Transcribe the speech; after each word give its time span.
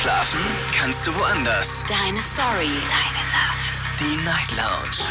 Schlafen 0.00 0.40
kannst 0.72 1.06
du 1.06 1.14
woanders. 1.14 1.84
Deine 1.86 2.22
Story. 2.22 2.72
Deine 2.88 3.26
Nacht. 3.34 3.82
Die 4.00 4.16
Night 4.24 4.50
Lounge. 4.52 5.06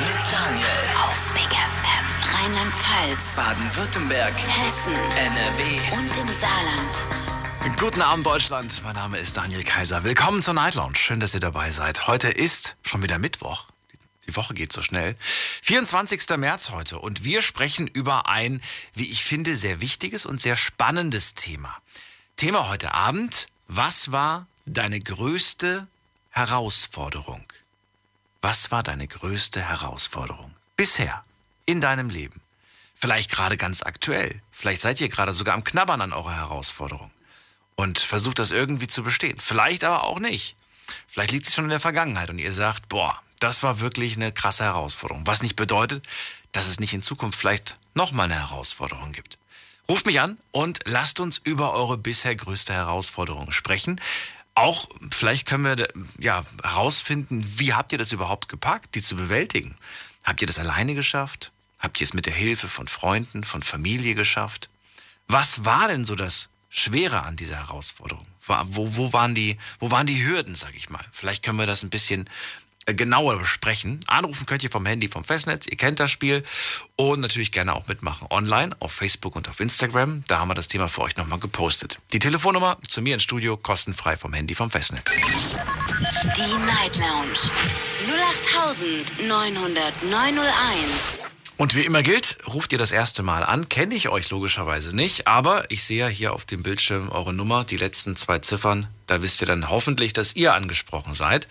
Mit 0.00 0.32
Daniel. 0.32 0.66
Auf 1.04 1.32
Big 1.32 1.44
FM. 1.44 2.34
Rheinland-Pfalz. 2.34 3.36
Baden-Württemberg. 3.36 4.34
Hessen. 4.36 4.94
NRW. 4.94 5.96
Und 5.96 6.16
im 6.16 6.34
Saarland. 6.34 7.78
Guten 7.78 8.02
Abend, 8.02 8.26
Deutschland. 8.26 8.82
Mein 8.82 8.96
Name 8.96 9.18
ist 9.18 9.36
Daniel 9.36 9.62
Kaiser. 9.62 10.02
Willkommen 10.02 10.42
zur 10.42 10.54
Night 10.54 10.74
Lounge. 10.74 10.96
Schön, 10.96 11.20
dass 11.20 11.34
ihr 11.34 11.40
dabei 11.40 11.70
seid. 11.70 12.08
Heute 12.08 12.28
ist 12.28 12.74
schon 12.82 13.04
wieder 13.04 13.20
Mittwoch. 13.20 13.66
Die 14.26 14.34
Woche 14.34 14.54
geht 14.54 14.72
so 14.72 14.82
schnell. 14.82 15.14
24. 15.62 16.36
März 16.36 16.70
heute 16.72 16.98
und 16.98 17.22
wir 17.22 17.42
sprechen 17.42 17.86
über 17.86 18.28
ein, 18.28 18.60
wie 18.92 19.08
ich 19.08 19.22
finde, 19.22 19.54
sehr 19.54 19.80
wichtiges 19.80 20.26
und 20.26 20.40
sehr 20.40 20.56
spannendes 20.56 21.34
Thema. 21.34 21.76
Thema 22.34 22.68
heute 22.68 22.92
Abend, 22.92 23.46
was 23.68 24.12
war 24.12 24.46
deine 24.64 25.00
größte 25.00 25.86
Herausforderung? 26.30 27.44
Was 28.40 28.70
war 28.70 28.82
deine 28.82 29.08
größte 29.08 29.60
Herausforderung 29.60 30.54
bisher 30.76 31.24
in 31.64 31.80
deinem 31.80 32.10
Leben? 32.10 32.40
Vielleicht 32.94 33.30
gerade 33.30 33.56
ganz 33.56 33.82
aktuell. 33.82 34.40
Vielleicht 34.52 34.82
seid 34.82 35.00
ihr 35.00 35.08
gerade 35.08 35.32
sogar 35.32 35.54
am 35.54 35.64
Knabbern 35.64 36.00
an 36.00 36.12
eurer 36.12 36.36
Herausforderung 36.36 37.10
und 37.74 37.98
versucht 37.98 38.38
das 38.38 38.52
irgendwie 38.52 38.86
zu 38.86 39.02
bestehen. 39.02 39.38
Vielleicht 39.38 39.84
aber 39.84 40.04
auch 40.04 40.18
nicht. 40.18 40.56
Vielleicht 41.08 41.32
liegt 41.32 41.46
es 41.46 41.54
schon 41.54 41.64
in 41.64 41.70
der 41.70 41.80
Vergangenheit 41.80 42.30
und 42.30 42.38
ihr 42.38 42.52
sagt, 42.52 42.88
boah, 42.88 43.20
das 43.40 43.62
war 43.62 43.80
wirklich 43.80 44.16
eine 44.16 44.32
krasse 44.32 44.64
Herausforderung. 44.64 45.26
Was 45.26 45.42
nicht 45.42 45.56
bedeutet, 45.56 46.06
dass 46.52 46.68
es 46.68 46.80
nicht 46.80 46.94
in 46.94 47.02
Zukunft 47.02 47.38
vielleicht 47.38 47.76
nochmal 47.94 48.26
eine 48.30 48.48
Herausforderung 48.48 49.12
gibt. 49.12 49.38
Ruft 49.88 50.06
mich 50.06 50.20
an 50.20 50.38
und 50.50 50.80
lasst 50.84 51.20
uns 51.20 51.38
über 51.38 51.74
eure 51.74 51.96
bisher 51.96 52.34
größte 52.34 52.72
Herausforderung 52.72 53.52
sprechen. 53.52 54.00
Auch 54.54 54.88
vielleicht 55.12 55.46
können 55.46 55.64
wir 55.64 55.88
ja 56.18 56.42
herausfinden, 56.62 57.44
wie 57.58 57.74
habt 57.74 57.92
ihr 57.92 57.98
das 57.98 58.12
überhaupt 58.12 58.48
gepackt, 58.48 58.94
die 58.94 59.02
zu 59.02 59.14
bewältigen? 59.14 59.76
Habt 60.24 60.40
ihr 60.40 60.46
das 60.46 60.58
alleine 60.58 60.94
geschafft? 60.94 61.52
Habt 61.78 62.00
ihr 62.00 62.04
es 62.04 62.14
mit 62.14 62.26
der 62.26 62.32
Hilfe 62.32 62.68
von 62.68 62.88
Freunden, 62.88 63.44
von 63.44 63.62
Familie 63.62 64.14
geschafft? 64.14 64.70
Was 65.28 65.64
war 65.64 65.88
denn 65.88 66.04
so 66.04 66.16
das 66.16 66.48
Schwere 66.68 67.22
an 67.22 67.36
dieser 67.36 67.56
Herausforderung? 67.56 68.26
Wo, 68.46 68.96
wo, 68.96 69.12
waren, 69.12 69.34
die, 69.34 69.58
wo 69.78 69.90
waren 69.90 70.06
die 70.06 70.24
Hürden, 70.24 70.54
sag 70.54 70.74
ich 70.74 70.88
mal? 70.88 71.04
Vielleicht 71.12 71.42
können 71.42 71.58
wir 71.58 71.66
das 71.66 71.82
ein 71.82 71.90
bisschen 71.90 72.28
äh, 72.86 72.94
genauer 72.94 73.38
besprechen. 73.38 74.00
Anrufen 74.06 74.46
könnt 74.46 74.64
ihr 74.64 74.70
vom 74.70 74.86
Handy, 74.86 75.08
vom 75.08 75.24
Festnetz. 75.24 75.66
Ihr 75.66 75.76
kennt 75.76 76.00
das 76.00 76.10
Spiel. 76.10 76.42
Und 76.94 77.20
natürlich 77.20 77.52
gerne 77.52 77.74
auch 77.74 77.88
mitmachen. 77.88 78.26
Online, 78.30 78.74
auf 78.78 78.92
Facebook 78.92 79.36
und 79.36 79.48
auf 79.48 79.60
Instagram. 79.60 80.22
Da 80.28 80.38
haben 80.38 80.48
wir 80.48 80.54
das 80.54 80.68
Thema 80.68 80.88
für 80.88 81.02
euch 81.02 81.16
nochmal 81.16 81.40
gepostet. 81.40 81.98
Die 82.12 82.20
Telefonnummer 82.20 82.78
zu 82.86 83.02
mir 83.02 83.14
ins 83.14 83.24
Studio, 83.24 83.56
kostenfrei 83.56 84.16
vom 84.16 84.32
Handy, 84.32 84.54
vom 84.54 84.70
Festnetz. 84.70 85.14
Die 85.14 85.20
Night 86.64 86.96
Lounge. 86.96 87.50
0890901. 89.18 91.26
Und 91.58 91.74
wie 91.74 91.86
immer 91.86 92.02
gilt, 92.02 92.36
ruft 92.46 92.72
ihr 92.72 92.78
das 92.78 92.92
erste 92.92 93.22
Mal 93.22 93.42
an. 93.42 93.68
Kenne 93.68 93.94
ich 93.94 94.10
euch 94.10 94.30
logischerweise 94.30 94.94
nicht, 94.94 95.26
aber 95.26 95.64
ich 95.70 95.84
sehe 95.84 96.06
hier 96.06 96.34
auf 96.34 96.44
dem 96.44 96.62
Bildschirm 96.62 97.08
eure 97.08 97.32
Nummer, 97.32 97.64
die 97.64 97.78
letzten 97.78 98.14
zwei 98.14 98.40
Ziffern. 98.40 98.86
Da 99.06 99.22
wisst 99.22 99.40
ihr 99.40 99.46
dann 99.46 99.70
hoffentlich, 99.70 100.12
dass 100.12 100.36
ihr 100.36 100.52
angesprochen 100.52 101.14
seid. 101.14 101.48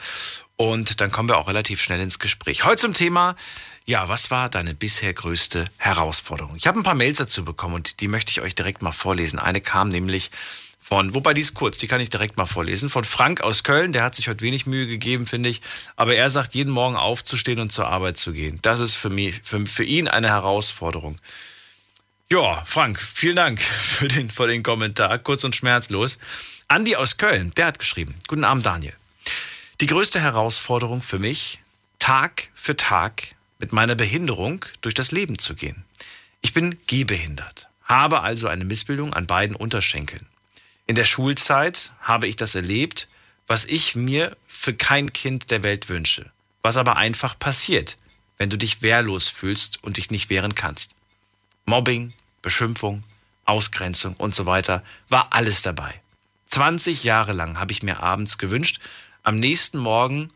Und 0.58 1.02
dann 1.02 1.12
kommen 1.12 1.30
wir 1.30 1.38
auch 1.38 1.48
relativ 1.48 1.82
schnell 1.82 2.00
ins 2.00 2.20
Gespräch. 2.20 2.64
Heute 2.64 2.82
zum 2.82 2.94
Thema, 2.94 3.36
ja, 3.86 4.08
was 4.08 4.32
war 4.32 4.50
deine 4.50 4.74
bisher 4.74 5.14
größte 5.14 5.66
Herausforderung? 5.78 6.56
Ich 6.56 6.66
habe 6.66 6.80
ein 6.80 6.84
paar 6.84 6.96
Mails 6.96 7.18
dazu 7.18 7.44
bekommen 7.44 7.76
und 7.76 8.00
die 8.00 8.08
möchte 8.08 8.32
ich 8.32 8.42
euch 8.42 8.56
direkt 8.56 8.82
mal 8.82 8.94
vorlesen. 8.94 9.38
Eine 9.38 9.60
kam 9.60 9.90
nämlich 9.90 10.32
von, 10.80 11.16
wobei 11.16 11.34
die 11.34 11.42
ist 11.42 11.56
kurz, 11.56 11.80
die 11.80 11.88
kann 11.88 12.00
ich 12.00 12.12
direkt 12.12 12.38
mal 12.38 12.46
vorlesen, 12.46 12.92
von 12.92 13.04
Frank 13.04 13.42
aus 13.42 13.64
Köln, 13.64 13.92
der 13.92 14.04
hat 14.04 14.14
sich 14.14 14.28
heute 14.28 14.42
wenig 14.42 14.68
Mühe 14.68 14.86
gegeben, 14.86 15.26
finde 15.26 15.50
ich, 15.50 15.62
aber 15.96 16.16
er 16.16 16.30
sagt, 16.30 16.54
jeden 16.54 16.72
Morgen 16.72 16.96
aufzustehen 16.96 17.60
und 17.60 17.72
zur 17.72 17.88
Arbeit 17.88 18.18
zu 18.18 18.34
gehen. 18.34 18.60
Das 18.62 18.80
ist 18.80 18.96
für, 18.96 19.10
mich, 19.10 19.42
für, 19.44 19.66
für 19.66 19.84
ihn 19.84 20.08
eine 20.08 20.28
Herausforderung. 20.28 21.18
Ja, 22.32 22.64
Frank, 22.66 23.02
vielen 23.02 23.36
Dank 23.36 23.60
für 23.62 24.08
den, 24.08 24.30
für 24.30 24.48
den 24.48 24.62
Kommentar, 24.62 25.18
kurz 25.18 25.44
und 25.44 25.56
schmerzlos. 25.56 26.20
Andi 26.68 26.96
aus 26.96 27.18
Köln, 27.18 27.52
der 27.58 27.66
hat 27.66 27.80
geschrieben, 27.80 28.14
guten 28.28 28.44
Abend 28.44 28.68
Daniel. 28.68 28.94
Die 29.82 29.88
größte 29.88 30.22
Herausforderung 30.22 31.02
für 31.02 31.20
mich, 31.20 31.60
Tag 32.00 32.50
für 32.54 32.78
Tag 32.78 33.36
mit 33.60 33.74
meiner 33.74 33.96
Behinderung 33.96 34.64
durch 34.80 34.94
das 34.94 35.12
Leben 35.12 35.38
zu 35.38 35.54
gehen. 35.54 35.84
Ich 36.40 36.54
bin 36.54 36.78
gehbehindert, 36.88 37.68
habe 37.84 38.22
also 38.22 38.48
eine 38.48 38.64
Missbildung 38.64 39.14
an 39.14 39.28
beiden 39.28 39.54
Unterschenkeln. 39.54 40.26
In 40.88 40.96
der 40.96 41.04
Schulzeit 41.04 41.92
habe 42.00 42.26
ich 42.26 42.38
das 42.38 42.56
erlebt, 42.56 43.10
was 43.48 43.66
ich 43.66 43.96
mir 43.96 44.38
für 44.48 44.74
kein 44.74 45.12
Kind 45.12 45.52
der 45.52 45.62
Welt 45.62 45.90
wünsche, 45.90 46.32
was 46.62 46.78
aber 46.78 46.96
einfach 46.96 47.38
passiert, 47.38 47.98
wenn 48.38 48.50
du 48.50 48.58
dich 48.58 48.82
wehrlos 48.82 49.28
fühlst 49.28 49.84
und 49.84 49.98
dich 49.98 50.10
nicht 50.10 50.30
wehren 50.30 50.56
kannst. 50.56 50.96
Mobbing, 51.66 52.14
Beschimpfung, 52.42 53.04
Ausgrenzung 53.44 54.16
und 54.16 54.34
so 54.34 54.46
weiter 54.46 54.84
war 55.10 55.34
alles 55.34 55.64
dabei. 55.64 56.00
20 56.48 57.04
Jahre 57.04 57.34
lang 57.34 57.60
habe 57.60 57.74
ich 57.74 57.84
mir 57.84 58.00
abends 58.02 58.38
gewünscht, 58.38 58.80
am 59.26 59.40
nächsten 59.40 59.80
Morgen 59.80 60.32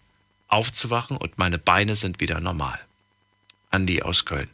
aufzuwachen 0.50 1.16
und 1.16 1.38
meine 1.38 1.58
Beine 1.58 1.96
sind 1.96 2.20
wieder 2.20 2.42
normal. 2.42 2.80
Andi 3.70 4.02
aus 4.02 4.26
Köln. 4.26 4.50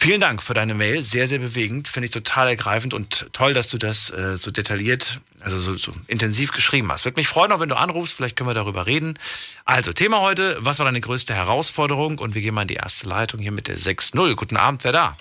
Vielen 0.00 0.20
Dank 0.20 0.44
für 0.44 0.54
deine 0.54 0.74
Mail, 0.74 1.02
sehr, 1.02 1.26
sehr 1.26 1.40
bewegend, 1.40 1.88
finde 1.88 2.06
ich 2.06 2.12
total 2.12 2.46
ergreifend 2.46 2.94
und 2.94 3.26
toll, 3.32 3.52
dass 3.52 3.68
du 3.68 3.78
das 3.78 4.10
äh, 4.10 4.36
so 4.36 4.52
detailliert, 4.52 5.20
also 5.40 5.58
so, 5.58 5.76
so 5.76 5.92
intensiv 6.06 6.52
geschrieben 6.52 6.92
hast. 6.92 7.04
Würde 7.04 7.18
mich 7.18 7.26
freuen, 7.26 7.50
auch 7.50 7.58
wenn 7.58 7.68
du 7.68 7.76
anrufst, 7.76 8.14
vielleicht 8.14 8.36
können 8.36 8.48
wir 8.48 8.54
darüber 8.54 8.86
reden. 8.86 9.18
Also, 9.64 9.92
Thema 9.92 10.20
heute, 10.20 10.56
was 10.60 10.78
war 10.78 10.86
deine 10.86 11.00
größte 11.00 11.34
Herausforderung? 11.34 12.18
Und 12.18 12.36
wir 12.36 12.42
gehen 12.42 12.54
mal 12.54 12.62
in 12.62 12.68
die 12.68 12.74
erste 12.74 13.08
Leitung 13.08 13.40
hier 13.40 13.50
mit 13.50 13.66
der 13.66 13.76
6.0. 13.76 14.36
Guten 14.36 14.56
Abend, 14.56 14.84
wer 14.84 14.92
da? 14.92 15.16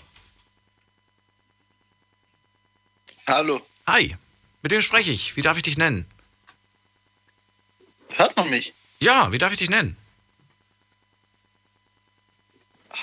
Hallo. 3.25 3.66
Hi, 3.88 4.16
mit 4.62 4.72
wem 4.72 4.84
spreche 4.84 5.09
ich? 5.09 5.35
Wie 5.35 5.41
darf 5.41 5.58
ich 5.58 5.64
dich 5.64 5.79
nennen? 5.79 6.06
Hört 8.17 8.35
man 8.35 8.50
mich? 8.50 8.73
Ja, 9.00 9.31
wie 9.31 9.38
darf 9.38 9.51
ich 9.53 9.59
dich 9.59 9.69
nennen? 9.69 9.95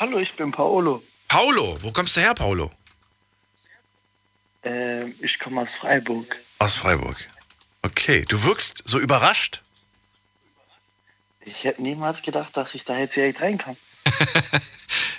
Hallo, 0.01 0.19
ich 0.19 0.35
bin 0.35 0.51
Paolo. 0.51 1.05
Paolo, 1.29 1.79
wo 1.83 1.93
kommst 1.93 2.17
du 2.17 2.21
her, 2.21 2.35
Paolo? 2.35 2.73
Ähm, 4.65 5.15
ich 5.21 5.39
komme 5.39 5.61
aus 5.61 5.77
Freiburg. 5.77 6.37
Aus 6.59 6.75
Freiburg. 6.75 7.17
Okay, 7.83 8.25
du 8.27 8.43
wirkst 8.43 8.83
so 8.87 8.99
überrascht. 8.99 9.63
Ich 11.43 11.63
hätte 11.63 11.83
niemals 11.83 12.23
gedacht, 12.23 12.57
dass 12.57 12.75
ich 12.75 12.85
da 12.85 12.99
jetzt 12.99 13.15
direkt 13.15 13.41
rein 13.41 13.57
kann. 13.57 13.77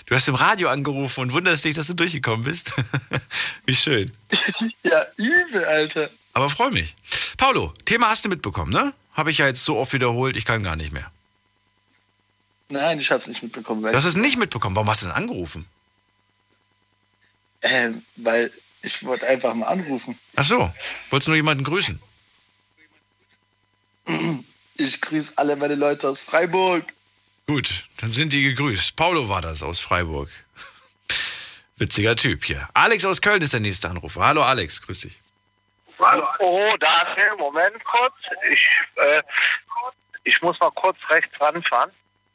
du 0.08 0.16
hast 0.16 0.28
im 0.28 0.36
Radio 0.36 0.68
angerufen 0.68 1.22
und 1.22 1.32
wunderst 1.32 1.64
dich, 1.64 1.76
dass 1.76 1.88
du 1.88 1.94
durchgekommen 1.94 2.44
bist. 2.44 2.74
Wie 3.66 3.76
schön. 3.76 4.12
ja, 4.84 5.06
übel, 5.16 5.64
Alter. 5.64 6.10
Aber 6.34 6.50
freu 6.50 6.70
mich. 6.70 6.98
Paolo, 7.38 7.74
Thema 7.86 8.10
hast 8.10 8.26
du 8.26 8.30
mitbekommen, 8.30 8.74
ne? 8.74 8.94
Habe 9.16 9.32
ich 9.32 9.40
ja 9.40 9.48
jetzt 9.48 9.64
so 9.64 9.78
oft 9.78 9.94
wiederholt, 9.94 10.38
ich 10.38 10.46
kann 10.46 10.62
gar 10.62 10.76
nicht 10.76 10.92
mehr. 10.92 11.10
Nein, 12.70 13.00
ich 13.00 13.10
habe 13.12 13.20
es 13.20 13.28
nicht 13.28 13.42
mitbekommen. 13.44 13.82
Du 13.82 13.94
hast 13.94 14.06
es 14.06 14.16
nicht 14.16 14.38
mitbekommen. 14.38 14.76
Warum 14.76 14.90
hast 14.90 15.04
du 15.04 15.08
denn 15.08 15.16
angerufen? 15.16 15.66
Ähm, 17.62 18.04
weil 18.18 18.52
ich 18.82 19.04
wollte 19.04 19.28
einfach 19.28 19.54
mal 19.54 19.68
anrufen. 19.68 20.18
Ach 20.36 20.46
so, 20.46 20.72
wolltest 21.10 21.28
du 21.28 21.32
nur 21.32 21.38
jemanden 21.38 21.64
grüßen? 21.64 22.00
Ich 24.78 25.02
grüße 25.02 25.34
alle 25.36 25.56
meine 25.56 25.76
Leute 25.76 26.08
aus 26.08 26.22
Freiburg. 26.22 26.94
Gut, 27.48 27.86
dann 27.98 28.10
sind 28.10 28.34
die 28.34 28.44
gegrüßt. 28.44 28.96
Paulo 28.96 29.30
war 29.30 29.42
das 29.42 29.64
aus 29.64 29.80
Freiburg. 29.80 30.30
Witziger 31.78 32.16
Typ 32.16 32.44
hier. 32.44 32.68
Alex 32.74 33.06
aus 33.06 33.22
Köln 33.22 33.42
ist 33.42 33.54
der 33.54 33.60
nächste 33.60 33.90
Anrufer. 33.90 34.26
Hallo 34.26 34.44
Alex, 34.44 34.82
grüß 34.82 35.02
dich. 35.02 35.20
Oh, 36.00 36.76
Daniel, 36.80 37.36
Moment 37.38 37.84
kurz. 37.86 38.14
Ich, 38.50 38.70
äh, 38.96 39.22
ich 40.24 40.42
muss 40.42 40.60
mal 40.60 40.72
kurz 40.72 40.98
rechts 41.10 41.40
ranfahren. 41.40 41.92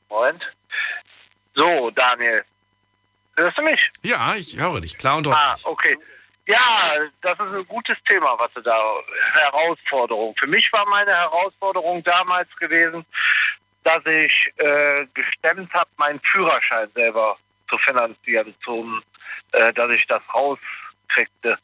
Moment. 0.08 0.42
So, 1.54 1.90
Daniel. 1.90 2.44
Hörst 3.36 3.58
du 3.58 3.62
mich? 3.62 3.90
Ja, 4.02 4.34
ich 4.34 4.56
höre 4.58 4.80
dich, 4.80 4.96
klar 4.96 5.16
und 5.16 5.26
deutlich. 5.26 5.42
Ah, 5.42 5.56
okay. 5.64 5.98
Ja, 6.46 6.58
das 7.22 7.34
ist 7.34 7.40
ein 7.40 7.66
gutes 7.68 7.96
Thema, 8.08 8.36
was 8.38 8.52
du 8.54 8.60
da 8.60 8.76
Herausforderung. 9.34 10.34
Für 10.38 10.48
mich 10.48 10.70
war 10.72 10.84
meine 10.88 11.14
Herausforderung 11.14 12.02
damals 12.02 12.48
gewesen, 12.56 13.04
dass 13.84 14.04
ich 14.04 14.52
äh, 14.56 15.06
gestemmt 15.14 15.72
habe, 15.72 15.88
meinen 15.96 16.20
Führerschein 16.20 16.90
selber 16.94 17.36
zu 17.68 17.78
finanzieren, 17.78 18.54
zum, 18.64 19.02
äh, 19.52 19.72
dass 19.72 19.90
ich 19.90 20.06
das 20.06 20.22
rauskriegte 20.34 21.56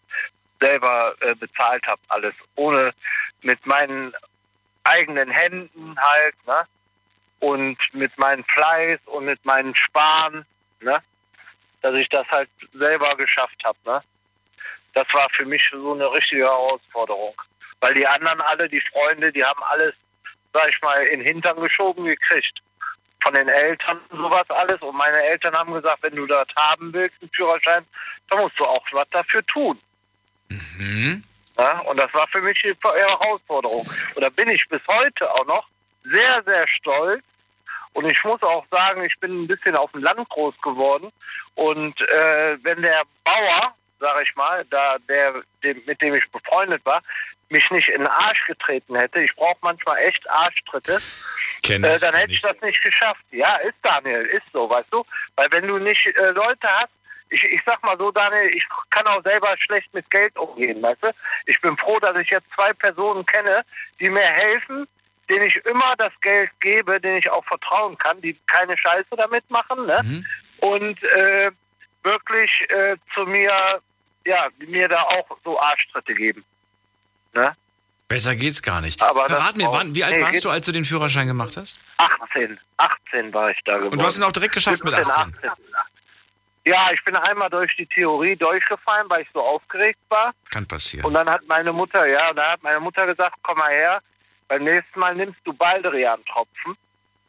selber 0.61 1.15
äh, 1.21 1.35
bezahlt 1.35 1.87
habe, 1.87 2.01
alles. 2.09 2.35
Ohne 2.55 2.93
mit 3.43 3.65
meinen 3.67 4.13
eigenen 4.85 5.31
Händen 5.31 5.97
halt, 5.99 6.35
ne? 6.47 6.67
Und 7.41 7.77
mit 7.93 8.17
meinem 8.19 8.45
Fleiß 8.45 8.99
und 9.07 9.27
mit 9.27 9.45
meinen 9.45 9.75
Sparen, 9.75 10.47
ne? 10.81 10.99
Dass 11.83 11.95
ich 11.95 12.09
das 12.09 12.27
halt 12.29 12.49
selber 12.73 13.11
geschafft 13.17 13.63
habe, 13.65 13.79
ne? 13.85 14.03
Das 14.95 15.07
war 15.13 15.27
für 15.33 15.45
mich 15.45 15.69
so 15.71 15.93
eine 15.93 16.11
richtige 16.11 16.45
Herausforderung. 16.45 17.35
Weil 17.81 17.95
die 17.95 18.07
anderen 18.07 18.41
alle, 18.41 18.69
die 18.69 18.81
Freunde, 18.93 19.31
die 19.31 19.45
haben 19.45 19.63
alles, 19.65 19.95
sag 20.55 20.69
ich 20.71 20.81
mal, 20.81 21.03
in 21.05 21.21
den 21.21 21.27
Hintern 21.27 21.61
geschoben 21.61 22.07
gekriegt. 22.07 22.63
Von 23.23 23.35
den 23.35 23.49
Eltern 23.49 24.01
sowas 24.11 24.49
alles. 24.49 24.81
Und 24.81 24.97
meine 24.97 25.23
Eltern 25.23 25.55
haben 25.55 25.75
gesagt, 25.75 26.03
wenn 26.03 26.17
du 26.17 26.27
das 26.27 26.47
haben 26.59 26.93
willst, 26.93 27.15
einen 27.21 27.31
Führerschein, 27.35 27.85
dann 28.31 28.41
musst 28.41 28.59
du 28.59 28.65
auch 28.65 28.85
was 28.93 29.09
dafür 29.11 29.45
tun. 29.47 29.79
Mhm. 30.49 31.23
Ja, 31.59 31.79
und 31.81 31.99
das 31.99 32.13
war 32.13 32.27
für 32.29 32.41
mich 32.41 32.61
die 32.63 32.77
Herausforderung. 32.83 33.89
Und 34.15 34.23
da 34.23 34.29
bin 34.29 34.51
ich 34.51 34.69
bis 34.69 34.83
heute 34.89 35.31
auch 35.33 35.47
noch 35.47 35.67
sehr, 36.05 36.43
sehr 36.47 36.69
stolz. 36.69 37.23
Und 37.95 38.05
ich 38.13 38.23
muss 38.25 38.43
auch 38.43 38.67
sagen, 38.71 39.05
ich 39.05 39.19
bin 39.21 39.45
ein 39.45 39.47
bisschen 39.47 39.75
auf 39.75 39.91
dem 39.93 40.03
Land 40.03 40.29
groß 40.29 40.55
geworden. 40.61 41.11
Und 41.55 41.99
äh, 42.03 42.59
wenn 42.63 42.83
der 42.83 43.03
Bauer, 43.25 43.75
sag 43.99 44.23
ich 44.23 44.35
mal, 44.37 44.65
da 44.71 44.99
der, 45.09 45.43
dem, 45.63 45.83
mit 45.87 46.01
dem 46.03 46.15
ich 46.15 46.31
befreundet 46.31 46.85
war, 46.85 47.03
mich 47.49 47.71
nicht 47.71 47.89
in 47.89 48.01
den 48.01 48.09
Arsch 48.09 48.45
getreten 48.47 48.97
hätte, 48.97 49.23
ich 49.23 49.35
brauche 49.35 49.57
manchmal 49.63 49.99
echt 50.01 50.29
Arschtritte, 50.29 51.01
äh, 51.69 51.79
dann 51.79 52.15
hätte 52.15 52.33
ich 52.33 52.37
ich. 52.37 52.43
das 52.43 52.61
nicht 52.61 52.83
geschafft. 52.83 53.25
Ja, 53.31 53.57
ist 53.57 53.77
Daniel, 53.83 54.27
ist 54.27 54.47
so, 54.53 54.69
weißt 54.69 54.89
du? 54.91 55.05
Weil 55.37 55.51
wenn 55.53 55.67
du 55.67 55.79
nicht 55.79 56.05
äh, 56.07 56.31
Leute 56.33 56.69
hast, 56.69 56.91
ich, 57.37 57.53
ich 57.53 57.61
sag 57.67 57.83
mal 57.85 57.97
so, 57.99 58.11
Daniel, 58.11 58.49
ich 58.55 58.67
kann 58.91 59.07
auch 59.07 59.23
selber 59.23 59.55
schlecht 59.59 59.93
mit 59.93 60.11
Geld 60.11 60.37
umgehen, 60.37 60.83
weißt 60.83 61.03
du? 61.03 61.11
Ich 61.47 61.61
bin 61.61 61.77
froh, 61.77 61.99
dass 62.01 62.19
ich 62.19 62.31
jetzt 62.31 62.47
zwei 62.59 62.73
Personen 62.73 63.25
kenne, 63.27 63.65
die 64.01 64.11
mir 64.11 64.21
helfen, 64.21 64.87
denen 65.29 65.47
ich 65.47 65.57
immer 65.67 65.95
das 65.99 66.13
Geld 66.21 66.51
gebe, 66.61 67.01
denen 67.01 67.19
ich 67.19 67.31
auch 67.31 67.45
vertrauen 67.45 67.99
kann, 67.99 68.21
die 68.21 68.39
keine 68.47 68.77
Scheiße 68.79 69.17
damit 69.17 69.49
machen, 69.51 69.87
ne? 69.87 70.01
Mhm. 70.03 70.27
Und 70.61 71.03
äh, 71.03 71.51
wirklich 72.03 72.51
äh, 72.71 72.97
zu 73.15 73.25
mir, 73.27 73.53
ja, 74.25 74.49
mir 74.59 74.89
da 74.89 75.03
auch 75.03 75.27
so 75.45 75.61
Arschtritte 75.61 76.15
geben. 76.15 76.45
Ne? 77.35 77.55
Besser 78.09 78.37
geht's 78.37 78.63
gar 78.63 78.81
nicht. 78.81 79.03
Aber 79.03 79.27
Verrat 79.27 79.57
mir, 79.57 79.67
wann, 79.71 79.95
wie 79.95 80.05
alt 80.05 80.15
nee, 80.15 80.23
warst 80.23 80.45
du, 80.45 80.51
als 80.51 80.65
du 80.65 80.73
den 80.73 80.85
Führerschein 80.85 81.27
gemacht 81.27 81.57
hast? 81.57 81.81
18, 81.99 82.59
18 82.77 83.35
war 83.35 83.51
ich 83.51 83.59
da 83.65 83.75
geworden. 83.75 83.93
Und 83.93 84.01
du 84.01 84.07
hast 84.07 84.17
ihn 84.17 84.23
auch 84.23 84.33
direkt 84.33 84.55
geschafft 84.55 84.85
mit 84.85 84.95
17, 84.95 85.13
18. 85.13 85.35
Ja, 86.67 86.91
ich 86.93 87.03
bin 87.05 87.15
einmal 87.15 87.49
durch 87.49 87.75
die 87.77 87.87
Theorie 87.87 88.35
durchgefallen, 88.35 89.09
weil 89.09 89.23
ich 89.23 89.29
so 89.33 89.41
aufgeregt 89.41 90.01
war. 90.09 90.35
Kann 90.51 90.67
passieren. 90.67 91.07
Und 91.07 91.15
dann 91.15 91.31
hat 91.31 91.43
meine 91.47 91.73
Mutter, 91.73 92.07
ja, 92.09 92.33
da 92.33 92.53
hat 92.53 92.63
meine 92.63 92.81
Mutter 92.81 93.07
gesagt, 93.07 93.37
komm 93.43 93.57
mal 93.59 93.71
her, 93.71 94.01
beim 94.49 94.65
nächsten 94.65 94.99
Mal 94.99 95.15
nimmst 95.15 95.39
du 95.45 95.53
Baldrian-Tropfen. 95.53 96.77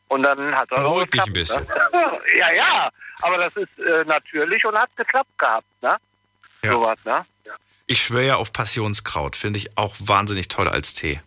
Und 0.08 0.24
dann 0.24 0.56
hat 0.56 0.72
er 0.72 0.80
Beruhig 0.80 1.12
dich 1.12 1.24
geklappt, 1.24 1.30
ein 1.30 1.34
bisschen. 1.34 1.64
Ne? 1.64 2.20
ja, 2.40 2.54
ja, 2.56 2.90
aber 3.22 3.38
das 3.38 3.56
ist 3.58 3.78
äh, 3.78 4.06
natürlich 4.06 4.66
und 4.66 4.76
hat 4.76 4.90
geklappt 4.96 5.38
gehabt, 5.38 5.68
ne? 5.82 5.98
Ja. 6.64 6.72
Sowas, 6.72 6.98
ne? 7.06 7.26
Ich 7.86 8.02
schwöre 8.02 8.26
ja 8.26 8.36
auf 8.36 8.52
Passionskraut. 8.52 9.36
Finde 9.36 9.58
ich 9.58 9.78
auch 9.78 9.96
wahnsinnig 10.00 10.48
toll 10.48 10.68
als 10.68 10.94
Tee. 10.94 11.22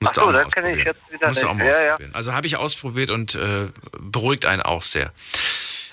Musst 0.00 0.18
Ach 0.18 0.22
so, 0.22 0.28
auch 0.28 0.32
das 0.32 0.52
kenne 0.52 0.76
ich 0.76 0.84
jetzt 0.84 1.00
wieder 1.10 1.28
Musst 1.28 1.42
du 1.42 1.48
auch 1.48 1.54
nicht. 1.54 1.64
mal 1.64 1.70
Ja, 1.70 1.82
ja. 1.82 1.96
Also 2.12 2.32
habe 2.32 2.46
ich 2.46 2.56
ausprobiert 2.56 3.10
und 3.10 3.34
äh, 3.34 3.68
beruhigt 3.98 4.46
einen 4.46 4.62
auch 4.62 4.82
sehr. 4.82 5.12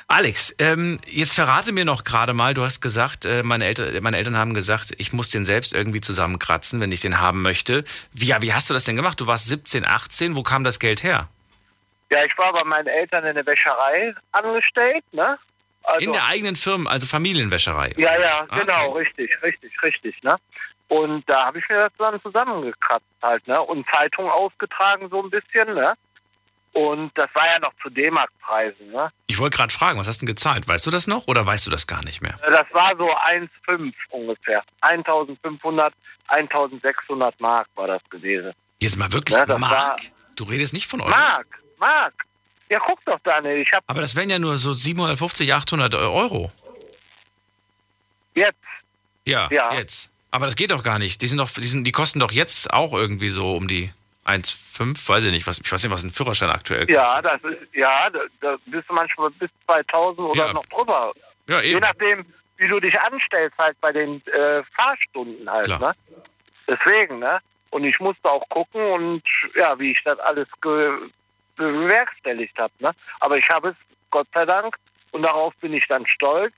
Alex, 0.07 0.55
ähm, 0.59 0.99
jetzt 1.07 1.33
verrate 1.33 1.71
mir 1.71 1.83
noch 1.83 2.03
gerade 2.03 2.33
mal, 2.33 2.53
du 2.53 2.61
hast 2.61 2.79
gesagt, 2.79 3.25
äh, 3.25 3.41
meine, 3.41 3.65
Eltern, 3.65 4.03
meine 4.03 4.17
Eltern 4.17 4.37
haben 4.37 4.53
gesagt, 4.53 4.93
ich 4.99 5.13
muss 5.13 5.31
den 5.31 5.45
selbst 5.45 5.73
irgendwie 5.73 5.99
zusammenkratzen, 5.99 6.79
wenn 6.79 6.91
ich 6.91 7.01
den 7.01 7.19
haben 7.19 7.41
möchte. 7.41 7.83
Wie, 8.13 8.25
ja, 8.27 8.39
wie 8.41 8.53
hast 8.53 8.69
du 8.69 8.75
das 8.75 8.83
denn 8.83 8.95
gemacht? 8.95 9.19
Du 9.19 9.25
warst 9.25 9.47
17, 9.47 9.83
18, 9.83 10.35
wo 10.35 10.43
kam 10.43 10.63
das 10.63 10.79
Geld 10.79 11.01
her? 11.01 11.27
Ja, 12.11 12.23
ich 12.23 12.37
war 12.37 12.53
bei 12.53 12.63
meinen 12.65 12.87
Eltern 12.87 13.25
in 13.25 13.33
der 13.33 13.45
Wäscherei 13.47 14.13
angestellt, 14.31 15.03
ne? 15.11 15.39
Also, 15.81 16.05
In 16.05 16.11
der 16.13 16.25
eigenen 16.27 16.55
Firma, 16.55 16.89
also 16.91 17.07
Familienwäscherei. 17.07 17.93
Ja, 17.97 18.19
ja, 18.19 18.45
Ah, 18.47 18.59
genau, 18.59 18.89
okay. 18.89 18.99
richtig, 18.99 19.37
richtig, 19.41 19.71
richtig, 19.81 20.21
ne? 20.23 20.35
Und 20.87 21.23
da 21.27 21.45
habe 21.47 21.57
ich 21.57 21.67
mir 21.67 21.77
das 21.77 21.91
dann 21.97 22.21
zusammengekratzt 22.21 23.05
halt, 23.23 23.47
ne? 23.47 23.59
Und 23.59 23.87
Zeitung 23.91 24.29
ausgetragen 24.29 25.09
so 25.09 25.23
ein 25.23 25.31
bisschen, 25.31 25.73
ne? 25.73 25.93
Und 26.75 27.11
das 27.15 27.29
war 27.33 27.45
ja 27.45 27.57
noch 27.61 27.71
zu 27.81 27.89
D-Mark-Preisen, 27.89 28.91
ne? 28.91 29.09
Ich 29.27 29.39
wollte 29.39 29.55
gerade 29.55 29.71
fragen, 29.73 29.97
was 29.97 30.07
hast 30.09 30.21
du 30.21 30.25
denn 30.25 30.35
gezahlt? 30.35 30.67
Weißt 30.67 30.85
du 30.85 30.91
das 30.91 31.07
noch 31.07 31.27
oder 31.27 31.45
weißt 31.45 31.65
du 31.65 31.71
das 31.71 31.87
gar 31.87 32.03
nicht 32.03 32.21
mehr? 32.21 32.35
Das 32.41 32.65
war 32.73 32.91
so 32.97 33.09
1,5 33.15 33.93
ungefähr. 34.09 34.61
1500, 34.81 35.93
1600 36.27 37.39
Mark 37.39 37.67
war 37.75 37.87
das 37.87 38.01
gewesen. 38.09 38.51
Jetzt 38.79 38.97
mal 38.97 39.09
wirklich, 39.13 39.37
Ja, 39.37 39.57
Mark? 39.57 40.01
Du 40.35 40.43
redest 40.43 40.73
nicht 40.73 40.85
von 40.87 40.99
Euro. 40.99 41.11
Mark, 41.11 41.47
Mark. 41.79 42.13
Ja, 42.69 42.79
guck 42.79 42.99
doch, 43.05 43.19
Daniel, 43.23 43.61
ich 43.61 43.71
habe 43.71 43.83
Aber 43.87 44.01
das 44.01 44.13
wären 44.17 44.29
ja 44.29 44.37
nur 44.39 44.57
so 44.57 44.73
750, 44.73 45.53
800 45.53 45.93
Euro. 45.95 46.51
jetzt, 48.35 48.53
Ja, 49.25 49.47
Ja. 49.51 49.73
jetzt. 49.75 50.11
Aber 50.31 50.45
das 50.45 50.57
geht 50.57 50.71
doch 50.71 50.83
gar 50.83 50.99
nicht. 50.99 51.21
Die, 51.21 51.27
sind 51.29 51.37
doch, 51.37 51.49
die, 51.49 51.61
sind, 51.61 51.85
die 51.85 51.93
kosten 51.93 52.19
doch 52.19 52.33
jetzt 52.33 52.73
auch 52.73 52.91
irgendwie 52.91 53.29
so 53.29 53.55
um 53.55 53.69
die 53.69 53.93
1,5, 54.25 55.07
weiß 55.09 55.25
ich 55.25 55.31
nicht. 55.31 55.47
Was, 55.47 55.59
ich 55.59 55.71
weiß 55.71 55.83
nicht, 55.83 55.91
was 55.93 56.03
ein 56.03 56.11
Führerschein 56.11 56.49
aktuell 56.49 56.89
ja, 56.89 57.21
kostet. 57.21 57.25
das 57.43 57.51
ist, 57.51 57.75
ja, 57.75 58.09
da, 58.09 58.19
da 58.41 58.57
bist 58.65 58.89
du 58.89 58.93
manchmal 58.93 59.29
bis 59.31 59.49
2000 59.67 60.19
oder 60.19 60.47
Ja. 60.47 60.53
noch 60.53 60.65
drüber. 60.65 61.13
Ja, 61.47 61.61
Je 61.61 61.71
eben. 61.71 61.79
nachdem, 61.81 62.25
wie 62.57 62.67
du 62.67 62.79
dich 62.79 62.99
anstellst 62.99 63.57
halt 63.57 63.79
bei 63.81 63.91
den 63.91 64.25
äh, 64.27 64.63
Fahrstunden 64.77 65.49
halt, 65.49 65.65
Klar. 65.65 65.79
ne? 65.79 65.95
Deswegen, 66.67 67.19
ne? 67.19 67.39
Und 67.69 67.83
ich 67.83 67.99
musste 67.99 68.31
auch 68.31 68.47
gucken 68.49 68.81
und 68.91 69.21
ja, 69.55 69.77
wie 69.77 69.91
ich 69.91 70.03
das 70.03 70.17
alles 70.19 70.47
bewerkstelligt 71.55 72.57
habe, 72.57 72.73
ne? 72.79 72.91
Aber 73.19 73.37
ich 73.37 73.47
habe 73.49 73.69
es, 73.69 73.75
Gott 74.09 74.27
sei 74.33 74.45
Dank, 74.45 74.75
und 75.11 75.21
darauf 75.23 75.53
bin 75.57 75.73
ich 75.73 75.87
dann 75.87 76.05
stolz, 76.07 76.53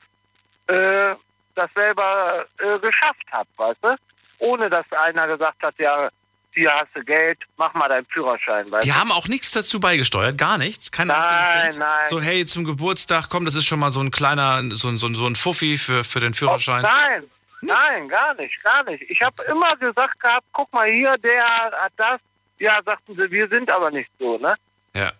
äh, 0.67 1.15
das 1.55 1.69
selber 1.75 2.45
äh, 2.59 2.79
geschafft 2.79 3.25
habe, 3.31 3.49
weißt 3.57 3.79
du? 3.83 3.95
Ohne 4.39 4.69
dass 4.69 4.85
einer 4.91 5.27
gesagt 5.27 5.61
hat, 5.63 5.75
ja, 5.79 6.09
hier 6.57 6.71
hast 6.73 6.87
du 6.95 7.03
Geld, 7.03 7.39
mach 7.57 7.73
mal 7.75 7.87
deinen 7.87 8.05
Führerschein, 8.07 8.65
Die 8.83 8.89
du? 8.89 8.95
haben 8.95 9.11
auch 9.11 9.27
nichts 9.27 9.51
dazu 9.51 9.79
beigesteuert, 9.79 10.37
gar 10.37 10.57
nichts. 10.57 10.91
Kein 10.91 11.07
Nein, 11.07 11.69
nein. 11.77 12.05
So, 12.07 12.19
hey, 12.19 12.45
zum 12.45 12.65
Geburtstag, 12.65 13.29
komm, 13.29 13.45
das 13.45 13.55
ist 13.55 13.65
schon 13.65 13.79
mal 13.79 13.91
so 13.91 13.99
ein 14.01 14.11
kleiner, 14.11 14.61
so, 14.71 14.87
ein- 14.89 14.97
so, 14.97 15.07
ein- 15.07 15.15
so 15.15 15.27
ein 15.27 15.35
Fuffi 15.35 15.77
für, 15.77 16.03
für 16.03 16.19
den 16.19 16.33
Führerschein. 16.33 16.83
Oh, 16.83 16.87
nein, 16.89 17.23
nein, 17.61 18.07
gar 18.09 18.33
nicht, 18.35 18.61
gar 18.63 18.83
nicht. 18.83 19.03
Ich 19.09 19.21
habe 19.21 19.41
immer 19.43 19.75
gesagt 19.77 20.19
gehabt, 20.19 20.45
guck 20.51 20.71
mal 20.73 20.89
hier, 20.89 21.13
der 21.23 21.43
hat 21.45 21.93
das. 21.97 22.19
Ja, 22.59 22.79
sagten 22.83 23.15
sie, 23.15 23.29
wir 23.29 23.47
sind 23.49 23.71
aber 23.71 23.91
nicht 23.91 24.09
so, 24.19 24.37
ne? 24.39 24.55
Ja. 24.95 25.11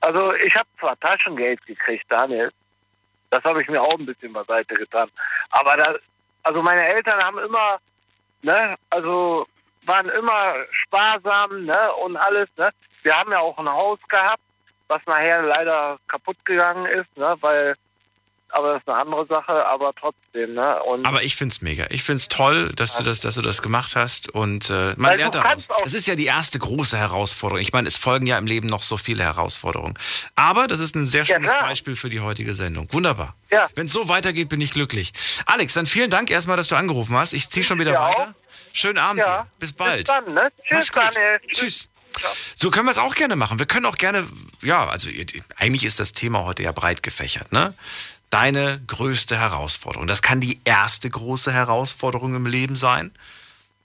Also 0.00 0.32
ich 0.34 0.54
habe 0.54 0.68
zwar 0.80 0.98
Taschengeld 1.00 1.64
gekriegt, 1.66 2.04
Daniel. 2.08 2.50
Das 3.30 3.42
habe 3.44 3.60
ich 3.60 3.68
mir 3.68 3.80
auch 3.82 3.98
ein 3.98 4.06
bisschen 4.06 4.32
beiseite 4.32 4.74
getan. 4.74 5.10
Aber 5.50 5.76
da, 5.76 5.94
also 6.42 6.62
meine 6.62 6.86
Eltern 6.86 7.20
haben 7.22 7.38
immer, 7.38 7.78
ne, 8.42 8.76
also 8.88 9.46
waren 9.86 10.08
immer 10.08 10.54
sparsam, 10.70 11.64
ne, 11.64 11.92
und 12.04 12.16
alles, 12.16 12.46
ne. 12.56 12.70
Wir 13.02 13.14
haben 13.14 13.30
ja 13.30 13.38
auch 13.40 13.56
ein 13.58 13.68
Haus 13.68 13.98
gehabt, 14.08 14.40
was 14.88 15.00
nachher 15.06 15.42
leider 15.42 15.98
kaputt 16.08 16.36
gegangen 16.44 16.86
ist, 16.86 17.16
ne, 17.16 17.36
weil, 17.40 17.74
aber 18.50 18.74
das 18.74 18.82
ist 18.82 18.88
eine 18.88 18.98
andere 18.98 19.26
Sache, 19.26 19.66
aber 19.66 19.92
trotzdem, 19.98 20.54
ne. 20.54 20.82
Und 20.84 21.06
Aber 21.06 21.22
ich 21.22 21.34
find's 21.36 21.60
mega. 21.62 21.86
Ich 21.90 22.02
find's 22.04 22.28
toll, 22.28 22.70
dass 22.74 22.96
du 22.96 23.02
das, 23.02 23.20
dass 23.20 23.34
du 23.34 23.42
das 23.42 23.62
gemacht 23.62 23.96
hast 23.96 24.28
und 24.30 24.70
äh, 24.70 24.94
man 24.96 25.10
Weil 25.10 25.18
lernt 25.18 25.34
daraus. 25.34 25.66
Das 25.82 25.94
ist 25.94 26.06
ja 26.06 26.14
die 26.14 26.26
erste 26.26 26.58
große 26.58 26.96
Herausforderung. 26.96 27.60
Ich 27.60 27.72
meine, 27.72 27.88
es 27.88 27.96
folgen 27.96 28.26
ja 28.26 28.38
im 28.38 28.46
Leben 28.46 28.68
noch 28.68 28.82
so 28.84 28.96
viele 28.96 29.24
Herausforderungen. 29.24 29.94
Aber 30.36 30.66
das 30.68 30.80
ist 30.80 30.94
ein 30.94 31.06
sehr 31.06 31.22
Ja, 31.24 31.34
schönes 31.36 31.50
klar. 31.50 31.62
Beispiel 31.68 31.96
für 31.96 32.08
die 32.08 32.20
heutige 32.20 32.54
Sendung. 32.54 32.86
Wunderbar. 32.92 33.34
Ja. 33.50 33.68
Wenn 33.74 33.86
es 33.86 33.92
so 33.92 34.08
weitergeht, 34.08 34.48
bin 34.48 34.60
ich 34.60 34.72
glücklich. 34.72 35.12
Alex, 35.46 35.74
dann 35.74 35.86
vielen 35.86 36.10
Dank 36.10 36.30
erstmal, 36.30 36.56
dass 36.56 36.68
du 36.68 36.76
angerufen 36.76 37.16
hast. 37.16 37.32
Ich 37.32 37.48
ziehe 37.50 37.64
schon 37.64 37.78
wieder 37.80 37.92
Ja, 37.92 38.08
weiter. 38.08 38.34
Schönen 38.76 38.98
Abend 38.98 39.20
Ja. 39.20 39.46
Bis 39.58 39.72
bald. 39.72 40.06
Bis 40.06 40.14
dann, 40.14 40.34
ne? 40.34 40.52
Tschüss. 40.68 40.90
Daniel. 40.92 41.40
Tschüss. 41.50 41.88
So 42.54 42.70
können 42.70 42.86
wir 42.86 42.90
es 42.92 42.98
auch 42.98 43.14
gerne 43.14 43.34
machen. 43.34 43.58
Wir 43.58 43.66
können 43.66 43.86
auch 43.86 43.96
gerne, 43.96 44.26
ja, 44.62 44.86
also 44.86 45.08
eigentlich 45.56 45.84
ist 45.84 45.98
das 45.98 46.12
Thema 46.12 46.44
heute 46.44 46.62
ja 46.62 46.72
breit 46.72 47.02
gefächert, 47.02 47.52
ne? 47.52 47.74
Deine 48.28 48.82
größte 48.86 49.38
Herausforderung. 49.38 50.06
Das 50.06 50.20
kann 50.20 50.40
die 50.40 50.58
erste 50.64 51.08
große 51.08 51.52
Herausforderung 51.52 52.34
im 52.34 52.46
Leben 52.46 52.76
sein. 52.76 53.12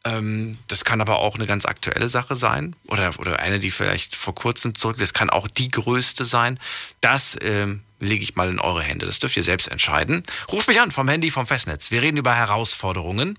Ähm, 0.04 0.58
das 0.68 0.84
kann 0.84 1.00
aber 1.00 1.20
auch 1.20 1.36
eine 1.36 1.46
ganz 1.46 1.66
aktuelle 1.66 2.10
Sache 2.10 2.36
sein 2.36 2.76
oder, 2.88 3.18
oder 3.20 3.40
eine, 3.40 3.60
die 3.60 3.72
vielleicht 3.72 4.16
vor 4.16 4.36
kurzem 4.36 4.76
zurück. 4.76 4.98
Das 5.00 5.14
kann 5.14 5.30
auch 5.30 5.48
die 5.48 5.70
größte 5.70 6.26
sein. 6.26 6.60
Das 7.02 7.38
ähm, 7.42 7.84
lege 8.00 8.24
ich 8.24 8.36
mal 8.36 8.50
in 8.50 8.60
eure 8.60 8.82
Hände. 8.82 9.06
Das 9.06 9.20
dürft 9.20 9.38
ihr 9.38 9.44
selbst 9.44 9.68
entscheiden. 9.68 10.24
Ruft 10.52 10.68
mich 10.68 10.82
an 10.82 10.92
vom 10.92 11.08
Handy, 11.08 11.32
vom 11.32 11.48
Festnetz. 11.48 11.92
Wir 11.92 12.02
reden 12.02 12.18
über 12.18 12.34
Herausforderungen. 12.36 13.38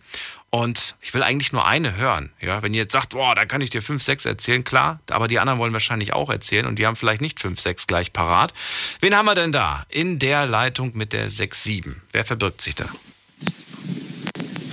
Und 0.55 0.97
ich 1.01 1.15
will 1.15 1.23
eigentlich 1.23 1.55
nur 1.55 1.67
eine 1.67 1.97
hören. 1.97 2.31
Ja, 2.39 2.63
wenn 2.63 2.75
ihr 2.75 2.83
jetzt 2.83 2.93
sagt, 2.93 3.11
boah, 3.15 3.35
da 3.35 3.47
kann 3.47 3.63
ich 3.63 3.71
dir 3.71 3.81
fünf, 3.81 4.03
sechs 4.03 4.27
erzählen, 4.27 4.63
klar, 4.63 5.01
aber 5.09 5.27
die 5.27 5.39
anderen 5.39 5.59
wollen 5.59 5.73
wahrscheinlich 5.73 6.13
auch 6.13 6.29
erzählen 6.29 6.67
und 6.67 6.79
die 6.79 6.87
haben 6.87 6.95
vielleicht 6.95 7.23
nicht 7.23 7.41
fünf, 7.41 7.59
sechs 7.59 7.87
gleich 7.87 8.13
parat. 8.13 8.53
Wen 9.01 9.17
haben 9.17 9.25
wir 9.25 9.35
denn 9.35 9.51
da? 9.51 9.87
In 9.89 10.19
der 10.19 10.45
Leitung 10.45 10.95
mit 10.95 11.15
der 11.15 11.31
6-7. 11.31 11.95
Wer 12.13 12.27
verbirgt 12.27 12.61
sich 12.61 12.75
da? 12.75 12.85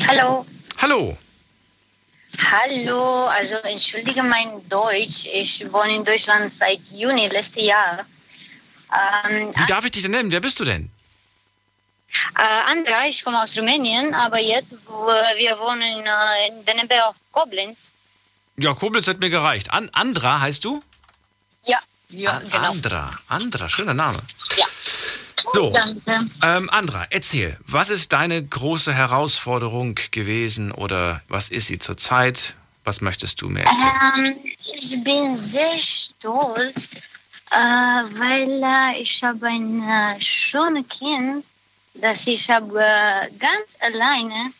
Hallo. 0.06 0.46
Hallo. 0.80 1.18
Hallo, 2.52 3.28
also 3.28 3.56
entschuldige 3.64 4.22
mein 4.22 4.68
Deutsch. 4.68 5.30
Ich 5.32 5.66
wohne 5.72 5.96
in 5.96 6.04
Deutschland 6.04 6.52
seit 6.52 6.86
Juni 6.92 7.28
letztes 7.28 7.64
Jahr. 7.64 8.06
Ähm, 9.30 9.50
Wie 9.56 9.66
darf 9.66 9.86
ich 9.86 9.92
dich 9.92 10.02
denn 10.02 10.12
nennen? 10.12 10.30
Wer 10.30 10.42
bist 10.42 10.60
du 10.60 10.66
denn? 10.66 10.92
Äh, 12.38 12.72
Andra, 12.72 13.08
ich 13.08 13.24
komme 13.24 13.42
aus 13.42 13.58
Rumänien, 13.58 14.14
aber 14.14 14.40
jetzt 14.40 14.78
wo 14.86 15.08
wir 15.38 15.60
wohnen 15.60 15.82
in, 15.82 16.06
äh, 16.06 16.48
in 16.48 16.66
der 16.66 16.76
Nähe 16.76 17.14
Koblenz. 17.32 17.92
Ja, 18.58 18.74
Koblenz 18.74 19.08
hat 19.08 19.20
mir 19.20 19.30
gereicht. 19.30 19.72
An 19.72 19.90
Andra 19.94 20.42
heißt 20.42 20.66
du? 20.66 20.84
Ja, 21.64 21.80
ja, 22.10 22.32
An 22.32 22.50
genau. 22.50 22.70
Andra. 22.72 23.20
Andra, 23.28 23.70
schöner 23.70 23.94
Name. 23.94 24.20
Ja. 24.58 24.66
So, 25.54 25.74
ähm, 26.44 26.70
Andra, 26.70 27.08
erzähl, 27.10 27.58
was 27.66 27.90
ist 27.90 28.14
deine 28.14 28.44
große 28.44 28.94
Herausforderung 28.94 29.96
gewesen 30.12 30.72
oder 30.72 31.22
was 31.28 31.50
ist 31.50 31.68
sie 31.68 31.80
zurzeit? 31.80 32.56
Was 32.84 33.02
möchtest 33.02 33.42
du 33.42 33.50
mir 33.50 33.64
erzählen? 33.64 34.26
Ähm, 34.28 34.36
ich 34.76 35.04
bin 35.04 35.38
sehr 35.38 35.78
stolz, 35.78 36.96
äh, 37.52 37.56
weil 37.56 38.62
äh, 38.64 39.02
ich 39.02 39.24
habe 39.24 39.48
ein 39.48 39.84
äh, 39.88 40.22
schönes 40.22 40.88
Kind, 40.88 41.46
das 42.02 42.28
ich 42.28 42.50
habe 42.50 43.30
ganz 43.40 43.78
alleine 43.80 44.54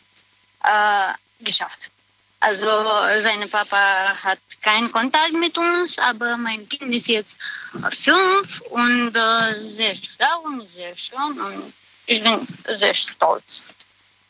äh, 0.64 1.44
geschafft. 1.44 1.90
Also 2.40 2.66
sein 3.18 3.48
Papa 3.50 4.14
hat 4.22 4.38
keinen 4.62 4.90
Kontakt 4.90 5.32
mit 5.34 5.56
uns, 5.58 5.98
aber 5.98 6.38
mein 6.38 6.66
Kind 6.68 6.94
ist 6.94 7.08
jetzt 7.08 7.36
fünf 7.90 8.62
und 8.70 9.14
äh, 9.14 9.64
sehr 9.64 9.94
schlau 9.94 10.40
und 10.44 10.70
sehr 10.70 10.96
schön 10.96 11.38
und 11.38 11.72
ich 12.06 12.22
bin 12.22 12.46
sehr 12.78 12.94
stolz. 12.94 13.66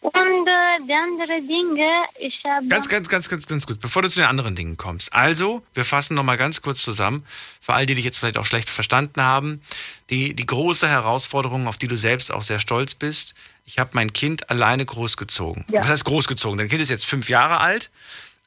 Und 0.00 0.14
äh, 0.14 0.86
die 0.88 0.94
anderen 0.94 1.46
Dinge, 1.46 1.86
ich 2.18 2.42
habe... 2.46 2.66
Ganz, 2.68 2.88
ganz, 2.88 3.08
ganz, 3.08 3.28
ganz, 3.28 3.46
ganz 3.46 3.66
gut, 3.66 3.80
bevor 3.80 4.00
du 4.00 4.08
zu 4.08 4.20
den 4.20 4.28
anderen 4.28 4.56
Dingen 4.56 4.78
kommst. 4.78 5.12
Also, 5.12 5.62
wir 5.74 5.84
fassen 5.84 6.14
nochmal 6.14 6.38
ganz 6.38 6.62
kurz 6.62 6.80
zusammen, 6.82 7.26
für 7.60 7.74
all 7.74 7.84
die, 7.84 7.90
die 7.90 7.96
dich 7.96 8.04
jetzt 8.06 8.18
vielleicht 8.18 8.38
auch 8.38 8.46
schlecht 8.46 8.70
verstanden 8.70 9.20
haben, 9.20 9.60
die, 10.08 10.34
die 10.34 10.46
große 10.46 10.88
Herausforderung, 10.88 11.66
auf 11.66 11.76
die 11.76 11.86
du 11.86 11.96
selbst 11.96 12.32
auch 12.32 12.42
sehr 12.42 12.60
stolz 12.60 12.94
bist. 12.94 13.34
Ich 13.66 13.78
habe 13.78 13.90
mein 13.92 14.12
Kind 14.12 14.48
alleine 14.48 14.86
großgezogen. 14.86 15.66
Ja. 15.68 15.82
Was 15.82 15.88
heißt 15.88 16.04
großgezogen? 16.04 16.56
Dein 16.56 16.68
Kind 16.68 16.80
ist 16.80 16.88
jetzt 16.88 17.04
fünf 17.04 17.28
Jahre 17.28 17.60
alt, 17.60 17.90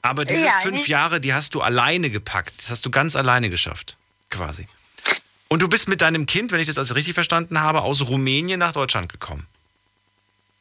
aber 0.01 0.25
diese 0.25 0.45
Ja, 0.45 0.59
fünf 0.61 0.87
Jahre, 0.87 1.21
die 1.21 1.33
hast 1.33 1.53
du 1.53 1.61
alleine 1.61 2.09
gepackt. 2.09 2.53
Das 2.57 2.71
hast 2.71 2.85
du 2.85 2.89
ganz 2.89 3.15
alleine 3.15 3.49
geschafft, 3.49 3.97
quasi. 4.29 4.65
Und 5.49 5.61
du 5.61 5.67
bist 5.67 5.87
mit 5.87 6.01
deinem 6.01 6.25
Kind, 6.25 6.51
wenn 6.51 6.59
ich 6.59 6.67
das 6.67 6.79
also 6.79 6.95
richtig 6.95 7.13
verstanden 7.13 7.59
habe, 7.59 7.83
aus 7.83 8.01
Rumänien 8.07 8.59
nach 8.59 8.71
Deutschland 8.71 9.11
gekommen. 9.11 9.45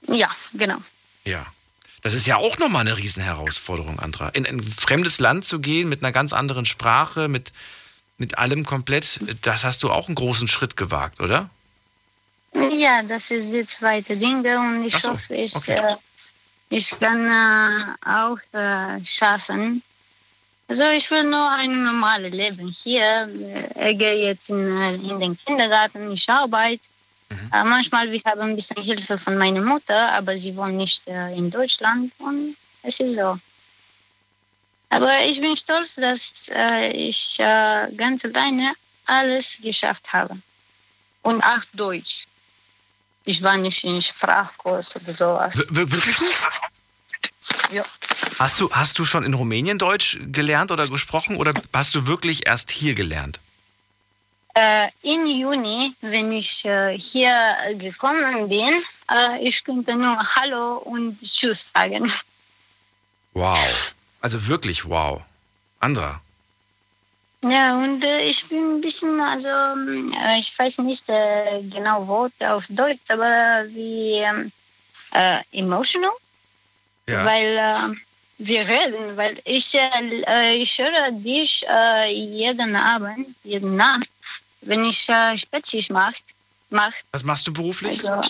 Ja, 0.08 0.30
genau. 0.54 0.78
Ja. 1.24 1.46
Das 2.02 2.14
ist 2.14 2.26
ja 2.26 2.36
auch 2.36 2.58
nochmal 2.58 2.80
eine 2.80 2.96
Riesenherausforderung, 2.96 4.00
Andra. 4.00 4.28
In 4.30 4.44
ein 4.44 4.60
fremdes 4.60 5.20
Land 5.20 5.44
zu 5.44 5.60
gehen 5.60 5.88
mit 5.88 6.02
einer 6.02 6.10
ganz 6.10 6.32
anderen 6.32 6.64
Sprache, 6.64 7.28
mit, 7.28 7.52
mit 8.18 8.38
allem 8.38 8.66
komplett, 8.66 9.20
das 9.42 9.62
hast 9.62 9.84
du 9.84 9.90
auch 9.90 10.08
einen 10.08 10.16
großen 10.16 10.48
Schritt 10.48 10.76
gewagt, 10.76 11.20
oder? 11.20 11.48
Ja, 12.72 13.02
das 13.04 13.30
ist 13.30 13.52
die 13.52 13.64
zweite 13.66 14.16
Dinge 14.16 14.58
und 14.58 14.84
ich 14.84 14.96
so, 14.96 15.12
hoffe, 15.12 15.34
ich, 15.34 15.54
okay. 15.54 15.78
äh, 15.78 15.96
ich 16.70 16.90
kann 16.98 17.26
äh, 17.26 18.08
auch 18.08 18.38
äh, 18.52 19.02
schaffen. 19.04 19.82
Also 20.68 20.84
ich 20.90 21.10
will 21.10 21.24
nur 21.24 21.50
ein 21.52 21.84
normales 21.84 22.32
Leben 22.32 22.68
hier. 22.68 23.28
Äh, 23.76 23.92
Ich 23.92 23.98
gehe 23.98 24.26
jetzt 24.26 24.50
in, 24.50 24.76
äh, 24.80 24.94
in 24.94 25.20
den 25.20 25.38
Kindergarten, 25.38 26.10
ich 26.12 26.28
arbeite. 26.28 26.82
Mhm. 27.32 27.68
Manchmal 27.70 28.10
wir 28.10 28.20
haben 28.24 28.40
ein 28.42 28.56
bisschen 28.56 28.82
Hilfe 28.82 29.16
von 29.18 29.36
meiner 29.38 29.60
Mutter, 29.60 30.12
aber 30.12 30.36
sie 30.36 30.54
wohnt 30.56 30.74
nicht 30.76 31.06
äh, 31.08 31.34
in 31.34 31.50
Deutschland 31.50 32.12
und 32.18 32.56
es 32.82 33.00
ist 33.00 33.14
so. 33.16 33.38
Aber 34.90 35.24
ich 35.24 35.40
bin 35.40 35.56
stolz, 35.56 35.94
dass 35.94 36.48
äh, 36.50 36.90
ich 36.92 37.38
ganz 37.96 38.24
alleine 38.24 38.72
alles 39.06 39.58
geschafft 39.62 40.12
habe. 40.12 40.36
Und 41.22 41.42
auch 41.42 41.64
Deutsch. 41.72 42.24
Ich 43.24 43.42
war 43.42 43.56
nicht 43.56 43.84
in 43.84 44.02
Sprachkurs 44.02 44.96
oder 44.96 45.12
sowas. 45.12 45.64
Wir- 45.70 45.90
Wirklich? 45.90 46.16
Ja. 47.72 47.84
Hast 48.38 48.60
du, 48.60 48.70
hast 48.72 48.98
du 48.98 49.04
schon 49.04 49.24
in 49.24 49.32
Rumänien 49.34 49.78
Deutsch 49.78 50.18
gelernt 50.32 50.70
oder 50.72 50.88
gesprochen 50.88 51.36
oder 51.36 51.52
hast 51.72 51.94
du 51.94 52.06
wirklich 52.06 52.46
erst 52.46 52.70
hier 52.70 52.94
gelernt? 52.94 53.40
Äh, 54.54 54.88
Im 55.02 55.24
Juni, 55.26 55.94
wenn 56.02 56.30
ich 56.32 56.64
äh, 56.66 56.98
hier 56.98 57.56
gekommen 57.78 58.48
bin, 58.48 58.74
äh, 59.10 59.38
ich 59.40 59.64
konnte 59.64 59.94
nur 59.94 60.18
Hallo 60.36 60.78
und 60.78 61.18
Tschüss 61.22 61.70
sagen. 61.74 62.10
Wow. 63.32 63.94
Also 64.20 64.46
wirklich 64.46 64.84
wow. 64.84 65.22
Andra. 65.80 66.20
Ja, 67.44 67.74
und 67.76 68.04
äh, 68.04 68.20
ich 68.28 68.46
bin 68.48 68.76
ein 68.76 68.80
bisschen, 68.80 69.18
also 69.20 69.48
äh, 69.48 70.38
ich 70.38 70.56
weiß 70.56 70.78
nicht 70.78 71.08
äh, 71.08 71.62
genau 71.62 72.06
Worte 72.06 72.52
auf 72.52 72.66
Deutsch, 72.68 73.00
aber 73.08 73.64
wie 73.68 74.18
ähm, 74.20 74.52
äh, 75.12 75.38
emotional, 75.52 76.12
Ja. 77.08 77.24
weil 77.24 77.96
wir 78.38 78.60
reden, 78.68 79.16
weil 79.16 79.38
ich, 79.44 79.74
äh, 79.74 80.54
ich 80.54 80.78
höre 80.78 81.10
dich 81.12 81.64
äh, 81.68 82.12
jeden 82.12 82.76
Abend, 82.76 83.28
jede 83.44 83.66
Nacht, 83.66 84.10
wenn 84.62 84.84
ich 84.84 85.08
äh, 85.08 85.36
Spätschicht 85.36 85.90
mache. 85.90 86.14
Mach, 86.70 86.92
Was 87.10 87.22
machst 87.24 87.46
du 87.46 87.52
beruflich? 87.52 88.08
also, 88.08 88.28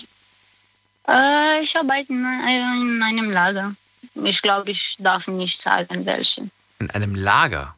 äh, 1.07 1.61
ich 1.61 1.75
arbeite 1.77 2.11
in, 2.11 2.23
äh, 2.25 2.81
in 2.81 3.01
einem 3.03 3.29
Lager. 3.31 3.75
Ich 4.15 4.41
glaube, 4.41 4.71
ich 4.71 4.95
darf 4.99 5.27
nicht 5.27 5.59
sagen, 5.61 6.05
welchen. 6.05 6.51
In 6.79 6.89
einem 6.91 7.15
Lager. 7.15 7.73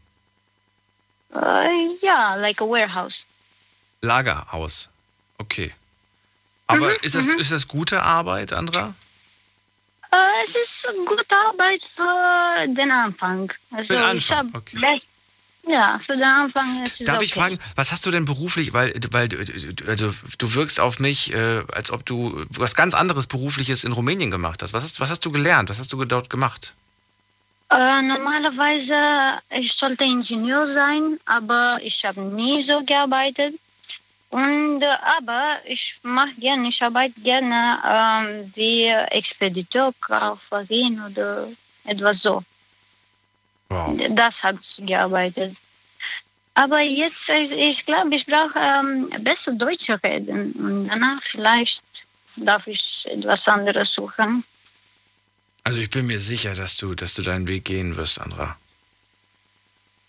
Äh, 1.33 1.87
ja, 2.01 2.35
like 2.35 2.61
a 2.61 2.65
warehouse. 2.65 3.25
Lagerhaus. 4.01 4.89
Okay. 5.37 5.73
Aber 6.67 6.89
Mhm, 6.89 6.95
ist, 7.03 7.15
das, 7.15 7.25
ist 7.27 7.51
das 7.51 7.67
gute 7.67 8.01
Arbeit, 8.01 8.53
Andra? 8.53 8.93
Äh, 10.11 10.43
es 10.43 10.55
ist 10.55 10.87
gute 11.05 11.35
Arbeit 11.47 11.83
für 11.83 12.67
den 12.67 12.91
Anfang. 12.91 13.51
Also 13.71 13.93
den 13.93 14.17
ich 14.17 14.31
Anfang, 14.31 14.53
hab 14.53 14.55
okay. 14.61 14.77
Ja, 15.67 15.99
für 15.99 16.13
den 16.13 16.23
Anfang 16.23 16.83
ist 16.83 17.01
es 17.01 17.07
Darf 17.07 17.17
okay. 17.17 17.25
ich 17.25 17.33
fragen, 17.33 17.59
was 17.75 17.91
hast 17.91 18.05
du 18.05 18.11
denn 18.11 18.25
beruflich, 18.25 18.73
weil, 18.73 18.93
weil 19.11 19.27
du- 19.29 19.37
also 19.87 20.13
du 20.37 20.53
wirkst 20.53 20.79
auf 20.79 20.99
mich, 20.99 21.33
äh, 21.33 21.63
als 21.73 21.91
ob 21.91 22.05
du 22.05 22.45
was 22.49 22.75
ganz 22.75 22.93
anderes 22.93 23.27
berufliches 23.27 23.83
in 23.83 23.91
Rumänien 23.91 24.31
gemacht 24.31 24.61
hast. 24.63 24.73
Was 24.73 24.83
hast, 24.83 24.99
was 24.99 25.09
hast 25.09 25.25
du 25.25 25.31
gelernt? 25.31 25.69
Was 25.69 25.79
hast 25.79 25.91
du 25.93 26.03
dort 26.05 26.29
gemacht? 26.29 26.73
Äh, 27.71 28.01
normalerweise 28.03 28.95
ich 29.49 29.73
sollte 29.73 30.03
Ingenieur 30.05 30.67
sein, 30.67 31.19
aber 31.25 31.79
ich 31.81 32.05
habe 32.05 32.21
nie 32.21 32.61
so 32.61 32.83
gearbeitet. 32.83 33.55
Und 34.29 34.83
aber 34.83 35.59
ich 35.65 35.97
mache 36.03 36.33
gerne, 36.39 36.67
ich 36.67 36.83
arbeite 36.83 37.19
gerne 37.21 37.79
ähm, 37.89 38.51
wie 38.55 38.85
Expediteur, 38.87 39.93
Kauferin 40.01 41.01
oder 41.09 41.47
etwas 41.85 42.21
so. 42.21 42.43
Wow. 43.75 43.97
Das 44.11 44.43
ich 44.43 44.85
gearbeitet. 44.85 45.57
Aber 46.53 46.79
jetzt, 46.79 47.29
äh, 47.29 47.43
ich 47.43 47.85
glaube, 47.85 48.15
ich 48.15 48.25
brauche 48.25 48.57
ähm, 48.57 49.09
besser 49.21 49.53
Deutsch 49.55 49.89
reden. 50.03 50.53
Und 50.53 50.87
danach 50.87 51.21
vielleicht 51.21 51.83
darf 52.37 52.67
ich 52.67 53.05
etwas 53.11 53.47
anderes 53.47 53.93
suchen. 53.93 54.43
Also 55.63 55.79
ich 55.79 55.89
bin 55.89 56.07
mir 56.07 56.19
sicher, 56.19 56.53
dass 56.53 56.77
du, 56.77 56.93
dass 56.93 57.13
du 57.13 57.21
deinen 57.21 57.47
Weg 57.47 57.65
gehen 57.65 57.97
wirst, 57.97 58.21
Andra. 58.21 58.55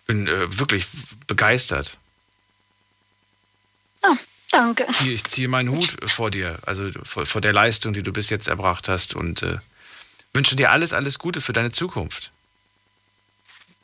Bin 0.07 0.29
äh, 0.29 0.59
wirklich 0.59 0.87
begeistert. 1.27 1.99
Ah, 4.03 4.15
danke. 4.51 4.87
Ich 5.05 5.25
ziehe 5.25 5.49
meinen 5.49 5.71
Hut 5.71 5.97
vor 6.09 6.31
dir, 6.31 6.59
also 6.65 6.89
vor, 7.03 7.27
vor 7.27 7.41
der 7.41 7.53
Leistung, 7.53 7.93
die 7.93 8.03
du 8.05 8.13
bis 8.13 8.31
jetzt 8.31 8.47
erbracht 8.47 8.89
hast 8.89 9.17
und 9.17 9.43
äh, 9.43 9.59
wünsche 10.33 10.55
dir 10.55 10.71
alles, 10.71 10.93
alles 10.93 11.19
Gute 11.19 11.41
für 11.41 11.53
deine 11.53 11.73
Zukunft. 11.73 12.31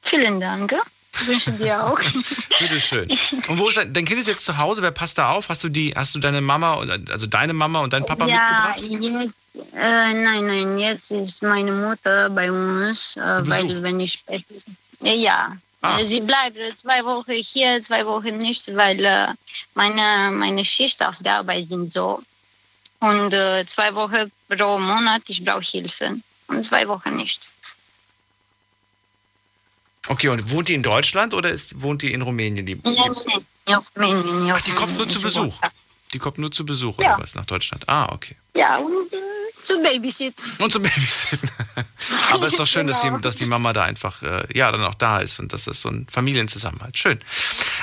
Vielen 0.03 0.41
Dank. 0.41 0.75
Ich 1.15 1.29
wünsche 1.29 1.53
dir 1.53 1.85
auch. 1.85 1.99
Bitteschön. 2.59 3.11
Und 3.49 3.59
wo 3.59 3.69
ist 3.69 3.77
dein, 3.77 3.93
dein 3.93 4.05
Kind 4.05 4.21
ist 4.21 4.29
jetzt 4.29 4.45
zu 4.45 4.57
Hause? 4.57 4.83
Wer 4.83 4.91
passt 4.91 5.19
da 5.19 5.31
auf? 5.31 5.49
Hast 5.49 5.63
du 5.63 5.69
die, 5.69 5.93
hast 5.95 6.15
du 6.15 6.19
deine 6.19 6.41
Mama 6.41 6.75
und 6.75 7.11
also 7.11 7.27
deine 7.27 7.53
Mama 7.53 7.81
und 7.81 7.93
deinen 7.93 8.07
Papa 8.07 8.27
ja, 8.27 8.77
mitgebracht? 8.79 9.33
jetzt, 9.55 9.75
äh, 9.75 10.15
nein, 10.15 10.47
nein, 10.47 10.79
jetzt 10.79 11.11
ist 11.11 11.43
meine 11.43 11.73
Mutter 11.73 12.31
bei 12.31 12.51
uns, 12.51 13.17
äh, 13.17 13.49
weil 13.49 13.83
wenn 13.83 14.01
ich 14.01 14.13
spreche. 14.13 14.45
Ja, 15.03 15.57
Ah. 15.83 15.99
Äh, 15.99 16.05
sie 16.05 16.21
bleibt 16.21 16.57
zwei 16.79 17.05
Wochen 17.05 17.33
hier, 17.33 17.83
zwei 17.83 18.07
Wochen 18.07 18.39
nicht, 18.39 18.75
weil 18.77 19.05
äh, 19.05 19.29
meine, 19.75 20.31
meine 20.31 20.65
Schicht 20.65 21.05
auf 21.05 21.19
der 21.19 21.39
Arbeit 21.39 21.67
sind 21.67 21.93
so. 21.93 22.23
Und 23.01 23.35
äh, 23.35 23.65
zwei 23.67 23.93
Wochen 23.95 24.31
pro 24.49 24.79
Monat, 24.79 25.23
ich 25.27 25.45
brauche 25.45 25.61
Hilfe. 25.63 26.19
Und 26.47 26.65
zwei 26.65 26.87
Wochen 26.87 27.17
nicht. 27.17 27.51
Okay, 30.09 30.29
und 30.29 30.51
wohnt 30.51 30.69
die 30.69 30.75
in 30.75 30.83
Deutschland 30.83 31.33
oder 31.33 31.51
ist, 31.51 31.81
wohnt 31.81 32.03
die 32.03 32.13
in 32.13 32.23
Rumänien? 32.23 32.67
Die, 32.67 32.81
auf 32.85 33.93
Rumänien, 33.97 34.51
ach, 34.53 34.61
die 34.63 34.73
kommt 34.73 34.97
nur 34.97 35.09
zu. 35.09 35.23
Besuch. 35.23 35.55
Die 36.13 36.19
kommt 36.19 36.39
nur 36.39 36.51
zu 36.51 36.67
Besuch 36.67 36.99
Ja. 36.99 37.15
oder 37.15 37.23
was 37.23 37.35
nach 37.35 37.47
Deutschland? 37.47 37.89
Ah, 37.89 38.07
okay. 38.13 38.37
Ja, 38.55 38.77
und 38.79 39.13
äh, 39.13 39.17
zu 39.63 39.81
Babysitten. 39.83 40.45
Und 40.59 40.71
zum 40.73 40.83
Babysitten. 40.83 41.49
Aber 42.33 42.49
ist 42.49 42.59
doch 42.59 42.67
schön, 42.67 42.87
dass, 42.87 43.01
die, 43.01 43.07
Genau. 43.07 43.19
dass 43.21 43.37
die 43.37 43.47
Mama 43.47 43.73
da 43.73 43.85
einfach 43.85 44.23
äh, 44.23 44.45
ja 44.53 44.71
dann 44.73 44.85
auch 44.85 44.95
da 44.97 45.21
ist 45.21 45.39
und 45.39 45.53
dass 45.53 45.65
das 45.65 45.81
so 45.81 45.89
ein 45.89 46.07
Familienzusammenhalt. 46.11 46.99
Schön. 46.99 47.19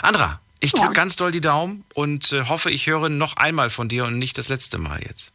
Andra, 0.03 0.39
ich 0.59 0.73
drücke 0.73 0.88
Ja. 0.89 0.93
ganz 0.93 1.15
doll 1.15 1.31
die 1.31 1.41
Daumen 1.41 1.85
und 1.95 2.33
äh, 2.33 2.43
hoffe, 2.45 2.69
ich 2.69 2.85
höre 2.85 3.09
noch 3.09 3.38
einmal 3.38 3.69
von 3.71 3.88
dir 3.89 4.03
und 4.05 4.19
nicht 4.19 4.38
das 4.38 4.49
letzte 4.49 4.77
Mal 4.77 5.01
jetzt. 5.07 5.31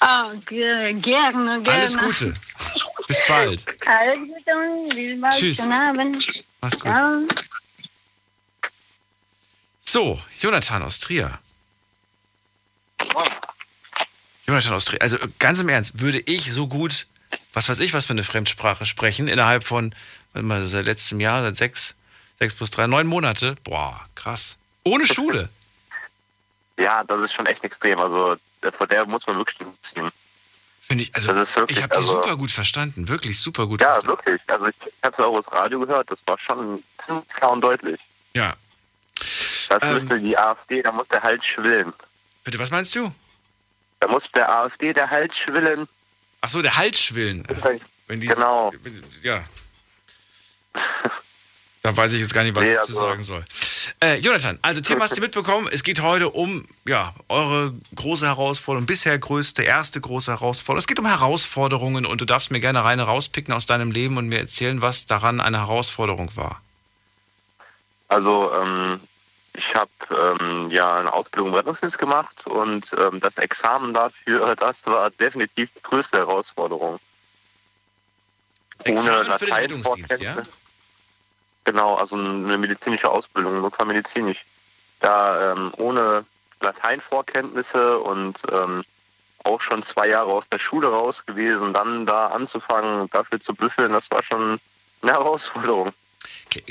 Ah, 0.00 0.30
ge- 0.46 0.92
gerne, 1.00 1.62
gerne. 1.62 1.70
Alles 1.70 1.96
Gute. 1.98 2.34
Bis 3.06 3.26
bald. 3.28 3.64
Alles 3.86 4.16
Gute 4.16 4.56
und 4.56 4.94
bis 4.94 5.20
bald. 5.20 5.34
Tschüss. 5.34 5.56
Schönen 5.56 5.72
Abend. 5.72 6.44
Mach's 6.60 6.82
gut. 6.82 6.94
Ciao. 6.94 7.22
So, 9.80 10.20
Jonathan 10.40 10.82
aus 10.82 10.98
Trier. 10.98 11.38
Jonathan 14.46 14.72
aus 14.74 14.84
Trier. 14.84 15.00
Also 15.00 15.18
ganz 15.38 15.60
im 15.60 15.68
Ernst, 15.68 16.00
würde 16.00 16.18
ich 16.26 16.52
so 16.52 16.66
gut, 16.66 17.06
was 17.52 17.68
weiß 17.68 17.80
ich, 17.80 17.94
was 17.94 18.06
für 18.06 18.12
eine 18.12 18.24
Fremdsprache 18.24 18.84
sprechen, 18.84 19.28
innerhalb 19.28 19.64
von, 19.64 19.94
warte 20.32 20.46
mal, 20.46 20.66
seit 20.66 20.86
letztem 20.86 21.20
Jahr, 21.20 21.42
seit 21.42 21.56
sechs, 21.56 21.94
sechs 22.38 22.54
plus 22.54 22.70
drei, 22.70 22.86
neun 22.86 23.06
Monate. 23.06 23.54
Boah, 23.64 24.04
krass. 24.14 24.56
Ohne 24.84 25.06
Schule. 25.06 25.48
Ja, 26.78 27.04
das 27.04 27.22
ist 27.22 27.32
schon 27.32 27.46
echt 27.46 27.64
extrem. 27.64 27.98
Also 27.98 28.36
äh, 28.62 28.72
vor 28.72 28.86
der 28.86 29.06
muss 29.06 29.26
man 29.26 29.36
wirklich 29.38 29.56
ziehen. 29.82 30.10
Finde 30.88 31.02
ich, 31.04 31.14
also 31.14 31.28
wirklich, 31.34 31.76
ich 31.78 31.82
habe 31.82 31.90
die 31.92 31.96
also- 31.96 32.12
super 32.22 32.36
gut 32.36 32.50
verstanden. 32.50 33.08
Wirklich 33.08 33.38
super 33.40 33.66
gut 33.66 33.80
Ja, 33.80 33.94
verstanden. 33.94 34.18
wirklich. 34.26 34.40
Also 34.48 34.66
ich, 34.68 34.74
ich 34.86 34.92
habe 35.02 35.26
auch 35.26 35.42
das 35.42 35.52
Radio 35.52 35.80
gehört, 35.80 36.10
das 36.10 36.18
war 36.26 36.38
schon 36.38 36.82
ziemlich 37.04 37.28
klar 37.28 37.50
und 37.52 37.60
deutlich. 37.60 38.00
Ja. 38.34 38.54
Das 39.68 39.82
Ähm. 39.82 39.94
müsste 39.94 40.18
die 40.20 40.38
AfD, 40.38 40.82
da 40.82 40.92
muss 40.92 41.08
der 41.08 41.22
Hals 41.22 41.44
schwillen. 41.44 41.92
Bitte, 42.44 42.58
was 42.58 42.70
meinst 42.70 42.94
du? 42.94 43.12
Da 44.00 44.08
muss 44.08 44.30
der 44.32 44.48
AfD 44.54 44.92
der 44.92 45.10
Hals 45.10 45.36
schwillen. 45.36 45.88
Ach 46.42 46.48
so, 46.50 46.62
der 46.62 46.76
Halsschwillen. 46.76 47.44
Wenn 48.06 48.20
die, 48.20 48.28
Genau. 48.28 48.72
Ja. 49.22 49.42
Da 51.86 51.96
weiß 51.96 52.14
ich 52.14 52.20
jetzt 52.20 52.34
gar 52.34 52.42
nicht, 52.42 52.56
was 52.56 52.64
Nee, 52.64 52.72
ich 52.72 52.80
zu 52.80 52.88
also- 52.88 52.94
sagen 52.94 53.22
soll. 53.22 53.44
Äh, 54.00 54.16
Jonathan, 54.16 54.58
also 54.60 54.80
Tim, 54.80 55.00
hast 55.00 55.16
du 55.16 55.20
mitbekommen? 55.20 55.68
Es 55.70 55.84
geht 55.84 56.02
heute 56.02 56.30
um 56.30 56.66
ja, 56.84 57.14
eure 57.28 57.74
große 57.94 58.26
Herausforderung, 58.26 58.86
bisher 58.86 59.16
größte, 59.16 59.62
erste 59.62 60.00
große 60.00 60.32
Herausforderung. 60.32 60.80
Es 60.80 60.88
geht 60.88 60.98
um 60.98 61.06
Herausforderungen 61.06 62.04
und 62.04 62.20
du 62.20 62.24
darfst 62.24 62.50
mir 62.50 62.58
gerne 62.58 62.82
reine 62.82 63.04
rauspicken 63.04 63.54
aus 63.54 63.66
deinem 63.66 63.92
Leben 63.92 64.16
und 64.16 64.26
mir 64.26 64.40
erzählen, 64.40 64.82
was 64.82 65.06
daran 65.06 65.40
eine 65.40 65.58
Herausforderung 65.58 66.34
war. 66.34 66.60
Also 68.08 68.50
ähm, 68.52 68.98
ich 69.54 69.72
habe 69.76 69.90
ähm, 70.40 70.68
ja 70.72 70.96
eine 70.96 71.12
Ausbildung 71.12 71.50
im 71.50 71.54
Rettungsdienst 71.54 71.98
gemacht 71.98 72.48
und 72.48 72.90
ähm, 72.98 73.20
das 73.20 73.38
Examen 73.38 73.94
dafür, 73.94 74.56
das 74.58 74.84
war 74.86 75.10
definitiv 75.10 75.70
die 75.72 75.82
größte 75.84 76.16
Herausforderung. 76.16 76.98
Examen 78.82 79.38
für 79.38 79.46
den 79.46 79.54
Rettungsdienst, 79.54 80.20
ja? 80.20 80.42
Genau, 81.66 81.96
also 81.96 82.14
eine 82.14 82.56
medizinische 82.58 83.10
Ausbildung, 83.10 83.60
notfallmedizinisch. 83.60 84.44
Da 85.00 85.52
ähm, 85.52 85.72
ohne 85.76 86.24
Lateinvorkenntnisse 86.60 87.98
und 87.98 88.40
ähm, 88.52 88.84
auch 89.42 89.60
schon 89.60 89.82
zwei 89.82 90.08
Jahre 90.08 90.30
aus 90.30 90.48
der 90.48 90.60
Schule 90.60 90.88
raus 90.88 91.24
gewesen, 91.26 91.72
dann 91.72 92.06
da 92.06 92.28
anzufangen, 92.28 93.10
dafür 93.10 93.40
zu 93.40 93.52
büffeln, 93.52 93.92
das 93.92 94.08
war 94.12 94.22
schon 94.22 94.60
eine 95.02 95.12
Herausforderung. 95.12 95.92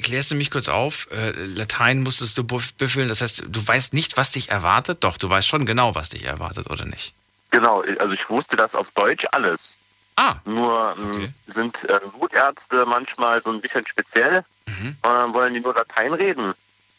Klärst 0.02 0.32
du 0.32 0.36
mich 0.36 0.50
kurz 0.50 0.70
auf? 0.70 1.10
Äh, 1.12 1.32
Latein 1.32 2.02
musstest 2.02 2.38
du 2.38 2.46
büffeln, 2.46 3.10
das 3.10 3.22
heißt, 3.22 3.44
du 3.50 3.68
weißt 3.68 3.94
nicht, 3.94 4.16
was 4.16 4.32
dich 4.32 4.50
erwartet? 4.50 5.04
Doch, 5.04 5.18
du 5.18 5.30
weißt 5.30 5.48
schon 5.48 5.66
genau, 5.66 5.94
was 5.94 6.10
dich 6.10 6.24
erwartet, 6.24 6.70
oder 6.70 6.86
nicht? 6.86 7.14
Genau, 7.52 7.84
also 8.00 8.14
ich 8.14 8.30
wusste 8.30 8.56
das 8.56 8.76
auf 8.76 8.90
Deutsch 8.92 9.26
alles. 9.34 9.78
Ah, 10.18 10.36
Nur 10.46 10.96
ähm, 10.98 11.10
Okay. 11.12 11.34
sind 11.48 11.84
äh, 11.90 12.00
Gutärzte 12.20 12.86
manchmal 12.86 13.42
so 13.44 13.52
ein 13.52 13.62
bisschen 13.62 13.86
speziell 13.88 14.44
Mhm. 14.68 14.88
und 14.88 15.04
dann 15.04 15.34
wollen 15.34 15.54
die 15.54 15.60
nur 15.60 15.74
Latein 15.76 16.14
reden, 16.14 16.54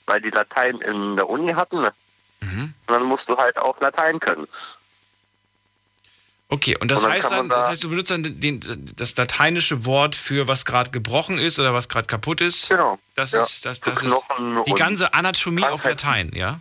weil 0.06 0.20
die 0.20 0.30
Latein 0.30 0.78
in 0.82 1.16
der 1.16 1.28
Uni 1.28 1.52
hatten. 1.52 1.78
Mhm. 2.40 2.74
Und 2.86 2.94
dann 2.94 3.02
musst 3.04 3.28
du 3.28 3.36
halt 3.36 3.56
auch 3.58 3.80
Latein 3.80 4.20
können. 4.20 4.46
Okay, 6.48 6.76
und 6.78 6.90
das 6.92 7.00
Und 7.00 7.04
dann 7.08 7.12
heißt 7.18 7.30
dann, 7.32 7.48
da- 7.48 7.56
das 7.56 7.68
heißt, 7.70 7.82
du 7.84 7.90
benutzt 7.90 8.10
dann 8.12 8.22
den, 8.22 8.60
das 8.96 9.16
lateinische 9.16 9.84
Wort 9.84 10.14
für 10.14 10.46
was 10.46 10.64
gerade 10.64 10.92
gebrochen 10.92 11.38
ist 11.38 11.58
oder 11.58 11.74
was 11.74 11.88
gerade 11.88 12.06
kaputt 12.06 12.40
ist. 12.40 12.68
Genau. 12.68 13.00
Das 13.16 13.32
Ja. 13.32 13.42
ist, 13.42 13.64
das, 13.64 13.80
das 13.80 14.00
ist 14.02 14.14
die 14.66 14.74
ganze 14.74 15.12
Anatomie 15.12 15.64
auf. 15.64 15.82
Latein, 15.84 16.30
ja? 16.34 16.60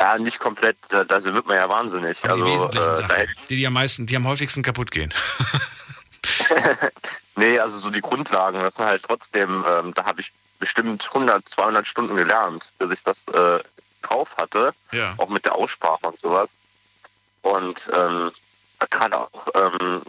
Ja, 0.00 0.18
nicht 0.18 0.38
komplett, 0.38 0.76
da, 0.88 1.04
da 1.04 1.22
wird 1.22 1.46
man 1.46 1.56
ja 1.56 1.68
wahnsinnig. 1.68 2.18
Aber 2.24 2.34
also, 2.34 2.44
die 2.44 2.50
wesentlichen 2.52 2.92
äh, 2.92 2.96
Sachen, 2.96 3.26
die, 3.48 3.56
die 3.56 3.66
am 3.66 3.72
meisten, 3.72 4.06
die 4.06 4.16
am 4.16 4.26
häufigsten 4.26 4.62
kaputt 4.62 4.90
gehen. 4.90 5.12
Nee, 7.36 7.58
also 7.58 7.78
so 7.78 7.90
die 7.90 8.00
Grundlagen, 8.00 8.60
das 8.60 8.74
sind 8.74 8.84
halt 8.84 9.02
trotzdem, 9.02 9.64
ähm, 9.68 9.92
da 9.94 10.04
habe 10.04 10.20
ich 10.20 10.32
bestimmt 10.60 11.06
100, 11.06 11.48
200 11.48 11.86
Stunden 11.86 12.16
gelernt, 12.16 12.72
bis 12.78 12.90
ich 12.92 13.02
das 13.02 13.26
äh, 13.28 13.62
drauf 14.02 14.36
hatte, 14.36 14.72
ja. 14.92 15.14
auch 15.16 15.28
mit 15.28 15.44
der 15.44 15.54
Aussprache 15.54 16.06
und 16.06 16.20
sowas. 16.20 16.48
Und 17.42 17.90
ähm, 17.92 18.30
gerade 18.90 19.18
auch, 19.18 19.30
ähm, 19.54 20.02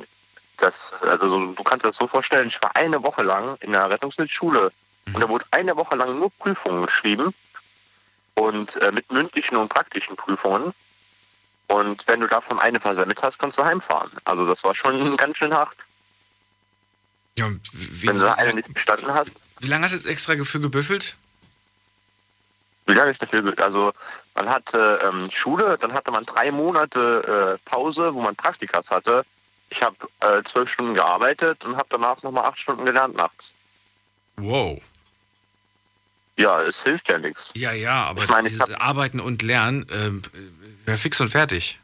das, 0.58 0.76
also 1.02 1.30
so, 1.30 1.54
du 1.54 1.64
kannst 1.64 1.84
dir 1.84 1.90
das 1.90 1.98
so 1.98 2.08
vorstellen, 2.08 2.48
ich 2.48 2.62
war 2.62 2.76
eine 2.76 3.02
Woche 3.04 3.24
lang 3.24 3.58
in 3.60 3.72
der 3.72 3.90
Rettungsdienstschule 3.90 4.72
und 5.08 5.20
da 5.20 5.28
wurde 5.28 5.46
eine 5.52 5.76
Woche 5.76 5.96
lang 5.96 6.18
nur 6.18 6.32
Prüfungen 6.32 6.86
geschrieben 6.86 7.34
und 8.36 8.76
äh, 8.78 8.92
mit 8.92 9.12
mündlichen 9.12 9.58
und 9.58 9.70
praktischen 9.70 10.16
Prüfungen. 10.16 10.74
Und 11.68 12.08
wenn 12.08 12.20
du 12.20 12.28
davon 12.28 12.60
eine 12.60 12.80
versammelt 12.80 13.22
hast, 13.24 13.40
kannst 13.40 13.58
du 13.58 13.64
heimfahren. 13.66 14.12
Also 14.24 14.46
das 14.46 14.64
war 14.64 14.76
schon 14.76 15.18
ganz 15.18 15.38
schön 15.38 15.54
hart. 15.54 15.76
ja 17.38 17.50
wie, 17.74 18.08
Wenn 18.08 18.20
du 18.20 18.26
da 18.26 18.34
eine 18.34 18.54
nicht 18.54 18.74
bestanden 18.74 19.14
hast, 19.14 19.32
wie 19.60 19.68
lange 19.68 19.86
hast 19.86 19.94
du 19.94 19.98
jetzt 19.98 20.08
extra 20.08 20.36
für 20.44 20.60
gebüffelt? 20.60 21.16
wie 22.88 22.94
lange 22.94 23.12
ich 23.12 23.18
dafür, 23.18 23.54
also 23.58 23.94
man 24.36 24.50
hatte 24.50 25.00
ähm, 25.04 25.30
Schule, 25.32 25.78
dann 25.80 25.94
hatte 25.94 26.12
man 26.12 26.26
drei 26.26 26.52
Monate 26.52 27.58
äh, 27.58 27.70
Pause, 27.70 28.14
wo 28.14 28.22
man 28.22 28.36
Praktikas 28.36 28.90
hatte. 28.92 29.26
Ich 29.70 29.82
habe 29.82 29.96
äh, 30.20 30.44
zwölf 30.44 30.70
Stunden 30.70 30.94
gearbeitet 30.94 31.66
und 31.66 31.78
habe 31.78 31.88
danach 31.90 32.22
nochmal 32.22 32.46
acht 32.46 32.60
Stunden 32.60 32.86
gelernt 32.86 33.16
nachts. 33.16 33.52
Wow. 34.38 34.82
Ja, 36.38 36.62
es 36.64 36.82
hilft 36.84 37.08
ja 37.10 37.18
nichts. 37.18 37.52
Ja, 37.54 37.72
ja, 37.72 38.06
aber 38.06 38.24
Ich 38.24 38.30
meine, 38.30 38.50
dieses 38.50 38.70
hab- 38.70 38.82
Arbeiten 38.84 39.20
und 39.20 39.42
Lernen, 39.42 39.86
ähm, 39.92 40.22
ja, 40.86 40.98
fix 40.98 41.20
und 41.22 41.30
fertig. 41.30 41.80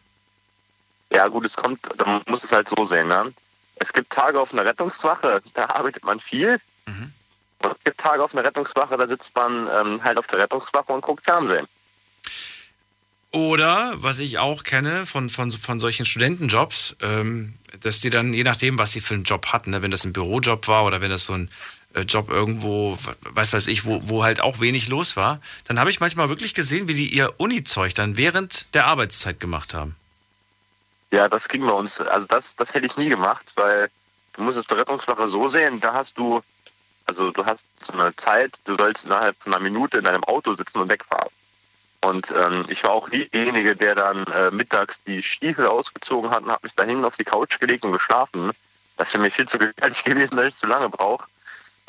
Ja 1.14 1.28
gut, 1.28 1.46
es 1.46 1.56
kommt, 1.56 1.80
man 2.06 2.22
muss 2.28 2.44
es 2.44 2.52
halt 2.52 2.68
so 2.70 2.86
sehen. 2.86 3.08
Ne? 3.08 3.34
Es 3.76 3.92
gibt 3.94 4.12
Tage 4.12 4.40
auf 4.40 4.54
einer 4.54 4.66
Rettungswache, 4.66 5.42
da 5.54 5.66
arbeitet 5.66 6.04
man 6.04 6.20
viel. 6.20 6.60
Mhm. 6.86 7.12
Und 7.60 7.72
es 7.72 7.84
gibt 7.84 8.00
Tage 8.00 8.24
auf 8.24 8.34
einer 8.34 8.44
Rettungswache, 8.44 8.98
da 8.98 9.08
sitzt 9.08 9.32
man 9.36 9.70
ähm, 9.74 10.04
halt 10.04 10.18
auf 10.18 10.28
der 10.28 10.40
Rettungswache 10.40 10.92
und 10.92 11.02
guckt 11.02 11.24
Fernsehen. 11.24 11.68
Oder, 13.34 13.94
was 13.96 14.20
ich 14.20 14.40
auch 14.40 14.64
kenne 14.64 15.06
von, 15.06 15.30
von, 15.30 15.52
von 15.52 15.80
solchen 15.80 16.06
Studentenjobs, 16.06 16.98
ähm, 17.02 17.54
dass 17.80 18.02
die 18.02 18.10
dann, 18.10 18.34
je 18.34 18.44
nachdem, 18.44 18.78
was 18.78 18.92
sie 18.92 19.00
für 19.00 19.14
einen 19.14 19.24
Job 19.24 19.48
hatten, 19.48 19.72
ne, 19.72 19.82
wenn 19.82 19.92
das 19.92 20.04
ein 20.04 20.12
Bürojob 20.12 20.68
war 20.68 20.84
oder 20.84 21.00
wenn 21.00 21.12
das 21.12 21.26
so 21.28 21.34
ein 21.34 21.48
äh, 21.48 21.52
Job 22.08 22.30
irgendwo, 22.30 22.98
weiß 23.22 23.54
weiß 23.54 23.68
ich, 23.68 23.86
wo, 23.86 24.02
wo 24.04 24.24
halt 24.24 24.42
auch 24.42 24.60
wenig 24.60 24.88
los 24.88 25.18
war, 25.18 25.42
dann 25.68 25.80
habe 25.80 25.90
ich 25.90 26.00
manchmal 26.00 26.30
wirklich 26.30 26.54
gesehen, 26.54 26.88
wie 26.88 26.94
die 26.94 27.14
ihr 27.14 27.34
Uni-Zeug 27.38 27.94
dann 27.94 28.18
während 28.18 28.74
der 28.74 28.88
Arbeitszeit 28.88 29.40
gemacht 29.40 29.74
haben. 29.74 29.96
Ja, 31.12 31.28
das 31.28 31.48
ging 31.48 31.66
bei 31.66 31.74
uns. 31.74 32.00
Also 32.00 32.28
das, 32.28 32.56
das 32.56 32.74
hätte 32.74 32.86
ich 32.86 32.96
nie 32.96 33.10
gemacht, 33.10 33.52
weil 33.56 33.90
du 34.34 34.44
musst 34.44 34.58
es 34.58 34.68
der 34.68 34.78
Rettungswache 34.78 35.28
so 35.28 35.50
sehen, 35.50 35.80
da 35.82 35.94
hast 35.94 36.18
du, 36.18 36.42
also 37.06 37.32
du 37.32 37.46
hast 37.46 37.66
so 37.82 37.94
eine 37.94 38.16
Zeit, 38.16 38.58
du 38.64 38.76
sollst 38.76 39.06
innerhalb 39.06 39.36
von 39.42 39.54
einer 39.54 39.62
Minute 39.62 39.98
in 39.98 40.06
deinem 40.06 40.24
Auto 40.24 40.56
sitzen 40.56 40.80
und 40.80 40.92
wegfahren. 40.92 41.30
Und 42.04 42.32
ähm, 42.32 42.66
ich 42.68 42.84
war 42.84 42.92
auch 42.92 43.10
nie 43.10 43.26
derjenige, 43.26 43.76
der 43.76 43.96
dann 43.96 44.26
äh, 44.28 44.50
mittags 44.50 45.00
die 45.06 45.22
Stiefel 45.22 45.68
ausgezogen 45.68 46.32
hat 46.32 46.44
und 46.44 46.52
habe 46.52 46.62
mich 46.64 46.74
dahin 46.74 47.06
auf 47.06 47.16
die 47.16 47.24
Couch 47.24 47.60
gelegt 47.60 47.84
und 47.84 47.92
geschlafen. 47.92 48.52
Das 48.98 49.14
wäre 49.14 49.22
mir 49.22 49.32
viel 49.32 49.48
zu 49.48 49.60
gefährlich 49.60 50.04
gewesen, 50.06 50.36
dass 50.36 50.48
ich 50.48 50.56
zu 50.56 50.66
lange 50.66 50.90
brauche. 50.90 51.26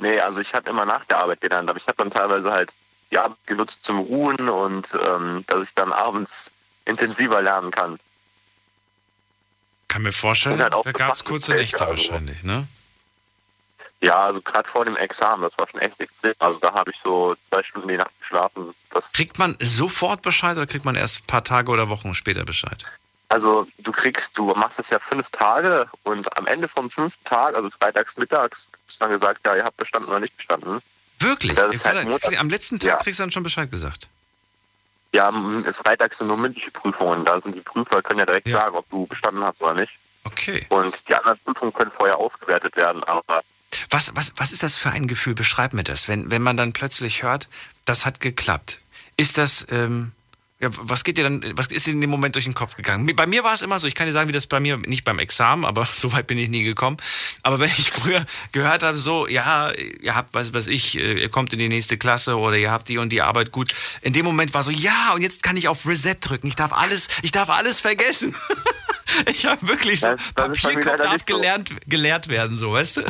Nee, 0.03 0.19
also 0.19 0.41
ich 0.41 0.53
habe 0.53 0.69
immer 0.69 0.85
nach 0.85 1.05
der 1.05 1.19
Arbeit 1.19 1.41
gelernt, 1.41 1.71
aber 1.71 1.79
ich 1.79 1.87
habe 1.87 1.97
dann 1.99 2.11
teilweise 2.11 2.51
halt 2.51 2.73
die 3.13 3.19
Arbeit 3.19 3.39
genutzt 3.47 3.85
zum 3.85 4.01
Ruhen 4.01 4.49
und 4.49 4.89
ähm, 5.01 5.45
dass 5.47 5.63
ich 5.63 5.75
dann 5.75 5.93
abends 5.93 6.51
intensiver 6.85 7.41
lernen 7.41 7.71
kann. 7.71 8.01
Kann 9.87 10.03
mir 10.03 10.13
vorstellen, 10.13 10.61
halt 10.61 10.75
da 10.85 10.91
gab 10.91 11.15
es 11.15 11.23
kurze 11.23 11.55
Nächte 11.55 11.87
also. 11.87 11.91
wahrscheinlich, 11.91 12.43
ne? 12.43 12.67
Ja, 14.01 14.25
also 14.25 14.41
gerade 14.41 14.69
vor 14.69 14.85
dem 14.85 14.97
Examen, 14.97 15.43
das 15.43 15.57
war 15.57 15.69
schon 15.69 15.79
echt 15.79 16.01
extrem. 16.01 16.35
Also 16.41 16.59
da 16.59 16.75
habe 16.75 16.91
ich 16.91 16.97
so 17.05 17.37
zwei 17.49 17.63
Stunden 17.63 17.87
die 17.87 17.97
Nacht 17.97 18.11
geschlafen. 18.19 18.75
Das, 18.91 19.13
Kriegt 19.13 19.39
man 19.39 19.57
sofort 19.61 20.23
Bescheid 20.23 20.57
oder 20.57 20.67
kriegt 20.67 20.85
man 20.85 20.97
erst 20.97 21.21
ein 21.23 21.27
paar 21.29 21.45
Tage 21.45 21.71
oder 21.71 21.89
Wochen 21.89 22.13
später 22.15 22.45
Bescheid? 22.45 22.85
Also 23.33 23.67
du 23.79 23.93
kriegst, 23.93 24.31
du 24.37 24.47
machst 24.55 24.79
es 24.79 24.91
ja 24.91 24.99
fünf 24.99 25.29
Tage 25.31 25.87
und 26.05 26.37
am 26.37 26.47
Ende 26.47 26.69
vom 26.69 26.91
fünften 26.91 27.25
Tag, 27.25 27.55
also 27.55 27.71
freitags 27.71 28.17
mittags, 28.19 28.69
ist 28.87 29.01
dann 29.01 29.11
gesagt, 29.11 29.41
ja, 29.47 29.57
ihr 29.57 29.65
habt 29.65 29.77
bestanden 29.79 30.09
oder 30.11 30.21
nicht 30.21 30.37
bestanden. 30.37 30.81
Wirklich? 31.19 31.57
Halt 31.59 32.39
Am 32.39 32.51
letzten 32.51 32.79
Tag 32.79 32.91
Ja. 32.91 32.97
kriegst 32.97 33.19
du 33.19 33.23
dann 33.23 33.31
schon 33.31 33.43
Bescheid 33.43 33.71
gesagt. 33.71 34.09
Ja, 35.13 35.31
freitags 35.85 36.19
sind 36.19 36.27
nur 36.27 36.37
mündliche 36.37 36.71
Prüfungen. 36.71 37.25
Da 37.25 37.41
sind 37.41 37.55
die 37.55 37.61
Prüfer, 37.61 38.03
können 38.03 38.19
ja 38.21 38.27
direkt 38.27 38.49
Ja. 38.49 38.61
sagen, 38.61 38.77
ob 38.77 38.89
du 38.91 39.07
bestanden 39.07 39.43
hast 39.45 39.61
oder 39.63 39.75
nicht. 39.75 39.93
Okay. 40.25 40.67
Und 40.69 40.97
die 41.09 41.15
anderen 41.15 41.39
Prüfungen 41.45 41.73
können 41.73 41.91
vorher 41.91 42.17
aufgewertet 42.19 42.77
werden, 42.77 43.03
aber 43.05 43.43
Was, 43.91 44.15
was, 44.15 44.33
was 44.37 44.53
ist 44.53 44.63
das 44.63 44.77
für 44.77 44.91
ein 44.91 45.07
Gefühl? 45.09 45.35
Beschreib 45.35 45.73
mir 45.73 45.85
das, 45.85 46.07
wenn, 46.09 46.31
wenn 46.31 46.43
man 46.43 46.57
dann 46.57 46.73
plötzlich 46.73 47.23
hört, 47.23 47.49
das 47.87 48.05
hat 48.07 48.21
geklappt. 48.21 48.81
Ist 49.17 49.39
das, 49.39 49.67
ähm, 49.71 50.13
Ja, 50.63 50.69
was 50.79 51.03
geht 51.03 51.17
dir 51.19 51.25
dann, 51.25 51.45
was 51.57 51.67
ist 51.67 51.87
dir 51.87 51.91
in 51.91 52.01
dem 52.01 52.09
Moment 52.09 52.37
durch 52.37 52.45
den 52.45 52.55
Kopf 52.55 52.77
gegangen? 52.77 53.15
Bei 53.17 53.27
mir 53.27 53.43
war 53.43 53.53
es 53.53 53.63
immer 53.63 53.81
so, 53.81 53.89
ich 53.89 53.97
kann 53.97 54.07
dir 54.07 54.13
sagen, 54.13 54.29
wie 54.29 54.33
das 54.33 54.47
bei 54.47 54.61
mir, 54.61 54.77
nicht 54.77 55.05
beim 55.05 55.19
Examen, 55.19 55.65
aber 55.67 55.85
so 55.85 56.13
weit 56.13 56.29
bin 56.29 56.39
ich 56.39 56.49
nie 56.49 56.63
gekommen. 56.63 56.97
Aber 57.43 57.59
wenn 57.59 57.69
ich 57.69 57.91
früher 57.93 58.25
gehört 58.53 58.85
habe, 58.85 58.97
so, 58.97 59.27
ja, 59.27 59.73
ihr 60.01 60.15
habt, 60.15 60.33
was 60.35 60.55
weiß 60.55 60.69
ich, 60.69 60.97
äh, 60.97 61.15
ihr 61.21 61.29
kommt 61.31 61.53
in 61.53 61.59
die 61.59 61.69
nächste 61.69 61.99
Klasse 61.99 62.39
oder 62.39 62.57
ihr 62.57 62.71
habt 62.71 62.89
die 62.89 62.99
und 62.99 63.11
die 63.11 63.23
Arbeit 63.23 63.51
gut. 63.51 63.75
In 64.03 64.13
dem 64.13 64.25
Moment 64.25 64.55
war 64.55 64.63
so, 64.63 64.71
ja, 64.71 65.13
und 65.15 65.23
jetzt 65.23 65.43
kann 65.43 65.57
ich 65.57 65.67
auf 65.67 65.85
Reset 65.85 66.15
drücken. 66.21 66.47
Ich 66.47 66.55
darf 66.57 66.73
alles, 66.73 67.09
ich 67.23 67.33
darf 67.33 67.51
alles 67.51 67.81
vergessen. 67.81 68.33
ich 69.35 69.45
habe 69.47 69.67
wirklich 69.67 69.99
so, 70.01 70.07
Das- 70.07 70.33
das 70.37 70.63
Papierkorb 70.63 70.97
darf 70.99 71.17
so. 71.29 71.35
gelernt, 71.37 71.75
gelehrt 71.89 72.29
werden, 72.29 72.57
so, 72.57 72.73
weißt 72.73 72.99
du? 72.99 73.03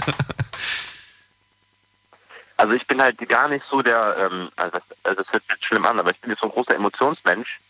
Also 2.57 2.75
ich 2.75 2.87
bin 2.87 3.01
halt 3.01 3.29
gar 3.29 3.49
nicht 3.49 3.65
so 3.65 3.83
der, 3.83 4.17
ähm, 4.19 4.51
also 4.57 4.79
das, 4.79 4.83
also 5.03 5.23
das 5.23 5.33
hört 5.33 5.43
sich 5.45 5.67
schlimm 5.67 5.87
an, 5.87 5.99
aber 5.99 6.11
ich 6.11 6.21
bin 6.21 6.31
jetzt 6.31 6.41
so 6.41 6.47
ein 6.47 6.53
großer 6.53 6.75
Emotionsmensch. 6.75 7.61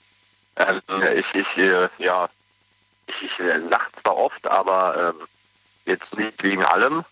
Ähm, 0.56 0.80
ich, 1.16 1.34
ich, 1.34 1.58
äh, 1.58 1.88
ja, 1.98 2.28
ich, 3.06 3.22
ich 3.22 3.40
äh, 3.40 3.56
lach 3.56 3.90
zwar 4.02 4.16
oft, 4.16 4.46
aber 4.46 5.14
ähm, 5.14 5.26
jetzt 5.86 6.16
nicht 6.16 6.42
wegen 6.42 6.64
allem. 6.64 7.04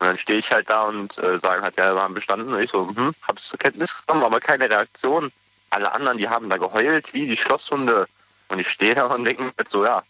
Und 0.00 0.06
dann 0.06 0.18
stehe 0.18 0.38
ich 0.38 0.52
halt 0.52 0.70
da 0.70 0.82
und 0.82 1.18
äh, 1.18 1.38
sagen 1.38 1.62
halt, 1.62 1.76
ja, 1.76 1.94
wir 1.94 2.02
haben 2.02 2.14
bestanden. 2.14 2.52
Und 2.54 2.60
ich 2.60 2.70
so, 2.70 2.88
hm, 2.88 3.14
hab's 3.26 3.48
zur 3.48 3.58
Kenntnis 3.58 3.92
genommen, 4.06 4.24
aber 4.24 4.40
keine 4.40 4.70
Reaktion. 4.70 5.32
Alle 5.70 5.92
anderen, 5.92 6.18
die 6.18 6.28
haben 6.28 6.48
da 6.48 6.56
geheult, 6.56 7.12
wie 7.14 7.26
die 7.26 7.36
Schlosshunde. 7.36 8.06
Und 8.48 8.58
ich 8.58 8.70
stehe 8.70 8.94
da 8.94 9.06
und 9.06 9.24
denke 9.24 9.42
mir 9.42 9.52
halt 9.58 9.68
so, 9.68 9.84
ja, 9.84 10.02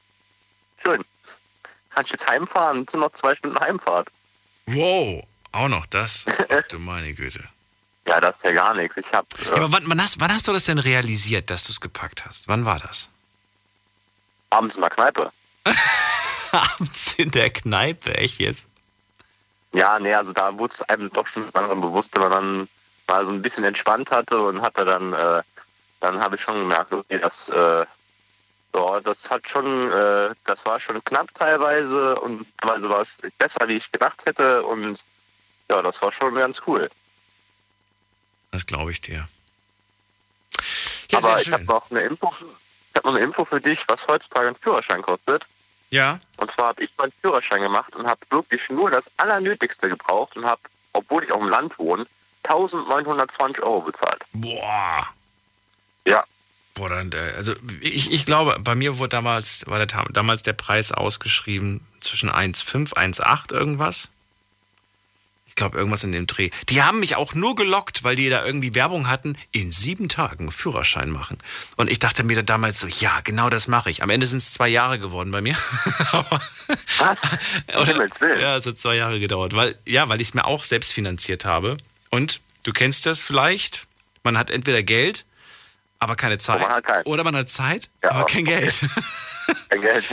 schön. 0.82 1.04
Kann 1.90 2.04
ich 2.04 2.12
jetzt 2.12 2.28
heimfahren? 2.28 2.84
Es 2.86 2.92
sind 2.92 3.00
noch 3.00 3.12
zwei 3.12 3.34
Stunden 3.34 3.58
Heimfahrt. 3.58 4.08
Wow, 4.66 5.22
auch 5.58 5.68
noch 5.68 5.86
das. 5.86 6.26
Ach, 6.28 6.62
du 6.68 6.78
meine 6.78 7.12
Güte. 7.12 7.44
Ja, 8.06 8.20
das 8.20 8.36
ist 8.36 8.44
ja 8.44 8.52
gar 8.52 8.74
nichts. 8.74 8.96
Ich 8.96 9.12
habe 9.12 9.26
Ja, 9.44 9.56
aber 9.56 9.72
wann, 9.72 9.84
wann, 9.86 10.02
hast, 10.02 10.18
wann 10.20 10.32
hast 10.32 10.48
du 10.48 10.52
das 10.52 10.64
denn 10.64 10.78
realisiert, 10.78 11.50
dass 11.50 11.64
du 11.64 11.72
es 11.72 11.80
gepackt 11.80 12.24
hast? 12.24 12.48
Wann 12.48 12.64
war 12.64 12.78
das? 12.78 13.10
abends 14.50 14.74
in 14.74 14.80
der 14.80 14.90
Kneipe. 14.90 15.32
Abends 16.52 17.14
in 17.14 17.30
der 17.30 17.50
Kneipe, 17.50 18.14
echt 18.16 18.38
jetzt? 18.40 18.64
Ja, 19.72 19.98
nee, 19.98 20.14
also 20.14 20.32
da 20.32 20.56
wurde 20.56 20.74
es 20.74 20.82
einem 20.82 21.12
doch 21.12 21.26
schon 21.26 21.48
langsam 21.52 21.80
bewusst, 21.80 22.14
wenn 22.14 22.22
man 22.22 22.30
dann 22.30 22.68
mal 23.06 23.24
so 23.24 23.30
ein 23.30 23.42
bisschen 23.42 23.64
entspannt 23.64 24.10
hatte 24.10 24.40
und 24.40 24.62
hatte 24.62 24.84
dann, 24.84 25.12
äh, 25.12 25.42
dann 26.00 26.20
habe 26.20 26.36
ich 26.36 26.42
schon 26.42 26.58
gemerkt, 26.58 26.92
okay, 26.92 27.18
das, 27.18 27.48
äh, 27.50 27.84
ja, 28.74 29.00
das 29.00 29.28
hat 29.28 29.48
schon, 29.48 29.90
äh, 29.92 30.30
das 30.46 30.64
war 30.64 30.80
schon 30.80 31.02
knapp 31.04 31.28
teilweise 31.34 32.18
und 32.20 32.46
teilweise 32.58 32.88
war 32.88 33.00
es 33.00 33.18
besser, 33.36 33.68
wie 33.68 33.74
ich 33.74 33.92
gedacht 33.92 34.24
hätte 34.24 34.62
und 34.62 35.00
ja, 35.70 35.82
das 35.82 36.00
war 36.02 36.12
schon 36.12 36.34
ganz 36.34 36.60
cool. 36.66 36.90
Das 38.50 38.66
glaube 38.66 38.90
ich 38.92 39.00
dir. 39.00 39.28
Ja, 41.10 41.18
Aber 41.18 41.40
ich 41.40 41.50
habe 41.52 41.64
noch 41.64 41.90
eine 41.90 42.00
Info, 42.00 42.32
ich 42.90 42.96
habe 42.96 43.08
noch 43.08 43.14
eine 43.14 43.24
Info 43.24 43.44
für 43.44 43.60
dich, 43.60 43.84
was 43.88 44.06
heutzutage 44.06 44.48
ein 44.48 44.56
Führerschein 44.56 45.02
kostet. 45.02 45.46
Ja, 45.90 46.20
Und 46.36 46.50
zwar 46.50 46.68
habe 46.68 46.84
ich 46.84 46.90
meinen 46.98 47.12
Führerschein 47.22 47.62
gemacht 47.62 47.96
und 47.96 48.06
habe 48.06 48.20
wirklich 48.30 48.68
nur 48.68 48.90
das 48.90 49.04
Allernötigste 49.16 49.88
gebraucht 49.88 50.36
und 50.36 50.44
habe, 50.44 50.60
obwohl 50.92 51.24
ich 51.24 51.32
auf 51.32 51.40
dem 51.40 51.48
Land 51.48 51.78
wohne, 51.78 52.06
1920 52.42 53.62
Euro 53.62 53.80
bezahlt. 53.82 54.22
boah. 54.32 55.06
Ja, 56.06 56.24
Boah, 56.78 56.88
dann, 56.90 57.10
äh, 57.10 57.32
also 57.36 57.54
ich, 57.80 58.12
ich 58.12 58.24
glaube, 58.24 58.56
bei 58.60 58.76
mir 58.76 58.98
wurde 58.98 59.08
damals, 59.08 59.64
war 59.66 59.84
der, 59.84 60.04
damals 60.10 60.42
der 60.44 60.52
Preis 60.52 60.92
ausgeschrieben 60.92 61.84
zwischen 62.00 62.30
1,5, 62.30 62.94
1,8 62.94 63.52
irgendwas. 63.52 64.10
Ich 65.58 65.60
glaube, 65.60 65.76
irgendwas 65.76 66.04
in 66.04 66.12
dem 66.12 66.28
Dreh. 66.28 66.50
Die 66.68 66.84
haben 66.84 67.00
mich 67.00 67.16
auch 67.16 67.34
nur 67.34 67.56
gelockt, 67.56 68.04
weil 68.04 68.14
die 68.14 68.28
da 68.28 68.46
irgendwie 68.46 68.76
Werbung 68.76 69.08
hatten, 69.08 69.36
in 69.50 69.72
sieben 69.72 70.08
Tagen 70.08 70.52
Führerschein 70.52 71.10
machen. 71.10 71.36
Und 71.74 71.90
ich 71.90 71.98
dachte 71.98 72.22
mir 72.22 72.36
dann 72.36 72.46
damals 72.46 72.78
so, 72.78 72.86
ja, 72.86 73.22
genau 73.24 73.50
das 73.50 73.66
mache 73.66 73.90
ich. 73.90 74.04
Am 74.04 74.08
Ende 74.08 74.28
sind 74.28 74.38
es 74.38 74.52
zwei 74.52 74.68
Jahre 74.68 75.00
geworden 75.00 75.32
bei 75.32 75.40
mir. 75.40 75.54
Was? 76.98 77.18
Willen. 78.20 78.40
ja, 78.40 78.56
es 78.56 78.66
hat 78.66 78.78
zwei 78.78 78.94
Jahre 78.94 79.18
gedauert. 79.18 79.56
Weil, 79.56 79.76
ja, 79.84 80.08
weil 80.08 80.20
ich 80.20 80.28
es 80.28 80.34
mir 80.34 80.44
auch 80.44 80.62
selbst 80.62 80.92
finanziert 80.92 81.44
habe. 81.44 81.76
Und 82.10 82.40
du 82.62 82.72
kennst 82.72 83.04
das 83.06 83.20
vielleicht. 83.20 83.88
Man 84.22 84.38
hat 84.38 84.52
entweder 84.52 84.84
Geld, 84.84 85.24
aber 86.00 86.16
keine 86.16 86.38
Zeit. 86.38 86.60
man 86.60 86.82
keins. 86.82 87.06
Oder 87.06 87.24
man 87.24 87.36
hat 87.36 87.50
Zeit, 87.50 87.90
Ja, 88.02 88.10
aber 88.12 88.26
kein. 88.26 88.44
Geld. 88.44 88.84
Kein 89.70 89.80
Geld. 89.80 90.04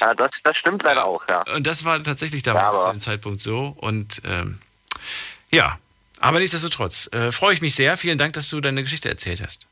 ja, 0.00 0.14
das, 0.14 0.30
das 0.44 0.56
stimmt 0.56 0.84
leider 0.84 1.04
auch, 1.04 1.26
ja. 1.28 1.42
Und 1.54 1.66
das 1.66 1.84
war 1.84 2.00
tatsächlich 2.00 2.44
damals 2.44 2.76
Ja, 2.76 2.84
zu 2.84 2.90
dem 2.92 3.00
Zeitpunkt 3.00 3.40
so. 3.40 3.74
Und 3.80 4.22
ähm, 4.24 4.60
ja, 5.50 5.80
aber 6.20 6.38
nichtsdestotrotz 6.38 7.08
äh, 7.12 7.32
freue 7.32 7.54
ich 7.54 7.60
mich 7.60 7.74
sehr. 7.74 7.96
Vielen 7.96 8.18
Dank, 8.18 8.34
dass 8.34 8.48
du 8.50 8.60
deine 8.60 8.82
Geschichte 8.84 9.08
erzählt 9.08 9.42
hast. 9.44 9.66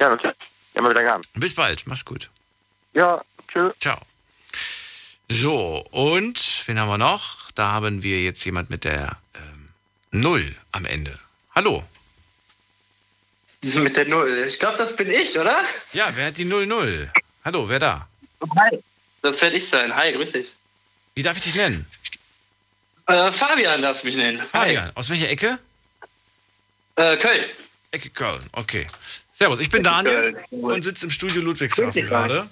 Ja, 0.00 0.08
natürlich. 0.10 0.36
Immer 0.74 0.90
wieder 0.90 1.02
gern. 1.02 1.20
Bis 1.34 1.56
bald. 1.56 1.84
Mach's 1.88 2.04
gut. 2.04 2.30
Ja, 2.94 3.20
tschüss. 3.48 3.72
Ciao. 3.80 3.98
So, 5.28 5.84
und 5.90 6.62
wen 6.66 6.78
haben 6.78 6.88
wir 6.88 6.98
noch? 6.98 7.50
Da 7.56 7.72
haben 7.72 8.04
wir 8.04 8.22
jetzt 8.22 8.44
jemand 8.44 8.70
mit 8.70 8.84
der 8.84 9.16
ähm, 9.34 9.68
Null 10.12 10.54
am 10.70 10.84
Ende. 10.84 11.18
Hallo. 11.56 11.82
Wieso 13.62 13.80
mit 13.80 13.96
der 13.96 14.06
Null? 14.06 14.44
Ich 14.46 14.58
glaube, 14.58 14.78
das 14.78 14.96
bin 14.96 15.10
ich, 15.10 15.38
oder? 15.38 15.62
Ja, 15.92 16.10
wer 16.14 16.26
hat 16.26 16.38
die 16.38 16.44
00? 16.44 17.10
Hallo, 17.44 17.68
wer 17.68 17.78
da? 17.78 18.08
Hi. 18.56 18.78
Das 19.22 19.40
werde 19.42 19.56
ich 19.56 19.68
sein. 19.68 19.94
Hi, 19.94 20.12
grüß 20.12 20.32
dich. 20.32 20.54
Wie 21.14 21.22
darf 21.22 21.36
ich 21.36 21.42
dich 21.42 21.54
nennen? 21.56 21.84
Äh, 23.06 23.30
Fabian 23.32 23.82
darfst 23.82 24.02
du 24.02 24.06
mich 24.06 24.16
nennen. 24.16 24.40
Fabian. 24.50 24.90
Aus 24.94 25.10
welcher 25.10 25.28
Ecke? 25.28 25.58
Hi. 26.96 27.14
Äh, 27.14 27.16
Köln. 27.18 27.44
Ecke 27.90 28.10
Köln. 28.10 28.40
Okay. 28.52 28.86
Servus, 29.32 29.60
ich 29.60 29.68
bin 29.68 29.82
Daniel 29.82 30.32
Köln. 30.48 30.64
und 30.64 30.82
sitze 30.82 31.06
im 31.06 31.10
Studio 31.10 31.42
Ludwigshafen 31.42 32.06
gerade. 32.06 32.48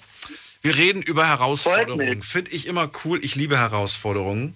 Wir 0.61 0.75
reden 0.75 1.01
über 1.01 1.25
Herausforderungen. 1.27 2.21
Finde 2.21 2.51
ich 2.51 2.67
immer 2.67 2.91
cool. 3.03 3.23
Ich 3.23 3.35
liebe 3.35 3.57
Herausforderungen. 3.57 4.55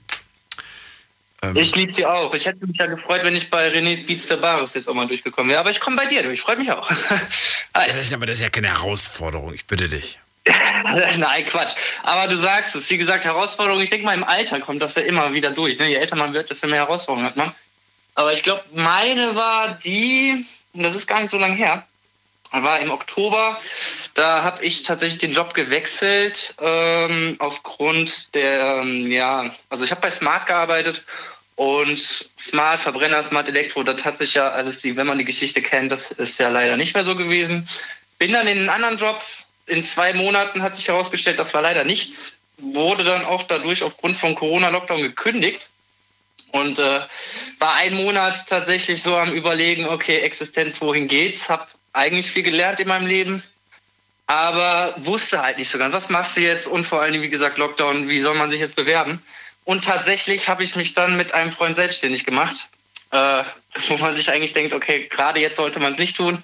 Ähm, 1.44 1.56
Ich 1.56 1.76
liebe 1.76 1.94
sie 1.94 2.06
auch. 2.06 2.34
Ich 2.34 2.46
hätte 2.46 2.66
mich 2.66 2.78
ja 2.78 2.86
gefreut, 2.86 3.22
wenn 3.24 3.36
ich 3.36 3.50
bei 3.50 3.68
René's 3.70 4.06
Beats 4.06 4.28
der 4.28 4.38
Bares 4.38 4.74
jetzt 4.74 4.88
auch 4.88 4.94
mal 4.94 5.08
durchgekommen 5.08 5.50
wäre. 5.50 5.60
Aber 5.60 5.70
ich 5.70 5.80
komme 5.80 5.98
bei 5.98 6.06
dir 6.06 6.24
durch. 6.24 6.42
Freut 6.42 6.60
mich 6.60 6.72
auch. 6.72 6.90
Ja, 7.76 7.88
das 7.92 8.06
ist, 8.06 8.14
aber 8.14 8.28
das 8.28 8.36
ist 8.36 8.44
ja 8.44 8.50
keine 8.50 8.68
Herausforderung. 8.68 9.54
Ich 9.54 9.66
bitte 9.66 9.90
dich. 9.90 10.20
Nein, 11.18 11.46
Quatsch. 11.46 11.74
Aber 12.04 12.28
du 12.28 12.38
sagst 12.38 12.76
es. 12.76 12.90
Wie 12.90 12.98
gesagt, 12.98 13.26
Herausforderung. 13.26 13.82
Ich 13.82 13.90
denke 13.90 14.06
mal, 14.06 14.14
im 14.14 14.24
Alter 14.24 14.60
kommt 14.60 14.82
das 14.82 14.96
ja 14.96 15.02
immer 15.02 15.34
wieder 15.34 15.50
durch. 15.50 15.80
Ne? 15.80 15.90
Je 15.90 15.96
älter 15.96 16.16
man 16.16 16.34
wird, 16.34 16.50
desto 16.50 16.68
mehr 16.68 16.82
Herausforderungen 16.82 17.28
hat 17.28 17.36
man. 17.36 17.54
Aber 18.16 18.34
ich 18.34 18.44
glaube, 18.44 18.64
meine 18.74 19.36
war 19.36 19.80
die, 19.84 20.46
und 20.74 20.84
das 20.84 20.94
ist 20.94 21.08
gar 21.08 21.20
nicht 21.20 21.32
so 21.32 21.40
lange 21.40 21.56
her, 21.56 21.84
war 22.52 22.80
im 22.80 22.92
Oktober. 22.92 23.60
Da 24.14 24.44
habe 24.44 24.64
ich 24.64 24.84
tatsächlich 24.84 25.20
den 25.20 25.34
Job 25.34 25.54
gewechselt 25.54 26.56
ähm, 26.62 27.36
aufgrund 27.40 28.36
der, 28.36 28.82
ähm, 28.82 29.12
ja, 29.12 29.50
also 29.70 29.84
ich 29.84 29.92
habe 29.92 30.02
bei 30.02 30.12
Smart 30.12 30.46
gearbeitet 30.46 31.04
und 31.64 32.28
Smart 32.38 32.82
Verbrenner, 32.82 33.24
Smart 33.24 33.48
Elektro, 33.48 33.84
das 33.84 34.04
hat 34.04 34.18
sich 34.18 34.34
ja 34.34 34.50
alles, 34.50 34.82
die, 34.82 34.98
wenn 34.98 35.08
man 35.08 35.18
die 35.18 35.24
Geschichte 35.24 35.62
kennt, 35.62 35.94
das 35.94 36.12
ist 36.12 36.38
ja 36.38 36.50
leider 36.50 36.76
nicht 36.76 36.94
mehr 36.94 37.06
so 37.06 37.16
gewesen. 37.16 37.66
Bin 38.20 38.34
dann 38.34 38.48
in 38.48 38.60
einen 38.60 38.70
anderen 38.70 38.98
Job. 38.98 39.22
In 39.68 39.86
zwei 39.86 40.14
Monaten 40.14 40.62
hat 40.62 40.76
sich 40.76 40.90
herausgestellt, 40.90 41.40
das 41.40 41.54
war 41.54 41.62
leider 41.62 41.86
nichts. 41.86 42.36
Wurde 42.58 43.06
dann 43.06 43.24
auch 43.24 43.44
dadurch 43.44 43.82
aufgrund 43.82 44.18
von 44.18 44.36
Corona-Lockdown 44.36 45.02
gekündigt. 45.04 45.70
Und 46.52 46.80
äh, 46.80 47.00
war 47.60 47.76
ein 47.76 47.94
Monat 47.94 48.46
tatsächlich 48.48 49.02
so 49.02 49.16
am 49.16 49.34
Überlegen, 49.34 49.88
okay, 49.88 50.20
Existenz, 50.20 50.82
wohin 50.82 51.08
geht's? 51.08 51.50
Hab 51.50 51.74
eigentlich 51.94 52.30
viel 52.30 52.44
gelernt 52.44 52.82
in 52.82 52.90
meinem 52.90 53.08
Leben, 53.08 53.42
aber 54.28 54.94
wusste 54.98 55.42
halt 55.42 55.58
nicht 55.58 55.70
so 55.70 55.78
ganz, 55.78 55.94
was 55.94 56.10
machst 56.10 56.36
du 56.36 56.42
jetzt? 56.42 56.68
Und 56.68 56.84
vor 56.84 57.02
allem, 57.02 57.22
wie 57.22 57.30
gesagt, 57.30 57.58
Lockdown, 57.58 58.10
wie 58.10 58.20
soll 58.20 58.36
man 58.36 58.50
sich 58.50 58.60
jetzt 58.60 58.76
bewerben? 58.76 59.22
Und 59.66 59.84
tatsächlich 59.84 60.48
habe 60.50 60.64
ich 60.64 60.76
mich 60.76 60.94
dann 60.94 61.16
mit 61.16 61.34
einem 61.34 61.52
Freund 61.52 61.76
selbstständig 61.76 62.26
gemacht, 62.26 62.70
äh, 63.12 63.44
wo 63.88 63.98
man 63.98 64.16
sich 64.16 64.30
eigentlich 64.30 64.54
denkt, 64.54 64.74
okay, 64.74 65.08
gerade 65.10 65.40
jetzt 65.40 65.58
sollte 65.58 65.80
man 65.80 65.94
es 65.94 65.98
nicht 65.98 66.18
tun. 66.18 66.44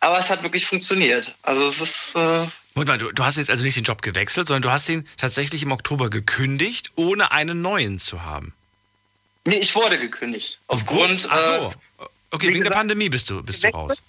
Aber 0.00 0.18
es 0.18 0.30
hat 0.30 0.42
wirklich 0.42 0.66
funktioniert. 0.66 1.34
Also 1.42 1.66
es 1.68 1.80
ist 1.80 2.14
äh, 2.16 2.46
Moment 2.74 2.88
mal, 2.88 2.98
du, 2.98 3.12
du 3.12 3.24
hast 3.24 3.38
jetzt 3.38 3.50
also 3.50 3.64
nicht 3.64 3.76
den 3.76 3.84
Job 3.84 4.02
gewechselt, 4.02 4.46
sondern 4.46 4.62
du 4.62 4.70
hast 4.70 4.88
ihn 4.88 5.06
tatsächlich 5.16 5.62
im 5.62 5.72
Oktober 5.72 6.10
gekündigt, 6.10 6.92
ohne 6.96 7.32
einen 7.32 7.62
neuen 7.62 7.98
zu 7.98 8.22
haben. 8.24 8.52
nee, 9.46 9.56
ich 9.56 9.74
wurde 9.74 9.98
gekündigt. 9.98 10.58
Aufgrund 10.66 11.26
Ach 11.30 11.40
so. 11.40 11.74
äh, 12.00 12.06
Okay, 12.30 12.48
wegen 12.48 12.54
der 12.54 12.64
gesagt, 12.64 12.76
Pandemie 12.76 13.08
bist 13.08 13.30
du, 13.30 13.42
bist 13.42 13.64
du 13.64 13.68
raus. 13.68 14.02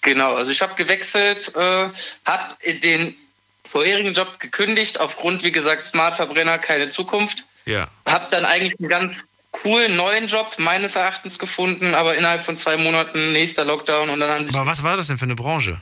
Genau, 0.00 0.36
also 0.36 0.50
ich 0.50 0.62
habe 0.62 0.74
gewechselt, 0.74 1.54
äh, 1.56 1.88
habe 2.24 2.56
den 2.78 3.14
vorherigen 3.70 4.12
Job 4.12 4.40
gekündigt, 4.40 4.98
aufgrund, 4.98 5.42
wie 5.44 5.52
gesagt, 5.52 5.86
Smartverbrenner, 5.86 6.58
keine 6.58 6.88
Zukunft. 6.88 7.44
Ja. 7.66 7.88
Habe 8.06 8.26
dann 8.30 8.44
eigentlich 8.44 8.78
einen 8.80 8.88
ganz 8.88 9.24
coolen 9.52 9.96
neuen 9.96 10.26
Job 10.26 10.54
meines 10.58 10.96
Erachtens 10.96 11.38
gefunden, 11.38 11.94
aber 11.94 12.16
innerhalb 12.16 12.42
von 12.42 12.56
zwei 12.56 12.76
Monaten 12.76 13.32
nächster 13.32 13.64
Lockdown 13.64 14.10
und 14.10 14.20
dann 14.20 14.30
haben 14.30 14.46
sich 14.46 14.56
Aber 14.56 14.66
was 14.66 14.82
war 14.82 14.96
das 14.96 15.06
denn 15.06 15.18
für 15.18 15.24
eine 15.24 15.36
Branche? 15.36 15.80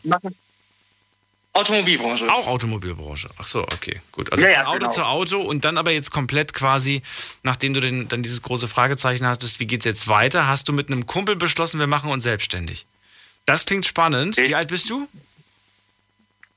Automobilbranche. 1.55 2.29
Auch 2.31 2.46
Automobilbranche. 2.46 3.29
Ach 3.38 3.46
so, 3.46 3.62
okay, 3.62 4.01
gut. 4.12 4.31
Also 4.33 4.44
Ja, 4.44 4.51
ja, 4.51 4.59
von 4.64 4.66
Auto 4.68 4.79
genau. 4.81 4.90
zu 4.90 5.03
Auto 5.05 5.40
und 5.40 5.64
dann 5.64 5.79
aber 5.79 5.90
jetzt 5.90 6.11
komplett 6.11 6.53
quasi, 6.53 7.03
nachdem 7.42 7.74
du 7.74 7.81
den, 7.81 8.09
dann 8.09 8.22
dieses 8.22 8.42
große 8.42 8.68
Fragezeichen 8.68 9.27
hattest, 9.27 9.61
wie 9.61 9.66
geht's 9.66 9.85
jetzt 9.85 10.09
weiter, 10.09 10.46
hast 10.46 10.68
du 10.68 10.72
mit 10.72 10.88
einem 10.88 11.07
Kumpel 11.07 11.37
beschlossen, 11.37 11.81
wir 11.81 11.87
machen 11.87 12.11
uns 12.11 12.22
selbstständig. 12.22 12.87
Das 13.46 13.64
klingt 13.64 13.87
spannend. 13.87 14.37
Wie 14.37 14.55
alt 14.55 14.68
bist 14.68 14.90
du? 14.90 15.09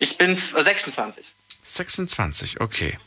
Ich 0.01 0.17
bin 0.17 0.35
26. 0.35 1.31
26, 1.61 2.59
okay. 2.59 2.97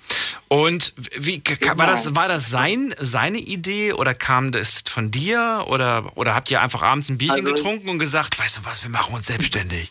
Und 0.46 0.94
wie 0.96 1.42
war 1.74 1.88
das, 1.88 2.14
war 2.14 2.28
das 2.28 2.50
sein, 2.50 2.94
seine 3.00 3.38
Idee 3.38 3.92
oder 3.92 4.14
kam 4.14 4.52
das 4.52 4.84
von 4.86 5.10
dir 5.10 5.64
oder, 5.66 6.12
oder 6.14 6.36
habt 6.36 6.52
ihr 6.52 6.62
einfach 6.62 6.82
abends 6.82 7.08
ein 7.08 7.18
Bierchen 7.18 7.44
also 7.44 7.52
getrunken 7.54 7.88
und 7.88 7.98
gesagt, 7.98 8.38
weißt 8.38 8.58
du 8.58 8.64
was, 8.64 8.84
wir 8.84 8.90
machen 8.90 9.12
uns 9.12 9.26
selbstständig? 9.26 9.90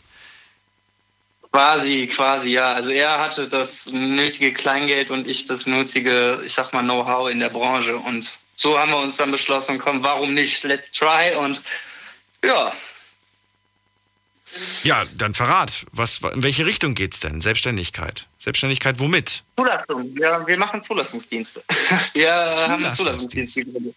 Quasi, 1.52 2.06
quasi, 2.06 2.52
ja. 2.52 2.72
Also 2.72 2.90
er 2.90 3.20
hatte 3.20 3.46
das 3.48 3.86
nötige 3.86 4.54
Kleingeld 4.54 5.10
und 5.10 5.28
ich 5.28 5.44
das 5.44 5.66
nötige, 5.66 6.40
ich 6.42 6.54
sag 6.54 6.72
mal, 6.72 6.82
Know-how 6.82 7.30
in 7.30 7.40
der 7.40 7.50
Branche. 7.50 7.98
Und 7.98 8.38
so 8.56 8.78
haben 8.78 8.92
wir 8.92 8.98
uns 8.98 9.18
dann 9.18 9.30
beschlossen, 9.30 9.78
komm, 9.78 10.02
warum 10.02 10.32
nicht? 10.32 10.64
Let's 10.64 10.90
try. 10.90 11.36
Und 11.36 11.60
ja, 12.42 12.72
ja, 14.82 15.04
dann 15.16 15.34
verrat. 15.34 15.86
Was, 15.92 16.20
in 16.32 16.42
welche 16.42 16.66
Richtung 16.66 16.94
geht 16.94 17.14
es 17.14 17.20
denn? 17.20 17.40
Selbstständigkeit. 17.40 18.26
Selbstständigkeit 18.38 18.98
womit? 18.98 19.42
Zulassung. 19.56 20.16
Ja, 20.16 20.46
wir 20.46 20.58
machen 20.58 20.82
Zulassungsdienste. 20.82 21.62
wir 22.14 22.46
haben 22.68 22.94
Zulassungsdienste 22.94 23.64
gegründet. 23.64 23.94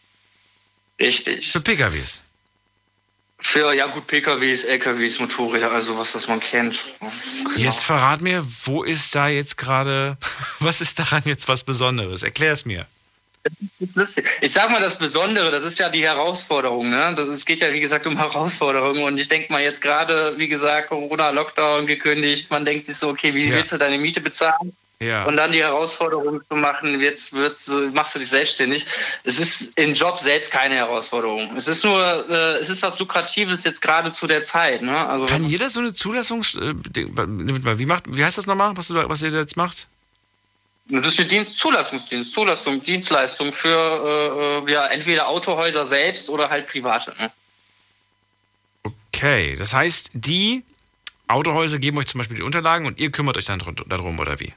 Richtig. 1.00 1.52
Für 1.52 1.62
PKWs? 1.62 2.22
Für, 3.40 3.72
ja 3.72 3.86
gut, 3.86 4.08
PKWs, 4.08 4.66
LKWs, 4.66 5.20
Motorräder, 5.20 5.72
also 5.72 5.98
was, 5.98 6.16
was 6.16 6.28
man 6.28 6.40
kennt. 6.40 6.84
Genau. 7.00 7.12
Jetzt 7.56 7.84
verrat 7.84 8.22
mir, 8.22 8.44
wo 8.66 8.84
ist 8.84 9.14
da 9.14 9.28
jetzt 9.28 9.58
gerade, 9.58 10.18
was 10.60 10.82
ist 10.82 10.98
daran 10.98 11.22
jetzt 11.26 11.48
was 11.48 11.64
Besonderes? 11.64 12.24
Erklär 12.24 12.54
es 12.54 12.66
mir. 12.66 12.88
Ich 14.42 14.52
sag 14.52 14.70
mal, 14.70 14.82
das 14.82 14.98
Besondere, 14.98 15.52
das 15.52 15.64
ist 15.64 15.80
ja 15.80 15.90
die 15.90 16.04
Herausforderung. 16.04 16.90
Ne? 16.90 17.14
Das, 17.16 17.28
es 17.30 17.46
geht 17.46 17.62
ja, 17.62 17.72
wie 17.74 17.80
gesagt, 17.80 18.08
um 18.08 18.18
Herausforderungen. 18.18 19.04
Und 19.04 19.20
ich 19.20 19.28
denke 19.28 19.52
mal, 19.52 19.62
jetzt 19.62 19.82
gerade, 19.82 20.34
wie 20.38 20.48
gesagt, 20.48 20.90
Corona-Lockdown 20.90 21.86
gekündigt. 21.86 22.50
Man 22.52 22.66
denkt 22.66 22.86
sich 22.86 22.98
so, 22.98 23.10
okay, 23.10 23.34
wie 23.34 23.50
ja. 23.50 23.56
willst 23.56 23.72
du 23.72 23.78
deine 23.78 23.98
Miete 23.98 24.22
bezahlen? 24.22 24.74
Ja. 25.00 25.26
Und 25.26 25.38
dann 25.38 25.52
die 25.52 25.62
Herausforderung 25.62 26.42
zu 26.50 26.56
machen, 26.56 27.00
jetzt 27.00 27.34
wird's, 27.34 27.72
machst 27.94 28.16
du 28.16 28.20
dich 28.20 28.30
selbstständig. 28.30 28.86
Es 29.24 29.38
ist 29.38 29.78
im 29.78 29.94
Job 29.94 30.18
selbst 30.18 30.52
keine 30.52 30.74
Herausforderung. 30.74 31.56
Es 31.56 31.68
ist 31.68 31.86
nur, 31.86 32.28
äh, 32.30 32.58
es 32.58 32.70
ist 32.70 32.82
was 32.82 32.98
Lukratives 32.98 33.64
jetzt 33.64 33.82
gerade 33.82 34.12
zu 34.12 34.26
der 34.26 34.42
Zeit. 34.42 34.82
Ne? 34.82 34.98
Also, 35.08 35.26
Kann 35.26 35.44
jeder 35.44 35.70
so 35.70 35.82
eine 35.82 35.94
Zulassung, 35.94 36.42
äh, 36.42 36.74
wie, 36.96 37.86
macht, 37.86 38.06
wie 38.08 38.26
heißt 38.26 38.40
das 38.40 38.48
nochmal, 38.48 38.76
was, 38.76 38.88
du, 38.88 38.96
was 38.96 39.22
ihr 39.22 39.30
jetzt 39.30 39.56
macht? 39.56 39.88
Das 40.90 41.14
ist 41.14 41.20
eine 41.20 41.28
Dienst 41.28 41.58
Zulassungsdienst, 41.58 42.34
Zulassung, 42.34 42.80
Dienstleistung 42.80 43.52
für 43.52 44.64
äh, 44.66 44.72
ja, 44.72 44.88
entweder 44.88 45.28
Autohäuser 45.28 45.86
selbst 45.86 46.30
oder 46.30 46.50
halt 46.50 46.68
Private. 46.68 47.14
Ne? 47.20 47.32
Okay, 48.84 49.56
das 49.58 49.74
heißt, 49.74 50.12
die 50.14 50.64
Autohäuser 51.28 51.80
geben 51.80 51.98
euch 51.98 52.08
zum 52.08 52.20
Beispiel 52.20 52.38
die 52.38 52.44
Unterlagen 52.44 52.86
und 52.86 53.00
ihr 53.00 53.12
kümmert 53.12 53.38
euch 53.38 53.46
dann 53.46 53.62
darum, 53.88 54.20
oder 54.20 54.40
wie? 54.40 54.54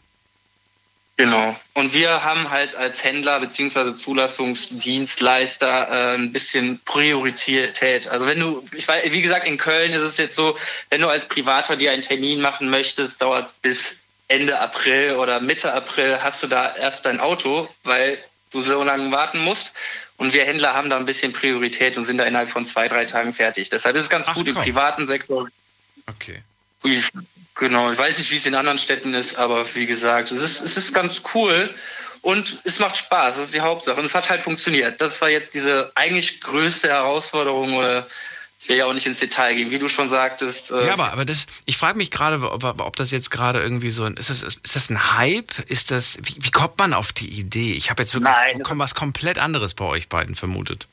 Genau. 1.17 1.55
Und 1.75 1.93
wir 1.93 2.25
haben 2.25 2.49
halt 2.49 2.75
als 2.77 3.05
Händler 3.05 3.41
bzw. 3.41 3.95
Zulassungsdienstleister 3.95 5.89
äh, 5.91 6.15
ein 6.15 6.33
bisschen 6.33 6.81
Priorität. 6.87 8.09
Also 8.09 8.27
wenn 8.27 8.41
du, 8.41 8.65
ich 8.75 8.89
weiß, 8.89 9.11
wie 9.13 9.21
gesagt, 9.21 9.47
in 9.47 9.59
Köln 9.59 9.93
ist 9.93 10.03
es 10.03 10.17
jetzt 10.17 10.35
so, 10.35 10.57
wenn 10.89 11.03
du 11.03 11.09
als 11.09 11.27
Privater 11.27 11.77
dir 11.77 11.93
einen 11.93 12.01
Termin 12.01 12.41
machen 12.41 12.71
möchtest, 12.71 13.21
dauert 13.21 13.49
es 13.49 13.53
bis 13.53 13.97
Ende 14.31 14.59
April 14.59 15.17
oder 15.17 15.41
Mitte 15.41 15.73
April 15.73 16.19
hast 16.23 16.43
du 16.43 16.47
da 16.47 16.75
erst 16.77 17.05
dein 17.05 17.21
Auto, 17.21 17.69
weil 17.85 18.17
du 18.51 18.63
so 18.63 18.83
lange 18.83 19.11
warten 19.13 19.39
musst. 19.39 19.73
Und 20.17 20.33
wir 20.35 20.45
Händler 20.45 20.75
haben 20.75 20.91
da 20.91 20.97
ein 20.97 21.07
bisschen 21.07 21.33
Priorität 21.33 21.97
und 21.97 22.05
sind 22.05 22.19
da 22.19 22.25
innerhalb 22.25 22.49
von 22.49 22.65
zwei, 22.65 22.89
drei 22.89 23.05
Tagen 23.05 23.33
fertig. 23.33 23.71
Deshalb 23.71 23.97
ist 23.97 24.03
es 24.03 24.11
ganz 24.11 24.29
Ach, 24.29 24.35
gut 24.35 24.47
komm. 24.47 24.57
im 24.57 24.63
privaten 24.63 25.07
Sektor. 25.07 25.49
Okay. 26.07 26.43
Genau, 27.55 27.91
ich 27.91 27.99
weiß 27.99 28.19
nicht, 28.19 28.31
wie 28.31 28.37
es 28.37 28.47
in 28.47 28.55
anderen 28.55 28.79
Städten 28.79 29.15
ist, 29.15 29.37
aber 29.37 29.67
wie 29.75 29.87
gesagt, 29.87 30.31
es 30.31 30.41
ist, 30.41 30.63
es 30.63 30.77
ist 30.77 30.95
ganz 30.95 31.23
cool 31.35 31.75
und 32.23 32.61
es 32.65 32.79
macht 32.79 32.97
Spaß, 32.97 33.37
das 33.37 33.47
ist 33.47 33.55
die 33.55 33.61
Hauptsache. 33.61 33.99
Und 33.99 34.07
es 34.07 34.15
hat 34.15 34.29
halt 34.31 34.43
funktioniert. 34.43 35.01
Das 35.01 35.21
war 35.21 35.29
jetzt 35.29 35.55
diese 35.55 35.91
eigentlich 35.95 36.41
größte 36.41 36.89
Herausforderung 36.89 37.75
oder 37.75 38.07
ich 38.61 38.69
will 38.69 38.77
ja 38.77 38.85
auch 38.85 38.93
nicht 38.93 39.07
ins 39.07 39.21
Detail 39.21 39.55
gehen, 39.55 39.71
wie 39.71 39.79
du 39.79 39.89
schon 39.89 40.11
sagtest. 40.11 40.71
Äh 40.71 40.87
ja, 40.87 40.93
aber, 40.93 41.13
aber 41.13 41.25
das, 41.25 41.47
ich 41.65 41.79
frage 41.79 41.97
mich 41.97 42.11
gerade, 42.11 42.51
ob, 42.51 42.63
ob, 42.63 42.97
das 42.97 43.11
jetzt 43.11 43.31
gerade 43.31 43.59
irgendwie 43.61 43.89
so 43.89 44.05
ein, 44.05 44.15
ist 44.15 44.29
das, 44.29 44.43
ist 44.43 44.77
das 44.77 44.91
ein 44.91 45.17
Hype? 45.17 45.59
Ist 45.69 45.91
das, 45.91 46.19
wie, 46.23 46.37
wie 46.39 46.51
kommt 46.51 46.77
man 46.77 46.93
auf 46.93 47.13
die 47.13 47.29
Idee? 47.29 47.73
Ich 47.73 47.89
habe 47.89 48.03
jetzt 48.03 48.13
wirklich 48.13 48.33
Nein, 48.55 48.79
was 48.79 48.95
komplett 48.95 49.39
anderes 49.39 49.73
bei 49.73 49.87
euch 49.87 50.11
beiden 50.11 50.35
vermutet. 50.35 50.89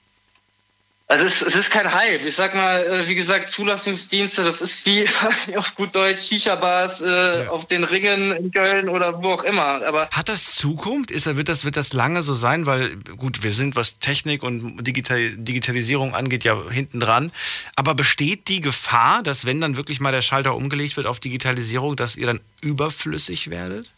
Also 1.09 1.23
es, 1.23 1.41
es, 1.41 1.55
ist 1.55 1.71
kein 1.71 1.93
Hype. 1.93 2.25
Ich 2.25 2.35
sag 2.35 2.53
mal, 2.53 2.83
äh, 2.85 3.07
wie 3.07 3.15
gesagt, 3.15 3.47
Zulassungsdienste, 3.47 4.43
das 4.43 4.61
ist 4.61 4.85
wie 4.85 5.05
auf 5.55 5.73
gut 5.73 5.95
Deutsch 5.95 6.27
Shisha-Bars 6.27 7.01
äh, 7.01 7.43
ja. 7.45 7.49
auf 7.49 7.65
den 7.65 7.85
Ringen 7.85 8.33
in 8.33 8.51
Köln 8.51 8.89
oder 8.89 9.23
wo 9.23 9.29
auch 9.29 9.43
immer. 9.43 9.85
Aber 9.87 10.09
Hat 10.11 10.27
das 10.27 10.55
Zukunft? 10.55 11.09
Ist, 11.09 11.33
wird, 11.37 11.47
das, 11.47 11.63
wird 11.63 11.77
das 11.77 11.93
lange 11.93 12.23
so 12.23 12.33
sein? 12.33 12.65
Weil, 12.65 12.97
gut, 13.15 13.41
wir 13.41 13.53
sind, 13.53 13.77
was 13.77 13.99
Technik 13.99 14.43
und 14.43 14.85
Digital, 14.85 15.31
Digitalisierung 15.37 16.13
angeht, 16.13 16.43
ja 16.43 16.61
hinten 16.69 16.99
dran. 16.99 17.31
Aber 17.77 17.95
besteht 17.95 18.49
die 18.49 18.59
Gefahr, 18.59 19.23
dass 19.23 19.45
wenn 19.45 19.61
dann 19.61 19.77
wirklich 19.77 20.01
mal 20.01 20.11
der 20.11 20.21
Schalter 20.21 20.55
umgelegt 20.55 20.97
wird 20.97 21.07
auf 21.07 21.21
Digitalisierung, 21.21 21.95
dass 21.95 22.17
ihr 22.17 22.27
dann 22.27 22.41
überflüssig 22.59 23.49
werdet? 23.49 23.93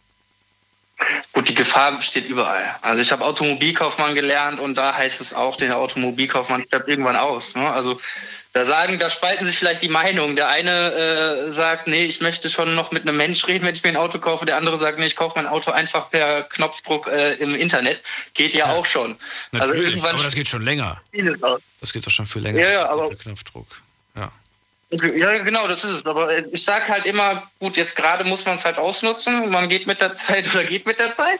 Gut, 1.31 1.47
die 1.47 1.55
Gefahr 1.55 1.95
besteht 1.95 2.25
überall. 2.25 2.75
Also 2.81 3.01
ich 3.01 3.11
habe 3.11 3.23
Automobilkaufmann 3.23 4.15
gelernt 4.15 4.59
und 4.59 4.75
da 4.75 4.93
heißt 4.95 5.21
es 5.21 5.33
auch, 5.33 5.55
der 5.55 5.77
Automobilkaufmann 5.77 6.63
stirbt 6.63 6.89
irgendwann 6.89 7.15
aus. 7.15 7.55
Ne? 7.55 7.71
Also 7.71 7.99
da 8.51 8.65
sagen, 8.65 8.97
da 8.97 9.09
spalten 9.09 9.45
sich 9.45 9.57
vielleicht 9.57 9.81
die 9.83 9.89
Meinungen. 9.89 10.35
Der 10.35 10.49
eine 10.49 10.91
äh, 11.47 11.51
sagt, 11.51 11.87
nee, 11.87 12.05
ich 12.05 12.19
möchte 12.19 12.49
schon 12.49 12.75
noch 12.75 12.91
mit 12.91 13.03
einem 13.03 13.15
Mensch 13.15 13.47
reden, 13.47 13.65
wenn 13.65 13.75
ich 13.75 13.83
mir 13.83 13.89
ein 13.89 13.97
Auto 13.97 14.19
kaufe. 14.19 14.45
Der 14.45 14.57
andere 14.57 14.77
sagt, 14.77 14.99
nee, 14.99 15.05
ich 15.05 15.15
kaufe 15.15 15.35
mein 15.37 15.47
Auto 15.47 15.71
einfach 15.71 16.09
per 16.09 16.43
Knopfdruck 16.43 17.07
äh, 17.07 17.35
im 17.35 17.55
Internet. 17.55 18.01
Geht 18.33 18.53
ja, 18.53 18.67
ja, 18.67 18.73
auch 18.73 18.85
schon. 18.85 19.15
Also 19.53 19.73
Natürlich, 19.73 19.95
also 19.95 20.07
aber 20.07 20.23
das 20.23 20.35
geht 20.35 20.47
schon 20.47 20.63
länger. 20.63 21.01
Das 21.79 21.93
geht 21.93 22.05
doch 22.05 22.11
schon 22.11 22.25
viel 22.25 22.41
länger. 22.41 22.59
Ja, 22.59 22.71
ja, 22.71 22.89
aber 22.89 23.07
Knopfdruck. 23.15 23.67
Ja. 24.91 25.37
Genau, 25.39 25.67
das 25.67 25.83
ist 25.83 25.91
es. 25.91 26.05
Aber 26.05 26.35
ich 26.51 26.63
sage 26.63 26.87
halt 26.87 27.05
immer, 27.05 27.43
gut, 27.59 27.77
jetzt 27.77 27.95
gerade 27.95 28.23
muss 28.23 28.45
man 28.45 28.55
es 28.55 28.65
halt 28.65 28.77
ausnutzen. 28.77 29.49
Man 29.49 29.69
geht 29.69 29.85
mit 29.85 30.01
der 30.01 30.13
Zeit 30.15 30.47
oder 30.53 30.63
geht 30.63 30.85
mit 30.85 30.99
der 30.99 31.13
Zeit. 31.13 31.39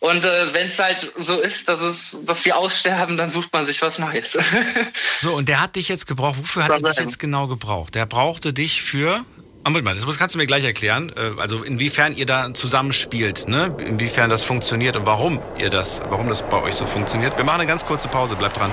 Und 0.00 0.24
äh, 0.24 0.52
wenn 0.52 0.68
es 0.68 0.78
halt 0.78 1.12
so 1.18 1.40
ist, 1.40 1.68
dass, 1.68 1.80
es, 1.80 2.24
dass 2.24 2.44
wir 2.44 2.56
aussterben, 2.56 3.16
dann 3.16 3.30
sucht 3.30 3.52
man 3.52 3.66
sich 3.66 3.80
was 3.82 3.98
Neues. 3.98 4.38
so, 5.20 5.32
und 5.34 5.48
der 5.48 5.60
hat 5.60 5.76
dich 5.76 5.88
jetzt 5.88 6.06
gebraucht. 6.06 6.38
Wofür 6.38 6.64
hat 6.64 6.70
er 6.70 6.90
dich 6.90 6.98
jetzt 6.98 7.18
genau 7.18 7.46
gebraucht? 7.46 7.94
Der 7.94 8.06
brauchte 8.06 8.52
dich 8.52 8.82
für. 8.82 9.24
Ah, 9.62 9.70
mal, 9.70 9.82
das 9.82 10.18
kannst 10.18 10.34
du 10.34 10.38
mir 10.38 10.46
gleich 10.46 10.64
erklären. 10.64 11.12
Äh, 11.16 11.40
also 11.40 11.62
inwiefern 11.62 12.16
ihr 12.16 12.26
da 12.26 12.52
zusammenspielt, 12.52 13.48
ne? 13.48 13.74
Inwiefern 13.78 14.30
das 14.30 14.42
funktioniert 14.42 14.96
und 14.96 15.06
warum 15.06 15.40
ihr 15.58 15.70
das, 15.70 16.00
warum 16.08 16.28
das 16.28 16.42
bei 16.42 16.62
euch 16.62 16.74
so 16.74 16.86
funktioniert. 16.86 17.36
Wir 17.36 17.44
machen 17.44 17.60
eine 17.60 17.68
ganz 17.68 17.84
kurze 17.84 18.08
Pause, 18.08 18.36
bleibt 18.36 18.58
dran. 18.58 18.72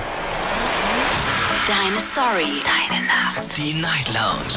Deine 1.68 2.00
Story. 2.00 2.62
Deine 2.64 3.04
Nacht. 3.04 3.58
Die 3.58 3.74
Night 3.74 4.08
Lounge. 4.14 4.54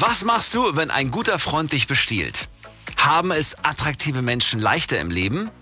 Was 0.00 0.24
machst 0.24 0.52
du, 0.56 0.74
wenn 0.74 0.90
ein 0.90 1.12
guter 1.12 1.38
Freund 1.38 1.70
dich 1.70 1.86
bestiehlt? 1.86 2.48
Haben 2.96 3.30
es 3.30 3.54
attraktive 3.62 4.22
Menschen 4.22 4.58
leichter 4.58 4.98
im 4.98 5.12
Leben? 5.12 5.52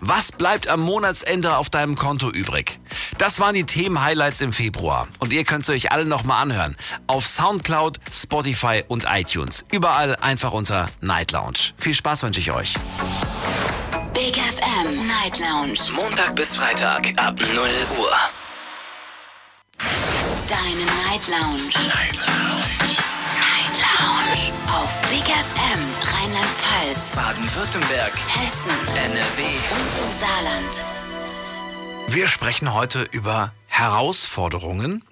Was 0.00 0.30
bleibt 0.30 0.68
am 0.68 0.80
Monatsende 0.80 1.56
auf 1.56 1.70
deinem 1.70 1.96
Konto 1.96 2.28
übrig? 2.28 2.80
Das 3.16 3.40
waren 3.40 3.54
die 3.54 3.64
Themen-Highlights 3.64 4.42
im 4.42 4.52
Februar. 4.52 5.08
Und 5.20 5.32
ihr 5.32 5.44
könnt 5.44 5.64
sie 5.64 5.72
euch 5.72 5.90
alle 5.90 6.04
nochmal 6.04 6.42
anhören. 6.42 6.76
Auf 7.06 7.26
Soundcloud, 7.26 7.98
Spotify 8.12 8.84
und 8.88 9.06
iTunes. 9.08 9.64
Überall 9.72 10.16
einfach 10.16 10.52
unter 10.52 10.84
Night 11.00 11.32
Lounge. 11.32 11.72
Viel 11.78 11.94
Spaß 11.94 12.24
wünsche 12.24 12.40
ich 12.40 12.52
euch. 12.52 12.74
Big 14.12 14.36
FM 14.36 15.06
Night 15.06 15.38
Lounge. 15.38 15.78
Montag 15.96 16.36
bis 16.36 16.56
Freitag 16.56 17.10
ab 17.16 17.40
0 17.40 17.48
Uhr. 17.98 18.16
Deine 19.80 20.84
Night 20.84 21.26
Lounge. 21.28 21.72
Night 21.88 22.16
Lounge. 22.16 22.96
Night 23.40 23.76
Lounge. 23.80 24.52
Auf 24.68 25.00
Big 25.08 25.24
FM 25.24 25.80
Rheinland-Pfalz, 26.02 27.16
Baden-Württemberg, 27.16 28.12
Hessen, 28.12 28.76
NRW 28.94 29.42
und 29.70 29.92
im 30.04 30.12
Saarland. 30.20 30.84
Wir 32.08 32.28
sprechen 32.28 32.74
heute 32.74 33.08
über 33.10 33.54
Herausforderungen. 33.68 35.02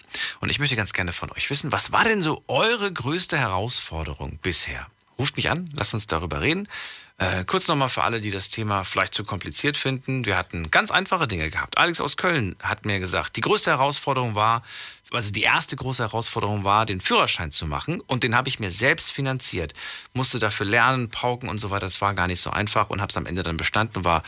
Und 0.40 0.50
ich 0.50 0.58
möchte 0.58 0.76
ganz 0.76 0.92
gerne 0.92 1.12
von 1.12 1.30
euch 1.32 1.48
wissen, 1.48 1.72
was 1.72 1.92
war 1.92 2.04
denn 2.04 2.20
so 2.20 2.42
eure 2.46 2.92
größte 2.92 3.38
Herausforderung 3.38 4.38
bisher? 4.42 4.86
Ruft 5.18 5.38
mich 5.38 5.50
an, 5.50 5.70
lasst 5.74 5.94
uns 5.94 6.06
darüber 6.08 6.42
reden. 6.42 6.68
Äh, 7.20 7.44
kurz 7.44 7.66
nochmal 7.66 7.88
für 7.88 8.04
alle, 8.04 8.20
die 8.20 8.30
das 8.30 8.50
Thema 8.50 8.84
vielleicht 8.84 9.12
zu 9.12 9.24
kompliziert 9.24 9.76
finden. 9.76 10.24
Wir 10.24 10.36
hatten 10.36 10.70
ganz 10.70 10.92
einfache 10.92 11.26
Dinge 11.26 11.50
gehabt. 11.50 11.76
Alex 11.76 12.00
aus 12.00 12.16
Köln 12.16 12.54
hat 12.62 12.86
mir 12.86 13.00
gesagt, 13.00 13.34
die 13.34 13.40
größte 13.40 13.72
Herausforderung 13.72 14.36
war, 14.36 14.62
also 15.10 15.32
die 15.32 15.42
erste 15.42 15.74
große 15.74 16.04
Herausforderung 16.04 16.62
war, 16.62 16.86
den 16.86 17.00
Führerschein 17.00 17.50
zu 17.50 17.66
machen. 17.66 18.00
Und 18.02 18.22
den 18.22 18.36
habe 18.36 18.48
ich 18.48 18.60
mir 18.60 18.70
selbst 18.70 19.10
finanziert. 19.10 19.72
Musste 20.14 20.38
dafür 20.38 20.66
lernen, 20.66 21.10
pauken 21.10 21.48
und 21.48 21.58
so 21.58 21.70
weiter. 21.70 21.86
Das 21.86 22.00
war 22.00 22.14
gar 22.14 22.28
nicht 22.28 22.40
so 22.40 22.50
einfach 22.50 22.88
und 22.88 23.00
habe 23.00 23.10
es 23.10 23.16
am 23.16 23.26
Ende 23.26 23.42
dann 23.42 23.56
bestanden 23.56 23.98
und 23.98 24.04
war 24.04 24.22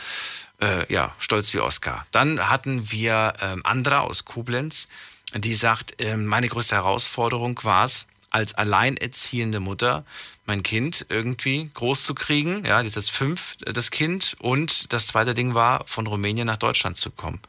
äh, 0.61 0.91
ja, 0.91 1.15
stolz 1.17 1.53
wie 1.53 1.59
Oscar. 1.59 2.05
Dann 2.11 2.49
hatten 2.49 2.91
wir 2.91 3.35
ähm, 3.39 3.61
Andra 3.63 4.01
aus 4.01 4.25
Koblenz, 4.25 4.89
die 5.33 5.55
sagt, 5.55 6.01
äh, 6.01 6.17
meine 6.17 6.49
größte 6.49 6.75
Herausforderung 6.75 7.57
war 7.63 7.85
es, 7.85 8.05
als 8.31 8.53
alleinerziehende 8.53 9.59
Mutter 9.59 10.05
mein 10.51 10.63
Kind 10.63 11.05
irgendwie 11.07 11.71
groß 11.73 12.03
zu 12.03 12.13
kriegen. 12.13 12.65
Ja, 12.65 12.83
das 12.83 12.97
ist 12.97 13.09
fünf, 13.09 13.55
das 13.61 13.89
Kind. 13.89 14.35
Und 14.39 14.91
das 14.91 15.07
zweite 15.07 15.33
Ding 15.33 15.53
war, 15.53 15.85
von 15.87 16.05
Rumänien 16.07 16.45
nach 16.45 16.57
Deutschland 16.57 16.97
zu 16.97 17.09
kommen. 17.09 17.39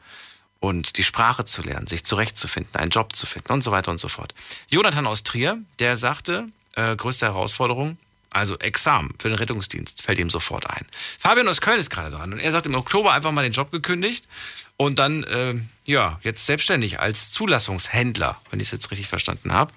Und 0.61 0.97
die 0.97 1.03
Sprache 1.03 1.43
zu 1.43 1.61
lernen, 1.63 1.85
sich 1.85 2.05
zurechtzufinden, 2.05 2.73
einen 2.79 2.91
Job 2.91 3.13
zu 3.13 3.25
finden 3.25 3.51
und 3.51 3.61
so 3.61 3.73
weiter 3.73 3.91
und 3.91 3.97
so 3.97 4.07
fort. 4.07 4.33
Jonathan 4.69 5.05
aus 5.05 5.23
Trier, 5.23 5.57
der 5.79 5.97
sagte, 5.97 6.47
äh, 6.75 6.95
größte 6.95 7.25
Herausforderung, 7.25 7.97
also 8.29 8.57
Examen 8.59 9.13
für 9.19 9.27
den 9.27 9.37
Rettungsdienst, 9.37 10.01
fällt 10.01 10.19
ihm 10.19 10.29
sofort 10.29 10.69
ein. 10.69 10.87
Fabian 11.19 11.49
aus 11.49 11.59
Köln 11.59 11.79
ist 11.79 11.89
gerade 11.89 12.09
dran 12.09 12.31
und 12.31 12.39
er 12.39 12.53
sagt 12.53 12.67
im 12.67 12.75
Oktober 12.75 13.11
einfach 13.11 13.33
mal 13.33 13.43
den 13.43 13.51
Job 13.51 13.69
gekündigt 13.69 14.29
und 14.77 14.97
dann, 14.97 15.25
äh, 15.25 15.55
ja, 15.83 16.21
jetzt 16.23 16.45
selbstständig 16.45 17.01
als 17.01 17.33
Zulassungshändler, 17.33 18.39
wenn 18.49 18.61
ich 18.61 18.67
es 18.67 18.71
jetzt 18.71 18.91
richtig 18.91 19.09
verstanden 19.09 19.51
habe. 19.51 19.73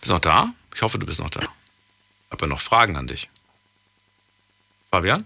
Bist 0.00 0.10
du 0.10 0.14
noch 0.14 0.20
da? 0.20 0.52
Ich 0.74 0.82
hoffe, 0.82 0.98
du 0.98 1.06
bist 1.06 1.20
noch 1.20 1.30
da. 1.30 1.40
Habe 2.30 2.42
ja 2.42 2.46
noch 2.46 2.60
Fragen 2.60 2.96
an 2.96 3.06
dich. 3.06 3.28
Fabian? 4.90 5.24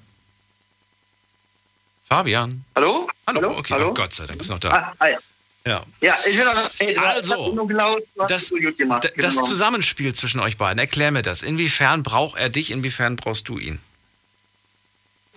Fabian? 2.08 2.64
Hallo? 2.74 3.08
Hallo, 3.26 3.40
Hallo? 3.42 3.58
okay, 3.58 3.74
Hallo? 3.74 3.88
Oh 3.90 3.94
Gott 3.94 4.12
sei 4.12 4.26
Dank, 4.26 4.38
bist 4.38 4.50
noch 4.50 4.58
da. 4.58 4.70
Ah, 4.72 4.94
ah, 4.98 5.06
ja. 5.08 5.18
Ja. 5.66 5.84
ja, 6.00 6.14
ich 6.28 6.38
will 6.38 6.44
noch. 6.44 6.70
Ey, 6.78 6.96
Also, 6.96 7.68
Das, 8.28 8.28
das 8.28 8.52
Genau. 9.14 9.42
Zusammenspiel 9.46 10.14
zwischen 10.14 10.38
euch 10.38 10.56
beiden, 10.58 10.78
erklär 10.78 11.10
mir 11.10 11.22
das. 11.22 11.42
Inwiefern 11.42 12.04
braucht 12.04 12.38
er 12.38 12.48
dich, 12.50 12.70
inwiefern 12.70 13.16
brauchst 13.16 13.48
du 13.48 13.58
ihn? 13.58 13.80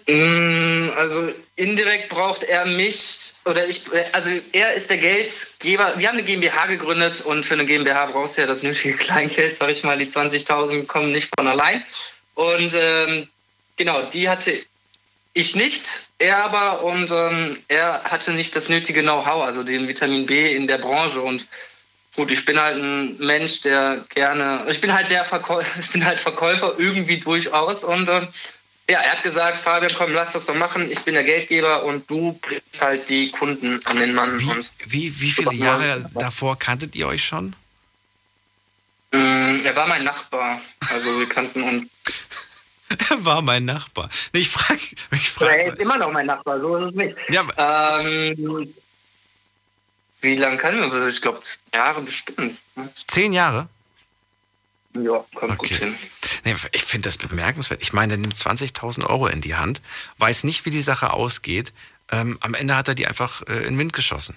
Mm, 0.07 0.91
Also 0.95 1.33
indirekt 1.55 2.09
braucht 2.09 2.43
er 2.43 2.65
mich 2.65 3.33
oder 3.45 3.67
ich, 3.67 3.83
also 4.12 4.29
er 4.51 4.73
ist 4.73 4.89
der 4.89 4.97
Geldgeber. 4.97 5.93
Wir 5.97 6.07
haben 6.07 6.17
eine 6.17 6.25
GmbH 6.25 6.67
gegründet 6.67 7.21
und 7.21 7.45
für 7.45 7.55
eine 7.55 7.65
GmbH 7.65 8.07
brauchst 8.07 8.38
du 8.38 8.41
ja 8.41 8.47
das 8.47 8.63
nötige 8.63 8.97
Kleingeld, 8.97 9.55
sag 9.55 9.69
ich 9.69 9.83
mal. 9.83 9.97
Die 9.97 10.07
20.000 10.07 10.85
kommen 10.88 11.12
nicht 11.12 11.29
von 11.38 11.47
allein. 11.47 11.83
Und 12.35 12.73
ähm, 12.73 13.27
genau, 13.77 14.03
die 14.03 14.29
hatte 14.29 14.62
ich 15.33 15.55
nicht, 15.55 16.07
er 16.17 16.43
aber 16.43 16.83
und 16.83 17.12
ähm, 17.12 17.57
er 17.67 18.03
hatte 18.03 18.31
nicht 18.33 18.55
das 18.55 18.67
nötige 18.67 19.01
Know-how, 19.01 19.43
also 19.43 19.63
den 19.63 19.88
Vitamin 19.88 20.25
B 20.25 20.55
in 20.55 20.67
der 20.67 20.79
Branche 20.79 21.21
und 21.21 21.45
Gut, 22.15 22.31
ich 22.31 22.43
bin 22.43 22.59
halt 22.59 22.75
ein 22.75 23.17
Mensch, 23.19 23.62
der 23.62 24.03
gerne, 24.13 24.65
ich 24.67 24.81
bin 24.81 24.93
halt 24.93 25.09
der 25.09 25.23
Verkäufer, 25.23 25.65
ich 25.79 25.89
bin 25.91 26.03
halt 26.03 26.19
Verkäufer 26.19 26.73
irgendwie 26.77 27.17
durchaus 27.17 27.83
und 27.83 28.09
äh, 28.09 28.27
ja, 28.89 28.99
er 29.02 29.12
hat 29.12 29.23
gesagt, 29.23 29.58
Fabian, 29.58 29.91
komm, 29.95 30.13
lass 30.13 30.34
das 30.34 30.47
doch 30.47 30.56
machen. 30.56 30.89
Ich 30.91 30.99
bin 31.02 31.13
der 31.13 31.23
Geldgeber 31.23 31.84
und 31.84 32.10
du 32.10 32.34
bringst 32.41 32.82
halt 32.82 33.08
die 33.10 33.30
Kunden 33.32 33.80
an 33.86 33.97
den 33.97 34.13
Mann. 34.13 34.39
Wie, 34.39 34.49
Und 34.49 34.71
wie, 34.88 35.21
wie 35.21 35.32
viele 35.32 35.54
Jahre 35.54 36.10
davor 36.15 36.58
kanntet 36.58 36.95
ihr 36.95 37.08
euch 37.08 37.23
schon? 37.23 37.56
mh, 39.12 39.62
er 39.63 39.75
war 39.75 39.88
mein 39.88 40.04
Nachbar, 40.04 40.62
also 40.89 41.19
wir 41.19 41.28
kannten 41.30 41.63
uns. 41.63 41.84
Er 43.10 43.23
war 43.25 43.41
mein 43.41 43.65
Nachbar. 43.65 44.10
Nee, 44.34 44.39
ich 44.41 44.49
frage, 44.49 44.80
ich 45.12 45.38
Oder 45.41 45.58
er 45.58 45.73
ist 45.73 45.80
immer 45.80 45.97
noch 45.97 46.12
mein 46.12 46.25
Nachbar, 46.25 46.60
so 46.60 46.78
ist 46.78 46.89
es 46.89 46.95
nicht. 46.95 47.15
Ja, 47.30 47.99
Ähm, 47.99 48.73
wie 50.21 50.36
lange 50.36 50.58
kennen 50.58 50.80
wir 50.80 50.91
uns? 50.91 51.15
Ich 51.15 51.21
glaube, 51.21 51.39
Jahre 51.73 52.02
bestimmt. 52.02 52.58
zehn 53.08 53.34
Jahre? 53.34 53.67
Ja, 54.95 55.23
kommt 55.36 55.58
gut 55.60 55.71
Okay. 55.71 55.75
hin. 55.86 55.95
Nee, 56.45 56.56
ich 56.71 56.84
finde 56.84 57.08
das 57.10 57.17
bemerkenswert. 57.17 57.82
Ich 57.82 57.93
meine, 57.93 58.10
der 58.10 58.17
nimmt 58.17 58.36
20.000 58.36 59.06
Euro 59.06 59.28
in 59.28 59.41
die 59.41 59.56
Hand, 59.56 59.82
weiß 60.17 60.43
nicht, 60.43 60.65
wie 60.65 60.71
die 60.71 60.82
Sache 60.82 61.13
ausgeht. 61.13 61.73
Ähm, 62.12 62.38
am 62.41 62.54
Ende 62.54 62.75
hat 62.75 62.88
er 62.88 62.95
die 62.95 63.08
einfach 63.08 63.41
äh, 63.47 63.58
in 63.60 63.73
den 63.73 63.78
Wind 63.78 63.93
geschossen. 63.93 64.36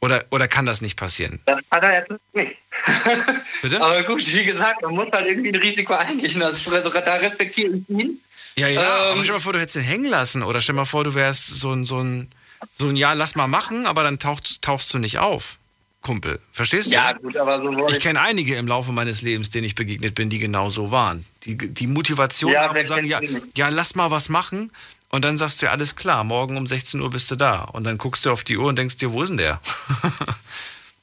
Oder, 0.00 0.22
oder 0.30 0.48
kann 0.48 0.66
das 0.66 0.82
nicht 0.82 0.96
passieren? 0.98 1.40
Das 1.46 1.60
hat 1.70 1.82
er 1.82 2.00
jetzt 2.00 2.12
nicht. 2.34 2.56
Bitte? 3.62 3.80
Aber 3.82 4.02
gut, 4.02 4.26
wie 4.34 4.44
gesagt, 4.44 4.82
man 4.82 4.94
muss 4.94 5.10
halt 5.10 5.26
irgendwie 5.26 5.48
ein 5.48 5.56
Risiko 5.56 5.94
eingehen. 5.94 6.40
Das, 6.40 6.62
da 6.62 7.14
respektiere 7.14 7.76
ich 7.76 7.88
ihn. 7.88 8.20
Ja, 8.56 8.68
ja, 8.68 8.82
Ähm, 8.82 9.12
aber 9.12 9.24
stell 9.24 9.36
mal 9.36 9.40
vor, 9.40 9.54
du 9.54 9.60
hättest 9.60 9.76
ihn 9.76 9.82
hängen 9.82 10.04
lassen. 10.04 10.42
Oder 10.42 10.60
stell 10.60 10.74
mal 10.74 10.84
vor, 10.84 11.04
du 11.04 11.14
wärst 11.14 11.46
so 11.46 11.72
ein, 11.72 11.86
so 11.86 12.00
ein, 12.00 12.28
so 12.74 12.88
ein 12.88 12.96
Ja, 12.96 13.14
lass 13.14 13.34
mal 13.34 13.46
machen, 13.46 13.86
aber 13.86 14.02
dann 14.02 14.18
taucht, 14.18 14.60
tauchst 14.60 14.92
du 14.92 14.98
nicht 14.98 15.20
auf, 15.20 15.56
Kumpel. 16.04 16.38
Verstehst 16.52 16.88
du? 16.88 16.96
Ja, 16.96 17.12
gut, 17.12 17.36
aber 17.36 17.60
so 17.60 17.88
Ich 17.88 17.98
kenne 17.98 18.20
einige 18.20 18.54
im 18.56 18.68
Laufe 18.68 18.92
meines 18.92 19.22
Lebens, 19.22 19.50
denen 19.50 19.64
ich 19.64 19.74
begegnet 19.74 20.14
bin, 20.14 20.30
die 20.30 20.38
genau 20.38 20.68
so 20.68 20.92
waren. 20.92 21.24
Die, 21.44 21.56
die 21.56 21.86
Motivation 21.86 22.52
Ja, 22.52 22.68
haben 22.68 22.78
und 22.78 22.86
sagen, 22.86 23.06
ja, 23.06 23.20
ja, 23.56 23.70
lass 23.70 23.96
mal 23.96 24.10
was 24.10 24.28
machen. 24.28 24.70
Und 25.08 25.24
dann 25.24 25.36
sagst 25.36 25.62
du 25.62 25.66
ja, 25.66 25.72
alles 25.72 25.96
klar, 25.96 26.22
morgen 26.22 26.56
um 26.56 26.66
16 26.66 27.00
Uhr 27.00 27.10
bist 27.10 27.30
du 27.30 27.36
da. 27.36 27.62
Und 27.62 27.84
dann 27.84 27.98
guckst 27.98 28.24
du 28.26 28.30
auf 28.30 28.44
die 28.44 28.56
Uhr 28.56 28.66
und 28.66 28.76
denkst 28.76 28.98
dir, 28.98 29.12
wo 29.12 29.22
ist 29.22 29.30
denn 29.30 29.38
der? 29.38 29.60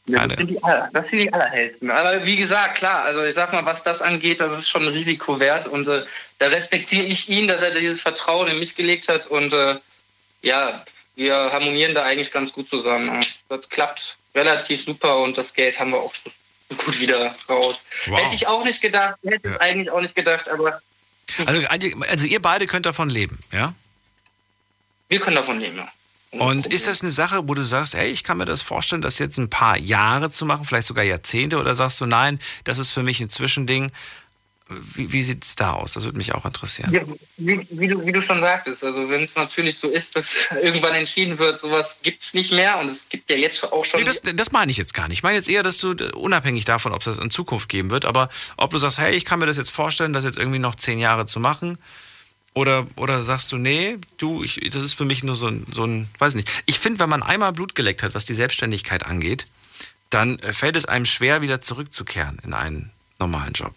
Ja, 0.08 0.28
das, 0.28 0.38
sind 0.38 0.50
die 0.50 0.64
aller, 0.64 0.90
das 0.92 1.10
sind 1.10 1.20
die 1.20 1.32
allerhellsten. 1.32 1.92
Aber 1.92 2.26
wie 2.26 2.36
gesagt, 2.36 2.76
klar, 2.76 3.04
also 3.04 3.24
ich 3.24 3.36
sag 3.36 3.54
mal, 3.54 3.64
was 3.66 3.84
das 3.84 4.02
angeht, 4.02 4.42
das 4.42 4.58
ist 4.58 4.68
schon 4.68 4.82
ein 4.82 4.94
Risiko 4.94 5.40
wert. 5.40 5.68
Und 5.68 5.88
äh, 5.88 6.04
da 6.40 6.48
respektiere 6.48 7.06
ich 7.06 7.30
ihn, 7.30 7.48
dass 7.48 7.62
er 7.62 7.70
dieses 7.72 8.02
Vertrauen 8.02 8.48
in 8.48 8.60
mich 8.60 8.76
gelegt 8.76 9.08
hat. 9.08 9.28
Und 9.28 9.54
äh, 9.54 9.76
ja, 10.42 10.84
wir 11.16 11.36
harmonieren 11.36 11.94
da 11.94 12.04
eigentlich 12.04 12.32
ganz 12.32 12.52
gut 12.52 12.68
zusammen. 12.68 13.24
Das 13.48 13.70
klappt 13.70 14.18
relativ 14.36 14.84
super 14.86 15.18
und 15.18 15.38
das 15.38 15.54
Geld 15.54 15.80
haben 15.80 15.92
wir 15.92 16.00
auch 16.00 16.14
so 16.14 16.30
gut 16.78 17.00
wieder 17.00 17.36
raus. 17.50 17.82
Wow. 18.06 18.20
Hätte 18.20 18.36
ich 18.36 18.48
auch 18.48 18.64
nicht 18.64 18.82
gedacht, 18.82 19.18
hätte 19.24 19.48
ich 19.48 19.52
Ja. 19.54 19.60
eigentlich 19.60 19.90
auch 19.92 20.02
nicht 20.02 20.16
gedacht, 20.16 20.48
aber 20.50 20.82
Also, 21.46 21.66
also 21.68 22.28
ihr 22.28 22.42
beide 22.42 22.68
könnt 22.68 22.86
davon 22.86 23.10
leben, 23.10 23.40
ja? 23.52 23.74
wir 25.10 25.20
können 25.20 25.36
davon 25.36 25.60
leben. 25.60 25.78
Ja. 25.78 25.92
Und 26.40 26.68
ist 26.68 26.88
das 26.88 27.02
eine 27.02 27.12
Sache, 27.12 27.50
wo 27.50 27.54
du 27.54 27.62
sagst, 27.62 27.94
hey, 27.94 28.10
ich 28.10 28.24
kann 28.24 28.38
mir 28.38 28.46
das 28.46 28.62
vorstellen, 28.62 29.02
das 29.02 29.20
jetzt 29.20 29.38
ein 29.38 29.50
paar 29.50 29.78
Jahre 29.78 30.30
zu 30.32 30.46
machen, 30.46 30.64
vielleicht 30.64 30.88
sogar 30.88 31.04
Jahrzehnte, 31.04 31.58
oder 31.58 31.76
sagst 31.76 32.00
du, 32.00 32.06
nein, 32.06 32.40
das 32.64 32.78
ist 32.78 32.92
für 32.92 33.04
mich 33.04 33.20
ein 33.20 33.30
Zwischending? 33.30 33.92
Wie, 34.96 35.12
wie 35.12 35.24
sieht 35.24 35.44
es 35.44 35.56
da 35.56 35.74
aus? 35.74 35.94
Das 35.94 36.06
würde 36.06 36.18
mich 36.18 36.34
auch 36.34 36.46
interessieren. 36.46 36.94
Ja, 36.94 37.02
wie, 37.38 37.66
wie, 37.70 37.88
du, 37.88 38.06
wie 38.06 38.12
du 38.12 38.22
schon 38.22 38.42
sagtest, 38.42 38.84
also 38.84 39.10
wenn 39.10 39.24
es 39.24 39.36
natürlich 39.36 39.78
so 39.78 39.90
ist, 39.90 40.16
dass 40.16 40.36
irgendwann 40.62 40.94
entschieden 40.94 41.38
wird, 41.40 41.60
sowas 41.60 42.00
gibt 42.02 42.24
es 42.24 42.34
nicht 42.34 42.52
mehr 42.52 42.80
und 42.80 42.90
es 42.90 43.08
gibt 43.10 43.30
ja 43.30 43.38
jetzt 43.38 43.64
auch 43.64 43.86
schon. 43.86 44.00
Nee, 44.00 44.06
das, 44.06 44.22
das 44.22 44.52
meine 44.52 44.72
ich 44.72 44.78
jetzt 44.78 44.94
gar 44.94 45.08
nicht. 45.08 45.20
Ich 45.20 45.24
meine 45.24 45.36
jetzt 45.36 45.50
eher, 45.50 45.64
dass 45.64 45.78
du 45.78 45.92
äh, 45.92 46.12
unabhängig 46.14 46.66
davon, 46.66 46.94
ob 46.94 47.00
es 47.00 47.06
das 47.06 47.18
in 47.18 47.32
Zukunft 47.32 47.70
geben 47.70 47.90
wird, 47.90 48.06
aber 48.06 48.30
ob 48.58 48.72
du 48.72 48.78
sagst, 48.78 49.00
hey, 49.00 49.16
ich 49.16 49.26
kann 49.26 49.40
mir 49.40 49.46
das 49.46 49.58
jetzt 49.58 49.72
vorstellen, 49.72 50.14
das 50.14 50.26
jetzt 50.26 50.38
irgendwie 50.38 50.60
noch 50.60 50.76
zehn 50.76 51.00
Jahre 51.00 51.26
zu 51.26 51.40
machen. 51.40 51.78
Oder, 52.54 52.86
oder 52.98 53.22
sagst 53.24 53.54
du, 53.54 53.58
nee, 53.58 53.98
du, 54.18 54.44
ich, 54.44 54.60
das 54.72 54.82
ist 54.82 54.94
für 54.94 55.06
mich 55.06 55.24
nur 55.24 55.36
so 55.36 55.48
ein, 55.48 55.66
so 55.72 55.86
ein 55.86 56.10
weiß 56.18 56.36
nicht. 56.36 56.50
Ich 56.66 56.80
finde, 56.80 57.00
wenn 57.00 57.10
man 57.10 57.24
einmal 57.24 57.54
Blut 57.54 57.76
geleckt 57.76 58.04
hat, 58.04 58.14
was 58.14 58.26
die 58.26 58.34
Selbstständigkeit 58.34 59.06
angeht, 59.06 59.46
dann 60.10 60.38
äh, 60.40 60.54
fällt 60.54 60.76
es 60.76 60.86
einem 60.86 61.06
schwer, 61.06 61.42
wieder 61.42 61.62
zurückzukehren 61.62 62.40
in 62.44 62.54
einen 62.54 62.92
normalen 63.20 63.54
Job. 63.54 63.74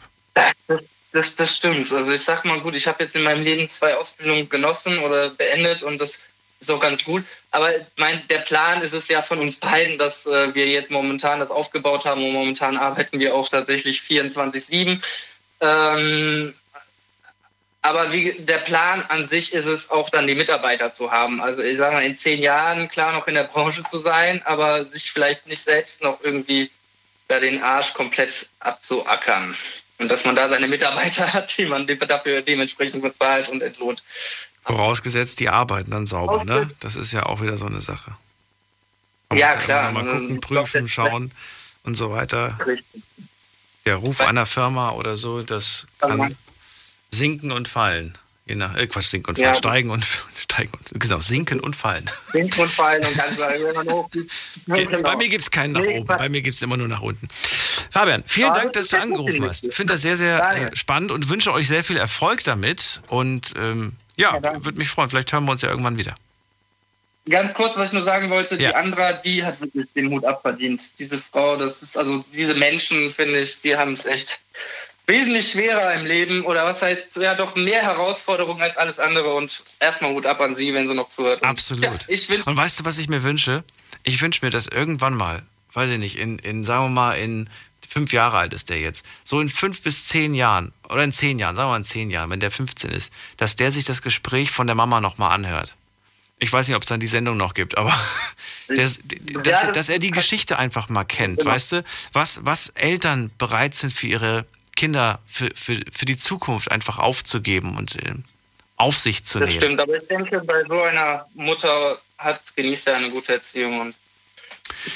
Das, 1.13 1.37
das, 1.37 1.57
stimmt. 1.57 1.93
Also 1.93 2.13
ich 2.13 2.23
sag 2.23 2.45
mal 2.45 2.61
gut, 2.61 2.75
ich 2.75 2.89
habe 2.89 3.05
jetzt 3.05 3.15
in 3.15 3.23
meinem 3.23 3.45
Leben 3.45 3.69
zwei 3.69 3.95
Ausbildungen 3.95 4.49
genossen 4.49 4.99
oder 4.99 5.31
beendet 5.31 5.85
und 5.85 6.01
das 6.01 6.25
ist 6.61 6.71
auch 6.71 6.81
ganz 6.81 7.05
gut. 7.05 7.25
Aber 7.53 7.71
mein, 7.97 8.27
der 8.29 8.41
Plan 8.41 8.83
ist 8.83 8.95
es 8.95 9.09
ja 9.09 9.23
von 9.23 9.39
uns 9.39 9.59
beiden, 9.61 9.97
dass 9.97 10.27
äh, 10.27 10.53
wir 10.55 10.67
jetzt 10.67 10.91
momentan 10.91 11.39
das 11.39 11.51
aufgebaut 11.51 12.05
haben 12.05 12.25
und 12.25 12.33
momentan 12.33 12.77
arbeiten 12.77 13.21
wir 13.21 13.35
auch 13.35 13.49
tatsächlich 13.49 14.01
24-7. 14.01 15.01
Ähm, 15.61 16.55
aber 17.83 18.13
wie, 18.13 18.33
der 18.33 18.59
Plan 18.59 19.05
an 19.09 19.29
sich 19.29 19.53
ist 19.53 19.67
es 19.67 19.91
auch 19.91 20.09
dann 20.09 20.27
die 20.27 20.35
Mitarbeiter 20.35 20.93
zu 20.93 21.13
haben. 21.13 21.41
Also 21.43 21.63
ich 21.63 21.77
sage 21.77 21.95
mal, 21.95 22.03
in 22.03 22.19
zehn 22.19 22.41
Jahren 22.43 22.89
klar 22.89 23.13
noch 23.13 23.29
in 23.29 23.35
der 23.35 23.45
Branche 23.45 23.83
zu 23.91 23.99
sein, 23.99 24.43
aber 24.47 24.87
sich 24.87 25.13
vielleicht 25.13 25.47
nicht 25.47 25.63
selbst 25.63 26.03
noch 26.03 26.19
irgendwie 26.25 26.71
da 27.29 27.39
den 27.39 27.63
Arsch 27.63 27.93
komplett 27.93 28.49
abzuackern. 28.61 29.55
Und 29.99 30.09
dass 30.09 30.25
man 30.25 30.35
da 30.35 30.49
seine 30.49 30.67
Mitarbeiter 30.67 31.33
hat, 31.33 31.57
die 31.57 31.67
man 31.67 31.87
dafür 31.87 32.43
dementsprechend 32.43 33.03
bezahlt 33.03 33.49
und 33.49 33.63
entlohnt. 33.63 34.03
Vorausgesetzt, 34.63 35.41
die 35.41 35.49
arbeiten 35.51 35.91
dann 35.91 36.07
sauber, 36.07 36.45
ne? 36.45 36.71
Das 36.81 36.97
ist 36.97 37.13
ja 37.13 37.27
auch 37.27 37.43
wieder 37.43 37.57
so 37.57 37.67
eine 37.67 37.81
Sache. 37.81 38.17
Man 39.29 39.39
Ja, 39.39 39.57
klar. 39.57 39.93
Mal 39.93 40.07
gucken, 40.07 40.41
glaub, 40.41 40.65
prüfen, 40.65 40.89
schauen 40.89 41.33
und 41.83 41.95
so 41.95 42.11
weiter. 42.11 42.59
Der 43.85 43.97
Ruf 43.97 44.21
einer 44.23 44.47
Firma 44.47 44.93
oder 44.93 45.17
so, 45.17 45.43
das 45.43 45.87
kann 45.99 46.35
sinken 47.11 47.53
und 47.53 47.69
fallen. 47.69 48.17
Je 48.47 48.57
nach, 48.57 48.77
äh, 48.77 48.87
Quatsch, 48.87 49.07
sinken 49.07 49.31
und 49.31 49.37
fallen, 49.39 49.49
Ja. 49.49 49.55
steigen 49.55 49.89
und 49.91 50.05
steigen 50.37 50.71
und 50.75 51.01
genau, 51.01 51.19
sinken 51.21 51.61
und 51.61 51.75
fallen. 51.77 52.11
Wind 52.33 52.59
und 52.59 52.71
fallen 52.71 53.03
und 53.03 53.17
ganz 53.17 53.39
irgendwann 53.39 53.89
hoch. 53.91 54.11
Genau. 54.67 55.01
Bei 55.03 55.17
mir 55.17 55.29
gibt 55.31 55.43
es 55.43 55.51
keinen 55.51 55.73
nach 55.73 55.81
Nee, 55.81 55.99
oben, 56.01 56.07
bei 56.07 56.29
mir 56.29 56.43
gibt 56.43 56.57
es 56.57 56.61
immer 56.63 56.77
nur 56.77 56.89
nach 56.89 57.01
unten. 57.01 57.27
Fabian, 57.91 58.23
vielen 58.27 58.49
Ja, 58.49 58.55
Dank, 58.55 58.73
das 58.75 58.83
dass 58.83 58.91
du 58.91 58.97
ja 58.97 59.03
angerufen 59.03 59.49
hast. 59.49 59.67
ich. 59.69 59.75
Finde 59.75 59.95
das 59.95 60.03
sehr, 60.03 60.17
sehr 60.19 60.39
Daniel. 60.39 60.69
äh, 60.69 60.77
spannend 60.77 61.11
und 61.11 61.29
wünsche 61.31 61.53
euch 61.55 61.69
sehr 61.69 61.83
viel 61.85 61.97
Erfolg 61.97 62.45
damit. 62.45 63.01
Und 63.09 63.55
ähm, 63.57 63.93
ja, 64.17 64.39
danke. 64.39 64.65
würde 64.67 64.77
mich 64.79 64.91
freuen. 64.91 65.09
Vielleicht 65.09 65.33
hören 65.33 65.45
wir 65.47 65.53
uns 65.53 65.63
ja 65.63 65.71
irgendwann 65.71 65.97
wieder. 65.97 66.15
Ganz 67.31 67.55
kurz, 67.55 67.75
was 67.79 67.87
ich 67.87 67.93
nur 67.95 68.05
sagen 68.05 68.29
wollte, 68.29 68.57
Ja. 68.57 68.69
die 68.69 68.75
Andra, 68.75 69.15
die 69.15 69.43
hat 69.43 69.59
wirklich 69.63 69.87
den 69.97 70.11
Hut 70.11 70.27
abverdient. 70.27 70.99
Diese 70.99 71.19
Frau, 71.33 71.57
das 71.57 71.83
ist, 71.83 71.97
also 71.97 72.23
diese 72.35 72.53
Menschen, 72.53 73.15
finde 73.15 73.39
ich, 73.41 73.63
die 73.63 73.75
haben 73.75 73.95
es 73.95 74.05
echt 74.05 74.39
wesentlich 75.07 75.51
schwerer 75.51 75.95
im 75.95 76.07
Leben 76.07 76.45
oder 76.45 76.65
was 76.65 76.83
heißt, 76.83 77.17
ja 77.17 77.35
doch 77.35 77.55
mehr 77.57 77.83
Herausforderungen 77.83 78.63
als 78.63 78.77
alles 78.77 78.99
andere 78.99 79.35
und 79.35 79.63
erstmal 79.81 80.13
Hut 80.13 80.27
ab 80.27 80.41
an 80.41 80.55
sie, 80.55 80.73
wenn 80.75 80.89
sie 80.89 80.95
noch 80.95 81.09
zuhört. 81.09 81.43
Und, 81.43 81.49
Absolut. 81.49 81.85
Ja, 81.85 81.99
ich 82.09 82.47
Und 82.47 82.57
weißt 82.57 82.81
du, 82.81 82.85
was 82.85 82.99
ich 82.99 83.09
mir 83.09 83.23
wünsche? 83.23 83.65
Ich 84.03 84.21
wünsche 84.23 84.45
mir, 84.45 84.51
dass 84.51 84.67
irgendwann 84.67 85.15
mal, 85.15 85.43
weiß 85.73 85.91
ich 85.91 85.99
nicht, 85.99 86.19
in, 86.19 86.39
in 86.39 86.65
sagen 86.65 86.85
wir 86.85 86.91
mal, 86.91 87.15
in 87.15 87.49
fünf 87.87 88.13
Jahre 88.13 88.39
alt 88.39 88.53
ist 88.53 88.71
der 88.71 88.81
jetzt, 88.81 89.05
so 89.25 89.41
in 89.41 89.49
fünf 89.49 89.83
bis 89.83 90.07
zehn 90.07 90.35
Jahren, 90.35 90.73
oder 90.89 91.05
in 91.05 91.13
zehn 91.13 91.39
Jahren, 91.39 91.55
sagen 91.55 91.69
wir 91.69 91.73
mal 91.73 91.77
in 91.79 91.85
zehn 91.85 92.11
Jahren, 92.11 92.31
wenn 92.31 92.41
der 92.41 92.51
15 92.51 92.91
ist, 92.91 93.13
dass 93.37 93.57
der 93.57 93.71
sich 93.73 93.85
das 93.85 94.03
Gespräch 94.03 94.51
von 94.51 94.67
der 94.67 94.75
Mama 94.75 95.01
nochmal 95.01 95.33
anhört. 95.33 95.77
Ich 96.41 96.53
weiß 96.53 96.67
nicht, 96.67 96.77
ob 96.77 96.83
es 96.83 96.89
dann 96.89 96.99
die 96.99 97.07
Sendung 97.07 97.37
noch 97.37 97.55
gibt, 97.55 97.79
aber 97.79 97.95
der, 98.69 98.91
dass, 99.43 99.73
dass 99.73 99.89
er 99.89 99.99
die 99.99 100.11
Geschichte 100.11 100.59
einfach 100.59 100.89
mal 100.89 101.05
kennt, 101.05 101.39
Genau. 101.41 101.53
weißt 101.53 101.73
du, 101.73 101.85
was, 102.13 102.41
was 102.45 102.71
Eltern 102.71 103.31
bereit 103.39 103.75
sind 103.75 103.93
für 103.93 104.07
ihre 104.09 104.45
Kinder, 104.85 105.19
für, 105.25 105.49
für, 105.55 105.81
für 105.91 106.05
die 106.05 106.19
Zukunft 106.19 106.71
einfach 106.71 106.99
aufzugeben 106.99 107.79
und 107.79 107.97
äh, 108.05 108.17
auf 108.77 108.99
sich 108.99 109.25
zu 109.25 109.39
Das 109.41 109.49
nehmen. 109.49 109.63
stimmt, 109.63 109.81
aber 109.81 109.97
ich 109.97 110.07
denke, 110.09 110.41
bei 110.41 110.63
so 110.69 110.83
einer 110.83 111.25
Mutter 111.33 111.99
hat, 112.19 112.43
genießt 112.55 112.89
er 112.89 112.97
eine 112.97 113.09
gute 113.09 113.33
Erziehung. 113.33 113.81
Und 113.81 113.95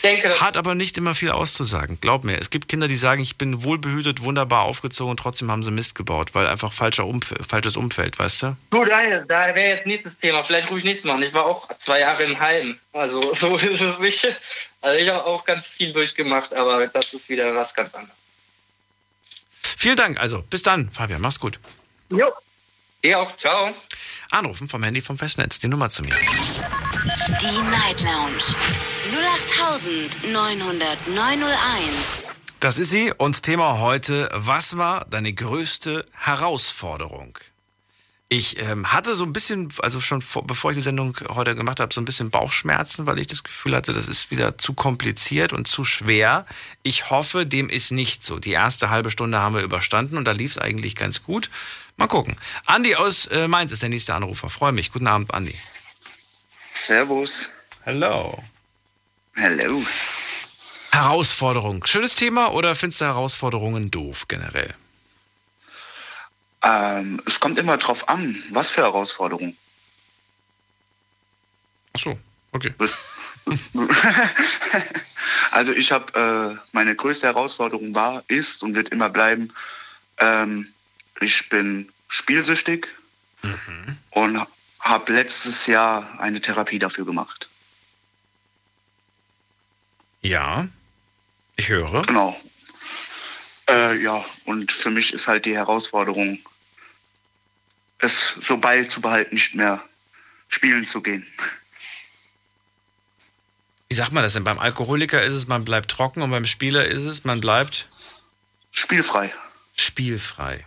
denke, 0.05 0.29
das 0.29 0.43
Hat 0.43 0.59
aber 0.59 0.75
nicht 0.75 0.99
immer 0.99 1.15
viel 1.15 1.31
auszusagen. 1.31 1.97
Glaub 2.03 2.23
mir, 2.23 2.39
es 2.39 2.51
gibt 2.51 2.69
Kinder, 2.69 2.87
die 2.87 2.97
sagen, 2.97 3.23
ich 3.23 3.39
bin 3.39 3.65
wohlbehütet, 3.65 4.21
wunderbar 4.21 4.65
aufgezogen 4.65 5.13
und 5.13 5.17
trotzdem 5.17 5.51
haben 5.51 5.63
sie 5.63 5.71
Mist 5.71 5.95
gebaut, 5.95 6.35
weil 6.35 6.47
einfach 6.47 6.71
falscher 6.71 7.07
Umf 7.07 7.33
falsches 7.49 7.79
Umfeld, 7.79 8.19
weißt 8.19 8.43
du? 8.43 8.57
Du, 8.69 8.85
daher, 8.85 9.25
da 9.25 9.55
wäre 9.55 9.77
jetzt 9.77 9.87
nächstes 9.87 10.19
Thema. 10.19 10.45
Vielleicht 10.45 10.69
rufe 10.69 10.81
ich 10.81 10.85
nächstes 10.85 11.11
Mal. 11.11 11.23
Ich 11.23 11.33
war 11.33 11.47
auch 11.47 11.67
zwei 11.79 12.01
Jahre 12.01 12.25
im 12.25 12.39
Heim. 12.39 12.79
Also 12.93 13.35
so 13.35 13.57
ist 13.57 13.81
es 13.81 13.99
nicht. 14.01 14.37
Also 14.83 14.99
ich 14.99 15.09
habe 15.09 15.25
auch 15.25 15.47
ganz 15.47 15.69
viel 15.69 15.95
durchgemacht, 15.95 16.53
aber 16.53 16.87
das 16.89 17.15
ist 17.15 17.31
wieder 17.31 17.55
was 17.55 17.73
ganz 17.75 17.95
anderes. 17.95 18.18
Vielen 19.77 19.97
Dank, 19.97 20.19
also 20.19 20.43
bis 20.43 20.63
dann, 20.63 20.91
Fabian, 20.91 21.21
mach's 21.21 21.41
gut. 21.41 21.59
Jo. 22.11 22.31
Dir 23.05 23.21
auch. 23.21 23.37
Ciao. 23.37 23.75
Anrufen 24.31 24.69
vom 24.69 24.83
Handy 24.83 25.01
vom 25.01 25.19
Festnetz, 25.19 25.59
die 25.59 25.69
Nummer 25.69 25.89
zu 25.89 26.03
mir. 26.03 26.15
Die 26.15 27.71
Night 27.71 28.03
Lounge 28.03 28.43
0890901. 30.23 32.33
Das 32.61 32.79
ist 32.79 32.91
sie 32.91 33.13
und 33.17 33.43
Thema 33.45 33.79
heute, 33.79 34.29
was 34.35 34.77
war 34.77 35.07
deine 35.09 35.33
größte 35.33 36.05
Herausforderung? 36.13 37.39
Ich 38.31 38.61
ähm, 38.61 38.93
hatte 38.93 39.17
so 39.17 39.25
ein 39.25 39.33
bisschen, 39.33 39.69
also 39.79 40.03
schon 40.03 40.21
vor, 40.21 40.47
bevor 40.47 40.71
ich 40.71 40.77
die 40.77 40.83
Sendung 40.83 41.17
heute 41.31 41.55
gemacht 41.55 41.81
habe, 41.81 41.95
so 41.95 42.01
ein 42.01 42.05
bisschen 42.05 42.31
Bauchschmerzen, 42.31 43.07
weil 43.07 43.19
ich 43.19 43.27
das 43.27 43.43
Gefühl 43.43 43.75
hatte, 43.75 43.95
das 43.95 44.07
ist 44.07 44.31
wieder 44.31 44.59
zu 44.59 44.75
kompliziert 44.75 45.55
und 45.55 45.67
zu 45.67 45.83
schwer. 45.83 46.45
Ich 46.83 47.09
hoffe, 47.09 47.47
dem 47.47 47.71
ist 47.71 47.91
nicht 47.91 48.23
so. 48.23 48.39
Die 48.39 48.51
erste 48.51 48.91
halbe 48.91 49.09
Stunde 49.09 49.39
haben 49.39 49.55
wir 49.55 49.63
überstanden 49.63 50.19
und 50.19 50.27
da 50.27 50.33
lief 50.33 50.53
es 50.53 50.59
eigentlich 50.59 50.95
ganz 50.95 51.23
gut. 51.23 51.49
Mal 51.97 52.07
gucken. 52.07 52.37
Andi 52.67 52.97
aus 52.97 53.27
äh, 53.29 53.49
Mainz 53.49 53.73
ist 53.73 53.81
der 53.81 53.89
nächste 53.89 54.15
Anrufer. 54.15 54.51
Freue 54.51 54.73
mich. 54.73 54.93
Guten 54.93 55.07
Abend, 55.07 55.33
Andi. 55.33 55.55
Servus. 56.71 57.51
Hello. 57.85 58.43
Hello. 59.35 59.83
Herausforderung. 60.93 61.87
Schönes 61.87 62.15
Thema 62.15 62.53
oder 62.53 62.77
findest 62.77 63.01
du 63.01 63.07
Herausforderungen 63.07 63.91
doof 63.91 64.29
generell? 64.29 64.75
Ähm, 66.63 67.21
es 67.27 67.39
kommt 67.41 67.59
immer 67.59 67.77
drauf 67.77 68.09
an, 68.09 68.43
was 68.51 68.71
für 68.71 68.83
Herausforderungen. 68.83 69.57
Ach 71.93 72.01
so, 72.01 72.19
okay. 72.53 72.73
also 75.51 75.73
ich 75.73 75.93
habe, 75.93 76.59
äh, 76.59 76.59
meine 76.73 76.95
größte 76.95 77.27
Herausforderung 77.27 77.95
war, 77.95 78.23
ist 78.29 78.63
und 78.63 78.75
wird 78.75 78.91
immer 78.91 79.09
bleiben, 79.09 79.53
ähm, 80.19 80.73
ich 81.21 81.49
bin 81.49 81.91
spielsüchtig 82.09 82.89
und 84.11 84.47
habe 84.81 85.13
letztes 85.13 85.67
Jahr 85.67 86.09
eine 86.19 86.41
Therapie 86.41 86.79
dafür 86.79 87.05
gemacht. 87.05 87.49
Ja, 90.23 90.69
ich 91.57 91.69
höre. 91.69 92.03
Genau. 92.03 92.39
Äh, 93.69 94.03
ja, 94.03 94.25
und 94.47 94.73
für 94.73 94.91
mich 94.91 95.13
ist 95.13 95.29
halt 95.29 95.45
die 95.45 95.55
Herausforderung, 95.55 96.39
es 97.99 98.37
so 98.41 98.57
beizubehalten, 98.57 99.35
nicht 99.35 99.55
mehr 99.55 99.83
spielen 100.49 100.87
zu 100.87 101.03
gehen. 101.03 101.27
Wie 103.89 103.95
sagt 103.95 104.13
man 104.13 104.23
das 104.23 104.35
denn? 104.35 104.45
Beim 104.45 104.59
Alkoholiker 104.59 105.23
ist 105.23 105.35
es, 105.35 105.47
man 105.47 105.65
bleibt 105.65 105.91
trocken 105.91 106.23
und 106.23 106.31
beim 106.31 106.47
Spieler 106.47 106.85
ist 106.87 107.05
es, 107.05 107.25
man 107.25 107.41
bleibt 107.41 107.89
Spielfrei. 108.71 109.33
spielfrei. 109.77 110.65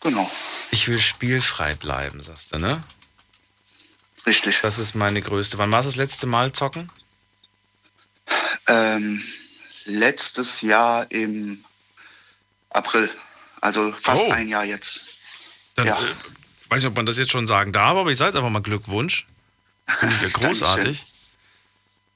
Genau. 0.00 0.30
Ich 0.70 0.88
will 0.88 0.98
spielfrei 0.98 1.74
bleiben, 1.74 2.22
sagst 2.22 2.54
du, 2.54 2.58
ne? 2.58 2.82
Richtig. 4.26 4.60
Das 4.60 4.78
ist 4.78 4.94
meine 4.94 5.22
größte. 5.22 5.58
Wann 5.58 5.72
war 5.72 5.80
es 5.80 5.86
das 5.86 5.96
letzte 5.96 6.26
Mal 6.26 6.52
zocken? 6.52 6.90
Ähm, 8.66 9.22
letztes 9.84 10.60
Jahr 10.62 11.10
im 11.10 11.64
April. 12.76 13.10
Also 13.60 13.92
fast 14.00 14.22
Oh. 14.22 14.30
ein 14.30 14.48
Jahr 14.48 14.64
jetzt. 14.64 15.04
Dann, 15.76 15.86
Ja. 15.86 15.98
äh, 15.98 16.06
weiß 16.70 16.82
nicht, 16.82 16.86
ob 16.90 16.96
man 16.96 17.06
das 17.06 17.16
jetzt 17.18 17.30
schon 17.32 17.46
sagen 17.46 17.72
darf, 17.72 17.96
aber 17.96 18.10
ich 18.10 18.18
sage 18.18 18.28
jetzt 18.30 18.36
einfach 18.36 18.50
mal 18.50 18.60
Glückwunsch. 18.62 19.26
Finde 19.86 20.14
ich 20.16 20.22
ja 20.22 20.28
großartig. 20.32 21.04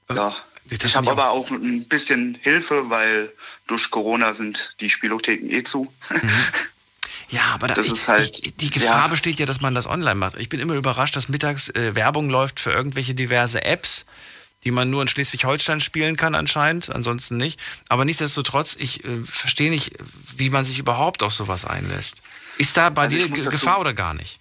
Ja. 0.09 0.35
Das 0.65 0.73
Ich 0.73 0.79
finde 0.93 0.95
habe 1.09 1.11
aber 1.11 1.29
auch 1.31 1.49
ein 1.49 1.85
bisschen 1.87 2.37
Hilfe, 2.41 2.89
weil 2.89 3.31
durch 3.67 3.89
Corona 3.91 4.33
sind 4.33 4.75
die 4.79 4.89
Spielotheken 4.89 5.49
eh 5.49 5.63
zu. 5.63 5.91
Ja, 7.29 7.43
aber 7.53 7.67
da, 7.67 7.75
Das 7.75 7.85
ich, 7.85 7.93
ist 7.93 8.07
halt- 8.09 8.39
ich, 8.45 8.55
die 8.57 8.69
Gefahr 8.69 9.03
ja. 9.03 9.07
besteht 9.07 9.39
ja, 9.39 9.45
dass 9.45 9.61
man 9.61 9.73
das 9.73 9.87
online 9.87 10.15
macht. 10.15 10.35
Ich 10.37 10.49
bin 10.49 10.59
immer 10.59 10.73
überrascht, 10.73 11.15
dass 11.15 11.29
mittags 11.29 11.69
äh, 11.69 11.95
Werbung 11.95 12.29
läuft 12.29 12.59
für 12.59 12.71
irgendwelche 12.73 13.15
diverse 13.15 13.63
Apps, 13.63 14.05
die 14.63 14.71
man 14.71 14.89
nur 14.89 15.01
in 15.01 15.07
Schleswig-Holstein 15.07 15.79
spielen 15.79 16.15
kann 16.17 16.35
anscheinend, 16.35 16.89
ansonsten 16.89 17.37
nicht. 17.37 17.59
Aber 17.89 18.05
nichtsdestotrotz, 18.05 18.75
ich 18.79 19.03
äh, 19.03 19.17
verstehe 19.25 19.69
nicht, 19.71 19.93
wie 20.37 20.49
man 20.49 20.65
sich 20.65 20.79
überhaupt 20.79 21.23
auf 21.23 21.33
sowas 21.33 21.65
einlässt. 21.65 22.21
Ist 22.57 22.77
da 22.77 22.89
bei 22.89 23.03
Also 23.03 23.17
dir 23.17 23.27
Gefahr 23.49 23.79
oder 23.79 23.93
gar 23.93 24.13
nicht? 24.13 24.39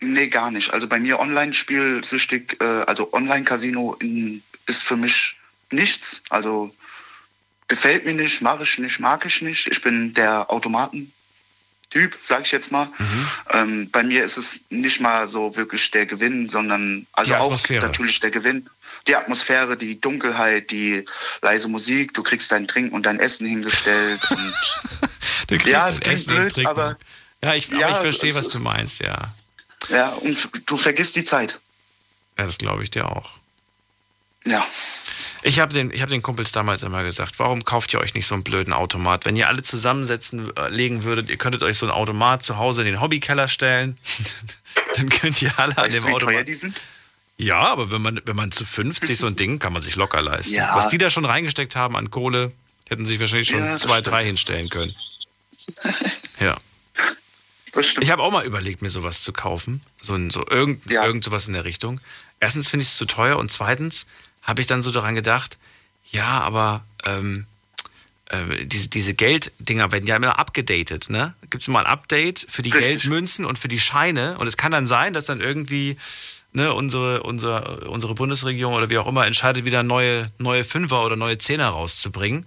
Nee, 0.00 0.28
gar 0.28 0.50
nicht. 0.50 0.72
Also 0.72 0.86
bei 0.88 0.98
mir 0.98 1.18
Online-Spielsüchtig, 1.18 2.56
äh, 2.60 2.64
also 2.64 3.12
Online-Casino 3.12 3.94
in- 4.00 4.42
ist 4.66 4.82
für 4.82 4.96
mich 4.96 5.36
nichts. 5.70 6.22
Also 6.30 6.74
gefällt 7.68 8.04
mir 8.04 8.14
nicht, 8.14 8.40
mache 8.42 8.62
ich 8.64 8.78
nicht, 8.78 9.00
mag 9.00 9.24
ich 9.26 9.42
nicht. 9.42 9.66
Ich 9.68 9.80
bin 9.82 10.14
der 10.14 10.50
Automaten-Typ, 11.88 12.16
sag 12.20 12.42
ich 12.46 12.52
jetzt 12.52 12.70
mal. 12.72 12.86
Mhm. 12.98 13.28
Ähm, 13.52 13.90
bei 13.90 14.02
mir 14.02 14.24
ist 14.24 14.36
es 14.36 14.60
nicht 14.70 15.00
mal 15.00 15.28
so 15.28 15.54
wirklich 15.56 15.90
der 15.90 16.06
Gewinn, 16.06 16.48
sondern 16.48 17.06
also 17.12 17.34
auch 17.36 17.56
natürlich 17.68 18.20
der 18.20 18.30
Gewinn. 18.30 18.68
Die 19.06 19.16
Atmosphäre, 19.16 19.76
die 19.76 19.98
Dunkelheit, 20.00 20.70
die 20.70 21.04
leise 21.40 21.68
Musik, 21.68 22.12
du 22.14 22.22
kriegst 22.22 22.52
dein 22.52 22.66
Trinken 22.66 22.94
und 22.94 23.06
dein 23.06 23.20
Essen 23.20 23.46
hingestellt 23.46 24.20
und 24.30 24.54
Du 25.46 25.54
kriegst 25.54 25.66
Ja, 25.66 25.88
es 25.88 26.00
klingt 26.00 26.26
blöd, 26.26 26.52
Trinken. 26.52 26.68
aber- 26.70 26.96
Ja, 27.42 27.54
ich, 27.54 27.68
Ja, 27.68 27.90
ich 27.90 27.96
verstehe, 27.96 28.34
was 28.34 28.48
du 28.48 28.58
meinst, 28.60 29.00
ja. 29.00 29.16
ja, 29.88 30.08
und 30.10 30.48
du 30.66 30.76
vergisst 30.76 31.16
die 31.16 31.24
Zeit. 31.24 31.60
Ja, 32.36 32.44
das 32.44 32.58
glaube 32.58 32.82
ich 32.82 32.90
dir 32.90 33.06
auch. 33.10 33.38
Ja. 34.44 34.66
Ich 35.42 35.60
habe 35.60 35.72
den, 35.72 35.90
ich 35.92 36.02
hab 36.02 36.08
den 36.08 36.22
Kumpels 36.22 36.50
damals 36.52 36.82
immer 36.82 37.02
gesagt, 37.04 37.38
warum 37.38 37.64
kauft 37.64 37.92
ihr 37.94 38.00
euch 38.00 38.14
nicht 38.14 38.26
so 38.26 38.34
einen 38.34 38.42
blöden 38.44 38.72
Automat? 38.72 39.24
Wenn 39.24 39.36
ihr 39.36 39.48
alle 39.48 39.62
zusammensetzen 39.62 40.54
äh, 40.56 40.68
legen 40.68 41.04
würdet, 41.04 41.30
ihr 41.30 41.36
könntet 41.36 41.62
euch 41.62 41.78
so 41.78 41.86
einen 41.86 41.92
Automat 41.94 42.42
zu 42.42 42.56
Hause 42.56 42.80
in 42.82 42.86
den 42.86 43.00
Hobbykeller 43.00 43.46
stellen, 43.48 43.96
dann 44.96 45.08
könnt 45.08 45.40
ihr 45.42 45.52
alle 45.58 45.76
an 45.78 45.84
Weißt 45.84 45.96
dem 45.96 46.02
du, 46.02 46.08
wie 46.08 46.12
teuer 46.12 46.16
Automat. 46.16 46.48
die 46.48 46.54
sind? 46.54 46.82
Ja, 47.36 47.60
aber 47.60 47.92
wenn 47.92 48.02
man, 48.02 48.20
wenn 48.24 48.34
man 48.34 48.50
zu 48.50 48.64
50 48.64 49.16
so 49.16 49.28
ein 49.28 49.36
Ding 49.36 49.60
kann 49.60 49.72
man 49.72 49.80
sich 49.80 49.94
locker 49.94 50.20
leisten. 50.20 50.54
Ja. 50.54 50.74
Was 50.74 50.88
die 50.88 50.98
da 50.98 51.08
schon 51.08 51.24
reingesteckt 51.24 51.76
haben 51.76 51.94
an 51.96 52.10
Kohle, 52.10 52.52
hätten 52.88 53.06
sich 53.06 53.20
wahrscheinlich 53.20 53.48
schon 53.48 53.60
Ja, 53.60 53.76
zwei, 53.76 53.90
stimmt. 54.00 54.06
drei 54.08 54.24
hinstellen 54.24 54.68
können. 54.68 54.94
Ja. 56.40 56.56
Ich 58.00 58.10
habe 58.10 58.22
auch 58.22 58.30
mal 58.32 58.44
überlegt, 58.46 58.80
mir 58.82 58.90
sowas 58.90 59.22
zu 59.22 59.32
kaufen. 59.32 59.82
So, 60.00 60.14
ein, 60.14 60.30
so 60.30 60.44
irgend, 60.48 60.88
Ja. 60.90 61.04
irgend 61.04 61.22
sowas 61.24 61.46
in 61.48 61.52
der 61.54 61.64
Richtung. 61.64 62.00
Erstens 62.40 62.68
finde 62.68 62.82
ich 62.82 62.88
es 62.88 62.96
zu 62.96 63.04
teuer 63.06 63.36
und 63.38 63.50
zweitens 63.52 64.06
habe 64.48 64.60
ich 64.60 64.66
dann 64.66 64.82
so 64.82 64.90
daran 64.90 65.14
gedacht, 65.14 65.58
ja, 66.10 66.40
aber 66.40 66.82
ähm, 67.04 67.46
äh, 68.30 68.64
diese, 68.64 68.88
diese 68.88 69.14
Gelddinger 69.14 69.92
werden 69.92 70.06
ja 70.06 70.16
immer 70.16 70.38
abgedatet, 70.38 71.10
ne? 71.10 71.34
Gibt 71.50 71.62
es 71.62 71.68
mal 71.68 71.80
ein 71.84 71.86
Update 71.86 72.46
für 72.48 72.62
die 72.62 72.70
Richtig. 72.70 73.02
Geldmünzen 73.02 73.44
und 73.44 73.58
für 73.58 73.68
die 73.68 73.78
Scheine? 73.78 74.38
Und 74.38 74.46
es 74.46 74.56
kann 74.56 74.72
dann 74.72 74.86
sein, 74.86 75.12
dass 75.12 75.26
dann 75.26 75.40
irgendwie 75.40 75.96
ne, 76.52 76.72
unsere, 76.74 77.22
unsere, 77.22 77.88
unsere 77.88 78.14
Bundesregierung 78.14 78.74
oder 78.74 78.90
wie 78.90 78.98
auch 78.98 79.06
immer 79.06 79.26
entscheidet, 79.26 79.64
wieder 79.64 79.82
neue, 79.82 80.28
neue 80.38 80.64
Fünfer 80.64 81.04
oder 81.04 81.16
neue 81.16 81.38
Zehner 81.38 81.68
rauszubringen. 81.68 82.46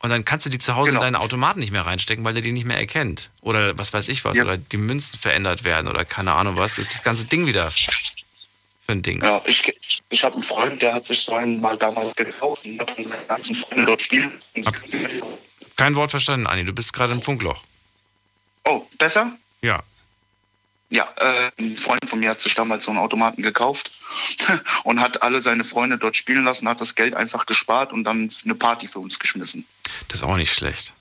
Und 0.00 0.10
dann 0.10 0.24
kannst 0.24 0.46
du 0.46 0.50
die 0.50 0.58
zu 0.58 0.76
Hause 0.76 0.90
Genau. 0.90 1.00
in 1.00 1.04
deinen 1.14 1.20
Automaten 1.20 1.58
nicht 1.60 1.72
mehr 1.72 1.86
reinstecken, 1.86 2.24
weil 2.24 2.34
der 2.34 2.42
die 2.42 2.52
nicht 2.52 2.66
mehr 2.66 2.78
erkennt. 2.78 3.30
Oder 3.40 3.76
was 3.78 3.92
weiß 3.92 4.08
ich 4.08 4.24
was. 4.24 4.36
Ja. 4.36 4.44
Oder 4.44 4.56
die 4.58 4.76
Münzen 4.76 5.18
verändert 5.18 5.64
werden 5.64 5.88
oder 5.88 6.04
keine 6.04 6.32
Ahnung 6.34 6.56
was. 6.56 6.78
Ist 6.78 6.92
das 6.94 7.02
ganze 7.02 7.26
Ding 7.26 7.46
wieder 7.46 7.72
für 8.86 8.92
ein 8.92 9.02
Dings. 9.02 9.24
Ja, 9.24 9.40
ich, 9.44 10.02
ich 10.08 10.24
habe 10.24 10.34
einen 10.34 10.42
Freund, 10.42 10.80
der 10.80 10.94
hat 10.94 11.06
sich 11.06 11.20
so 11.20 11.34
einen 11.34 11.60
mal 11.60 11.76
damals 11.76 12.14
gekauft 12.16 12.64
und 12.64 12.80
hat 12.80 12.92
seine 12.96 13.24
ganzen 13.26 13.54
Freunde 13.54 13.84
dort 13.84 14.02
spielen. 14.02 14.32
Kein 15.76 15.94
Wort 15.96 16.10
verstanden, 16.10 16.46
Anni. 16.46 16.64
Du 16.64 16.72
bist 16.72 16.92
gerade 16.92 17.12
im 17.12 17.20
Funkloch. 17.20 17.62
Oh, 18.64 18.86
besser? 18.98 19.36
Ja. 19.62 19.82
Ja, 20.88 21.12
äh, 21.16 21.50
ein 21.58 21.76
Freund 21.76 22.08
von 22.08 22.20
mir 22.20 22.30
hat 22.30 22.40
sich 22.40 22.54
damals 22.54 22.84
so 22.84 22.92
einen 22.92 23.00
Automaten 23.00 23.42
gekauft 23.42 23.90
und 24.84 25.00
hat 25.00 25.22
alle 25.22 25.42
seine 25.42 25.64
Freunde 25.64 25.98
dort 25.98 26.16
spielen 26.16 26.44
lassen, 26.44 26.68
hat 26.68 26.80
das 26.80 26.94
Geld 26.94 27.14
einfach 27.16 27.44
gespart 27.46 27.92
und 27.92 28.04
dann 28.04 28.30
eine 28.44 28.54
Party 28.54 28.86
für 28.86 29.00
uns 29.00 29.18
geschmissen. 29.18 29.66
Das 30.08 30.20
ist 30.20 30.22
auch 30.22 30.36
nicht 30.36 30.52
schlecht. 30.52 30.94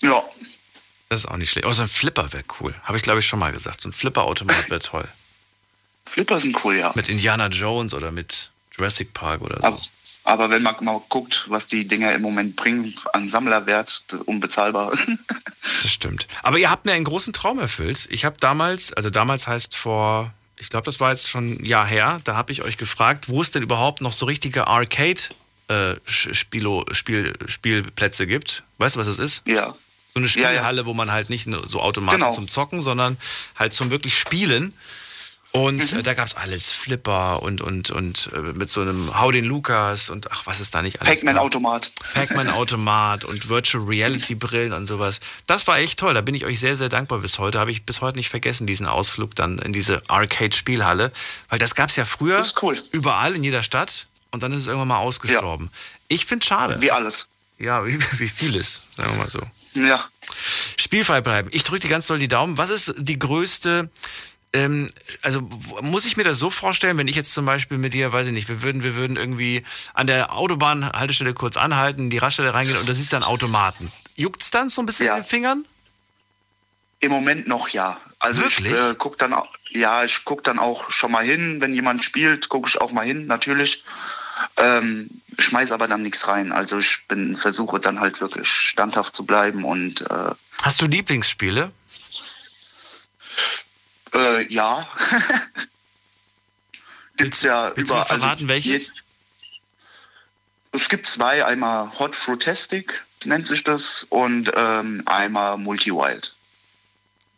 Ja. 0.00 0.22
Das 1.08 1.20
ist 1.20 1.26
auch 1.26 1.36
nicht 1.36 1.50
schlecht. 1.50 1.66
Oh, 1.66 1.72
so 1.72 1.82
ein 1.82 1.88
Flipper 1.88 2.32
wäre 2.32 2.44
cool. 2.60 2.74
Habe 2.84 2.96
ich, 2.96 3.02
glaube 3.02 3.18
ich, 3.18 3.26
schon 3.26 3.40
mal 3.40 3.52
gesagt. 3.52 3.80
So 3.80 3.88
ein 3.88 3.92
Flipper-Automat 3.92 4.70
wäre 4.70 4.80
toll. 4.80 5.08
Flipper 6.06 6.38
sind 6.40 6.62
cool, 6.64 6.76
ja. 6.76 6.92
Mit 6.94 7.08
Indiana 7.08 7.48
Jones 7.48 7.94
oder 7.94 8.10
mit 8.10 8.50
Jurassic 8.76 9.12
Park 9.14 9.40
oder 9.42 9.56
so. 9.58 9.64
Aber, 9.64 9.80
aber 10.24 10.50
wenn 10.50 10.62
man 10.62 10.74
mal 10.82 11.00
guckt, 11.08 11.44
was 11.48 11.66
die 11.66 11.86
Dinger 11.86 12.12
im 12.14 12.22
Moment 12.22 12.56
bringen 12.56 12.94
an 13.12 13.28
Sammlerwert, 13.28 14.04
unbezahlbar. 14.26 14.92
Das 15.82 15.90
stimmt. 15.92 16.28
Aber 16.42 16.58
ihr 16.58 16.70
habt 16.70 16.84
mir 16.84 16.92
einen 16.92 17.06
großen 17.06 17.32
Traum 17.32 17.58
erfüllt. 17.58 18.06
Ich 18.10 18.26
habe 18.26 18.36
damals, 18.38 18.92
also 18.92 19.08
damals 19.08 19.48
heißt 19.48 19.74
vor, 19.74 20.30
ich 20.58 20.68
glaube, 20.68 20.84
das 20.84 21.00
war 21.00 21.10
jetzt 21.10 21.30
schon 21.30 21.52
ein 21.52 21.64
Jahr 21.64 21.86
her, 21.86 22.20
da 22.24 22.36
habe 22.36 22.52
ich 22.52 22.60
euch 22.62 22.76
gefragt, 22.76 23.30
wo 23.30 23.40
es 23.40 23.50
denn 23.50 23.62
überhaupt 23.62 24.02
noch 24.02 24.12
so 24.12 24.26
richtige 24.26 24.66
Arcade 24.66 25.22
äh, 25.68 25.94
gibt. 28.26 28.62
Weißt 28.78 28.96
du, 28.96 29.00
was 29.00 29.06
das 29.06 29.18
ist? 29.18 29.42
ja. 29.46 29.74
So 30.16 30.20
eine 30.20 30.28
Ja, 30.28 30.42
ja. 30.42 30.48
Spielhalle, 30.50 30.86
wo 30.86 30.94
man 30.94 31.10
halt 31.10 31.28
nicht 31.28 31.48
nur 31.48 31.66
so 31.66 31.80
Automaten 31.80 32.18
Genau. 32.20 32.30
zum 32.30 32.46
Zocken, 32.48 32.82
sondern 32.82 33.16
halt 33.56 33.72
zum 33.72 33.90
wirklich 33.90 34.16
Spielen. 34.16 34.72
Und 35.56 35.92
Mhm. 35.92 36.00
äh, 36.00 36.02
da 36.02 36.14
gab 36.14 36.26
es 36.26 36.34
alles, 36.34 36.72
Flipper 36.72 37.40
und, 37.40 37.60
und, 37.60 37.90
und 37.90 38.28
äh, 38.34 38.38
mit 38.40 38.68
so 38.70 38.80
einem 38.80 39.20
Hau 39.20 39.30
den 39.30 39.44
Lukas 39.44 40.10
und 40.10 40.32
ach, 40.32 40.46
was 40.46 40.58
ist 40.58 40.74
da 40.74 40.82
nicht 40.82 41.00
alles? 41.00 41.20
Pac-Man-Automat. 41.20 41.92
Pac-Man-Automat 42.14 43.24
und 43.24 43.48
Virtual 43.48 43.84
Reality-Brillen 43.84 44.72
und 44.72 44.86
sowas. 44.86 45.20
Das 45.46 45.68
war 45.68 45.78
echt 45.78 46.00
toll. 46.00 46.12
Da 46.12 46.22
bin 46.22 46.34
ich 46.34 46.44
euch 46.44 46.58
sehr, 46.58 46.74
sehr 46.74 46.88
dankbar 46.88 47.20
bis 47.20 47.38
heute. 47.38 47.60
Habe 47.60 47.70
ich 47.70 47.84
bis 47.86 48.00
heute 48.00 48.16
nicht 48.18 48.30
vergessen, 48.30 48.66
diesen 48.66 48.86
Ausflug 48.86 49.36
dann 49.36 49.58
in 49.60 49.72
diese 49.72 50.02
Arcade-Spielhalle. 50.08 51.12
Weil 51.48 51.58
das 51.60 51.76
gab 51.76 51.88
es 51.88 51.94
ja 51.94 52.04
früher 52.04 52.44
cool. 52.60 52.76
überall 52.90 53.36
in 53.36 53.44
jeder 53.44 53.62
Stadt 53.62 54.08
und 54.32 54.42
dann 54.42 54.52
ist 54.52 54.62
es 54.62 54.66
irgendwann 54.66 54.88
mal 54.88 54.98
ausgestorben. 54.98 55.70
Ich 56.08 56.26
finde 56.26 56.44
schade. 56.44 56.80
Wie 56.80 56.90
alles. 56.90 57.28
Ja, 57.60 57.86
wie, 57.86 57.96
wie 58.18 58.28
vieles, 58.28 58.82
sagen 58.96 59.12
wir 59.12 59.18
mal 59.18 59.28
so. 59.28 59.38
Ja. 59.74 60.04
Spielfrei 60.80 61.20
bleiben. 61.20 61.48
Ich 61.52 61.62
drücke 61.62 61.80
dir 61.80 61.88
ganz 61.90 62.08
doll 62.08 62.18
die 62.18 62.26
Daumen. 62.26 62.58
Was 62.58 62.70
ist 62.70 62.94
die 62.98 63.18
größte, 63.20 63.88
ähm, 64.54 64.90
also 65.20 65.42
muss 65.82 66.06
ich 66.06 66.16
mir 66.16 66.24
das 66.24 66.38
so 66.38 66.48
vorstellen, 66.48 66.96
wenn 66.96 67.08
ich 67.08 67.16
jetzt 67.16 67.32
zum 67.34 67.44
Beispiel 67.44 67.76
mit 67.76 67.92
dir, 67.92 68.12
weiß 68.12 68.28
ich 68.28 68.32
nicht, 68.32 68.48
wir 68.48 68.62
würden, 68.62 68.82
wir 68.82 68.94
würden 68.94 69.16
irgendwie 69.16 69.62
an 69.92 70.06
der 70.06 70.32
Autobahnhaltestelle 70.32 71.34
kurz 71.34 71.56
anhalten, 71.56 72.08
die 72.08 72.18
Raststelle 72.18 72.54
reingehen 72.54 72.78
und 72.78 72.88
da 72.88 72.94
siehst 72.94 73.12
du 73.12 73.16
einen 73.16 73.24
Automaten. 73.24 73.92
Juckt's 74.16 74.50
dann 74.50 74.70
so 74.70 74.80
ein 74.80 74.86
bisschen 74.86 75.06
Ja. 75.06 75.16
in 75.16 75.22
den 75.22 75.28
Fingern? 75.28 75.64
Im 77.00 77.10
Moment 77.10 77.46
noch 77.48 77.68
ja. 77.68 78.00
Also 78.20 78.40
Wirklich? 78.42 78.72
ich 78.72 78.78
äh, 78.80 78.94
guck 78.96 79.18
dann 79.18 79.34
auch, 79.34 79.48
ja, 79.70 80.04
ich 80.04 80.24
guck 80.24 80.42
dann 80.44 80.58
auch 80.58 80.90
schon 80.90 81.10
mal 81.12 81.24
hin, 81.24 81.60
wenn 81.60 81.74
jemand 81.74 82.02
spielt, 82.04 82.48
gucke 82.48 82.68
ich 82.68 82.80
auch 82.80 82.92
mal 82.92 83.04
hin, 83.04 83.26
natürlich. 83.26 83.84
Ähm, 84.56 85.10
schmeiß 85.38 85.72
aber 85.72 85.86
dann 85.88 86.02
nichts 86.02 86.26
rein. 86.28 86.52
Also 86.52 86.78
ich 86.78 87.06
bin 87.08 87.36
versuche 87.36 87.80
dann 87.80 88.00
halt 88.00 88.20
wirklich 88.20 88.48
standhaft 88.48 89.14
zu 89.14 89.26
bleiben 89.26 89.64
und 89.64 90.00
äh, 90.02 90.30
Hast 90.62 90.80
du 90.80 90.86
Lieblingsspiele? 90.86 91.70
Äh, 94.14 94.52
ja. 94.52 94.86
Gibt's 97.16 97.42
ja 97.42 97.72
willst 97.74 97.90
du 97.90 97.94
mir 97.94 98.00
überall. 98.02 98.20
verraten, 98.20 98.48
welches? 98.48 98.86
je- 98.88 98.92
Es 100.72 100.88
gibt 100.88 101.06
zwei, 101.06 101.44
einmal 101.44 101.96
Hot 101.98 102.16
Fruitastic 102.16 103.04
nennt 103.24 103.46
sich 103.46 103.64
das 103.64 104.06
und 104.10 104.50
ähm, 104.54 105.02
einmal 105.06 105.56
Multi-Wild. 105.56 106.34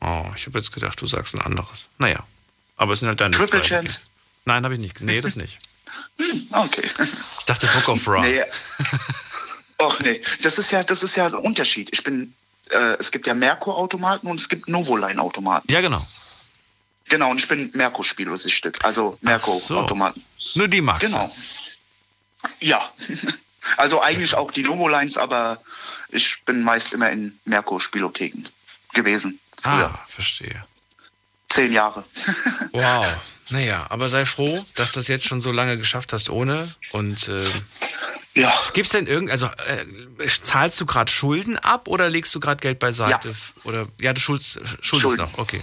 Oh, 0.00 0.26
ich 0.34 0.46
habe 0.46 0.58
jetzt 0.58 0.72
gedacht, 0.72 1.00
du 1.00 1.06
sagst 1.06 1.34
ein 1.34 1.42
anderes. 1.42 1.88
Naja, 1.98 2.18
aber 2.76 2.94
es 2.94 3.00
sind 3.00 3.08
halt 3.08 3.20
deine 3.20 3.36
Triple 3.36 3.60
zwei. 3.60 3.68
Chance. 3.68 4.02
Nein, 4.46 4.64
habe 4.64 4.74
ich 4.74 4.80
nicht. 4.80 5.00
Nee, 5.00 5.20
das 5.20 5.36
nicht. 5.36 5.58
Okay. 6.52 6.88
Ich 7.38 7.44
dachte 7.44 7.66
Book 7.68 7.88
of 7.88 8.08
Ra. 8.08 8.20
Nee. 8.22 8.42
Och 9.78 10.00
nee, 10.00 10.20
das 10.42 10.58
ist 10.58 10.70
ja, 10.70 10.82
das 10.82 11.02
ist 11.02 11.16
ja 11.16 11.26
ein 11.26 11.34
Unterschied. 11.34 11.90
Ich 11.92 12.02
bin, 12.02 12.34
äh, 12.70 12.96
es 12.98 13.10
gibt 13.10 13.26
ja 13.26 13.34
Merkur-Automaten 13.34 14.26
und 14.26 14.40
es 14.40 14.48
gibt 14.48 14.68
Novoline-Automaten. 14.68 15.70
Ja, 15.70 15.80
genau. 15.80 16.06
Genau, 17.08 17.30
und 17.30 17.38
ich 17.40 17.46
bin 17.48 17.70
Merkur-Spielbesüchtigt, 17.74 18.84
also 18.84 19.16
Merkur-Automaten. 19.20 20.24
Nur 20.54 20.68
die 20.68 20.80
magst. 20.80 21.06
Genau. 21.06 21.34
Ja. 22.60 22.80
Also 23.78 24.00
eigentlich 24.00 24.32
auch 24.36 24.52
die 24.52 24.62
Novolines, 24.62 25.18
aber 25.18 25.60
ich 26.10 26.44
bin 26.44 26.62
meist 26.62 26.92
immer 26.92 27.10
in 27.10 27.36
Merkur-Spielotheken 27.46 28.44
gewesen. 28.94 29.40
Früher. 29.60 29.90
Ah, 29.92 30.04
verstehe. 30.08 30.64
Zehn 31.48 31.72
Jahre. 31.72 32.04
Wow. 32.70 33.04
Naja, 33.50 33.84
aber 33.88 34.08
sei 34.08 34.24
froh, 34.24 34.64
dass 34.76 34.92
du 34.92 35.00
das 35.00 35.08
jetzt 35.08 35.24
schon 35.24 35.40
so 35.40 35.50
lange 35.50 35.76
geschafft 35.76 36.12
hast 36.12 36.30
ohne. 36.30 36.72
Und 36.92 37.26
äh, 37.28 37.44
Ja. 38.40 38.56
gibt's 38.72 38.90
denn 38.92 39.08
irgend, 39.08 39.32
also 39.32 39.46
äh, 39.46 40.28
zahlst 40.28 40.80
du 40.80 40.86
gerade 40.86 41.10
Schulden 41.10 41.58
ab 41.58 41.88
oder 41.88 42.08
legst 42.08 42.32
du 42.36 42.38
gerade 42.40 42.60
Geld 42.60 42.78
beiseite? 42.78 43.30
Ja. 43.30 43.34
Oder 43.64 43.88
ja, 44.00 44.12
du 44.12 44.20
schuldest, 44.20 44.60
schuldest 44.80 44.84
Schulden. 45.02 45.22
noch, 45.22 45.38
okay. 45.38 45.60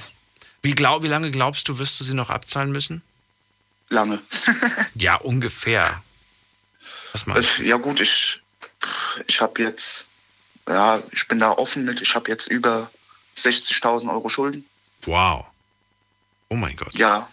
Wie, 0.64 0.74
glaub, 0.74 1.04
wie 1.04 1.08
lange 1.08 1.30
glaubst 1.30 1.68
du, 1.68 1.78
wirst 1.78 2.00
du 2.00 2.04
sie 2.04 2.14
noch 2.14 2.30
abzahlen 2.30 2.72
müssen? 2.72 3.04
Lange. 3.90 4.20
Ja, 4.96 5.16
ungefähr. 5.16 6.02
Was 7.12 7.26
meinst 7.26 7.60
Äh, 7.60 7.68
Ja 7.68 7.78
gut, 7.78 8.00
ich, 8.00 8.42
ich 9.28 9.42
habe 9.42 9.62
jetzt, 9.62 10.08
ja, 10.68 11.02
ich 11.12 11.28
bin 11.28 11.40
da 11.40 11.52
offen 11.52 11.86
mit, 11.86 12.02
ich 12.02 12.16
habe 12.16 12.32
jetzt 12.32 12.48
über 12.48 12.90
60.000 13.38 14.10
Euro 14.10 14.30
Schulden. 14.30 14.66
du? 15.02 15.12
Wow. 15.12 15.46
Oh 16.50 16.56
mein 16.56 16.76
Gott. 16.76 16.94
Ja, 16.94 17.28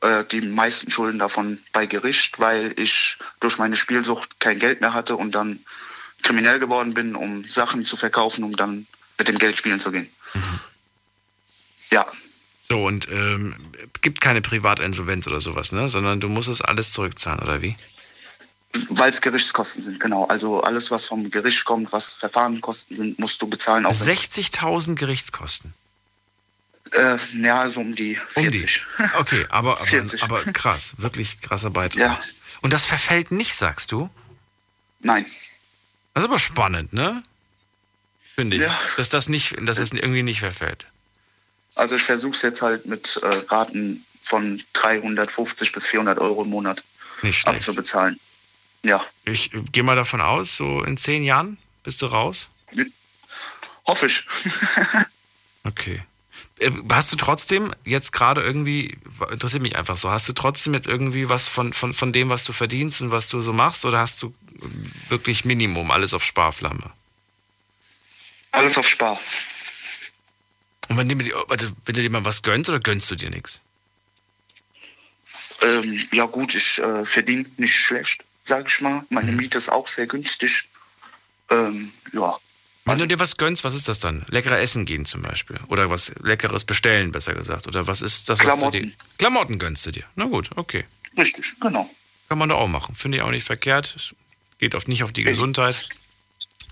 äh, 0.00 0.24
die 0.24 0.40
meisten 0.40 0.90
Schulden 0.90 1.18
davon 1.18 1.62
bei 1.72 1.86
Gericht, 1.86 2.40
weil 2.40 2.74
ich 2.76 3.16
durch 3.40 3.58
meine 3.58 3.76
Spielsucht 3.76 4.40
kein 4.40 4.58
Geld 4.58 4.80
mehr 4.80 4.94
hatte 4.94 5.16
und 5.16 5.32
dann 5.32 5.60
kriminell 6.22 6.58
geworden 6.58 6.94
bin, 6.94 7.14
um 7.14 7.46
Sachen 7.48 7.86
zu 7.86 7.96
verkaufen, 7.96 8.44
um 8.44 8.56
dann 8.56 8.86
mit 9.18 9.28
dem 9.28 9.38
Geld 9.38 9.56
spielen 9.56 9.78
zu 9.80 9.92
gehen. 9.92 10.08
Ja, 11.90 12.06
So, 12.68 12.84
und 12.84 13.08
ähm, 13.10 13.54
gibt 14.02 14.20
keine 14.20 14.40
Privatinsolvenz 14.42 15.26
oder 15.26 15.40
sowas, 15.40 15.72
ne? 15.72 15.88
Sondern 15.88 16.20
du 16.20 16.28
musst 16.28 16.48
es 16.48 16.60
alles 16.62 16.92
zurückzahlen, 16.92 17.40
oder 17.40 17.62
wie? 17.62 17.76
weil 18.90 19.10
es 19.10 19.22
Gerichtskosten 19.22 19.82
sind, 19.82 19.98
genau. 19.98 20.26
Also 20.26 20.60
alles, 20.62 20.90
was 20.90 21.06
vom 21.06 21.30
Gericht 21.30 21.64
kommt, 21.64 21.90
was 21.90 22.12
Verfahrenkosten 22.12 22.94
sind, 22.96 23.18
musst 23.18 23.40
du 23.40 23.48
bezahlen. 23.48 23.86
Auch 23.86 23.90
wenn- 23.98 24.16
60.000 24.16 24.94
Gerichtskosten. 24.98 25.72
Äh, 26.92 27.16
ja, 27.40 27.68
so 27.70 27.80
um 27.80 27.94
die 27.94 28.18
Um 28.34 28.50
die. 28.50 28.58
40. 28.58 28.84
Okay, 29.18 29.46
aber, 29.48 29.76
aber, 29.78 29.86
40. 29.86 30.22
aber 30.22 30.44
krass, 30.52 30.94
wirklich 30.98 31.40
krasser 31.40 31.70
Beitrag. 31.70 31.98
Ja. 32.00 32.20
Und 32.60 32.72
das 32.74 32.84
verfällt 32.84 33.30
nicht, 33.30 33.54
sagst 33.54 33.90
du? 33.90 34.10
Nein. 35.00 35.24
Das 36.12 36.24
ist 36.24 36.28
aber 36.28 36.38
spannend, 36.38 36.92
ne? 36.92 37.22
Finde 38.34 38.58
ich. 38.58 38.62
Ja. 38.62 38.78
Dass 38.98 39.08
das 39.08 39.28
nicht, 39.30 39.56
dass 39.66 39.78
das 39.78 39.92
irgendwie 39.92 40.22
nicht 40.22 40.40
verfällt. 40.40 40.86
Also 41.78 41.94
ich 41.94 42.02
versuche 42.02 42.32
es 42.32 42.42
jetzt 42.42 42.60
halt 42.60 42.86
mit 42.86 43.20
äh, 43.22 43.26
Raten 43.48 44.04
von 44.20 44.62
350 44.72 45.72
bis 45.72 45.86
400 45.86 46.18
Euro 46.18 46.42
im 46.42 46.50
Monat 46.50 46.82
abzubezahlen. 47.44 48.18
Ja, 48.84 49.04
Ich 49.24 49.50
gehe 49.72 49.82
mal 49.82 49.96
davon 49.96 50.20
aus, 50.20 50.56
so 50.56 50.82
in 50.82 50.96
zehn 50.96 51.22
Jahren 51.22 51.56
bist 51.84 52.02
du 52.02 52.06
raus. 52.06 52.48
hoffe 53.86 54.06
ich. 54.06 54.26
Okay. 55.64 56.02
Äh, 56.60 56.70
Hast 56.90 57.12
du 57.12 57.16
trotzdem 57.16 57.74
jetzt 57.84 58.12
gerade 58.12 58.42
irgendwie, 58.42 58.96
interessiert 59.30 59.62
mich 59.62 59.76
einfach 59.76 59.98
so, 59.98 60.10
hast 60.10 60.26
du 60.28 60.32
trotzdem 60.32 60.72
jetzt 60.72 60.86
irgendwie 60.86 61.28
was 61.28 61.46
von, 61.48 61.72
von, 61.74 61.92
von 61.92 62.12
dem, 62.12 62.30
was 62.30 62.44
du 62.44 62.54
verdienst 62.54 63.02
und 63.02 63.10
was 63.10 63.28
du 63.28 63.40
so 63.42 63.52
machst, 63.52 63.84
oder 63.84 63.98
hast 63.98 64.22
du 64.22 64.32
wirklich 65.08 65.44
Minimum, 65.44 65.90
alles 65.90 66.14
auf 66.14 66.24
Sparflamme? 66.24 66.90
Alles 68.52 68.78
auf 68.78 68.88
Spar. 68.88 69.20
Und 70.88 70.96
wenn, 70.96 71.08
du 71.08 71.16
dir- 71.16 71.36
also, 71.48 71.68
wenn 71.84 71.94
du 71.94 72.02
dir 72.02 72.10
mal 72.10 72.24
was 72.24 72.42
gönnst 72.42 72.68
oder 72.70 72.80
gönnst 72.80 73.10
du 73.10 73.14
dir 73.16 73.30
nichts? 73.30 73.60
Ähm, 75.60 76.06
ja 76.12 76.26
gut, 76.26 76.54
ich 76.54 76.78
äh, 76.78 77.04
verdiene 77.04 77.44
nicht 77.56 77.74
schlecht, 77.74 78.24
sage 78.44 78.66
ich 78.68 78.80
mal. 78.80 79.02
Meine 79.10 79.32
Miete 79.32 79.58
ist 79.58 79.70
auch 79.70 79.88
sehr 79.88 80.06
günstig. 80.06 80.68
Ähm, 81.50 81.92
ja, 82.12 82.36
Wenn 82.84 82.98
du 82.98 83.06
dir 83.06 83.18
was 83.18 83.36
gönnst, 83.36 83.64
was 83.64 83.74
ist 83.74 83.88
das 83.88 83.98
dann? 83.98 84.24
Leckerer 84.28 84.60
essen 84.60 84.84
gehen 84.84 85.04
zum 85.04 85.22
Beispiel. 85.22 85.58
Oder 85.68 85.90
was 85.90 86.12
Leckeres 86.22 86.64
bestellen, 86.64 87.10
besser 87.10 87.34
gesagt. 87.34 87.66
Oder 87.66 87.86
was 87.86 88.02
ist 88.02 88.28
das, 88.28 88.38
was 88.38 88.46
Klamotten. 88.46 88.82
du 88.82 88.86
dir. 88.86 88.92
Klamotten 89.18 89.58
gönnst 89.58 89.84
du 89.86 89.90
dir. 89.90 90.04
Na 90.14 90.26
gut, 90.26 90.50
okay. 90.56 90.84
richtig, 91.16 91.54
genau. 91.60 91.90
Kann 92.28 92.38
man 92.38 92.50
da 92.50 92.54
auch 92.54 92.68
machen. 92.68 92.94
Finde 92.94 93.18
ich 93.18 93.22
auch 93.22 93.30
nicht 93.30 93.44
verkehrt. 93.44 94.14
Geht 94.58 94.74
oft 94.74 94.86
nicht 94.88 95.02
auf 95.02 95.12
die 95.12 95.24
Gesundheit. 95.24 95.88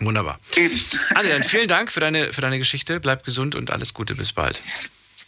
Wunderbar. 0.00 0.38
Eben. 0.56 0.78
Andi, 1.14 1.30
dann 1.30 1.44
vielen 1.44 1.68
Dank 1.68 1.90
für 1.90 2.00
deine, 2.00 2.32
für 2.32 2.40
deine 2.42 2.58
Geschichte. 2.58 3.00
Bleib 3.00 3.24
gesund 3.24 3.54
und 3.54 3.70
alles 3.70 3.94
Gute. 3.94 4.14
Bis 4.14 4.32
bald. 4.32 4.62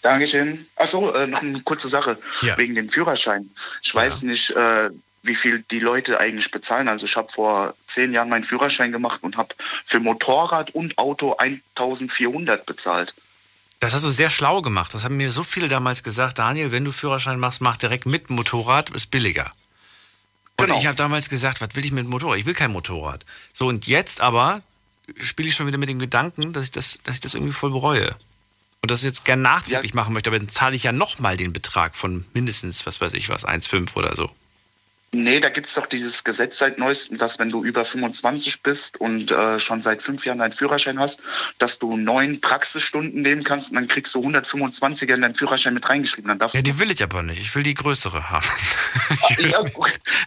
Dankeschön. 0.03 0.67
Achso, 0.77 1.13
äh, 1.13 1.27
noch 1.27 1.43
eine 1.43 1.61
kurze 1.63 1.89
Sache 1.89 2.19
Ja. 2.43 2.57
wegen 2.59 2.75
dem 2.75 2.89
Führerschein. 2.89 3.51
Ich 3.83 3.95
weiß 3.95 4.23
nicht, 4.23 4.51
äh, 4.51 4.91
wie 5.23 5.35
viel 5.35 5.65
die 5.71 5.81
Leute 5.81 6.21
eigentlich 6.21 6.51
bezahlen. 6.51 6.87
Also 6.89 7.07
ich 7.07 7.17
habe 7.17 7.33
vor 7.33 7.75
zehn 7.87 8.13
Jahren 8.13 8.29
meinen 8.29 8.45
Führerschein 8.45 8.93
gemacht 8.93 9.23
und 9.23 9.37
habe 9.37 9.55
für 9.85 9.99
Motorrad 10.01 10.71
und 10.75 10.97
Auto 10.99 11.37
1400 11.39 12.65
bezahlt. 12.67 13.15
Das 13.81 13.95
hast 13.95 14.05
du 14.05 14.11
sehr 14.11 14.31
schlau 14.31 14.61
gemacht. 14.63 14.93
Das 14.95 15.05
haben 15.05 15.17
mir 15.17 15.31
so 15.31 15.43
viele 15.45 15.69
damals 15.69 16.03
gesagt. 16.03 16.39
Daniel, 16.39 16.73
wenn 16.73 16.85
du 16.85 16.93
Führerschein 16.93 17.39
machst, 17.39 17.61
mach 17.61 17.77
direkt 17.77 18.07
mit 18.07 18.29
Motorrad, 18.31 18.91
ist 18.91 19.11
billiger. 19.11 19.53
Und 20.59 20.67
Genau. 20.67 20.79
ich 20.79 20.87
habe 20.87 20.97
damals 20.97 21.29
gesagt, 21.29 21.61
was 21.61 21.69
will 21.75 21.85
ich 21.85 21.93
mit 21.93 22.05
dem 22.05 22.11
Motorrad? 22.11 22.39
Ich 22.39 22.47
will 22.47 22.55
kein 22.55 22.73
Motorrad. 22.73 23.25
So, 23.53 23.69
und 23.69 23.87
jetzt 23.87 24.21
aber 24.21 24.61
spiele 25.17 25.49
ich 25.49 25.55
schon 25.55 25.67
wieder 25.67 25.79
mit 25.79 25.89
dem 25.89 25.99
Gedanken, 26.01 26.53
dass 26.53 26.65
ich 26.65 26.71
das, 26.73 26.99
dass 27.05 27.15
ich 27.15 27.21
das 27.21 27.35
irgendwie 27.35 27.53
voll 27.53 27.71
bereue. 27.71 28.17
Und 28.83 28.91
das 28.91 29.03
jetzt 29.03 29.25
gern 29.25 29.43
nachträglich 29.43 29.95
machen 29.95 30.13
möchte, 30.15 30.31
aber 30.31 30.39
dann 30.39 30.49
zahle 30.49 30.77
ich 30.77 30.83
ja 30.85 30.93
nochmal 30.93 31.37
den 31.37 31.53
Betrag 31.53 31.97
von 31.97 32.25
mindestens, 32.35 32.87
was 32.87 33.01
weiß 33.01 33.15
ich 33.15 33.29
was, 33.29 33.47
1,5 33.47 33.95
oder 33.97 34.15
so. 34.15 34.31
Nee, 35.11 35.41
da 35.41 35.49
gibt's 35.49 35.73
doch 35.73 35.87
dieses 35.87 36.23
Gesetz 36.23 36.59
seit 36.59 36.77
neuestem, 36.79 37.17
dass 37.17 37.39
wenn 37.39 37.49
du 37.49 37.65
über 37.65 37.87
25 37.87 38.63
bist 38.63 39.01
und 39.01 39.33
äh, 39.33 39.59
schon 39.59 39.81
seit 39.81 40.03
fünf 40.03 40.27
Jahren 40.27 40.39
deinen 40.39 40.53
Führerschein 40.53 40.99
hast, 40.99 41.23
dass 41.57 41.79
du 41.79 41.97
neun 41.97 42.43
Praxisstunden 42.43 43.23
nehmen 43.23 43.43
kannst 43.43 43.71
und 43.71 43.77
dann 43.77 43.89
kriegst 43.89 44.15
du 44.15 44.21
125er 44.21 45.15
in 45.15 45.23
deinen 45.23 45.35
Führerschein 45.35 45.73
mit 45.73 45.89
reingeschrieben. 45.89 46.29
Dann 46.29 46.39
darfst 46.39 46.55
Ja, 46.55 46.61
die 46.61 46.79
will 46.79 46.91
ich 46.91 47.03
aber 47.03 47.23
nicht. 47.23 47.41
Ich 47.41 47.55
will 47.55 47.63
die 47.63 47.75
größere 47.75 48.31
haben. 48.31 48.47
Ja, 49.39 49.63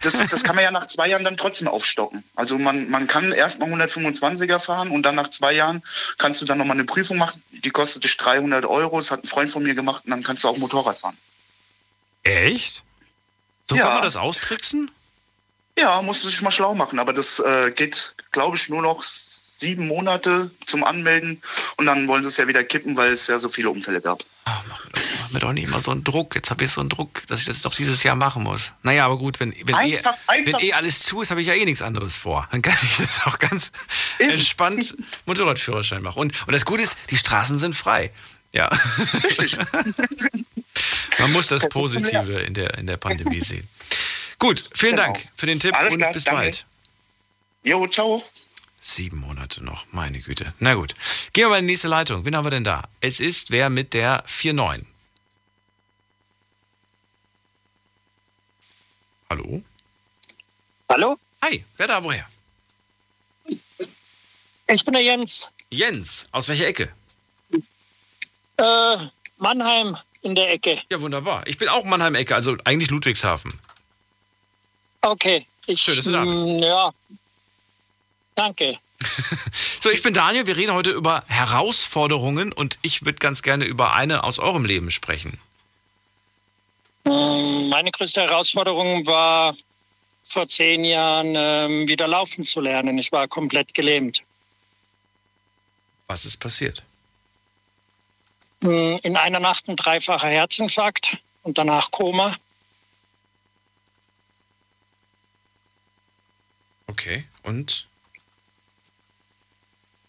das, 0.02 0.26
das 0.28 0.42
kann 0.42 0.56
man 0.56 0.64
ja 0.64 0.70
nach 0.70 0.86
zwei 0.86 1.08
Jahren 1.08 1.22
dann 1.22 1.36
trotzdem 1.36 1.68
aufstocken. 1.68 2.24
Also 2.34 2.58
man, 2.58 2.88
man 2.88 3.06
kann 3.06 3.30
erst 3.30 3.60
mal 3.60 3.68
125er 3.68 4.58
fahren 4.58 4.90
und 4.90 5.02
dann 5.02 5.14
nach 5.14 5.28
zwei 5.28 5.52
Jahren 5.52 5.82
kannst 6.18 6.40
du 6.40 6.46
dann 6.46 6.58
nochmal 6.58 6.76
eine 6.76 6.84
Prüfung 6.84 7.18
machen. 7.18 7.42
Die 7.50 7.70
kostet 7.70 8.04
dich 8.04 8.16
300 8.16 8.64
Euro. 8.64 8.96
Das 8.96 9.10
hat 9.10 9.22
ein 9.22 9.28
Freund 9.28 9.50
von 9.50 9.62
mir 9.62 9.74
gemacht 9.74 10.04
und 10.04 10.10
dann 10.10 10.22
kannst 10.22 10.44
du 10.44 10.48
auch 10.48 10.56
Motorrad 10.56 10.98
fahren. 10.98 11.16
Echt? 12.22 12.82
So 13.68 13.76
Ja. 13.76 13.82
kann 13.84 13.94
man 13.94 14.02
das 14.02 14.16
austricksen? 14.16 14.90
Ja, 15.78 16.02
musst 16.02 16.22
du 16.24 16.28
sich 16.28 16.42
mal 16.42 16.50
schlau 16.50 16.74
machen. 16.74 16.98
Aber 16.98 17.12
das 17.12 17.38
äh, 17.40 17.70
geht, 17.74 18.14
glaube 18.30 18.56
ich, 18.56 18.68
nur 18.68 18.82
noch 18.82 19.02
sieben 19.02 19.86
Monate 19.86 20.50
zum 20.66 20.82
Anmelden 20.84 21.40
und 21.76 21.86
dann 21.86 22.08
wollen 22.08 22.22
sie 22.24 22.28
es 22.28 22.36
ja 22.36 22.48
wieder 22.48 22.64
kippen, 22.64 22.96
weil 22.96 23.12
es 23.12 23.28
ja 23.28 23.38
so 23.38 23.48
viele 23.48 23.70
Unfälle 23.70 24.00
gab. 24.00 24.24
Mach 24.44 25.30
mir 25.32 25.38
doch 25.38 25.52
nicht 25.52 25.64
immer 25.68 25.80
so 25.80 25.92
einen 25.92 26.02
Druck. 26.04 26.34
Jetzt 26.34 26.50
habe 26.50 26.64
ich 26.64 26.70
so 26.72 26.80
einen 26.80 26.90
Druck, 26.90 27.22
dass 27.28 27.40
ich 27.40 27.46
das 27.46 27.62
doch 27.62 27.72
dieses 27.74 28.02
Jahr 28.02 28.16
machen 28.16 28.42
muss. 28.42 28.72
Naja, 28.82 29.06
aber 29.06 29.16
gut, 29.16 29.38
wenn, 29.40 29.54
wenn, 29.64 29.74
eh, 29.76 29.96
Einfach- 29.96 30.14
einfach- 30.26 30.58
wenn 30.60 30.66
eh 30.68 30.72
alles 30.74 31.04
zu 31.04 31.22
ist, 31.22 31.30
habe 31.30 31.40
ich 31.40 31.46
ja 31.46 31.54
eh 31.54 31.64
nichts 31.64 31.80
anderes 31.80 32.16
vor. 32.16 32.46
Dann 32.50 32.60
kann 32.60 32.76
ich 32.82 32.96
das 32.98 33.20
auch 33.24 33.38
ganz 33.38 33.70
entspannt 34.18 34.94
Motorradführerschein 35.26 36.02
machen. 36.02 36.18
Und, 36.18 36.46
und 36.46 36.52
das 36.52 36.64
Gute 36.66 36.82
ist, 36.82 36.98
die 37.10 37.16
Straßen 37.16 37.58
sind 37.58 37.74
frei. 37.74 38.10
Ja. 38.52 38.68
Richtig. 39.24 39.56
Man 41.18 41.32
muss 41.32 41.48
das 41.48 41.68
Positive 41.68 42.40
in 42.42 42.54
der, 42.54 42.76
in 42.78 42.86
der 42.86 42.96
Pandemie 42.96 43.40
sehen. 43.40 43.66
Gut, 44.38 44.64
vielen 44.74 44.96
Genau. 44.96 45.12
Dank 45.12 45.24
für 45.36 45.46
den 45.46 45.58
Tipp 45.60 45.74
Alles 45.76 45.94
und 45.94 46.00
klar, 46.00 46.12
bis 46.12 46.24
danke. 46.24 46.40
bald. 46.40 46.66
Jo, 47.62 47.86
ciao. 47.86 48.22
Sieben 48.80 49.18
Monate 49.18 49.62
noch, 49.64 49.86
meine 49.92 50.20
Güte. 50.20 50.52
Na 50.58 50.74
gut. 50.74 50.94
Gehen 51.32 51.44
wir 51.44 51.50
mal 51.50 51.58
in 51.60 51.66
die 51.66 51.72
nächste 51.72 51.86
Leitung. 51.88 52.24
Wen 52.24 52.34
haben 52.34 52.44
wir 52.44 52.50
denn 52.50 52.64
da? 52.64 52.88
Es 53.00 53.20
ist 53.20 53.50
wer 53.52 53.70
mit 53.70 53.94
der 53.94 54.24
49. 54.26 54.86
Hallo? 59.30 59.62
Hallo? 60.88 61.18
Hi, 61.42 61.64
wer 61.76 61.86
da 61.86 62.02
woher? 62.02 62.26
Ich 64.66 64.84
bin 64.84 64.92
der 64.92 65.02
Jens. 65.02 65.48
Jens, 65.70 66.26
aus 66.32 66.48
welcher 66.48 66.66
Ecke? 66.66 66.92
Äh, 68.62 68.96
Mannheim 69.38 69.96
in 70.22 70.34
der 70.36 70.50
Ecke. 70.52 70.80
Ja, 70.88 71.00
wunderbar. 71.00 71.44
Ich 71.46 71.58
bin 71.58 71.68
auch 71.68 71.84
Mannheim-Ecke, 71.84 72.34
also 72.34 72.56
eigentlich 72.64 72.90
Ludwigshafen. 72.90 73.52
Okay. 75.00 75.44
Ich, 75.66 75.80
Schön, 75.82 75.96
dass 75.96 76.04
du 76.04 76.12
da 76.12 76.24
bist. 76.24 76.44
mm, 76.46 76.58
Ja. 76.62 76.92
Danke. 78.34 78.78
So, 79.82 79.90
ich 79.90 80.04
bin 80.04 80.14
Daniel. 80.14 80.46
Wir 80.46 80.56
reden 80.56 80.74
heute 80.74 80.90
über 80.90 81.24
Herausforderungen 81.26 82.52
und 82.52 82.78
ich 82.82 83.04
würde 83.04 83.18
ganz 83.18 83.42
gerne 83.42 83.64
über 83.64 83.94
eine 83.94 84.22
aus 84.22 84.38
eurem 84.38 84.64
Leben 84.64 84.92
sprechen. 84.92 85.40
Mm, 87.02 87.68
Meine 87.68 87.90
größte 87.90 88.20
Herausforderung 88.20 89.04
war 89.06 89.56
vor 90.22 90.46
zehn 90.48 90.84
Jahren 90.84 91.34
ähm, 91.34 91.88
wieder 91.88 92.06
laufen 92.06 92.44
zu 92.44 92.60
lernen. 92.60 92.96
Ich 92.98 93.10
war 93.10 93.26
komplett 93.26 93.74
gelähmt. 93.74 94.22
Was 96.06 96.24
ist 96.26 96.36
passiert? 96.36 96.84
In 98.62 99.16
einer 99.16 99.40
Nacht 99.40 99.68
ein 99.68 99.76
dreifacher 99.76 100.28
Herzinfarkt 100.28 101.18
und 101.42 101.58
danach 101.58 101.90
Koma. 101.90 102.36
Okay, 106.86 107.24
und? 107.42 107.88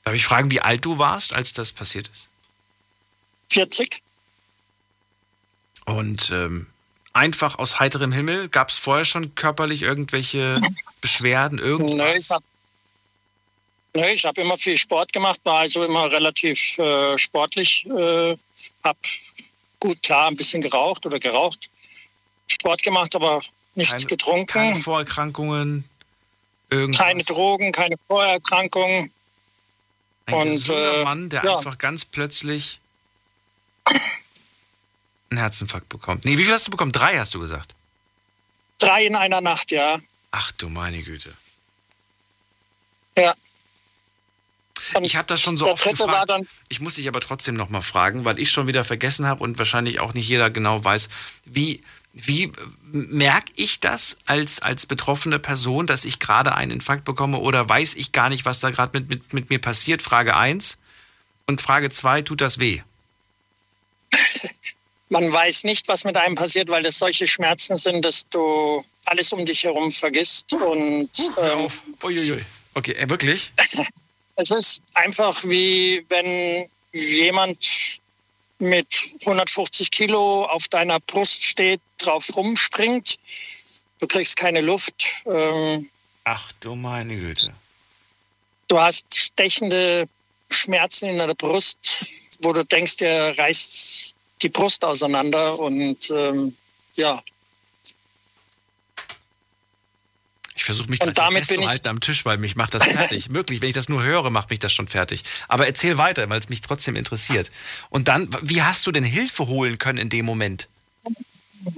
Darf 0.03 0.13
ich 0.13 0.25
fragen, 0.25 0.51
wie 0.51 0.61
alt 0.61 0.85
du 0.85 0.99
warst, 0.99 1.33
als 1.33 1.53
das 1.53 1.71
passiert 1.71 2.09
ist? 2.09 2.29
40. 3.51 4.01
Und 5.85 6.29
ähm, 6.31 6.67
einfach 7.13 7.57
aus 7.57 7.79
heiterem 7.79 8.11
Himmel, 8.11 8.49
gab 8.49 8.69
es 8.69 8.77
vorher 8.77 9.05
schon 9.05 9.33
körperlich 9.35 9.81
irgendwelche 9.81 10.61
Beschwerden, 11.01 11.57
Nö, 11.57 11.63
irgendwas? 11.63 12.15
ich 12.17 12.29
habe 12.29 12.43
ich 13.93 14.25
hab 14.25 14.37
immer 14.37 14.57
viel 14.57 14.75
Sport 14.75 15.13
gemacht, 15.13 15.39
war 15.43 15.59
also 15.59 15.83
immer 15.83 16.11
relativ 16.11 16.77
äh, 16.79 17.17
sportlich. 17.17 17.85
Äh, 17.85 18.35
hab 18.83 18.97
gut, 19.79 20.01
klar, 20.01 20.27
ein 20.27 20.35
bisschen 20.35 20.61
geraucht 20.61 21.05
oder 21.05 21.19
geraucht. 21.19 21.69
Sport 22.47 22.81
gemacht, 22.83 23.15
aber 23.15 23.41
nichts 23.75 23.93
Keine- 23.93 24.05
getrunken. 24.05 24.47
Keine 24.47 24.75
Vorerkrankungen, 24.77 25.87
irgendwas? 26.69 27.01
keine 27.01 27.23
Drogen, 27.23 27.71
keine 27.71 27.95
Vorerkrankungen. 28.07 29.11
Ein 30.25 30.33
und, 30.33 30.49
gesunder 30.51 31.01
äh, 31.01 31.03
Mann, 31.03 31.29
der 31.29 31.43
ja. 31.43 31.57
einfach 31.57 31.77
ganz 31.77 32.05
plötzlich 32.05 32.79
einen 35.29 35.39
Herzinfarkt 35.39 35.89
bekommt. 35.89 36.25
Nee, 36.25 36.37
wie 36.37 36.45
viel 36.45 36.53
hast 36.53 36.67
du 36.67 36.71
bekommen? 36.71 36.91
Drei 36.93 37.17
hast 37.17 37.33
du 37.33 37.39
gesagt. 37.39 37.75
Drei 38.77 39.05
in 39.05 39.15
einer 39.15 39.41
Nacht, 39.41 39.71
ja. 39.71 39.99
Ach 40.31 40.51
du 40.53 40.69
meine 40.69 41.03
Güte. 41.03 41.33
Ja. 43.17 43.35
Und 44.95 45.03
Ich 45.03 45.15
habe 45.15 45.27
das 45.27 45.41
schon 45.41 45.57
so 45.57 45.69
oft 45.69 45.83
gefragt. 45.83 46.31
Ich 46.69 46.79
muss 46.81 46.95
dich 46.95 47.07
aber 47.07 47.21
trotzdem 47.21 47.55
noch 47.55 47.69
mal 47.69 47.81
fragen, 47.81 48.25
weil 48.25 48.39
ich 48.39 48.51
schon 48.51 48.67
wieder 48.67 48.83
vergessen 48.83 49.25
habe 49.25 49.43
und 49.43 49.57
wahrscheinlich 49.57 49.99
auch 49.99 50.13
nicht 50.13 50.27
jeder 50.27 50.49
genau 50.49 50.83
weiß, 50.83 51.09
wie, 51.45 51.81
wie 52.13 52.51
merke 52.91 53.51
ich 53.55 53.79
das 53.79 54.17
als, 54.25 54.61
als 54.61 54.85
betroffene 54.85 55.39
Person, 55.39 55.87
dass 55.87 56.05
ich 56.05 56.19
gerade 56.19 56.55
einen 56.55 56.71
Infarkt 56.71 57.05
bekomme 57.05 57.39
oder 57.39 57.67
weiß 57.67 57.95
ich 57.95 58.11
gar 58.11 58.29
nicht, 58.29 58.45
was 58.45 58.59
da 58.59 58.69
gerade 58.69 58.99
mit, 58.99 59.09
mit, 59.09 59.33
mit 59.33 59.49
mir 59.49 59.59
passiert? 59.59 60.01
Frage 60.01 60.35
1. 60.35 60.77
Und 61.45 61.61
Frage 61.61 61.89
2, 61.89 62.21
tut 62.21 62.41
das 62.41 62.59
weh? 62.59 62.81
man 65.09 65.31
weiß 65.31 65.63
nicht, 65.63 65.87
was 65.87 66.03
mit 66.03 66.17
einem 66.17 66.35
passiert, 66.35 66.69
weil 66.69 66.83
das 66.83 66.99
solche 66.99 67.27
Schmerzen 67.27 67.77
sind, 67.77 68.03
dass 68.03 68.27
du 68.29 68.83
alles 69.05 69.31
um 69.31 69.45
dich 69.45 69.63
herum 69.63 69.91
vergisst. 69.91 70.51
Und 70.53 71.09
ähm, 71.41 71.67
Uiuiui. 72.03 72.43
Okay, 72.73 72.93
äh, 72.93 73.09
wirklich? 73.09 73.51
es 74.35 74.51
ist 74.51 74.83
einfach 74.93 75.43
wie 75.45 76.05
wenn 76.09 76.67
jemand 76.91 77.99
mit 78.59 78.87
150 79.21 79.91
Kilo 79.91 80.45
auf 80.45 80.67
deiner 80.67 80.99
Brust 80.99 81.43
steht, 81.43 81.81
drauf 81.97 82.35
rumspringt. 82.35 83.17
Du 83.99 84.07
kriegst 84.07 84.35
keine 84.37 84.61
Luft. 84.61 85.23
Ähm, 85.25 85.89
Ach 86.23 86.51
du 86.61 86.75
meine 86.75 87.15
Güte. 87.15 87.53
du 88.67 88.79
hast 88.79 89.05
stechende 89.13 90.07
Schmerzen 90.49 91.09
in 91.09 91.17
der 91.17 91.33
Brust, 91.33 91.77
wo 92.41 92.53
du 92.53 92.63
denkst, 92.63 92.97
der 92.97 93.37
reißt 93.37 94.15
die 94.41 94.49
Brust 94.49 94.85
auseinander. 94.85 95.59
Und 95.59 96.09
ähm, 96.11 96.55
ja, 96.95 97.21
Ich 100.63 100.67
versuche 100.67 100.89
mich 100.89 101.01
Und 101.01 101.17
damit 101.17 101.45
festzuhalten 101.45 101.89
am 101.89 101.99
Tisch, 101.99 102.23
weil 102.23 102.37
mich 102.37 102.55
macht 102.55 102.73
das 102.73 102.85
fertig. 102.85 103.27
Wirklich, 103.33 103.59
wenn 103.59 103.67
ich 103.67 103.75
das 103.75 103.89
nur 103.89 104.01
höre, 104.01 104.29
macht 104.29 104.49
mich 104.49 104.59
das 104.59 104.71
schon 104.71 104.87
fertig. 104.87 105.23
Aber 105.49 105.67
erzähl 105.67 105.97
weiter, 105.97 106.29
weil 106.29 106.39
es 106.39 106.47
mich 106.47 106.61
trotzdem 106.61 106.95
interessiert. 106.95 107.51
Und 107.89 108.07
dann, 108.07 108.29
wie 108.43 108.61
hast 108.61 108.87
du 108.87 108.93
denn 108.93 109.03
Hilfe 109.03 109.47
holen 109.47 109.77
können 109.77 109.97
in 109.97 110.07
dem 110.07 110.23
Moment? 110.23 110.69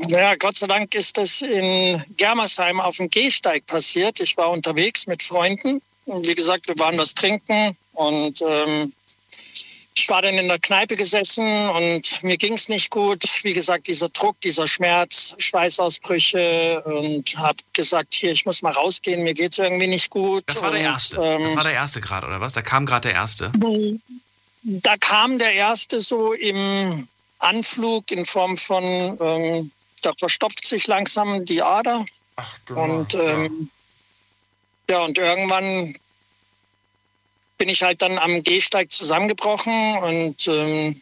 Ja, 0.07 0.35
Gott 0.35 0.57
sei 0.57 0.67
Dank 0.67 0.93
ist 0.93 1.17
das 1.17 1.41
in 1.41 2.03
Germersheim 2.15 2.79
auf 2.79 2.97
dem 2.97 3.09
Gehsteig 3.09 3.65
passiert. 3.65 4.19
Ich 4.19 4.37
war 4.37 4.51
unterwegs 4.51 5.07
mit 5.07 5.23
Freunden. 5.23 5.81
Und 6.05 6.27
wie 6.27 6.35
gesagt, 6.35 6.67
wir 6.67 6.77
waren 6.77 6.95
was 6.99 7.15
trinken 7.15 7.75
und 7.93 8.39
ähm, 8.47 8.93
ich 9.97 10.09
war 10.09 10.21
dann 10.21 10.35
in 10.35 10.47
der 10.47 10.59
Kneipe 10.59 10.95
gesessen 10.97 11.69
und 11.69 12.21
mir 12.21 12.37
ging 12.37 12.53
es 12.53 12.67
nicht 12.67 12.89
gut. 12.89 13.23
Wie 13.43 13.53
gesagt, 13.53 13.87
dieser 13.87 14.09
Druck, 14.09 14.39
dieser 14.41 14.67
Schmerz, 14.67 15.35
Schweißausbrüche 15.39 16.81
und 16.83 17.37
habe 17.37 17.57
gesagt, 17.73 18.13
hier, 18.13 18.31
ich 18.31 18.45
muss 18.45 18.61
mal 18.61 18.73
rausgehen, 18.73 19.23
mir 19.23 19.33
geht 19.33 19.53
es 19.53 19.59
irgendwie 19.59 19.87
nicht 19.87 20.09
gut. 20.09 20.43
Das 20.47 20.61
war 20.61 20.71
der 20.71 20.81
und, 20.81 20.85
erste. 20.85 21.17
ähm, 21.23 21.43
Das 21.43 21.55
war 21.55 21.63
der 21.63 21.73
erste 21.73 22.01
gerade, 22.01 22.27
oder 22.27 22.41
was? 22.41 22.51
Da 22.53 22.61
kam 22.61 22.85
gerade 22.85 23.07
der 23.07 23.15
erste. 23.15 23.51
da 24.63 24.97
kam 24.97 25.39
der 25.39 25.53
erste 25.53 26.01
so 26.01 26.33
im 26.33 27.07
Anflug 27.39 28.11
in 28.11 28.25
Form 28.25 28.57
von, 28.57 28.83
ähm, 28.83 29.71
da 30.01 30.11
verstopft 30.19 30.65
sich 30.65 30.87
langsam 30.87 31.45
die 31.45 31.61
Ader. 31.61 32.05
und 32.75 33.13
ähm, 33.15 33.69
ja, 34.89 34.99
und 35.03 35.17
irgendwann 35.17 35.95
bin 37.57 37.69
ich 37.69 37.83
halt 37.83 38.01
dann 38.01 38.17
am 38.17 38.43
Gehsteig 38.43 38.91
zusammengebrochen 38.91 39.97
und 39.97 40.47
ähm, 40.47 41.01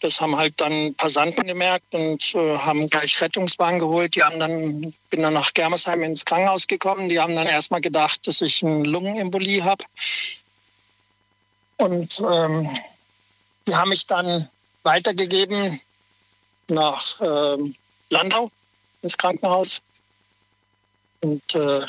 das 0.00 0.20
haben 0.20 0.36
halt 0.36 0.60
dann 0.60 0.94
Passanten 0.96 1.46
gemerkt 1.46 1.94
und 1.94 2.34
äh, 2.34 2.58
haben 2.58 2.90
gleich 2.90 3.20
Rettungswagen 3.22 3.78
geholt. 3.78 4.14
Die 4.14 4.22
haben 4.22 4.38
dann, 4.38 4.94
bin 5.08 5.22
dann 5.22 5.32
nach 5.32 5.54
Germersheim 5.54 6.02
ins 6.02 6.26
Krankenhaus 6.26 6.66
gekommen. 6.66 7.08
Die 7.08 7.18
haben 7.18 7.34
dann 7.34 7.46
erstmal 7.46 7.80
gedacht, 7.80 8.26
dass 8.26 8.42
ich 8.42 8.62
eine 8.62 8.84
Lungenembolie 8.84 9.64
habe. 9.64 9.82
Und 11.78 12.22
ähm, 12.30 12.70
die 13.66 13.74
haben 13.74 13.88
mich 13.88 14.06
dann 14.06 14.48
weitergegeben 14.82 15.80
nach 16.68 17.20
ähm, 17.22 17.74
Landau 18.10 18.50
ins 19.00 19.16
Krankenhaus. 19.16 19.80
Und 21.22 21.54
äh, 21.54 21.86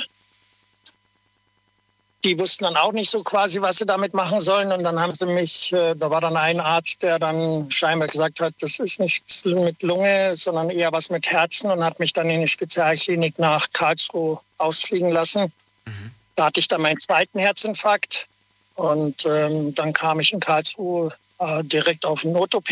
die 2.26 2.40
wussten 2.40 2.64
dann 2.64 2.76
auch 2.76 2.92
nicht 2.92 3.12
so 3.12 3.22
quasi, 3.22 3.62
was 3.62 3.78
sie 3.78 3.86
damit 3.86 4.16
machen 4.16 4.42
sollen. 4.42 4.72
Und 4.72 4.84
dann 4.84 5.00
haben 5.00 5.14
sie 5.14 5.28
mich, 5.28 5.72
äh, 5.72 5.94
da 5.94 6.10
war 6.10 6.22
dann 6.22 6.36
ein 6.36 6.60
Arzt, 6.60 7.04
der 7.04 7.20
dann 7.20 7.70
scheinbar 7.70 8.08
gesagt 8.08 8.42
hat, 8.42 8.54
das 8.60 8.80
ist 8.80 9.00
nichts 9.00 9.46
mit 9.46 9.84
Lunge, 9.84 10.36
sondern 10.36 10.72
eher 10.72 10.92
was 10.92 11.12
mit 11.12 11.28
Herzen 11.28 11.70
und 11.70 11.84
hat 11.84 12.00
mich 12.00 12.14
dann 12.14 12.30
in 12.30 12.42
die 12.42 12.48
Spezialklinik 12.48 13.38
nach 13.38 13.70
Karlsruhe 13.72 14.40
ausfliegen 14.58 15.12
lassen. 15.12 15.54
Mhm. 15.86 16.12
Da 16.36 16.46
hatte 16.46 16.60
ich 16.60 16.68
dann 16.68 16.82
meinen 16.82 17.00
zweiten 17.00 17.38
Herzinfarkt. 17.38 18.28
Und 18.74 19.26
ähm, 19.26 19.76
dann 19.76 19.94
kam 19.94 20.20
ich 20.20 20.34
in 20.34 20.40
Karlsruhe 20.40 21.14
äh, 21.38 21.64
direkt 21.64 22.06
auf 22.06 22.24
den 22.24 22.34
Not-OP. 22.34 22.70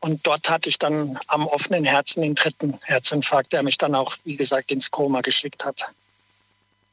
Und 0.00 0.26
dort 0.26 0.50
hatte 0.50 0.68
ich 0.68 0.78
dann 0.78 1.18
am 1.28 1.46
offenen 1.46 1.86
Herzen 1.86 2.22
den 2.22 2.34
dritten 2.34 2.78
Herzinfarkt, 2.82 3.54
der 3.54 3.62
mich 3.62 3.78
dann 3.78 3.94
auch, 3.94 4.14
wie 4.24 4.36
gesagt, 4.36 4.70
ins 4.70 4.90
Koma 4.90 5.22
geschickt 5.22 5.64
hat. 5.64 5.86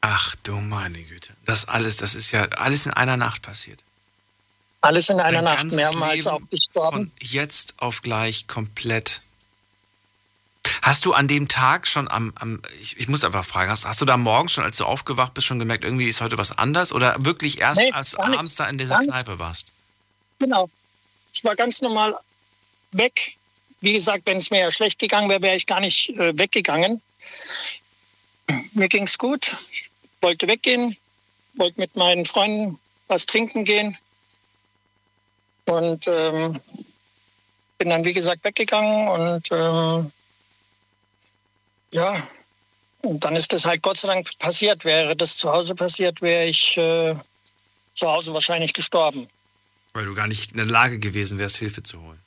Ach 0.01 0.35
du 0.43 0.55
meine 0.55 1.01
Güte. 1.03 1.33
Das 1.45 1.67
alles, 1.67 1.97
das 1.97 2.15
ist 2.15 2.31
ja 2.31 2.45
alles 2.57 2.87
in 2.87 2.93
einer 2.93 3.17
Nacht 3.17 3.43
passiert. 3.43 3.83
Alles 4.81 5.09
in 5.09 5.19
einer 5.19 5.43
Dein 5.43 5.43
Nacht, 5.43 5.71
mehrmals 5.71 6.25
Leben 6.25 6.27
auch 6.27 6.41
gestorben. 6.49 6.97
Von 6.97 7.11
jetzt 7.19 7.75
auf 7.77 8.01
gleich 8.01 8.47
komplett. 8.47 9.21
Hast 10.81 11.05
du 11.05 11.13
an 11.13 11.27
dem 11.27 11.47
Tag 11.47 11.87
schon 11.87 12.09
am, 12.09 12.33
am 12.35 12.61
ich, 12.81 12.97
ich, 12.97 13.07
muss 13.07 13.23
einfach 13.23 13.45
fragen, 13.45 13.69
hast, 13.69 13.85
hast, 13.85 14.01
du 14.01 14.05
da 14.05 14.17
morgens 14.17 14.53
schon, 14.53 14.63
als 14.63 14.77
du 14.77 14.85
aufgewacht 14.85 15.35
bist, 15.35 15.45
schon 15.45 15.59
gemerkt, 15.59 15.83
irgendwie 15.83 16.09
ist 16.09 16.21
heute 16.21 16.39
was 16.39 16.57
anders? 16.57 16.91
Oder 16.91 17.15
wirklich 17.23 17.59
erst, 17.59 17.79
nee, 17.79 17.91
als 17.91 18.11
du 18.11 18.19
abends 18.19 18.55
da 18.55 18.67
in 18.67 18.79
dieser 18.79 18.97
Kneipe 18.97 19.37
warst? 19.37 19.67
Genau. 20.39 20.67
Ich 21.31 21.43
war 21.43 21.55
ganz 21.55 21.81
normal 21.83 22.15
weg. 22.91 23.35
Wie 23.81 23.93
gesagt, 23.93 24.23
wenn 24.25 24.37
es 24.37 24.49
mir 24.49 24.61
ja 24.61 24.71
schlecht 24.71 24.97
gegangen 24.97 25.29
wäre, 25.29 25.41
wäre 25.43 25.55
ich 25.55 25.67
gar 25.67 25.79
nicht 25.79 26.09
äh, 26.09 26.35
weggegangen. 26.35 27.01
Mir 28.73 28.87
ging 28.87 29.03
es 29.03 29.17
gut. 29.19 29.55
Ich 29.71 29.90
wollte 30.21 30.47
weggehen, 30.47 30.95
wollte 31.55 31.79
mit 31.79 31.95
meinen 31.95 32.25
Freunden 32.25 32.79
was 33.07 33.25
trinken 33.25 33.65
gehen 33.65 33.97
und 35.65 36.07
ähm, 36.07 36.59
bin 37.77 37.89
dann, 37.89 38.05
wie 38.05 38.13
gesagt, 38.13 38.43
weggegangen 38.43 39.07
und 39.07 39.47
ähm, 39.51 40.11
ja, 41.91 42.27
und 43.01 43.23
dann 43.23 43.35
ist 43.35 43.51
das 43.51 43.65
halt 43.65 43.81
Gott 43.81 43.97
sei 43.97 44.07
Dank 44.07 44.29
passiert. 44.39 44.85
Wäre 44.85 45.15
das 45.15 45.37
zu 45.37 45.51
Hause 45.51 45.75
passiert, 45.75 46.21
wäre 46.21 46.45
ich 46.45 46.77
äh, 46.77 47.15
zu 47.93 48.07
Hause 48.07 48.33
wahrscheinlich 48.33 48.73
gestorben. 48.73 49.27
Weil 49.93 50.05
du 50.05 50.13
gar 50.13 50.27
nicht 50.27 50.51
in 50.51 50.57
der 50.57 50.67
Lage 50.67 50.99
gewesen 50.99 51.37
wärst, 51.39 51.57
Hilfe 51.57 51.83
zu 51.83 52.01
holen. 52.01 52.19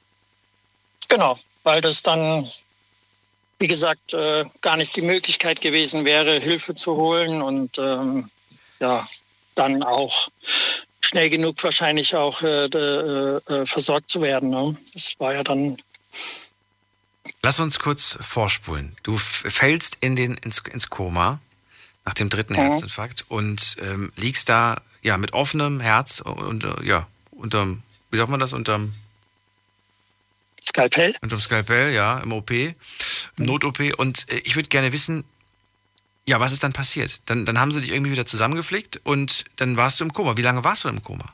Genau, 1.09 1.39
weil 1.63 1.81
das 1.81 2.03
dann 2.03 2.47
wie 3.59 3.67
gesagt, 3.67 4.13
äh, 4.13 4.45
gar 4.61 4.77
nicht 4.77 4.97
die 4.97 5.03
Möglichkeit 5.03 5.61
gewesen 5.61 6.05
wäre, 6.05 6.41
Hilfe 6.41 6.75
zu 6.75 6.97
holen 6.97 7.43
und 7.43 7.79
ähm, 7.79 8.29
ja, 8.81 9.05
dann 9.55 9.83
auch 9.83 10.29
schnell 11.01 11.31
genug 11.31 11.63
wahrscheinlich 11.63 12.15
auch 12.17 12.43
äh, 12.43 12.69
de, 12.69 13.41
äh, 13.49 13.67
versorgt 13.67 14.11
zu 14.11 14.23
werden. 14.23 14.51
Ne? 14.51 14.77
Das 14.93 15.15
war 15.19 15.35
ja 15.35 15.43
dann. 15.43 15.77
Lass 17.43 17.61
uns 17.61 17.79
kurz 17.79 18.19
vorspulen. 18.21 18.97
Du 19.03 19.17
fällst 19.17 19.99
in 20.01 20.17
den, 20.17 20.35
ins, 20.39 20.61
ins 20.61 20.91
Koma 20.91 21.41
nach 22.05 22.15
dem 22.15 22.31
dritten 22.31 22.55
mhm. 22.55 22.59
Herzinfarkt 22.59 23.25
und 23.29 23.77
ähm, 23.81 24.13
liegst 24.17 24.49
da 24.49 24.81
ja 25.03 25.17
mit 25.19 25.33
offenem 25.33 25.81
Herz 25.81 26.21
und 26.21 26.65
äh, 26.65 26.85
ja 26.85 27.07
unterm, 27.31 27.83
wie 28.11 28.17
sagt 28.17 28.31
man 28.31 28.41
das, 28.41 28.53
unterm 28.53 28.95
Skalpell. 30.67 31.15
Unterm 31.21 31.39
Skalpell, 31.39 31.93
ja, 31.93 32.19
im 32.21 32.33
OP, 32.33 32.51
Not-OP. 33.37 33.81
Und 33.99 34.31
äh, 34.31 34.37
ich 34.45 34.57
würde 34.57 34.69
gerne 34.69 34.93
wissen, 34.93 35.25
ja, 36.27 36.41
was 36.41 36.53
ist 36.53 36.63
dann 36.63 36.73
passiert? 36.73 37.23
Dann, 37.27 37.45
dann 37.45 37.59
haben 37.59 37.71
sie 37.71 37.81
dich 37.81 37.91
irgendwie 37.91 38.11
wieder 38.11 38.27
zusammengepflegt 38.27 39.01
und 39.05 39.45
dann 39.57 39.77
warst 39.77 40.01
du 40.01 40.05
im 40.05 40.13
Koma. 40.13 40.37
Wie 40.37 40.43
lange 40.43 40.65
warst 40.65 40.85
du 40.85 40.89
im 40.89 41.03
Koma? 41.03 41.25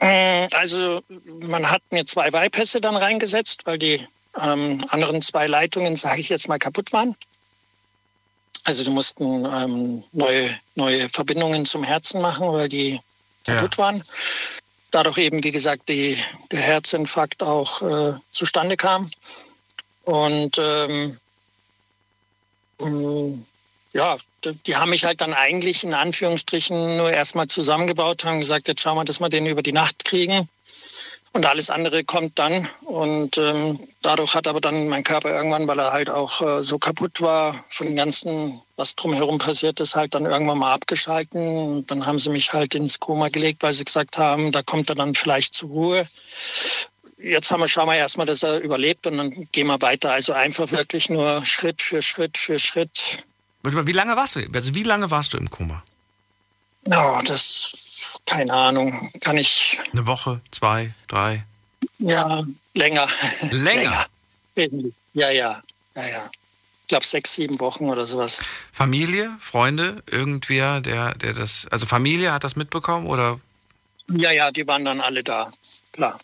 Mm, 0.00 0.48
also 0.52 1.02
man 1.48 1.70
hat 1.70 1.82
mir 1.90 2.04
zwei 2.04 2.30
Bypässe 2.30 2.80
dann 2.80 2.96
reingesetzt, 2.96 3.66
weil 3.66 3.78
die 3.78 4.00
ähm, 4.40 4.84
anderen 4.88 5.22
zwei 5.22 5.46
Leitungen, 5.46 5.96
sage 5.96 6.20
ich 6.20 6.28
jetzt 6.28 6.48
mal, 6.48 6.58
kaputt 6.58 6.92
waren. 6.92 7.14
Also 8.64 8.84
die 8.84 8.90
mussten 8.90 9.44
ähm, 9.44 10.04
neue, 10.12 10.58
neue 10.74 11.08
Verbindungen 11.08 11.66
zum 11.66 11.84
Herzen 11.84 12.20
machen, 12.20 12.48
weil 12.52 12.68
die 12.68 13.00
kaputt 13.44 13.76
ja. 13.76 13.84
waren 13.84 14.02
dadurch 14.92 15.18
eben, 15.18 15.42
wie 15.42 15.50
gesagt, 15.50 15.88
die, 15.88 16.16
der 16.52 16.60
Herzinfarkt 16.60 17.42
auch 17.42 17.82
äh, 17.82 18.14
zustande 18.30 18.76
kam. 18.76 19.10
Und 20.04 20.58
ähm, 20.58 21.16
ähm, 22.80 23.46
ja, 23.92 24.16
die 24.66 24.76
haben 24.76 24.90
mich 24.90 25.04
halt 25.04 25.20
dann 25.20 25.34
eigentlich 25.34 25.84
in 25.84 25.94
Anführungsstrichen 25.94 26.96
nur 26.96 27.12
erstmal 27.12 27.46
zusammengebaut, 27.46 28.24
haben 28.24 28.40
gesagt, 28.40 28.68
jetzt 28.68 28.80
schauen 28.80 28.96
wir, 28.96 29.04
dass 29.04 29.20
wir 29.20 29.28
den 29.28 29.46
über 29.46 29.62
die 29.62 29.72
Nacht 29.72 30.04
kriegen. 30.04 30.48
Und 31.34 31.46
alles 31.46 31.70
andere 31.70 32.04
kommt 32.04 32.38
dann. 32.38 32.68
Und 32.82 33.38
ähm, 33.38 33.80
dadurch 34.02 34.34
hat 34.34 34.46
aber 34.46 34.60
dann 34.60 34.88
mein 34.88 35.02
Körper 35.02 35.30
irgendwann, 35.30 35.66
weil 35.66 35.78
er 35.78 35.92
halt 35.92 36.10
auch 36.10 36.42
äh, 36.42 36.62
so 36.62 36.78
kaputt 36.78 37.22
war 37.22 37.64
von 37.70 37.86
dem 37.86 37.96
Ganzen, 37.96 38.60
was 38.76 38.96
drumherum 38.96 39.38
passiert 39.38 39.80
ist, 39.80 39.96
halt 39.96 40.14
dann 40.14 40.26
irgendwann 40.26 40.58
mal 40.58 40.74
abgeschalten. 40.74 41.40
Und 41.56 41.90
dann 41.90 42.04
haben 42.04 42.18
sie 42.18 42.28
mich 42.28 42.52
halt 42.52 42.74
ins 42.74 43.00
Koma 43.00 43.28
gelegt, 43.28 43.62
weil 43.62 43.72
sie 43.72 43.84
gesagt 43.84 44.18
haben, 44.18 44.52
da 44.52 44.62
kommt 44.62 44.90
er 44.90 44.94
dann 44.94 45.14
vielleicht 45.14 45.54
zur 45.54 45.70
Ruhe. 45.70 46.06
Jetzt 47.22 47.50
haben 47.50 47.60
wir, 47.60 47.68
schauen 47.68 47.88
wir 47.88 47.96
erstmal, 47.96 48.26
dass 48.26 48.42
er 48.42 48.58
überlebt 48.60 49.06
und 49.06 49.16
dann 49.16 49.48
gehen 49.52 49.68
wir 49.68 49.80
weiter. 49.80 50.12
Also 50.12 50.32
einfach 50.32 50.70
wirklich 50.72 51.08
nur 51.08 51.44
Schritt 51.44 51.80
für 51.80 52.02
Schritt 52.02 52.36
für 52.36 52.58
Schritt. 52.58 53.22
Wie 53.62 53.92
lange 53.92 54.16
warst 54.16 54.36
du? 54.36 54.40
Also 54.52 54.74
wie 54.74 54.82
lange 54.82 55.10
warst 55.10 55.34
du 55.34 55.38
im 55.38 55.48
Koma? 55.48 55.82
Ja, 56.86 57.18
das 57.20 58.18
keine 58.26 58.52
Ahnung, 58.52 59.10
kann 59.20 59.36
ich. 59.36 59.80
Eine 59.92 60.06
Woche, 60.06 60.40
zwei, 60.50 60.92
drei? 61.08 61.44
Ja, 61.98 62.44
länger. 62.74 63.08
Länger? 63.50 64.06
länger. 64.56 64.86
Ja, 65.14 65.30
ja, 65.30 65.62
ja, 65.94 66.08
ja. 66.08 66.30
Ich 66.82 66.88
glaube 66.88 67.06
sechs, 67.06 67.36
sieben 67.36 67.58
Wochen 67.60 67.88
oder 67.88 68.06
sowas. 68.06 68.42
Familie, 68.72 69.30
Freunde, 69.40 70.02
irgendwer, 70.10 70.80
der, 70.80 71.14
der 71.14 71.32
das, 71.32 71.66
also 71.70 71.86
Familie 71.86 72.32
hat 72.32 72.44
das 72.44 72.56
mitbekommen 72.56 73.06
oder? 73.06 73.40
Ja, 74.10 74.30
ja, 74.30 74.50
die 74.50 74.66
waren 74.66 74.84
dann 74.84 75.00
alle 75.00 75.22
da, 75.22 75.52
klar. 75.92 76.18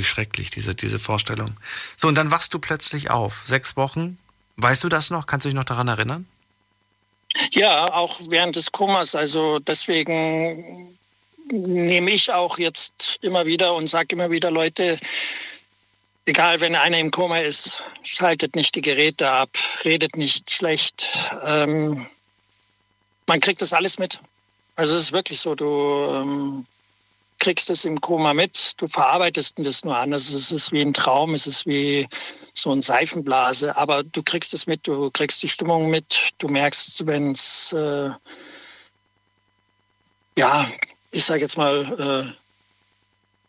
Wie 0.00 0.04
schrecklich, 0.04 0.48
diese, 0.48 0.74
diese 0.74 0.98
Vorstellung. 0.98 1.50
So, 1.94 2.08
und 2.08 2.14
dann 2.14 2.30
wachst 2.30 2.54
du 2.54 2.58
plötzlich 2.58 3.10
auf. 3.10 3.42
Sechs 3.44 3.76
Wochen. 3.76 4.16
Weißt 4.56 4.82
du 4.82 4.88
das 4.88 5.10
noch? 5.10 5.26
Kannst 5.26 5.44
du 5.44 5.50
dich 5.50 5.54
noch 5.54 5.64
daran 5.64 5.88
erinnern? 5.88 6.26
Ja, 7.52 7.92
auch 7.92 8.18
während 8.30 8.56
des 8.56 8.72
Komas. 8.72 9.14
Also 9.14 9.58
deswegen 9.58 10.96
nehme 11.50 12.12
ich 12.12 12.32
auch 12.32 12.58
jetzt 12.58 13.18
immer 13.20 13.44
wieder 13.44 13.74
und 13.74 13.90
sage 13.90 14.16
immer 14.16 14.30
wieder, 14.30 14.50
Leute, 14.50 14.98
egal 16.24 16.58
wenn 16.62 16.74
einer 16.74 16.96
im 16.98 17.10
Koma 17.10 17.36
ist, 17.36 17.84
schaltet 18.02 18.56
nicht 18.56 18.74
die 18.76 18.80
Geräte 18.80 19.28
ab, 19.28 19.50
redet 19.84 20.16
nicht 20.16 20.50
schlecht. 20.50 21.08
Ähm, 21.44 22.06
man 23.26 23.40
kriegt 23.40 23.60
das 23.60 23.74
alles 23.74 23.98
mit. 23.98 24.18
Also 24.76 24.96
es 24.96 25.02
ist 25.02 25.12
wirklich 25.12 25.40
so, 25.40 25.54
du 25.54 25.66
ähm, 25.66 26.66
kriegst 27.40 27.70
es 27.70 27.84
im 27.84 28.00
Koma 28.00 28.32
mit, 28.34 28.80
du 28.80 28.86
verarbeitest 28.86 29.54
das 29.58 29.84
nur 29.84 29.96
anders. 29.96 30.30
Es 30.30 30.52
ist 30.52 30.70
wie 30.70 30.82
ein 30.82 30.92
Traum, 30.92 31.34
es 31.34 31.46
ist 31.46 31.66
wie 31.66 32.06
so 32.54 32.70
eine 32.70 32.82
Seifenblase, 32.82 33.76
aber 33.76 34.04
du 34.04 34.22
kriegst 34.22 34.54
es 34.54 34.66
mit, 34.66 34.86
du 34.86 35.10
kriegst 35.10 35.42
die 35.42 35.48
Stimmung 35.48 35.90
mit, 35.90 36.30
du 36.38 36.46
merkst, 36.48 37.06
wenn 37.06 37.32
es, 37.32 37.72
äh, 37.72 38.10
ja, 40.36 40.70
ich 41.10 41.24
sage 41.24 41.40
jetzt 41.40 41.56
mal, 41.56 41.82
äh, 41.98 42.40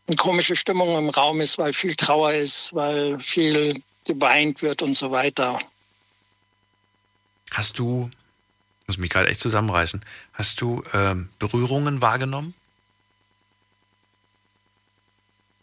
eine 0.08 0.16
komische 0.18 0.56
Stimmung 0.56 0.98
im 0.98 1.10
Raum 1.10 1.42
ist, 1.42 1.58
weil 1.58 1.74
viel 1.74 1.96
Trauer 1.96 2.34
ist, 2.34 2.74
weil 2.74 3.20
viel 3.20 3.74
geweint 4.06 4.62
wird 4.62 4.82
und 4.82 4.96
so 4.96 5.12
weiter. 5.12 5.60
Hast 7.54 7.78
du, 7.80 8.10
muss 8.88 8.98
mich 8.98 9.10
gerade 9.10 9.30
echt 9.30 9.40
zusammenreißen, 9.40 10.04
hast 10.34 10.62
du 10.62 10.84
ähm, 10.94 11.30
Berührungen 11.38 12.02
wahrgenommen? 12.02 12.56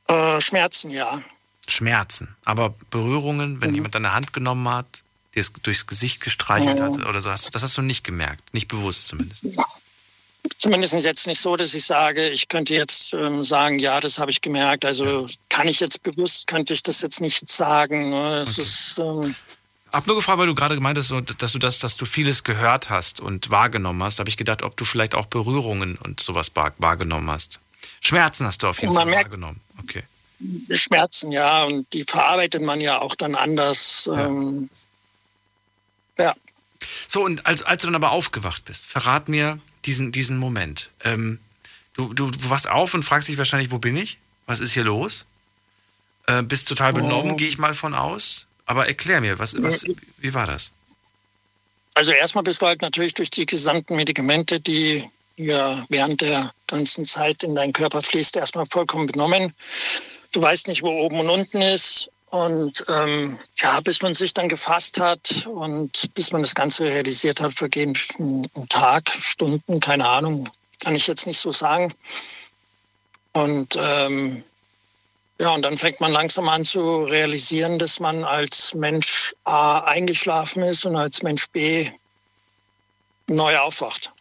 Äh, 0.09 0.41
Schmerzen, 0.41 0.91
ja. 0.91 1.21
Schmerzen, 1.67 2.35
aber 2.45 2.75
Berührungen, 2.91 3.61
wenn 3.61 3.71
mhm. 3.71 3.75
jemand 3.77 3.95
deine 3.95 4.15
Hand 4.15 4.33
genommen 4.33 4.69
hat, 4.69 5.03
dir 5.35 5.41
es 5.41 5.53
durchs 5.53 5.87
Gesicht 5.87 6.21
gestreichelt 6.23 6.79
mhm. 6.81 6.83
hat 6.85 7.07
oder 7.07 7.21
so, 7.21 7.31
hast, 7.31 7.55
das 7.55 7.63
hast 7.63 7.77
du 7.77 7.83
nicht 7.83 8.05
gemerkt, 8.05 8.43
nicht 8.55 8.69
bewusst 8.69 9.09
zumindest. 9.09 9.45
Zumindest 10.57 10.95
jetzt 10.95 11.27
nicht 11.27 11.41
so, 11.41 11.57
dass 11.57 11.75
ich 11.75 11.85
sage, 11.85 12.31
ich 12.31 12.49
könnte 12.49 12.75
jetzt 12.75 13.13
ähm, 13.13 13.45
sagen, 13.45 13.79
ja, 13.79 14.01
das 14.01 14.19
habe 14.19 14.31
ich 14.31 14.41
gemerkt. 14.41 14.85
Also 14.85 15.27
kann 15.51 15.69
ich 15.69 15.79
jetzt 15.79 16.03
bewusst, 16.03 16.47
könnte 16.47 16.73
ich 16.73 16.83
das 16.83 17.03
jetzt 17.03 17.21
nicht 17.21 17.49
sagen. 17.51 18.11
Ne? 18.11 18.39
Es 18.39 18.53
Okay. 18.53 18.63
ist, 18.63 18.99
ähm, 18.99 19.35
Hab 19.93 20.07
nur 20.07 20.17
gefragt, 20.17 20.39
weil 20.39 20.47
du 20.47 20.55
gerade 20.55 20.75
gemeint 20.75 20.97
hast, 20.97 21.13
dass 21.39 21.53
du 21.53 21.59
das, 21.59 21.81
dass 21.81 21.97
du 21.97 22.07
vieles 22.07 22.45
gehört 22.45 22.89
hast 22.89 23.21
und 23.21 23.51
wahrgenommen 23.51 24.03
hast. 24.03 24.21
Habe 24.21 24.31
ich 24.31 24.37
gedacht, 24.39 24.63
ob 24.63 24.77
du 24.77 24.85
vielleicht 24.87 25.15
auch 25.15 25.27
Berührungen 25.27 25.97
und 25.97 26.21
sowas 26.21 26.51
wahr- 26.55 26.73
wahrgenommen 26.79 27.31
hast. 27.31 27.61
Schmerzen 28.01 28.47
hast 28.47 28.63
du 28.63 28.69
auf 28.69 28.81
jeden 28.81 28.95
Fall 28.95 29.05
merkt- 29.05 29.31
wahrgenommen. 29.31 29.61
Schmerzen, 30.72 31.32
ja, 31.32 31.64
und 31.64 31.93
die 31.93 32.05
verarbeitet 32.05 32.62
man 32.62 32.80
ja 32.80 33.01
auch 33.01 33.14
dann 33.14 33.34
anders. 33.34 34.09
Ähm, 34.12 34.70
ja. 36.18 36.34
So, 37.09 37.24
und 37.24 37.45
als, 37.47 37.62
als 37.62 37.82
du 37.82 37.89
dann 37.89 37.97
aber 37.97 38.12
aufgewacht 38.12 38.64
bist, 38.64 38.86
verrat 38.86 39.28
mir 39.28 39.59
diesen, 39.84 40.12
diesen 40.12 40.39
Moment. 40.39 40.91
Ähm, 41.05 41.41
du, 41.95 42.12
du, 42.14 42.30
du 42.30 42.51
wachst 42.51 42.68
auf 42.68 42.95
und 42.95 43.03
fragst 43.05 43.28
dich 43.28 43.39
wahrscheinlich, 43.39 43.70
wo 43.70 43.78
bin 43.78 43.97
ich? 43.97 44.18
Was 44.47 44.61
ist 44.61 44.72
hier 44.74 44.84
los? 44.84 45.26
Äh, 46.26 46.43
bist 46.43 46.68
total 46.68 46.93
benommen, 46.93 47.32
Oh. 47.32 47.36
gehe 47.36 47.49
ich 47.49 47.59
mal 47.59 47.74
von 47.74 47.95
aus. 47.95 48.47
Aber 48.66 48.86
erklär 48.86 49.20
mir, 49.20 49.39
was, 49.39 49.61
was, 49.62 49.84
wie 50.18 50.34
war 50.34 50.47
das? 50.47 50.72
Also 51.95 52.12
erstmal 52.12 52.45
bist 52.45 52.62
du 52.62 52.66
halt 52.66 52.82
natürlich 52.82 53.14
durch 53.14 53.30
die 53.30 53.47
gesamten 53.47 53.97
Medikamente, 53.97 54.61
die 54.61 55.05
ja 55.36 55.84
während 55.89 56.20
der 56.20 56.53
ganzen 56.66 57.07
Zeit 57.07 57.43
in 57.43 57.55
deinen 57.55 57.72
Körper 57.72 58.03
fließt, 58.03 58.36
erstmal 58.36 58.66
vollkommen 58.66 59.07
benommen. 59.07 59.53
Du 60.33 60.43
weißt 60.43 60.68
nicht, 60.68 60.83
wo 60.83 60.91
oben 60.91 61.20
und 61.20 61.29
unten 61.29 61.62
ist. 61.62 62.11
Und 62.31 62.85
ähm, 62.89 63.39
ja, 63.57 63.81
bis 63.81 64.03
man 64.03 64.12
sich 64.12 64.35
dann 64.35 64.51
gefasst 64.51 65.01
hat 65.01 65.47
und 65.47 66.14
bis 66.14 66.31
man 66.31 66.43
das 66.43 66.55
Ganze 66.55 66.85
realisiert 66.85 67.41
hat, 67.41 67.53
vergehen 67.55 67.97
ein, 68.18 68.68
Tag, 68.68 69.09
Stunden, 69.09 69.81
keine 69.81 70.07
Ahnung, 70.07 70.47
kann 70.81 70.95
ich 70.95 71.07
jetzt 71.07 71.26
nicht 71.26 71.39
so 71.39 71.51
sagen. 71.51 71.95
Und 73.33 73.79
ähm, 73.81 74.45
ja, 75.41 75.55
und 75.55 75.62
dann 75.62 75.79
fängt 75.79 76.01
man 76.01 76.12
langsam 76.12 76.49
an 76.49 76.66
zu 76.66 77.05
realisieren, 77.05 77.79
dass 77.79 77.99
man 77.99 78.24
als 78.24 78.74
Mensch 78.74 79.35
A 79.45 79.79
eingeschlafen 79.81 80.62
ist 80.64 80.85
und 80.85 80.97
als 80.97 81.22
Mensch 81.22 81.49
B 81.51 81.91
neu 83.26 83.57
aufwacht. 83.59 84.12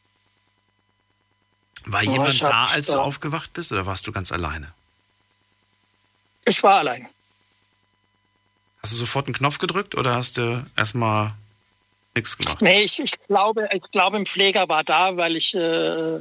War 1.85 2.03
jemand 2.03 2.41
da, 2.41 2.65
als 2.65 2.87
du 2.87 2.99
aufgewacht 2.99 3.51
bist, 3.53 3.71
oder 3.71 3.85
warst 3.85 4.05
du 4.07 4.11
ganz 4.11 4.31
alleine? 4.31 4.73
Ich 6.47 6.63
war 6.63 6.79
allein. 6.79 7.07
Hast 8.81 8.93
du 8.93 8.97
sofort 8.97 9.27
einen 9.27 9.33
Knopf 9.33 9.57
gedrückt 9.57 9.95
oder 9.95 10.15
hast 10.15 10.37
du 10.37 10.65
erstmal 10.77 11.33
nichts 12.15 12.37
gemacht? 12.37 12.61
Nee, 12.61 12.83
ich, 12.83 12.99
ich 12.99 13.19
glaube, 13.27 13.67
ich 13.73 13.83
glaube, 13.91 14.17
ein 14.17 14.25
Pfleger 14.25 14.69
war 14.69 14.83
da, 14.83 15.17
weil 15.17 15.35
ich, 15.35 15.53
äh, 15.55 16.19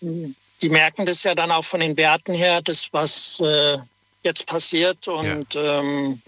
die 0.00 0.68
merken 0.68 1.06
das 1.06 1.24
ja 1.24 1.34
dann 1.34 1.50
auch 1.50 1.64
von 1.64 1.80
den 1.80 1.96
Werten 1.96 2.34
her, 2.34 2.62
das, 2.62 2.88
was 2.92 3.40
äh, 3.40 3.78
jetzt 4.22 4.46
passiert. 4.46 5.08
Und 5.08 5.56
ähm, 5.56 6.22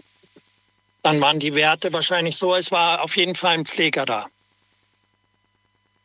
dann 1.03 1.21
waren 1.21 1.39
die 1.39 1.55
Werte 1.55 1.93
wahrscheinlich 1.93 2.37
so, 2.37 2.57
es 2.57 2.73
war 2.73 3.03
auf 3.03 3.17
jeden 3.17 3.37
Fall 3.37 3.55
ein 3.55 3.65
Pfleger 3.65 4.07
da, 4.07 4.27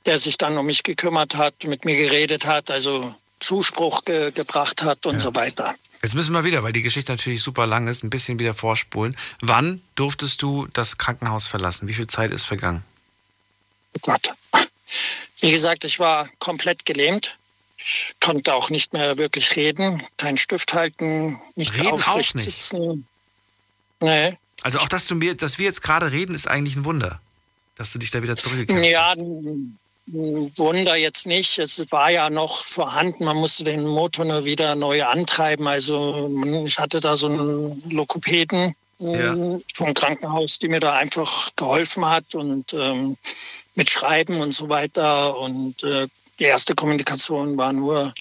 der 0.06 0.20
sich 0.20 0.38
dann 0.38 0.58
um 0.60 0.68
mich 0.68 0.84
gekümmert 0.84 1.36
hat, 1.36 1.64
mit 1.64 1.86
mir 1.86 1.98
geredet 1.98 2.46
hat, 2.46 2.70
also 2.70 3.16
Zuspruch 3.40 4.06
ge 4.06 4.30
gebracht 4.32 4.84
hat 4.84 5.08
und 5.08 5.20
so 5.20 5.34
weiter. 5.34 5.74
Jetzt 6.02 6.16
müssen 6.16 6.34
wir 6.34 6.44
wieder, 6.44 6.64
weil 6.64 6.74
die 6.74 6.82
Geschichte 6.82 7.12
natürlich 7.12 7.42
super 7.44 7.68
lang 7.68 7.88
ist, 7.88 8.04
ein 8.04 8.10
bisschen 8.10 8.40
wieder 8.40 8.54
vorspulen. 8.54 9.16
Wann 9.42 9.82
durftest 9.96 10.42
du 10.42 10.68
das 10.74 10.98
Krankenhaus 10.98 11.48
verlassen? 11.48 11.88
Wie 11.88 11.94
viel 11.94 12.08
Zeit 12.08 12.32
ist 12.32 12.46
vergangen? 12.46 12.84
Oh 13.96 14.00
Gott. 14.02 14.32
Wie 15.40 15.52
gesagt, 15.52 15.86
ich 15.86 16.00
war 16.00 16.28
komplett 16.40 16.86
gelähmt. 16.86 17.36
Ich 17.78 18.16
konnte 18.20 18.54
auch 18.54 18.70
nicht 18.70 18.94
mehr 18.94 19.18
wirklich 19.18 19.56
reden, 19.56 20.04
keinen 20.18 20.38
Stift 20.38 20.74
halten, 20.74 21.40
nicht 21.56 21.74
Reden 21.74 21.88
auch 21.88 21.94
aufrecht 21.94 22.36
nicht? 22.36 22.46
sitzen. 22.46 23.08
Nee. 24.00 24.38
Also 24.62 24.80
auch, 24.80 24.88
dass 24.88 25.08
du 25.08 25.16
mir, 25.16 25.36
dass 25.36 25.58
wir 25.58 25.66
jetzt 25.66 25.82
gerade 25.82 26.12
reden, 26.12 26.36
ist 26.36 26.48
eigentlich 26.48 26.76
ein 26.76 26.86
Wunder, 26.86 27.20
dass 27.76 27.92
du 27.92 28.00
dich 28.00 28.12
da 28.12 28.22
wieder 28.22 28.38
zurückgekehrt 28.38 28.86
Ja, 28.86 29.14
ein 29.14 29.80
Wunder 30.08 30.96
jetzt 30.96 31.26
nicht. 31.28 31.58
Es 31.60 31.86
war 31.92 32.10
ja 32.12 32.30
noch 32.30 32.66
vorhanden. 32.66 33.24
Man 33.26 33.38
musste 33.38 33.64
den 33.64 33.86
Motor 33.88 34.26
nur 34.26 34.44
wieder 34.46 34.76
neu 34.76 35.04
antreiben. 35.06 35.68
Also 35.68 36.30
ich 36.66 36.78
hatte 36.80 37.00
da 37.00 37.16
so 37.16 37.28
einen 37.28 37.82
Lokopäden 37.92 38.76
Ja. 39.00 39.34
äh, 39.34 39.60
vom 39.74 39.94
Krankenhaus, 39.94 40.60
die 40.60 40.68
mir 40.68 40.80
da 40.80 40.94
einfach 40.98 41.52
geholfen 41.56 42.06
hat 42.10 42.36
und 42.36 42.74
ähm, 42.74 43.18
mit 43.76 43.90
Schreiben 43.90 44.42
und 44.42 44.54
so 44.54 44.70
weiter. 44.70 45.38
Und 45.38 45.84
äh, 45.84 46.08
die 46.40 46.44
erste 46.46 46.76
Kommunikation 46.76 47.58
war 47.58 47.72
nur 47.72 48.14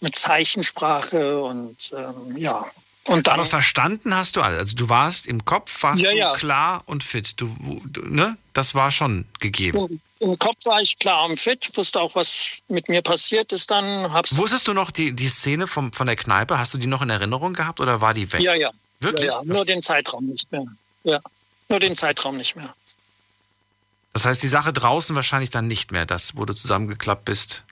mit 0.00 0.16
Zeichensprache 0.16 1.40
und 1.42 1.76
ähm, 1.96 2.36
ja. 2.36 2.64
Und 3.08 3.26
dann 3.26 3.40
Aber 3.40 3.48
verstanden 3.48 4.14
hast 4.14 4.36
du 4.36 4.40
alles. 4.42 4.58
Also 4.58 4.76
du 4.76 4.88
warst 4.88 5.26
im 5.26 5.44
Kopf, 5.44 5.82
warst 5.82 6.02
Ja, 6.02 6.10
du 6.10 6.16
ja. 6.16 6.32
klar 6.32 6.82
und 6.86 7.02
fit. 7.02 7.40
Du, 7.40 7.48
du, 7.86 8.02
ne? 8.02 8.36
Das 8.52 8.74
war 8.74 8.90
schon 8.90 9.24
gegeben. 9.40 10.00
Im 10.20 10.38
Kopf 10.38 10.66
war 10.66 10.80
ich 10.80 10.98
klar 10.98 11.24
und 11.24 11.40
fit, 11.40 11.70
wusste 11.76 12.00
auch, 12.00 12.14
was 12.14 12.58
mit 12.68 12.88
mir 12.88 13.02
passiert 13.02 13.52
ist 13.52 13.70
dann. 13.70 14.12
Hab's 14.12 14.36
Wusstest 14.36 14.68
du 14.68 14.74
noch 14.74 14.90
die, 14.90 15.12
die 15.12 15.28
Szene 15.28 15.66
vom, 15.66 15.92
von 15.92 16.06
der 16.06 16.16
Kneipe? 16.16 16.58
Hast 16.58 16.74
du 16.74 16.78
die 16.78 16.86
noch 16.86 17.02
in 17.02 17.10
Erinnerung 17.10 17.54
gehabt 17.54 17.80
oder 17.80 18.00
war 18.00 18.14
die 18.14 18.30
weg? 18.32 18.40
Ja, 18.40 18.54
ja. 18.54 18.70
Wirklich? 19.00 19.30
Ja, 19.30 19.38
ja. 19.38 19.44
Nur 19.44 19.64
den 19.64 19.80
Zeitraum 19.82 20.26
nicht 20.26 20.52
mehr. 20.52 20.66
Ja. 21.04 21.20
Nur 21.68 21.80
den 21.80 21.96
Zeitraum 21.96 22.36
nicht 22.36 22.54
mehr. 22.54 22.74
Das 24.12 24.26
heißt, 24.26 24.42
die 24.42 24.48
Sache 24.48 24.72
draußen 24.72 25.16
wahrscheinlich 25.16 25.50
dann 25.50 25.66
nicht 25.66 25.90
mehr, 25.90 26.04
das, 26.04 26.36
wo 26.36 26.44
du 26.44 26.52
zusammengeklappt 26.54 27.24
bist, 27.24 27.64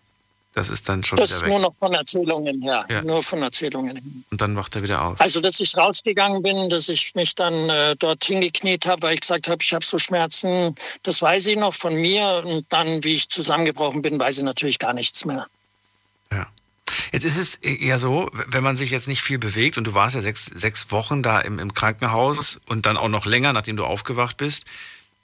das 0.58 0.70
ist 0.70 0.88
dann 0.88 1.04
schon 1.04 1.16
Das 1.18 1.30
wieder 1.30 1.36
ist 1.36 1.42
weg. 1.44 1.50
nur 1.50 1.60
noch 1.60 1.74
von 1.78 1.94
Erzählungen 1.94 2.62
her. 2.62 2.84
Ja. 2.90 3.02
Nur 3.02 3.22
von 3.22 3.42
Erzählungen 3.42 3.92
her. 3.92 4.02
Und 4.30 4.40
dann 4.40 4.56
wacht 4.56 4.74
er 4.76 4.82
wieder 4.82 5.02
auf. 5.02 5.20
Also, 5.20 5.40
dass 5.40 5.60
ich 5.60 5.76
rausgegangen 5.76 6.42
bin, 6.42 6.68
dass 6.68 6.88
ich 6.88 7.14
mich 7.14 7.34
dann 7.34 7.54
äh, 7.70 7.96
dort 7.96 8.24
hingekniet 8.24 8.86
habe, 8.86 9.02
weil 9.02 9.14
ich 9.14 9.20
gesagt 9.20 9.48
habe, 9.48 9.62
ich 9.62 9.72
habe 9.72 9.84
so 9.84 9.98
Schmerzen, 9.98 10.74
das 11.02 11.22
weiß 11.22 11.46
ich 11.46 11.56
noch 11.56 11.74
von 11.74 11.94
mir. 11.94 12.42
Und 12.44 12.66
dann, 12.70 13.02
wie 13.04 13.14
ich 13.14 13.28
zusammengebrochen 13.28 14.02
bin, 14.02 14.18
weiß 14.18 14.38
ich 14.38 14.44
natürlich 14.44 14.78
gar 14.78 14.92
nichts 14.92 15.24
mehr. 15.24 15.46
Jetzt 17.12 17.24
ist 17.24 17.38
es 17.38 17.54
eher 17.56 17.98
so, 17.98 18.30
wenn 18.48 18.62
man 18.62 18.76
sich 18.76 18.90
jetzt 18.90 19.08
nicht 19.08 19.22
viel 19.22 19.38
bewegt 19.38 19.78
und 19.78 19.86
du 19.86 19.94
warst 19.94 20.14
ja 20.14 20.20
sechs, 20.20 20.46
sechs 20.46 20.90
Wochen 20.90 21.22
da 21.22 21.40
im, 21.40 21.58
im 21.58 21.72
Krankenhaus 21.72 22.60
und 22.66 22.86
dann 22.86 22.96
auch 22.96 23.08
noch 23.08 23.26
länger, 23.26 23.52
nachdem 23.52 23.76
du 23.76 23.84
aufgewacht 23.84 24.36
bist, 24.36 24.66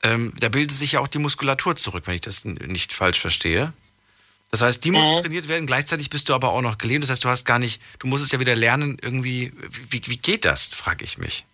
ähm, 0.02 0.32
da 0.38 0.48
bildet 0.48 0.76
sich 0.76 0.92
ja 0.92 1.00
auch 1.00 1.08
die 1.08 1.18
Muskulatur 1.18 1.76
zurück, 1.76 2.04
wenn 2.06 2.14
ich 2.14 2.20
das 2.20 2.44
nicht 2.44 2.92
falsch 2.92 3.20
verstehe. 3.20 3.72
Das 4.54 4.62
heißt, 4.62 4.84
die 4.84 4.92
muss 4.92 5.10
Mhm. 5.10 5.16
trainiert 5.16 5.48
werden, 5.48 5.66
gleichzeitig 5.66 6.10
bist 6.10 6.28
du 6.28 6.32
aber 6.32 6.50
auch 6.52 6.62
noch 6.62 6.78
gelähmt. 6.78 7.02
Das 7.02 7.10
heißt, 7.10 7.24
du 7.24 7.28
hast 7.28 7.44
gar 7.44 7.58
nicht, 7.58 7.82
du 7.98 8.06
musst 8.06 8.24
es 8.24 8.30
ja 8.30 8.38
wieder 8.38 8.54
lernen, 8.54 8.98
irgendwie, 9.02 9.52
wie, 9.90 10.00
wie 10.06 10.16
geht 10.16 10.44
das, 10.44 10.72
frage 10.74 11.04
ich 11.04 11.18
mich. 11.18 11.44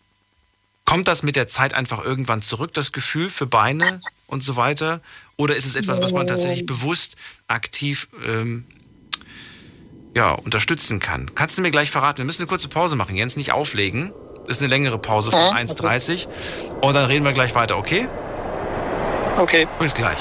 Kommt 0.84 1.08
das 1.08 1.22
mit 1.22 1.34
der 1.34 1.46
Zeit 1.46 1.72
einfach 1.72 2.04
irgendwann 2.04 2.42
zurück, 2.42 2.74
das 2.74 2.92
Gefühl 2.92 3.30
für 3.30 3.46
Beine 3.46 4.02
und 4.26 4.42
so 4.42 4.56
weiter? 4.56 5.00
Oder 5.38 5.56
ist 5.56 5.64
es 5.64 5.76
etwas, 5.76 6.02
was 6.02 6.12
man 6.12 6.26
tatsächlich 6.26 6.66
bewusst 6.66 7.16
aktiv 7.48 8.06
ähm, 8.28 8.66
ja, 10.14 10.32
unterstützen 10.32 11.00
kann? 11.00 11.34
Kannst 11.34 11.56
du 11.56 11.62
mir 11.62 11.70
gleich 11.70 11.90
verraten? 11.90 12.18
Wir 12.18 12.26
müssen 12.26 12.42
eine 12.42 12.48
kurze 12.48 12.68
Pause 12.68 12.96
machen. 12.96 13.16
Jens, 13.16 13.34
nicht 13.34 13.52
auflegen. 13.52 14.12
Das 14.46 14.58
ist 14.58 14.62
eine 14.62 14.68
längere 14.68 14.98
Pause 14.98 15.30
von 15.30 15.40
Ja, 15.40 15.52
1,30. 15.52 16.28
Und 16.82 16.92
dann 16.92 17.06
reden 17.06 17.24
wir 17.24 17.32
gleich 17.32 17.54
weiter, 17.54 17.78
okay? 17.78 18.08
Okay. 19.38 19.66
Bis 19.78 19.94
gleich. 19.94 20.18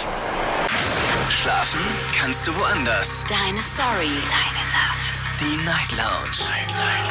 Schlafen 1.30 1.80
kannst 2.12 2.48
du 2.48 2.56
woanders. 2.56 3.24
Deine 3.30 3.62
Story. 3.62 4.10
Deine 4.30 4.66
Nacht. 4.74 5.24
Die 5.40 5.64
Night 5.64 5.92
Lounge. 5.92 6.50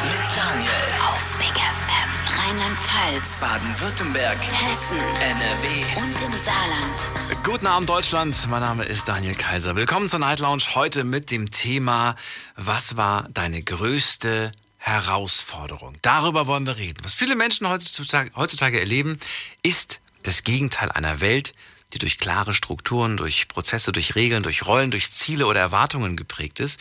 Mit 0.03 0.35
Daniel. 0.35 0.71
Auf 1.07 1.37
Big 1.37 1.55
FM. 1.55 2.09
Rheinland-Pfalz. 2.37 3.39
Baden-Württemberg. 3.39 4.37
Hessen. 4.37 4.99
NRW. 5.21 6.01
Und 6.01 6.21
im 6.21 6.37
Saarland. 6.37 7.43
Guten 7.45 7.65
Abend, 7.65 7.89
Deutschland. 7.89 8.45
Mein 8.49 8.59
Name 8.59 8.83
ist 8.83 9.07
Daniel 9.07 9.35
Kaiser. 9.35 9.77
Willkommen 9.77 10.09
zur 10.09 10.19
Night 10.19 10.41
Lounge. 10.41 10.63
Heute 10.75 11.05
mit 11.05 11.31
dem 11.31 11.49
Thema, 11.49 12.17
was 12.57 12.97
war 12.97 13.25
deine 13.29 13.63
größte 13.63 14.51
Herausforderung? 14.79 15.95
Darüber 16.01 16.45
wollen 16.45 16.65
wir 16.65 16.75
reden. 16.75 16.99
Was 17.05 17.13
viele 17.13 17.37
Menschen 17.37 17.69
heutzutage, 17.69 18.31
heutzutage 18.35 18.81
erleben, 18.81 19.17
ist 19.63 20.01
das 20.23 20.43
Gegenteil 20.43 20.91
einer 20.91 21.21
Welt, 21.21 21.53
die 21.93 21.97
durch 21.97 22.17
klare 22.17 22.53
Strukturen, 22.53 23.17
durch 23.17 23.47
Prozesse, 23.47 23.91
durch 23.91 24.15
Regeln, 24.15 24.43
durch 24.43 24.65
Rollen, 24.65 24.91
durch 24.91 25.09
Ziele 25.11 25.47
oder 25.47 25.59
Erwartungen 25.59 26.15
geprägt 26.15 26.59
ist, 26.59 26.79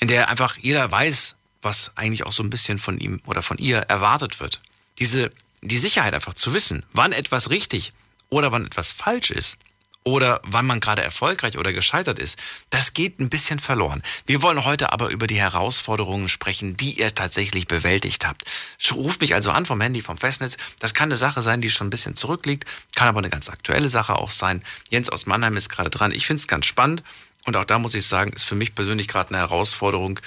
in 0.00 0.08
der 0.08 0.28
einfach 0.28 0.58
jeder 0.58 0.90
weiß, 0.90 1.36
was 1.62 1.92
eigentlich 1.94 2.26
auch 2.26 2.32
so 2.32 2.42
ein 2.42 2.50
bisschen 2.50 2.78
von 2.78 2.98
ihm 2.98 3.20
oder 3.26 3.42
von 3.42 3.58
ihr 3.58 3.78
erwartet 3.78 4.40
wird. 4.40 4.60
Diese, 4.98 5.30
die 5.62 5.78
Sicherheit 5.78 6.14
einfach 6.14 6.34
zu 6.34 6.52
wissen, 6.52 6.84
wann 6.92 7.12
etwas 7.12 7.50
richtig 7.50 7.92
oder 8.28 8.52
wann 8.52 8.66
etwas 8.66 8.92
falsch 8.92 9.30
ist 9.30 9.56
oder 10.04 10.40
wann 10.44 10.66
man 10.66 10.80
gerade 10.80 11.02
erfolgreich 11.02 11.56
oder 11.56 11.72
gescheitert 11.72 12.18
ist, 12.18 12.38
das 12.68 12.92
geht 12.92 13.18
ein 13.18 13.30
bisschen 13.30 13.58
verloren. 13.58 14.02
Wir 14.26 14.42
wollen 14.42 14.64
heute 14.64 14.92
aber 14.92 15.08
über 15.08 15.26
die 15.26 15.38
Herausforderungen 15.38 16.28
sprechen, 16.28 16.76
die 16.76 17.00
ihr 17.00 17.14
tatsächlich 17.14 17.66
bewältigt 17.66 18.26
habt. 18.26 18.44
Ruft 18.92 19.22
mich 19.22 19.34
also 19.34 19.50
an 19.50 19.64
vom 19.64 19.80
Handy, 19.80 20.02
vom 20.02 20.18
Festnetz. 20.18 20.58
Das 20.78 20.92
kann 20.92 21.08
eine 21.08 21.16
Sache 21.16 21.40
sein, 21.40 21.62
die 21.62 21.70
schon 21.70 21.86
ein 21.86 21.90
bisschen 21.90 22.14
zurückliegt, 22.14 22.66
kann 22.94 23.08
aber 23.08 23.20
eine 23.20 23.30
ganz 23.30 23.48
aktuelle 23.48 23.88
Sache 23.88 24.16
auch 24.16 24.30
sein. 24.30 24.62
Jens 24.90 25.08
aus 25.08 25.24
Mannheim 25.24 25.56
ist 25.56 25.70
gerade 25.70 25.90
dran. 25.90 26.12
Ich 26.12 26.26
finde 26.26 26.40
es 26.40 26.48
ganz 26.48 26.66
spannend 26.66 27.02
Und 27.46 27.56
auch 27.56 27.64
da 27.64 27.78
muss 27.78 27.94
ich 27.94 28.06
sagen, 28.06 28.32
ist 28.32 28.44
für 28.44 28.54
mich 28.54 28.74
persönlich 28.74 29.08
gerade 29.08 29.30
eine 29.30 29.38
Herausforderung, 29.38 30.20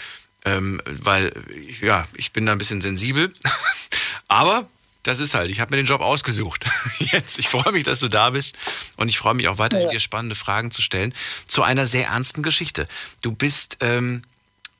ähm, 0.46 0.82
weil 0.86 1.34
ja, 1.82 2.06
ich 2.16 2.32
bin 2.32 2.46
da 2.46 2.52
ein 2.52 2.58
bisschen 2.58 2.82
sensibel. 2.82 3.32
Aber 4.28 4.68
das 5.08 5.20
ist 5.20 5.36
halt, 5.36 5.50
ich 5.50 5.62
habe 5.62 5.72
mir 5.72 5.82
den 5.82 5.86
Job 5.86 6.02
ausgesucht. 6.02 6.66
Jetzt, 7.00 7.40
ich 7.40 7.48
freue 7.48 7.72
mich, 7.72 7.84
dass 7.84 8.02
du 8.02 8.10
da 8.10 8.32
bist 8.32 8.58
und 8.98 9.08
ich 9.08 9.18
freue 9.18 9.34
mich 9.36 9.48
auch 9.48 9.58
weiterhin, 9.58 9.86
ja. 9.86 9.92
dir 9.92 10.00
spannende 10.00 10.36
Fragen 10.36 10.70
zu 10.70 10.82
stellen 10.82 11.14
zu 11.48 11.64
einer 11.64 11.86
sehr 11.86 12.08
ernsten 12.08 12.44
Geschichte. 12.44 12.88
Du 13.22 13.32
bist 13.32 13.78
ähm, 13.80 14.24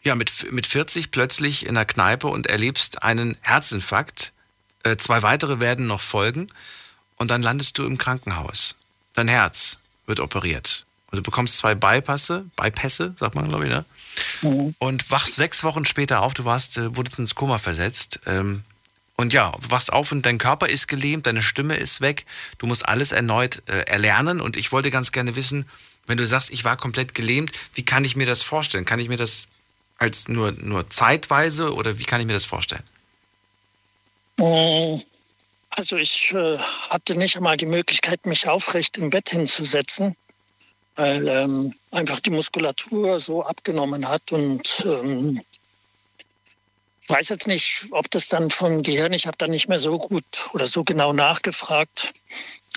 ja 0.04 0.16
mit, 0.16 0.52
mit 0.52 0.68
40 0.68 1.12
plötzlich 1.12 1.66
in 1.66 1.76
der 1.76 1.86
Kneipe 1.86 2.28
und 2.28 2.48
erlebst 2.48 3.04
einen 3.04 3.38
Herzinfarkt. 3.42 4.34
Äh, 4.84 4.98
zwei 4.98 5.22
weitere 5.22 5.62
werden 5.62 5.88
noch 5.88 6.02
folgen 6.02 6.48
und 7.16 7.32
dann 7.32 7.42
landest 7.42 7.78
du 7.78 7.86
im 7.86 7.98
Krankenhaus. 7.98 8.76
Dein 9.14 9.30
Herz 9.30 9.80
wird 10.08 10.20
operiert. 10.20 10.86
Und 11.10 11.18
du 11.18 11.24
bekommst 11.24 11.56
zwei 11.56 11.74
Bypasse, 11.74 12.46
Bypässe, 12.58 13.16
sagt 13.18 13.34
man, 13.36 13.48
glaube 13.48 13.66
ich, 13.66 13.72
ne? 13.72 13.86
Mhm. 14.42 14.76
Und 14.78 15.10
wachst 15.10 15.36
sechs 15.36 15.64
Wochen 15.64 15.86
später 15.86 16.22
auf, 16.22 16.34
du 16.34 16.44
warst, 16.44 16.78
äh, 16.78 16.98
wurdest 16.98 17.20
ins 17.20 17.34
Koma 17.34 17.60
versetzt. 17.60 18.20
Ähm, 18.26 18.64
und 19.18 19.34
ja, 19.34 19.54
wachst 19.68 19.92
auf 19.92 20.12
und 20.12 20.26
dein 20.26 20.38
Körper 20.38 20.70
ist 20.70 20.88
gelähmt, 20.88 21.26
deine 21.26 21.42
Stimme 21.42 21.76
ist 21.76 22.02
weg, 22.02 22.26
du 22.60 22.68
musst 22.68 22.88
alles 22.88 23.12
erneut 23.12 23.64
äh, 23.68 23.82
erlernen. 23.82 24.40
Und 24.40 24.56
ich 24.56 24.72
wollte 24.72 24.92
ganz 24.92 25.12
gerne 25.12 25.36
wissen, 25.36 25.68
wenn 26.06 26.20
du 26.20 26.26
sagst, 26.26 26.52
ich 26.52 26.64
war 26.64 26.78
komplett 26.78 27.16
gelähmt, 27.16 27.52
wie 27.74 27.84
kann 27.84 28.06
ich 28.06 28.16
mir 28.16 28.28
das 28.28 28.44
vorstellen? 28.44 28.86
Kann 28.86 29.00
ich 29.00 29.10
mir 29.10 29.18
das 29.18 29.48
als 29.98 30.28
nur, 30.28 30.52
nur 30.52 30.90
zeitweise 30.92 31.74
oder 31.74 31.98
wie 31.98 32.04
kann 32.04 32.22
ich 32.22 32.28
mir 32.28 32.34
das 32.34 32.46
vorstellen? 32.46 32.84
Äh, 34.40 34.98
also 35.72 35.98
ich 35.98 36.32
äh, 36.34 36.58
hatte 36.92 37.16
nicht 37.16 37.38
einmal 37.38 37.58
die 37.58 37.66
Möglichkeit, 37.66 38.24
mich 38.28 38.48
aufrecht 38.48 39.00
im 39.00 39.10
Bett 39.10 39.30
hinzusetzen, 39.30 40.16
weil 40.96 41.28
ähm, 41.28 41.74
einfach 41.92 42.20
die 42.20 42.30
Muskulatur 42.30 43.20
so 43.20 43.44
abgenommen 43.44 44.08
hat 44.08 44.32
und 44.32 44.86
ähm, 44.86 45.42
weiß 47.10 47.30
jetzt 47.30 47.48
nicht, 47.48 47.86
ob 47.92 48.10
das 48.12 48.28
dann 48.28 48.50
vom 48.50 48.84
Gehirn, 48.84 49.14
ich 49.14 49.28
habe 49.28 49.38
da 49.38 49.48
nicht 49.48 49.70
mehr 49.70 49.80
so 49.80 49.98
gut 49.98 50.50
oder 50.54 50.68
so 50.68 50.84
genau 50.84 51.14
nachgefragt, 51.14 52.14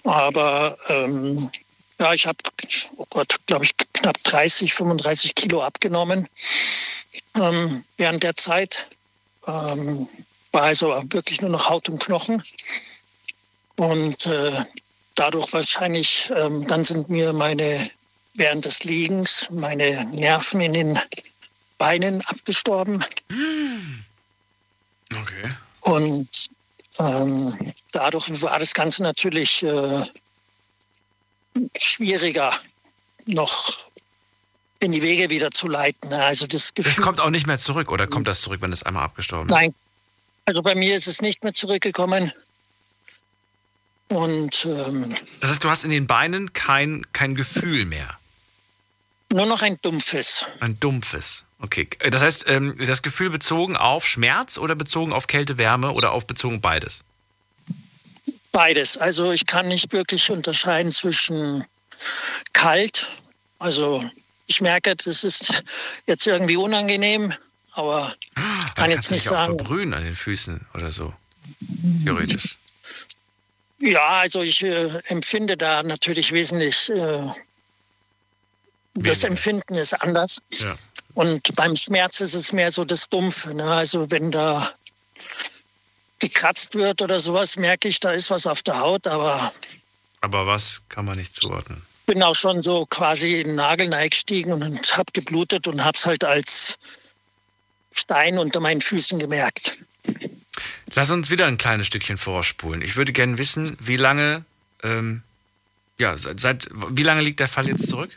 aber 0.04 0.76
ähm, 0.88 1.50
ja, 1.98 2.14
ich 2.14 2.26
habe, 2.26 2.38
oh 2.96 3.06
Gott, 3.10 3.36
glaube 3.46 3.64
ich, 3.64 3.76
knapp 3.92 4.16
30, 4.24 4.72
35 4.72 5.34
Kilo 5.34 5.62
abgenommen 5.62 6.28
ähm, 7.36 7.84
während 7.96 8.22
der 8.22 8.36
Zeit. 8.36 8.88
Ähm, 9.46 10.08
war 10.52 10.62
also 10.62 10.88
wirklich 11.10 11.40
nur 11.42 11.50
noch 11.50 11.68
Haut 11.68 11.88
und 11.88 12.00
Knochen. 12.02 12.42
Und 13.76 14.26
äh, 14.26 14.64
dadurch 15.14 15.52
wahrscheinlich, 15.52 16.30
ähm, 16.36 16.66
dann 16.66 16.84
sind 16.84 17.08
mir 17.08 17.32
meine, 17.32 17.90
während 18.34 18.64
des 18.64 18.84
Liegens, 18.84 19.46
meine 19.50 20.04
Nerven 20.06 20.60
in 20.60 20.72
den 20.72 20.98
Beinen 21.78 22.20
abgestorben. 22.26 23.04
Okay. 25.12 25.50
Und 25.80 26.28
ähm, 26.98 27.72
dadurch 27.92 28.30
war 28.42 28.58
das 28.58 28.74
Ganze 28.74 29.02
natürlich 29.02 29.62
äh, 29.62 30.04
schwieriger, 31.78 32.52
noch 33.26 33.78
in 34.80 34.92
die 34.92 35.02
Wege 35.02 35.30
wieder 35.30 35.50
zu 35.50 35.68
leiten. 35.68 36.12
Also 36.12 36.46
das, 36.46 36.74
Gefühl, 36.74 36.90
das 36.90 37.02
kommt 37.02 37.20
auch 37.20 37.30
nicht 37.30 37.46
mehr 37.46 37.58
zurück, 37.58 37.90
oder 37.90 38.06
kommt 38.06 38.26
das 38.26 38.40
zurück, 38.40 38.60
wenn 38.62 38.72
es 38.72 38.82
einmal 38.82 39.04
abgestorben 39.04 39.48
ist? 39.48 39.54
Nein. 39.54 39.74
Also 40.46 40.62
bei 40.62 40.74
mir 40.74 40.94
ist 40.94 41.06
es 41.06 41.20
nicht 41.20 41.44
mehr 41.44 41.52
zurückgekommen. 41.52 42.32
Und 44.08 44.64
ähm, 44.64 45.14
das 45.40 45.50
heißt, 45.50 45.64
du 45.64 45.70
hast 45.70 45.84
in 45.84 45.90
den 45.90 46.06
Beinen 46.06 46.52
kein, 46.52 47.06
kein 47.12 47.36
Gefühl 47.36 47.84
mehr. 47.84 48.18
Nur 49.32 49.46
noch 49.46 49.62
ein 49.62 49.78
dumpfes. 49.82 50.44
Ein 50.58 50.80
dumpfes. 50.80 51.44
Okay. 51.62 51.88
Das 52.10 52.22
heißt, 52.22 52.48
ähm, 52.48 52.76
das 52.86 53.02
Gefühl 53.02 53.30
bezogen 53.30 53.76
auf 53.76 54.06
Schmerz 54.06 54.58
oder 54.58 54.74
bezogen 54.74 55.12
auf 55.12 55.26
Kälte, 55.26 55.58
Wärme 55.58 55.92
oder 55.92 56.12
auf 56.12 56.26
bezogen 56.26 56.60
beides? 56.60 57.04
Beides. 58.52 58.96
Also 58.96 59.30
ich 59.30 59.46
kann 59.46 59.68
nicht 59.68 59.92
wirklich 59.92 60.30
unterscheiden 60.30 60.90
zwischen 60.90 61.64
kalt, 62.52 63.08
also 63.58 64.02
ich 64.46 64.60
merke, 64.60 64.96
das 64.96 65.22
ist 65.22 65.62
jetzt 66.06 66.26
irgendwie 66.26 66.56
unangenehm, 66.56 67.32
aber 67.72 68.12
ich 68.36 68.74
kann 68.74 68.90
jetzt 68.90 69.10
nicht 69.12 69.22
sagen. 69.22 69.54
Auch 69.54 69.58
verbrühen 69.58 69.94
an 69.94 70.02
den 70.02 70.16
Füßen 70.16 70.66
oder 70.74 70.90
so, 70.90 71.14
theoretisch. 72.04 72.58
Ja, 73.78 74.20
also 74.20 74.42
ich 74.42 74.62
äh, 74.62 74.88
empfinde 75.06 75.56
da 75.56 75.82
natürlich 75.82 76.32
wesentlich. 76.32 76.90
Äh, 76.90 77.30
das 78.94 79.22
Empfinden 79.22 79.74
ist 79.74 79.94
anders. 79.94 80.40
Ja. 80.52 80.74
Und 81.14 81.54
beim 81.56 81.76
Schmerz 81.76 82.20
ist 82.20 82.34
es 82.34 82.52
mehr 82.52 82.70
so 82.70 82.84
das 82.84 83.08
Dumpfe. 83.08 83.54
Ne? 83.54 83.64
Also 83.64 84.10
wenn 84.10 84.30
da 84.30 84.70
gekratzt 86.18 86.74
wird 86.74 87.02
oder 87.02 87.18
sowas, 87.18 87.56
merke 87.56 87.88
ich, 87.88 88.00
da 88.00 88.10
ist 88.10 88.30
was 88.30 88.46
auf 88.46 88.62
der 88.62 88.78
Haut, 88.78 89.06
aber. 89.06 89.52
Aber 90.20 90.46
was 90.46 90.82
kann 90.88 91.04
man 91.04 91.16
nicht 91.16 91.34
zuordnen? 91.34 91.82
bin 92.10 92.24
auch 92.24 92.34
schon 92.34 92.60
so 92.60 92.86
quasi 92.86 93.40
in 93.40 93.46
den 93.46 93.54
Nagel 93.54 93.94
eingestiegen 93.94 94.52
und 94.52 94.96
habe 94.96 95.12
geblutet 95.12 95.68
und 95.68 95.84
habe 95.84 95.96
es 95.96 96.06
halt 96.06 96.24
als 96.24 96.76
Stein 97.92 98.36
unter 98.36 98.58
meinen 98.58 98.80
Füßen 98.80 99.20
gemerkt. 99.20 99.78
Lass 100.94 101.12
uns 101.12 101.30
wieder 101.30 101.46
ein 101.46 101.56
kleines 101.56 101.86
Stückchen 101.86 102.18
vorspulen. 102.18 102.82
Ich 102.82 102.96
würde 102.96 103.12
gerne 103.12 103.38
wissen, 103.38 103.76
wie 103.78 103.96
lange, 103.96 104.44
ähm, 104.82 105.22
ja, 105.98 106.16
seit, 106.16 106.40
seit, 106.40 106.68
wie 106.72 107.04
lange 107.04 107.20
liegt 107.20 107.38
der 107.38 107.46
Fall 107.46 107.68
jetzt 107.68 107.86
zurück? 107.86 108.10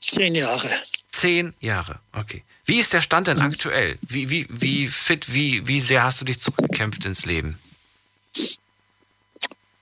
Zehn 0.00 0.34
Jahre. 0.34 0.70
Zehn 1.16 1.54
Jahre, 1.60 1.98
okay. 2.12 2.42
Wie 2.64 2.80
ist 2.80 2.92
der 2.92 3.00
Stand 3.00 3.28
denn 3.28 3.40
aktuell? 3.40 3.98
Wie, 4.02 4.28
wie, 4.28 4.46
wie 4.50 4.88
fit, 4.88 5.32
wie, 5.32 5.66
wie 5.66 5.80
sehr 5.80 6.02
hast 6.02 6.20
du 6.20 6.24
dich 6.24 6.40
zurückgekämpft 6.40 7.04
ins 7.04 7.24
Leben? 7.24 7.58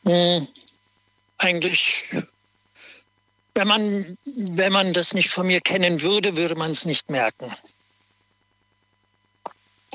Hm, 0.05 0.47
eigentlich 1.39 2.07
wenn 3.55 3.69
man, 3.69 4.17
wenn 4.25 4.73
man 4.73 4.93
das 4.93 5.15
nicht 5.15 5.31
von 5.31 5.47
mir 5.47 5.61
kennen 5.61 6.03
würde, 6.03 6.37
würde 6.37 6.57
man 6.57 6.73
es 6.73 6.85
nicht 6.85 7.11
merken. 7.11 7.51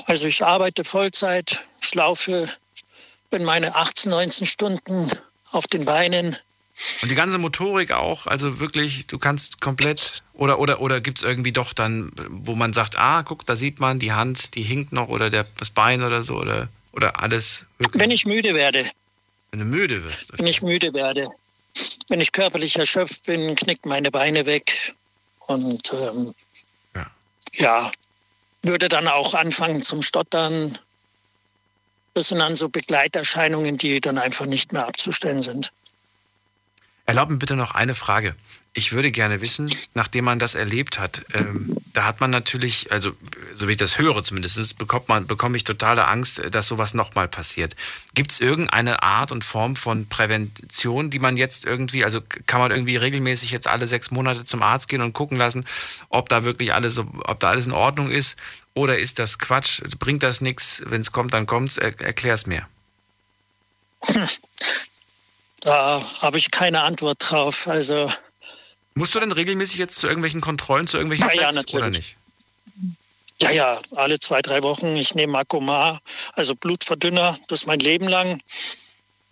Also 0.06 0.26
ich 0.26 0.42
arbeite 0.42 0.82
Vollzeit, 0.82 1.62
schlaufe, 1.80 2.48
bin 3.28 3.44
meine 3.44 3.74
18, 3.74 4.10
19 4.10 4.46
Stunden 4.46 5.10
auf 5.52 5.66
den 5.66 5.84
Beinen. 5.84 6.36
Und 7.02 7.10
die 7.10 7.14
ganze 7.14 7.38
Motorik 7.38 7.92
auch, 7.92 8.26
also 8.26 8.58
wirklich, 8.58 9.06
du 9.06 9.18
kannst 9.18 9.60
komplett, 9.60 10.22
oder, 10.32 10.58
oder, 10.58 10.80
oder 10.80 11.00
gibt 11.00 11.18
es 11.18 11.24
irgendwie 11.24 11.52
doch 11.52 11.74
dann, 11.74 12.10
wo 12.28 12.54
man 12.54 12.72
sagt, 12.72 12.96
ah, 12.96 13.22
guck, 13.22 13.44
da 13.44 13.54
sieht 13.54 13.80
man 13.80 13.98
die 13.98 14.12
Hand, 14.12 14.54
die 14.54 14.62
hinkt 14.62 14.92
noch, 14.92 15.08
oder 15.08 15.28
der, 15.28 15.46
das 15.58 15.70
Bein 15.70 16.02
oder 16.02 16.22
so, 16.22 16.36
oder, 16.36 16.68
oder 16.92 17.20
alles? 17.20 17.66
Wirklich? 17.78 18.00
Wenn 18.00 18.10
ich 18.10 18.24
müde 18.24 18.54
werde. 18.54 18.88
Wenn 19.50 19.60
du 19.60 19.66
müde 19.66 20.02
wirst. 20.04 20.30
Okay. 20.30 20.38
Wenn 20.38 20.46
ich 20.46 20.62
müde 20.62 20.94
werde. 20.94 21.28
Wenn 22.08 22.20
ich 22.20 22.32
körperlich 22.32 22.78
erschöpft 22.78 23.26
bin, 23.26 23.54
knickt 23.56 23.84
meine 23.84 24.10
Beine 24.10 24.46
weg 24.46 24.94
und 25.46 25.92
ähm, 25.92 26.32
ja. 26.94 27.06
ja, 27.54 27.90
würde 28.62 28.88
dann 28.88 29.06
auch 29.06 29.34
anfangen 29.34 29.82
zum 29.82 30.02
Stottern. 30.02 30.78
Das 32.14 32.28
sind 32.28 32.38
dann 32.38 32.56
so 32.56 32.68
Begleiterscheinungen, 32.68 33.76
die 33.76 34.00
dann 34.00 34.18
einfach 34.18 34.46
nicht 34.46 34.72
mehr 34.72 34.86
abzustellen 34.86 35.42
sind. 35.42 35.70
Erlaub 37.06 37.30
mir 37.30 37.36
bitte 37.36 37.56
noch 37.56 37.74
eine 37.74 37.94
Frage 37.94 38.34
ich 38.72 38.92
würde 38.92 39.10
gerne 39.10 39.40
wissen, 39.40 39.68
nachdem 39.94 40.24
man 40.26 40.38
das 40.38 40.54
erlebt 40.54 41.00
hat, 41.00 41.24
ähm, 41.34 41.76
da 41.92 42.04
hat 42.04 42.20
man 42.20 42.30
natürlich, 42.30 42.92
also 42.92 43.10
so 43.52 43.66
wie 43.66 43.72
ich 43.72 43.78
das 43.78 43.98
höre 43.98 44.22
zumindest, 44.22 44.78
bekommt 44.78 45.08
man, 45.08 45.26
bekomme 45.26 45.56
ich 45.56 45.64
totale 45.64 46.06
Angst, 46.06 46.40
dass 46.52 46.68
sowas 46.68 46.94
nochmal 46.94 47.26
passiert. 47.26 47.74
Gibt 48.14 48.30
es 48.30 48.40
irgendeine 48.40 49.02
Art 49.02 49.32
und 49.32 49.42
Form 49.42 49.74
von 49.74 50.08
Prävention, 50.08 51.10
die 51.10 51.18
man 51.18 51.36
jetzt 51.36 51.66
irgendwie, 51.66 52.04
also 52.04 52.20
kann 52.46 52.60
man 52.60 52.70
irgendwie 52.70 52.96
regelmäßig 52.96 53.50
jetzt 53.50 53.66
alle 53.66 53.88
sechs 53.88 54.12
Monate 54.12 54.44
zum 54.44 54.62
Arzt 54.62 54.88
gehen 54.88 55.02
und 55.02 55.14
gucken 55.14 55.36
lassen, 55.36 55.64
ob 56.08 56.28
da 56.28 56.44
wirklich 56.44 56.72
alles, 56.72 56.98
ob 56.98 57.40
da 57.40 57.50
alles 57.50 57.66
in 57.66 57.72
Ordnung 57.72 58.10
ist? 58.10 58.38
Oder 58.74 59.00
ist 59.00 59.18
das 59.18 59.40
Quatsch? 59.40 59.82
Bringt 59.98 60.22
das 60.22 60.40
nichts? 60.40 60.80
Wenn 60.86 61.00
es 61.00 61.10
kommt, 61.10 61.34
dann 61.34 61.46
kommt's. 61.46 61.76
Er, 61.76 61.92
es 62.24 62.46
mir. 62.46 62.68
Da 65.60 66.02
habe 66.22 66.38
ich 66.38 66.50
keine 66.50 66.82
Antwort 66.82 67.18
drauf. 67.30 67.68
Also 67.68 68.10
Musst 68.94 69.14
du 69.14 69.20
denn 69.20 69.32
regelmäßig 69.32 69.78
jetzt 69.78 69.96
zu 69.96 70.06
irgendwelchen 70.06 70.40
Kontrollen, 70.40 70.86
zu 70.86 70.96
irgendwelchen 70.96 71.26
ja, 71.40 71.50
Checks 71.50 71.72
ja, 71.72 71.78
oder 71.78 71.90
nicht? 71.90 72.16
Ja, 73.40 73.50
ja, 73.50 73.78
alle 73.96 74.20
zwei, 74.20 74.42
drei 74.42 74.62
Wochen. 74.62 74.96
Ich 74.96 75.14
nehme 75.14 75.32
Makomar, 75.32 75.98
also 76.34 76.54
Blutverdünner, 76.54 77.38
das 77.48 77.66
mein 77.66 77.80
Leben 77.80 78.08
lang. 78.08 78.40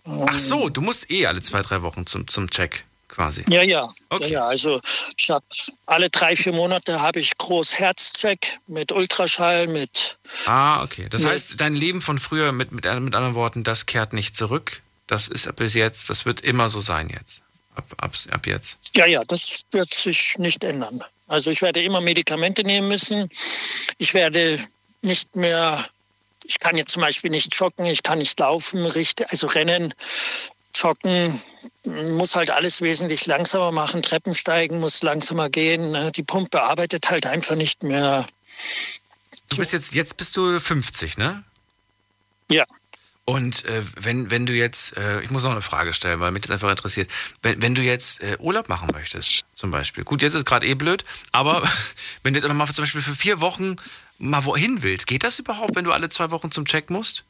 Ach 0.05 0.33
so, 0.33 0.69
du 0.69 0.81
musst 0.81 1.11
eh 1.11 1.27
alle 1.27 1.41
zwei, 1.41 1.61
drei 1.61 1.81
Wochen 1.83 2.05
zum, 2.07 2.27
zum 2.27 2.49
Check 2.49 2.85
quasi. 3.07 3.43
Ja, 3.49 3.61
ja. 3.61 3.93
Okay. 4.09 4.23
Ja, 4.25 4.29
ja. 4.29 4.47
Also 4.47 4.79
ich 5.17 5.29
habe 5.29 5.45
alle 5.85 6.09
drei, 6.09 6.35
vier 6.35 6.53
Monate 6.53 7.01
habe 7.01 7.19
ich 7.19 7.37
Großherzcheck 7.37 8.59
mit 8.67 8.91
Ultraschall, 8.91 9.67
mit. 9.67 10.17
Ah, 10.45 10.81
okay. 10.83 11.07
Das 11.09 11.25
heißt, 11.25 11.59
dein 11.61 11.75
Leben 11.75 12.01
von 12.01 12.17
früher, 12.17 12.51
mit, 12.51 12.71
mit, 12.71 12.85
mit 12.85 13.15
anderen 13.15 13.35
Worten, 13.35 13.63
das 13.63 13.85
kehrt 13.85 14.13
nicht 14.13 14.35
zurück. 14.35 14.81
Das 15.09 15.27
ist 15.27 15.53
bis 15.55 15.73
jetzt, 15.73 16.11
das 16.11 16.25
wird 16.25 16.41
immer 16.41 16.69
so 16.69 16.81
sein 16.81 17.09
jetzt. 17.09 17.41
ab, 17.73 17.83
ab, 17.97 18.13
ab 18.29 18.45
jetzt? 18.45 18.77
Ja, 18.95 19.07
ja, 19.07 19.23
das 19.25 19.63
wird 19.71 19.91
sich 19.91 20.37
nicht 20.37 20.63
ändern. 20.63 21.03
Also 21.27 21.49
ich 21.49 21.63
werde 21.63 21.81
immer 21.81 21.99
Medikamente 21.99 22.61
nehmen 22.63 22.87
müssen. 22.87 23.27
Ich 23.97 24.13
werde 24.13 24.59
nicht 25.01 25.35
mehr, 25.35 25.83
ich 26.43 26.59
kann 26.59 26.77
jetzt 26.77 26.91
zum 26.91 27.01
Beispiel 27.01 27.31
nicht 27.31 27.53
joggen, 27.55 27.87
ich 27.87 28.03
kann 28.03 28.19
nicht 28.19 28.39
laufen, 28.39 28.85
richtig, 28.85 29.27
also 29.31 29.47
rennen, 29.47 29.91
joggen, 30.75 31.41
muss 31.85 32.35
halt 32.35 32.51
alles 32.51 32.81
wesentlich 32.81 33.25
langsamer 33.25 33.71
machen, 33.71 34.03
Treppen 34.03 34.35
steigen, 34.35 34.79
muss 34.79 35.01
langsamer 35.01 35.49
gehen. 35.49 35.91
Ne? 35.91 36.11
Die 36.11 36.23
Pumpe 36.23 36.61
arbeitet 36.61 37.09
halt 37.09 37.25
einfach 37.25 37.55
nicht 37.55 37.81
mehr. 37.81 38.27
Du 39.49 39.57
bist 39.57 39.73
jetzt, 39.73 39.95
jetzt 39.95 40.17
bist 40.17 40.37
du 40.37 40.59
50, 40.59 41.17
ne? 41.17 41.43
Ja. 42.51 42.65
Und 43.29 43.63
äh, 43.65 43.83
wenn, 43.95 44.31
wenn 44.31 44.47
du 44.47 44.53
jetzt, 44.53 44.97
äh, 44.97 45.21
ich 45.21 45.29
muss 45.29 45.43
noch 45.43 45.51
eine 45.51 45.61
Frage 45.61 45.93
stellen, 45.93 46.19
weil 46.19 46.31
mich 46.31 46.41
das 46.41 46.49
einfach 46.49 46.71
interessiert, 46.71 47.11
wenn, 47.43 47.61
wenn 47.61 47.75
du 47.75 47.83
jetzt 47.83 48.23
äh, 48.23 48.35
Urlaub 48.39 48.69
machen 48.69 48.89
möchtest, 48.91 49.45
zum 49.53 49.69
Beispiel, 49.69 50.03
gut, 50.03 50.23
jetzt 50.23 50.33
ist 50.33 50.47
gerade 50.47 50.65
eh 50.65 50.73
blöd, 50.73 51.05
aber 51.31 51.61
wenn 52.23 52.33
du 52.33 52.39
jetzt 52.39 52.45
einfach 52.45 52.57
mal 52.57 52.73
zum 52.73 52.85
Beispiel 52.85 53.03
für 53.03 53.13
vier 53.13 53.39
Wochen 53.39 53.75
mal 54.17 54.45
wohin 54.45 54.81
willst, 54.81 55.05
geht 55.05 55.21
das 55.21 55.37
überhaupt, 55.37 55.75
wenn 55.75 55.85
du 55.85 55.91
alle 55.91 56.09
zwei 56.09 56.31
Wochen 56.31 56.49
zum 56.49 56.65
Check 56.65 56.89
musst? 56.89 57.23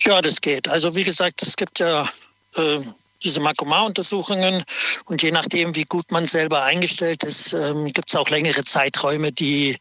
Ja, 0.00 0.22
das 0.22 0.40
geht. 0.40 0.66
Also 0.68 0.94
wie 0.94 1.04
gesagt, 1.04 1.42
es 1.42 1.54
gibt 1.56 1.78
ja 1.78 2.08
äh, 2.56 2.80
diese 3.22 3.40
Makomar-Untersuchungen 3.40 4.64
und 5.04 5.22
je 5.22 5.32
nachdem, 5.32 5.76
wie 5.76 5.84
gut 5.84 6.10
man 6.12 6.26
selber 6.26 6.64
eingestellt 6.64 7.24
ist, 7.24 7.52
ähm, 7.52 7.92
gibt 7.92 8.08
es 8.08 8.16
auch 8.16 8.30
längere 8.30 8.64
Zeiträume, 8.64 9.32
die 9.32 9.76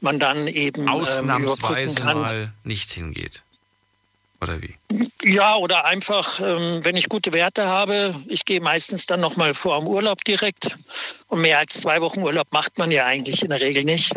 man 0.00 0.20
dann 0.20 0.46
eben 0.46 0.88
Ausnahmsweise 0.88 2.02
ähm, 2.02 2.06
mal 2.06 2.52
nicht 2.62 2.92
hingeht. 2.92 3.42
Oder 4.40 4.60
wie? 4.60 4.74
Ja, 5.22 5.56
oder 5.56 5.84
einfach, 5.86 6.40
ähm, 6.40 6.84
wenn 6.84 6.96
ich 6.96 7.08
gute 7.08 7.32
Werte 7.32 7.66
habe, 7.66 8.14
ich 8.28 8.44
gehe 8.44 8.60
meistens 8.60 9.06
dann 9.06 9.20
nochmal 9.20 9.54
vor 9.54 9.78
dem 9.78 9.88
Urlaub 9.88 10.24
direkt. 10.24 10.76
Und 11.28 11.40
mehr 11.40 11.58
als 11.58 11.80
zwei 11.80 12.00
Wochen 12.00 12.22
Urlaub 12.22 12.46
macht 12.52 12.76
man 12.78 12.90
ja 12.90 13.06
eigentlich 13.06 13.42
in 13.42 13.48
der 13.48 13.60
Regel 13.60 13.84
nicht. 13.84 14.12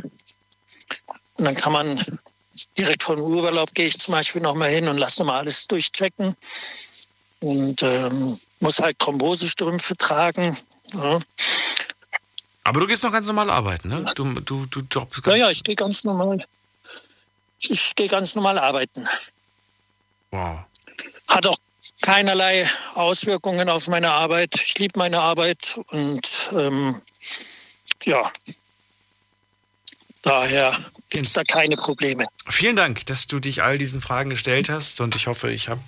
Und 1.38 1.46
dann 1.46 1.56
kann 1.56 1.74
man 1.74 2.20
direkt 2.78 3.04
vor 3.04 3.16
dem 3.16 3.24
Urlaub 3.26 3.74
gehe 3.74 3.88
ich 3.88 3.98
zum 3.98 4.14
Beispiel 4.14 4.42
nochmal 4.42 4.70
hin 4.70 4.88
und 4.88 4.98
lasse 4.98 5.22
nochmal 5.22 5.40
alles 5.40 5.68
durchchecken. 5.68 6.36
Und 7.40 7.82
ähm, 7.84 8.38
muss 8.60 8.80
halt 8.80 9.00
Thrombosestrümpfe 9.00 9.96
tragen. 9.96 10.58
Ja. 10.94 11.20
Aber 12.66 12.82
du 12.82 12.88
gehst 12.88 13.04
noch 13.04 13.12
ganz 13.14 13.26
normal 13.28 13.50
arbeiten, 13.50 13.88
ne? 13.88 14.12
Du, 14.16 14.26
du, 14.42 14.66
du 14.66 14.82
jobbst 14.92 15.24
ganz 15.24 15.40
Ja, 15.40 15.46
ja, 15.46 15.52
ich 15.52 15.64
gehe 15.64 15.76
ganz 15.76 16.04
normal. 16.04 16.46
Ich 17.62 17.96
gehe 17.96 18.08
ganz 18.08 18.36
normal 18.36 18.60
arbeiten. 18.60 19.08
Wow. 20.32 20.60
Hat 21.28 21.46
auch 21.46 21.58
keinerlei 22.02 22.68
Auswirkungen 22.96 23.70
auf 23.70 23.88
meine 23.88 24.10
Arbeit. 24.10 24.56
Ich 24.56 24.78
liebe 24.80 24.98
meine 24.98 25.20
Arbeit 25.20 25.80
und 25.88 26.50
ähm, 26.54 27.02
ja, 28.04 28.32
daher 30.22 30.78
gibt 31.10 31.26
es 31.26 31.34
da 31.34 31.44
keine 31.44 31.78
Probleme. 31.78 32.26
Vielen 32.48 32.76
Dank, 32.76 33.06
dass 33.08 33.28
du 33.28 33.40
dich 33.40 33.64
all 33.64 33.78
diesen 33.78 34.02
Fragen 34.02 34.30
gestellt 34.30 34.70
hast 34.70 35.00
und 35.02 35.16
ich 35.16 35.28
hoffe, 35.28 35.52
ich 35.52 35.70
habe 35.70 35.82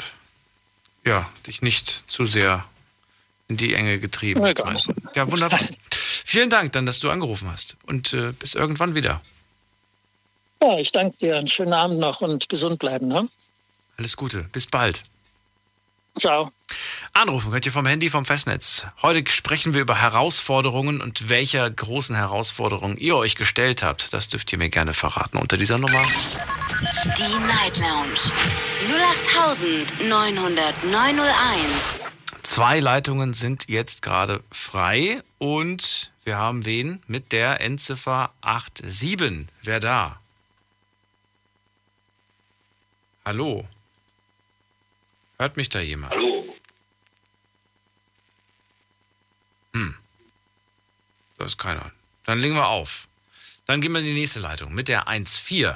ja, 1.05 1.29
dich 1.47 1.61
nicht 1.61 2.03
zu 2.07 2.25
sehr 2.25 2.65
in 3.47 3.57
die 3.57 3.73
Enge 3.73 3.99
getrieben. 3.99 4.45
Ja, 4.45 4.53
ja 5.15 5.31
wunderbar. 5.31 5.59
Vielen 5.91 6.49
Dank 6.49 6.71
dann, 6.73 6.85
dass 6.85 6.99
du 6.99 7.09
angerufen 7.09 7.51
hast 7.51 7.75
und 7.85 8.13
äh, 8.13 8.31
bis 8.33 8.55
irgendwann 8.55 8.95
wieder. 8.95 9.21
Ja, 10.61 10.77
ich 10.77 10.91
danke 10.91 11.17
dir. 11.17 11.37
Einen 11.37 11.47
schönen 11.47 11.73
Abend 11.73 11.99
noch 11.99 12.21
und 12.21 12.47
gesund 12.47 12.79
bleiben. 12.79 13.07
Ne? 13.07 13.27
Alles 14.01 14.17
Gute. 14.17 14.45
Bis 14.51 14.65
bald. 14.65 15.03
Ciao. 16.17 16.51
Anrufen 17.13 17.51
könnt 17.51 17.67
ihr 17.67 17.71
vom 17.71 17.85
Handy 17.85 18.09
vom 18.09 18.25
Festnetz. 18.25 18.87
Heute 19.03 19.29
sprechen 19.29 19.75
wir 19.75 19.81
über 19.81 19.93
Herausforderungen 19.93 21.01
und 21.01 21.29
welcher 21.29 21.69
großen 21.69 22.15
Herausforderungen 22.15 22.97
ihr 22.97 23.15
euch 23.15 23.35
gestellt 23.35 23.83
habt. 23.83 24.11
Das 24.11 24.27
dürft 24.27 24.51
ihr 24.53 24.57
mir 24.57 24.69
gerne 24.69 24.93
verraten 24.93 25.37
unter 25.37 25.55
dieser 25.55 25.77
Nummer. 25.77 26.01
Die 27.15 27.37
Night 27.45 27.77
Lounge 27.77 28.31
0890901. 30.09 32.07
Zwei 32.41 32.79
Leitungen 32.79 33.35
sind 33.35 33.65
jetzt 33.67 34.01
gerade 34.01 34.43
frei 34.49 35.21
und 35.37 36.11
wir 36.23 36.37
haben 36.37 36.65
wen 36.65 37.03
mit 37.05 37.31
der 37.31 37.61
Endziffer 37.61 38.31
87. 38.43 39.45
Wer 39.61 39.79
da? 39.79 40.17
Hallo? 43.23 43.67
Hört 45.41 45.57
mich 45.57 45.69
da 45.69 45.79
jemand? 45.79 46.13
Hallo. 46.13 46.55
Hm. 49.73 49.97
Da 51.39 51.45
ist 51.45 51.57
keiner. 51.57 51.91
Dann 52.25 52.37
legen 52.37 52.53
wir 52.53 52.67
auf. 52.67 53.07
Dann 53.65 53.81
gehen 53.81 53.91
wir 53.91 54.01
in 54.01 54.05
die 54.05 54.13
nächste 54.13 54.39
Leitung 54.39 54.71
mit 54.71 54.87
der 54.87 55.07
1.4. 55.07 55.75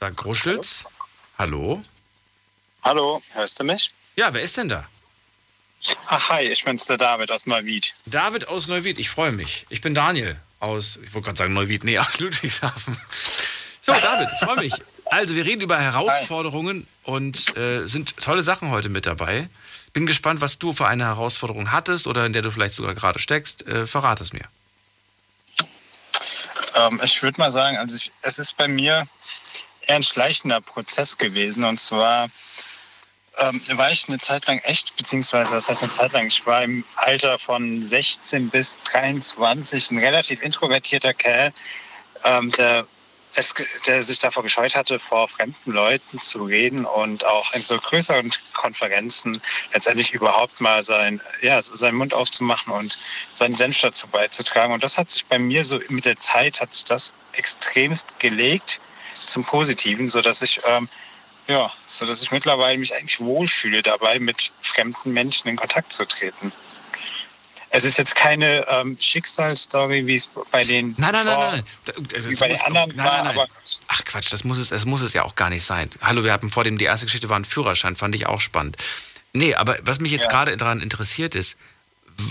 Da 0.00 0.10
gruschelt's. 0.10 0.84
Hallo? 1.38 1.80
Hallo, 2.82 3.22
hörst 3.30 3.58
du 3.58 3.64
mich? 3.64 3.90
Ja, 4.16 4.34
wer 4.34 4.42
ist 4.42 4.58
denn 4.58 4.68
da? 4.68 4.86
Ach, 6.08 6.28
hi, 6.28 6.42
ich 6.42 6.62
bin's 6.62 6.84
der 6.84 6.98
David 6.98 7.32
aus 7.32 7.46
Neuwied. 7.46 7.94
David 8.04 8.48
aus 8.48 8.68
Neuwied, 8.68 8.98
ich 8.98 9.08
freue 9.08 9.32
mich. 9.32 9.64
Ich 9.70 9.80
bin 9.80 9.94
Daniel 9.94 10.38
aus, 10.60 10.98
ich 11.02 11.14
wollte 11.14 11.24
gerade 11.24 11.38
sagen 11.38 11.54
Neuwied, 11.54 11.84
nee, 11.84 11.98
aus 11.98 12.20
Ludwigshafen. 12.20 13.00
So, 13.84 13.92
David, 13.92 14.28
ich 14.32 14.38
freue 14.38 14.56
mich. 14.56 14.72
Also, 15.12 15.36
wir 15.36 15.44
reden 15.44 15.60
über 15.60 15.78
Herausforderungen 15.78 16.86
und 17.02 17.54
äh, 17.54 17.86
sind 17.86 18.16
tolle 18.16 18.42
Sachen 18.42 18.70
heute 18.70 18.88
mit 18.88 19.04
dabei. 19.04 19.46
Bin 19.92 20.06
gespannt, 20.06 20.40
was 20.40 20.58
du 20.58 20.72
für 20.72 20.86
eine 20.86 21.04
Herausforderung 21.04 21.70
hattest 21.70 22.06
oder 22.06 22.24
in 22.24 22.32
der 22.32 22.40
du 22.40 22.50
vielleicht 22.50 22.74
sogar 22.74 22.94
gerade 22.94 23.18
steckst. 23.18 23.66
Äh, 23.66 23.86
verrat 23.86 24.22
es 24.22 24.32
mir. 24.32 24.46
Ähm, 26.74 26.98
ich 27.04 27.22
würde 27.22 27.38
mal 27.38 27.52
sagen, 27.52 27.76
also 27.76 27.94
ich, 27.94 28.10
es 28.22 28.38
ist 28.38 28.56
bei 28.56 28.68
mir 28.68 29.06
eher 29.82 29.96
ein 29.96 30.02
schleichender 30.02 30.62
Prozess 30.62 31.18
gewesen. 31.18 31.64
Und 31.64 31.78
zwar 31.78 32.30
ähm, 33.36 33.60
war 33.74 33.90
ich 33.90 34.08
eine 34.08 34.18
Zeit 34.18 34.46
lang 34.46 34.60
echt, 34.60 34.96
beziehungsweise 34.96 35.54
was 35.54 35.68
heißt 35.68 35.82
eine 35.82 35.92
Zeit 35.92 36.12
lang, 36.12 36.28
ich 36.28 36.46
war 36.46 36.62
im 36.62 36.86
Alter 36.96 37.38
von 37.38 37.84
16 37.84 38.48
bis 38.48 38.80
23 38.84 39.90
ein 39.90 39.98
relativ 39.98 40.40
introvertierter 40.40 41.12
Kerl, 41.12 41.52
ähm, 42.24 42.50
der 42.52 42.86
es, 43.34 43.54
der 43.86 44.02
sich 44.02 44.18
davor 44.18 44.42
gescheut 44.42 44.76
hatte, 44.76 44.98
vor 44.98 45.28
fremden 45.28 45.72
Leuten 45.72 46.20
zu 46.20 46.44
reden 46.44 46.84
und 46.84 47.24
auch 47.24 47.52
in 47.54 47.62
so 47.62 47.78
größeren 47.78 48.30
Konferenzen 48.52 49.40
letztendlich 49.72 50.12
überhaupt 50.12 50.60
mal 50.60 50.82
sein, 50.82 51.20
ja, 51.40 51.62
seinen 51.62 51.96
Mund 51.96 52.14
aufzumachen 52.14 52.72
und 52.72 52.98
seinen 53.34 53.54
Senf 53.54 53.80
dazu 53.80 54.06
beizutragen. 54.06 54.74
Und 54.74 54.84
das 54.84 54.98
hat 54.98 55.10
sich 55.10 55.24
bei 55.26 55.38
mir 55.38 55.64
so 55.64 55.80
mit 55.88 56.04
der 56.04 56.18
Zeit 56.18 56.60
hat 56.60 56.74
sich 56.74 56.84
das 56.84 57.14
extremst 57.32 58.18
gelegt 58.18 58.80
zum 59.14 59.44
Positiven, 59.44 60.08
so 60.08 60.20
dass 60.20 60.42
ich 60.42 60.60
ähm, 60.66 60.88
ja, 61.48 61.72
so 61.86 62.06
dass 62.06 62.22
ich 62.22 62.30
mittlerweile 62.30 62.78
mich 62.78 62.94
eigentlich 62.94 63.20
wohlfühle 63.20 63.82
dabei, 63.82 64.18
mit 64.18 64.52
fremden 64.60 65.12
Menschen 65.12 65.48
in 65.48 65.56
Kontakt 65.56 65.92
zu 65.92 66.06
treten. 66.06 66.52
Es 67.74 67.84
ist 67.84 67.96
jetzt 67.96 68.14
keine 68.14 68.66
ähm, 68.68 68.98
Schicksalsstory, 69.00 70.06
wie 70.06 70.16
es 70.16 70.28
bei 70.50 70.62
den 70.62 70.94
nein, 70.98 71.12
nein, 71.12 71.24
nein, 71.24 71.64
nein. 71.86 72.06
wie 72.28 72.36
bei 72.36 72.48
den 72.48 72.60
anderen 72.60 72.92
nein, 72.94 73.06
war, 73.06 73.24
nein, 73.24 73.34
nein. 73.34 73.46
Ach 73.88 74.04
Quatsch, 74.04 74.30
das 74.30 74.44
muss 74.44 74.58
es, 74.58 74.68
das 74.68 74.84
muss 74.84 75.00
es 75.00 75.14
ja 75.14 75.24
auch 75.24 75.34
gar 75.36 75.48
nicht 75.48 75.64
sein. 75.64 75.88
Hallo, 76.02 76.22
wir 76.22 76.34
hatten 76.34 76.50
vor 76.50 76.64
dem 76.64 76.76
die 76.76 76.84
erste 76.84 77.06
Geschichte 77.06 77.30
war 77.30 77.38
ein 77.38 77.46
Führerschein, 77.46 77.96
fand 77.96 78.14
ich 78.14 78.26
auch 78.26 78.40
spannend. 78.40 78.76
Nee, 79.32 79.54
aber 79.54 79.78
was 79.82 80.00
mich 80.00 80.12
jetzt 80.12 80.24
ja. 80.24 80.30
gerade 80.30 80.54
daran 80.58 80.82
interessiert 80.82 81.34
ist, 81.34 81.56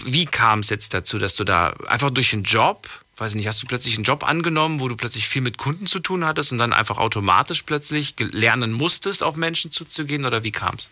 wie 0.05 0.25
kam 0.25 0.59
es 0.59 0.69
jetzt 0.69 0.93
dazu, 0.93 1.17
dass 1.17 1.33
du 1.33 1.43
da 1.43 1.73
einfach 1.87 2.11
durch 2.11 2.29
den 2.29 2.43
Job, 2.43 2.87
weiß 3.17 3.31
ich 3.31 3.37
nicht, 3.37 3.47
hast 3.47 3.63
du 3.63 3.65
plötzlich 3.65 3.95
einen 3.95 4.03
Job 4.03 4.23
angenommen, 4.23 4.79
wo 4.79 4.89
du 4.89 4.95
plötzlich 4.95 5.27
viel 5.27 5.41
mit 5.41 5.57
Kunden 5.57 5.87
zu 5.87 5.99
tun 5.99 6.23
hattest 6.23 6.51
und 6.51 6.59
dann 6.59 6.71
einfach 6.71 6.99
automatisch 6.99 7.63
plötzlich 7.63 8.13
lernen 8.19 8.71
musstest, 8.71 9.23
auf 9.23 9.37
Menschen 9.37 9.71
zuzugehen 9.71 10.25
oder 10.25 10.43
wie 10.43 10.51
kam 10.51 10.75
es? 10.75 10.91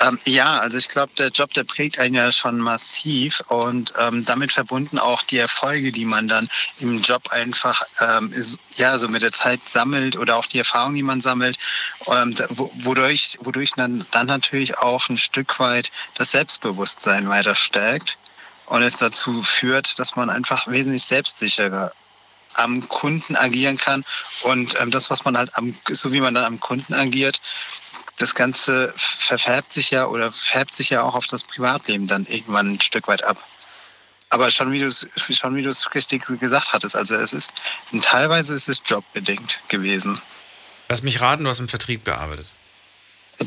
Ähm, 0.00 0.18
ja, 0.24 0.58
also 0.58 0.78
ich 0.78 0.88
glaube, 0.88 1.12
der 1.16 1.28
Job, 1.28 1.52
der 1.54 1.64
prägt 1.64 1.98
einen 1.98 2.14
ja 2.14 2.32
schon 2.32 2.58
massiv 2.58 3.42
und 3.48 3.92
ähm, 3.98 4.24
damit 4.24 4.52
verbunden 4.52 4.98
auch 4.98 5.22
die 5.22 5.38
Erfolge, 5.38 5.92
die 5.92 6.04
man 6.04 6.26
dann 6.28 6.48
im 6.80 7.00
Job 7.00 7.30
einfach 7.30 7.82
ähm, 8.00 8.32
ist, 8.32 8.58
ja 8.74 8.98
so 8.98 9.08
mit 9.08 9.22
der 9.22 9.32
Zeit 9.32 9.60
sammelt 9.66 10.16
oder 10.16 10.36
auch 10.36 10.46
die 10.46 10.58
Erfahrungen, 10.58 10.96
die 10.96 11.02
man 11.02 11.20
sammelt, 11.20 11.58
ähm, 12.06 12.34
wodurch, 12.50 13.38
wodurch 13.40 13.72
dann, 13.76 14.04
dann 14.10 14.26
natürlich 14.26 14.78
auch 14.78 15.08
ein 15.08 15.18
Stück 15.18 15.60
weit 15.60 15.90
das 16.14 16.32
Selbstbewusstsein 16.32 17.28
weiter 17.28 17.54
stärkt 17.54 18.18
und 18.66 18.82
es 18.82 18.96
dazu 18.96 19.42
führt, 19.42 19.98
dass 19.98 20.16
man 20.16 20.28
einfach 20.28 20.66
wesentlich 20.66 21.04
selbstsicherer 21.04 21.92
am 22.54 22.88
Kunden 22.88 23.36
agieren 23.36 23.76
kann 23.76 24.04
und 24.42 24.80
ähm, 24.80 24.90
das, 24.90 25.10
was 25.10 25.24
man 25.24 25.36
halt 25.36 25.56
am, 25.56 25.76
so 25.88 26.12
wie 26.12 26.20
man 26.20 26.34
dann 26.34 26.44
am 26.44 26.60
Kunden 26.60 26.94
agiert, 26.94 27.40
das 28.18 28.34
Ganze 28.34 28.92
verfärbt 28.96 29.72
sich 29.72 29.90
ja 29.90 30.06
oder 30.06 30.32
färbt 30.32 30.76
sich 30.76 30.90
ja 30.90 31.02
auch 31.02 31.14
auf 31.14 31.26
das 31.26 31.42
Privatleben 31.42 32.06
dann 32.06 32.26
irgendwann 32.26 32.74
ein 32.74 32.80
Stück 32.80 33.08
weit 33.08 33.24
ab. 33.24 33.42
Aber 34.30 34.50
schon 34.50 34.72
wie 34.72 34.80
du 34.80 34.86
es 34.86 35.06
schon 35.30 35.54
wie 35.54 35.62
du 35.62 35.68
es 35.68 35.94
richtig 35.94 36.24
gesagt 36.40 36.72
hattest, 36.72 36.96
also 36.96 37.16
es 37.16 37.32
ist 37.32 37.52
teilweise 38.02 38.54
ist 38.54 38.68
es 38.68 38.82
jobbedingt 38.84 39.60
gewesen. 39.68 40.20
Lass 40.88 41.02
mich 41.02 41.20
raten, 41.20 41.44
du 41.44 41.50
hast 41.50 41.60
im 41.60 41.68
Vertrieb 41.68 42.04
gearbeitet. 42.04 42.50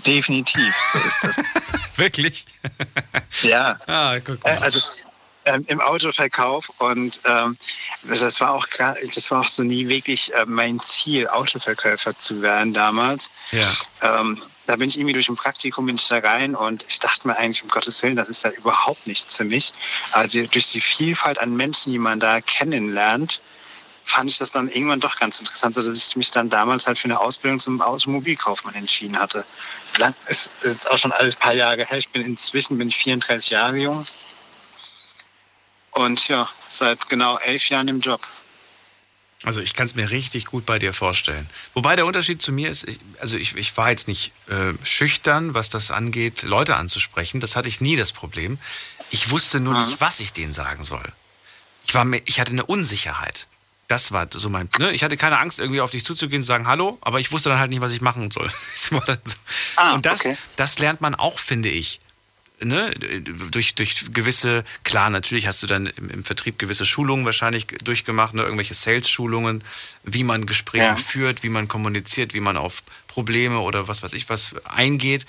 Definitiv, 0.05 0.75
so 0.91 0.99
ist 0.99 1.23
das. 1.23 1.37
Wirklich? 1.97 2.45
Ja. 3.41 3.77
Ah, 3.87 4.19
guck 4.19 4.43
Äh, 4.45 4.57
Also 4.61 4.79
ähm, 5.47 5.65
im 5.67 5.81
Autoverkauf 5.81 6.71
und 6.77 7.21
ähm, 7.25 7.55
das 8.03 8.39
war 8.41 8.53
auch 8.53 8.69
gar, 8.69 8.95
das 9.13 9.31
war 9.31 9.41
auch 9.41 9.47
so 9.47 9.63
nie 9.63 9.87
wirklich 9.87 10.33
äh, 10.33 10.45
mein 10.45 10.79
Ziel, 10.79 11.27
Autoverkäufer 11.27 12.17
zu 12.17 12.41
werden 12.41 12.73
damals. 12.73 13.31
Ja. 13.51 14.19
Ähm, 14.19 14.41
da 14.65 14.75
bin 14.75 14.89
ich 14.89 14.97
irgendwie 14.97 15.13
durch 15.13 15.29
ein 15.29 15.35
Praktikum 15.35 15.85
bin 15.85 15.95
ich 15.95 16.07
da 16.07 16.17
rein 16.19 16.53
und 16.53 16.85
ich 16.89 16.99
dachte 16.99 17.27
mir 17.27 17.37
eigentlich, 17.37 17.63
um 17.63 17.69
Gottes 17.69 18.03
Willen, 18.03 18.17
das 18.17 18.27
ist 18.27 18.43
ja 18.43 18.51
überhaupt 18.51 19.07
nichts 19.07 19.37
für 19.37 19.45
mich. 19.45 19.71
Aber 20.11 20.27
die, 20.27 20.47
durch 20.47 20.71
die 20.71 20.81
Vielfalt 20.81 21.39
an 21.39 21.55
Menschen, 21.55 21.93
die 21.93 21.99
man 21.99 22.19
da 22.19 22.41
kennenlernt, 22.41 23.41
fand 24.03 24.29
ich 24.29 24.37
das 24.37 24.51
dann 24.51 24.69
irgendwann 24.69 24.99
doch 24.99 25.17
ganz 25.17 25.39
interessant, 25.39 25.75
dass 25.75 25.87
ich 25.87 26.15
mich 26.15 26.31
dann 26.31 26.49
damals 26.49 26.87
halt 26.87 26.97
für 26.97 27.05
eine 27.05 27.19
Ausbildung 27.19 27.59
zum 27.59 27.81
Automobilkaufmann 27.81 28.75
entschieden 28.75 29.17
hatte. 29.17 29.45
Lang, 29.97 30.13
ist, 30.27 30.51
ist 30.63 30.89
auch 30.89 30.97
schon 30.97 31.11
alles 31.11 31.35
ein 31.35 31.39
paar 31.39 31.53
Jahre 31.53 31.85
her. 31.85 31.97
Ich 31.97 32.09
bin 32.09 32.21
inzwischen 32.25 32.77
bin 32.77 32.87
ich 32.87 32.97
34 32.97 33.51
Jahre 33.51 33.77
jung. 33.77 34.05
Und 35.97 36.27
ja, 36.27 36.47
seit 36.67 37.09
genau 37.09 37.39
elf 37.39 37.69
Jahren 37.69 37.87
im 37.87 38.01
Job. 38.01 38.27
Also 39.43 39.61
ich 39.61 39.73
kann 39.73 39.87
es 39.87 39.95
mir 39.95 40.11
richtig 40.11 40.45
gut 40.45 40.65
bei 40.65 40.77
dir 40.77 40.93
vorstellen. 40.93 41.47
Wobei 41.73 41.95
der 41.95 42.05
Unterschied 42.05 42.39
zu 42.39 42.51
mir 42.51 42.69
ist, 42.69 42.87
ich, 42.87 42.99
also 43.19 43.35
ich, 43.35 43.55
ich 43.55 43.75
war 43.77 43.89
jetzt 43.89 44.07
nicht 44.07 44.31
äh, 44.47 44.73
schüchtern, 44.85 45.55
was 45.55 45.69
das 45.69 45.89
angeht, 45.89 46.43
Leute 46.43 46.75
anzusprechen. 46.75 47.39
Das 47.39 47.55
hatte 47.55 47.67
ich 47.67 47.81
nie 47.81 47.95
das 47.95 48.11
Problem. 48.11 48.59
Ich 49.09 49.31
wusste 49.31 49.59
nur 49.59 49.79
nicht, 49.79 49.99
was 49.99 50.19
ich 50.19 50.33
denen 50.33 50.53
sagen 50.53 50.83
soll. 50.83 51.05
Ich, 51.85 51.95
war 51.95 52.05
mir, 52.05 52.21
ich 52.25 52.39
hatte 52.39 52.51
eine 52.51 52.65
Unsicherheit. 52.65 53.47
Das 53.87 54.11
war 54.11 54.27
so 54.29 54.49
mein. 54.49 54.69
Ne? 54.79 54.91
Ich 54.91 55.03
hatte 55.03 55.17
keine 55.17 55.39
Angst, 55.39 55.59
irgendwie 55.59 55.81
auf 55.81 55.91
dich 55.91 56.03
zuzugehen 56.03 56.41
und 56.41 56.45
sagen 56.45 56.67
Hallo, 56.67 56.99
aber 57.01 57.19
ich 57.19 57.31
wusste 57.31 57.49
dann 57.49 57.59
halt 57.59 57.69
nicht, 57.69 57.81
was 57.81 57.93
ich 57.93 58.01
machen 58.01 58.29
soll. 58.29 58.49
So. 58.75 59.01
und 59.93 60.05
das, 60.05 60.23
das 60.55 60.79
lernt 60.79 61.01
man 61.01 61.15
auch, 61.15 61.39
finde 61.39 61.69
ich. 61.69 61.99
Ne, 62.59 62.91
durch, 63.51 63.75
durch 63.75 64.11
gewisse, 64.13 64.63
klar, 64.83 65.11
natürlich 65.11 65.45
hast 65.45 65.61
du 65.61 65.67
dann 65.67 65.85
im, 65.85 66.09
im 66.09 66.23
Vertrieb 66.23 66.57
gewisse 66.57 66.87
Schulungen 66.87 67.23
wahrscheinlich 67.23 67.67
durchgemacht, 67.83 68.33
ne, 68.33 68.41
irgendwelche 68.41 68.73
Sales-Schulungen, 68.73 69.63
wie 70.03 70.23
man 70.23 70.47
Gespräche 70.47 70.85
Ja. 70.85 70.95
führt, 70.95 71.43
wie 71.43 71.49
man 71.49 71.67
kommuniziert, 71.67 72.33
wie 72.33 72.39
man 72.39 72.57
auf 72.57 72.81
Probleme 73.07 73.59
oder 73.59 73.87
was 73.87 74.01
weiß 74.01 74.13
ich 74.13 74.27
was 74.29 74.55
eingeht. 74.65 75.27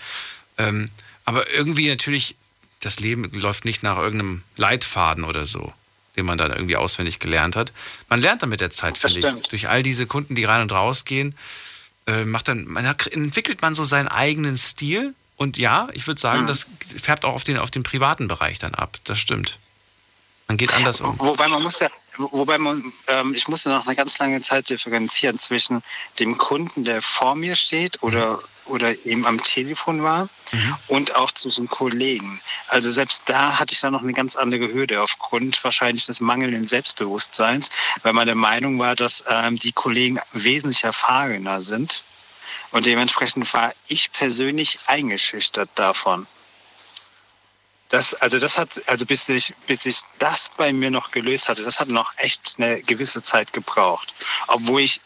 Ähm, 0.57 0.89
aber 1.27 1.51
irgendwie 1.53 1.91
natürlich, 1.91 2.35
das 2.81 2.99
Leben 2.99 3.31
läuft 3.35 3.67
nicht 3.67 3.83
nach 3.83 3.99
irgendeinem 3.99 4.43
Leitfaden 4.57 5.25
oder 5.25 5.45
so, 5.45 5.75
den 6.17 6.25
man 6.25 6.39
dann 6.39 6.51
irgendwie 6.51 6.77
auswendig 6.77 7.19
gelernt 7.19 7.57
hat. 7.57 7.75
Man 8.09 8.21
lernt 8.21 8.41
dann 8.43 8.49
mit 8.49 8.63
der 8.63 8.71
Zeit, 8.71 8.97
finde 8.97 9.19
ich. 9.19 9.49
Durch 9.49 9.69
all 9.69 9.83
diese 9.83 10.07
Kunden, 10.07 10.35
die 10.35 10.45
rein 10.45 10.63
und 10.63 10.73
raus 10.73 11.05
gehen, 11.05 11.35
äh, 12.07 12.25
macht 12.25 12.49
dann, 12.49 12.65
man 12.65 12.87
entwickelt 12.87 13.61
man 13.61 13.75
so 13.75 13.85
seinen 13.85 14.09
eigenen 14.09 14.57
Stil. 14.57 15.15
Und 15.39 15.57
ja, 15.57 15.89
ich 15.95 16.07
würde 16.07 16.21
sagen, 16.21 16.43
Mhm. 16.43 16.47
das 16.49 16.69
färbt 17.01 17.25
auch 17.25 17.33
auf 17.33 17.45
den, 17.45 17.57
auf 17.57 17.71
den 17.71 17.85
privaten 17.85 18.29
Bereich 18.29 18.59
dann 18.59 18.75
ab. 18.75 18.99
Das 19.05 19.19
stimmt. 19.19 19.59
Man 20.49 20.57
geht 20.59 20.75
anders 20.75 21.01
um. 21.01 21.19
Wobei 21.19 21.47
man 21.49 21.63
muss 21.63 21.79
ja, 21.81 21.89
wobei 22.17 22.59
man, 22.59 22.93
ähm, 23.07 23.35
ich 23.35 23.49
musste 23.49 23.69
noch 23.71 23.87
eine 23.87 23.95
ganz 23.97 24.19
lange 24.19 24.41
Zeit 24.41 24.69
differenzieren 24.69 25.39
zwischen 25.39 25.83
dem 26.19 26.37
Kunden, 26.37 26.85
der 26.85 27.03
vor 27.03 27.35
mir 27.37 27.55
steht 27.55 28.03
oder, 28.03 28.41
oder 28.65 28.91
eben 29.07 29.27
am 29.27 29.43
Telefon 29.43 30.03
war, 30.03 30.29
und 30.89 31.15
auch 31.15 31.31
zwischen 31.33 31.69
Kollegen. 31.69 32.41
Also 32.69 32.91
selbst 32.91 33.23
da 33.27 33.59
hatte 33.59 33.75
ich 33.75 33.81
dann 33.81 33.93
noch 33.93 34.03
eine 34.03 34.15
ganz 34.15 34.35
andere 34.37 34.73
Hürde 34.73 35.03
aufgrund 35.03 35.63
wahrscheinlich 35.63 36.07
des 36.07 36.21
mangelnden 36.21 36.67
Selbstbewusstseins, 36.67 37.71
weil 38.03 38.15
man 38.15 38.27
der 38.27 38.35
Meinung 38.35 38.79
war, 38.79 38.97
dass 38.97 39.25
ähm, 39.29 39.57
die 39.59 39.73
Kollegen 39.73 40.19
wesentlich 40.33 40.83
erfahrener 40.83 41.61
sind. 41.61 42.03
Und 42.71 42.87
dementsprechend 42.87 43.53
war 43.55 43.75
ich 43.87 44.13
persönlich 44.13 44.79
eingeschüchtert 44.87 45.71
davon. 45.75 46.27
Das, 47.89 48.13
also 48.15 48.39
das 48.39 48.59
hat, 48.59 48.83
also 48.87 49.07
bis 49.07 49.29
ich, 49.29 49.55
bis 49.67 49.87
ich 49.87 50.01
das 50.19 50.51
bei 50.57 50.73
mir 50.73 50.91
noch 50.91 51.11
gelöst 51.11 51.49
hatte, 51.49 51.63
das 51.63 51.81
hat 51.81 51.89
noch 51.89 52.13
echt 52.19 52.57
eine 52.59 52.83
gewisse 52.83 53.23
Zeit 53.23 53.53
gebraucht. 53.55 54.13
Obwohl 54.47 54.83
ich 54.83 55.01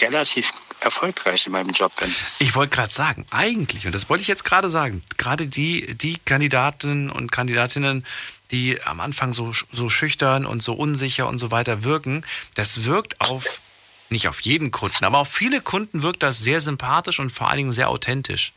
relativ 0.00 0.52
erfolgreich 0.80 1.46
in 1.46 1.52
meinem 1.52 1.70
Job 1.70 1.94
bin. 1.96 2.14
Ich 2.38 2.54
wollte 2.54 2.76
gerade 2.76 2.90
sagen, 2.90 3.26
eigentlich, 3.30 3.86
und 3.86 3.94
das 3.94 4.08
wollte 4.08 4.22
ich 4.22 4.28
jetzt 4.28 4.44
gerade 4.44 4.70
sagen, 4.70 5.02
gerade 5.16 5.48
die, 5.48 5.94
die 5.94 6.18
Kandidaten 6.24 7.10
und 7.10 7.32
Kandidatinnen, 7.32 8.04
die 8.50 8.80
am 8.82 9.00
Anfang 9.00 9.32
so, 9.32 9.52
so 9.72 9.88
schüchtern 9.88 10.46
und 10.46 10.62
so 10.62 10.74
unsicher 10.74 11.26
und 11.26 11.38
so 11.38 11.50
weiter 11.50 11.84
wirken, 11.84 12.24
das 12.54 12.84
wirkt 12.84 13.20
auf, 13.20 13.60
nicht 14.10 14.28
auf 14.28 14.40
jeden 14.42 14.70
Kunden, 14.70 15.04
aber 15.04 15.18
auf 15.18 15.28
viele 15.28 15.60
Kunden 15.60 16.02
wirkt 16.02 16.22
das 16.22 16.38
sehr 16.40 16.60
sympathisch 16.60 17.18
und 17.20 17.30
vor 17.30 17.48
allen 17.48 17.58
Dingen 17.58 17.72
sehr 17.72 17.88
authentisch. 17.88 18.52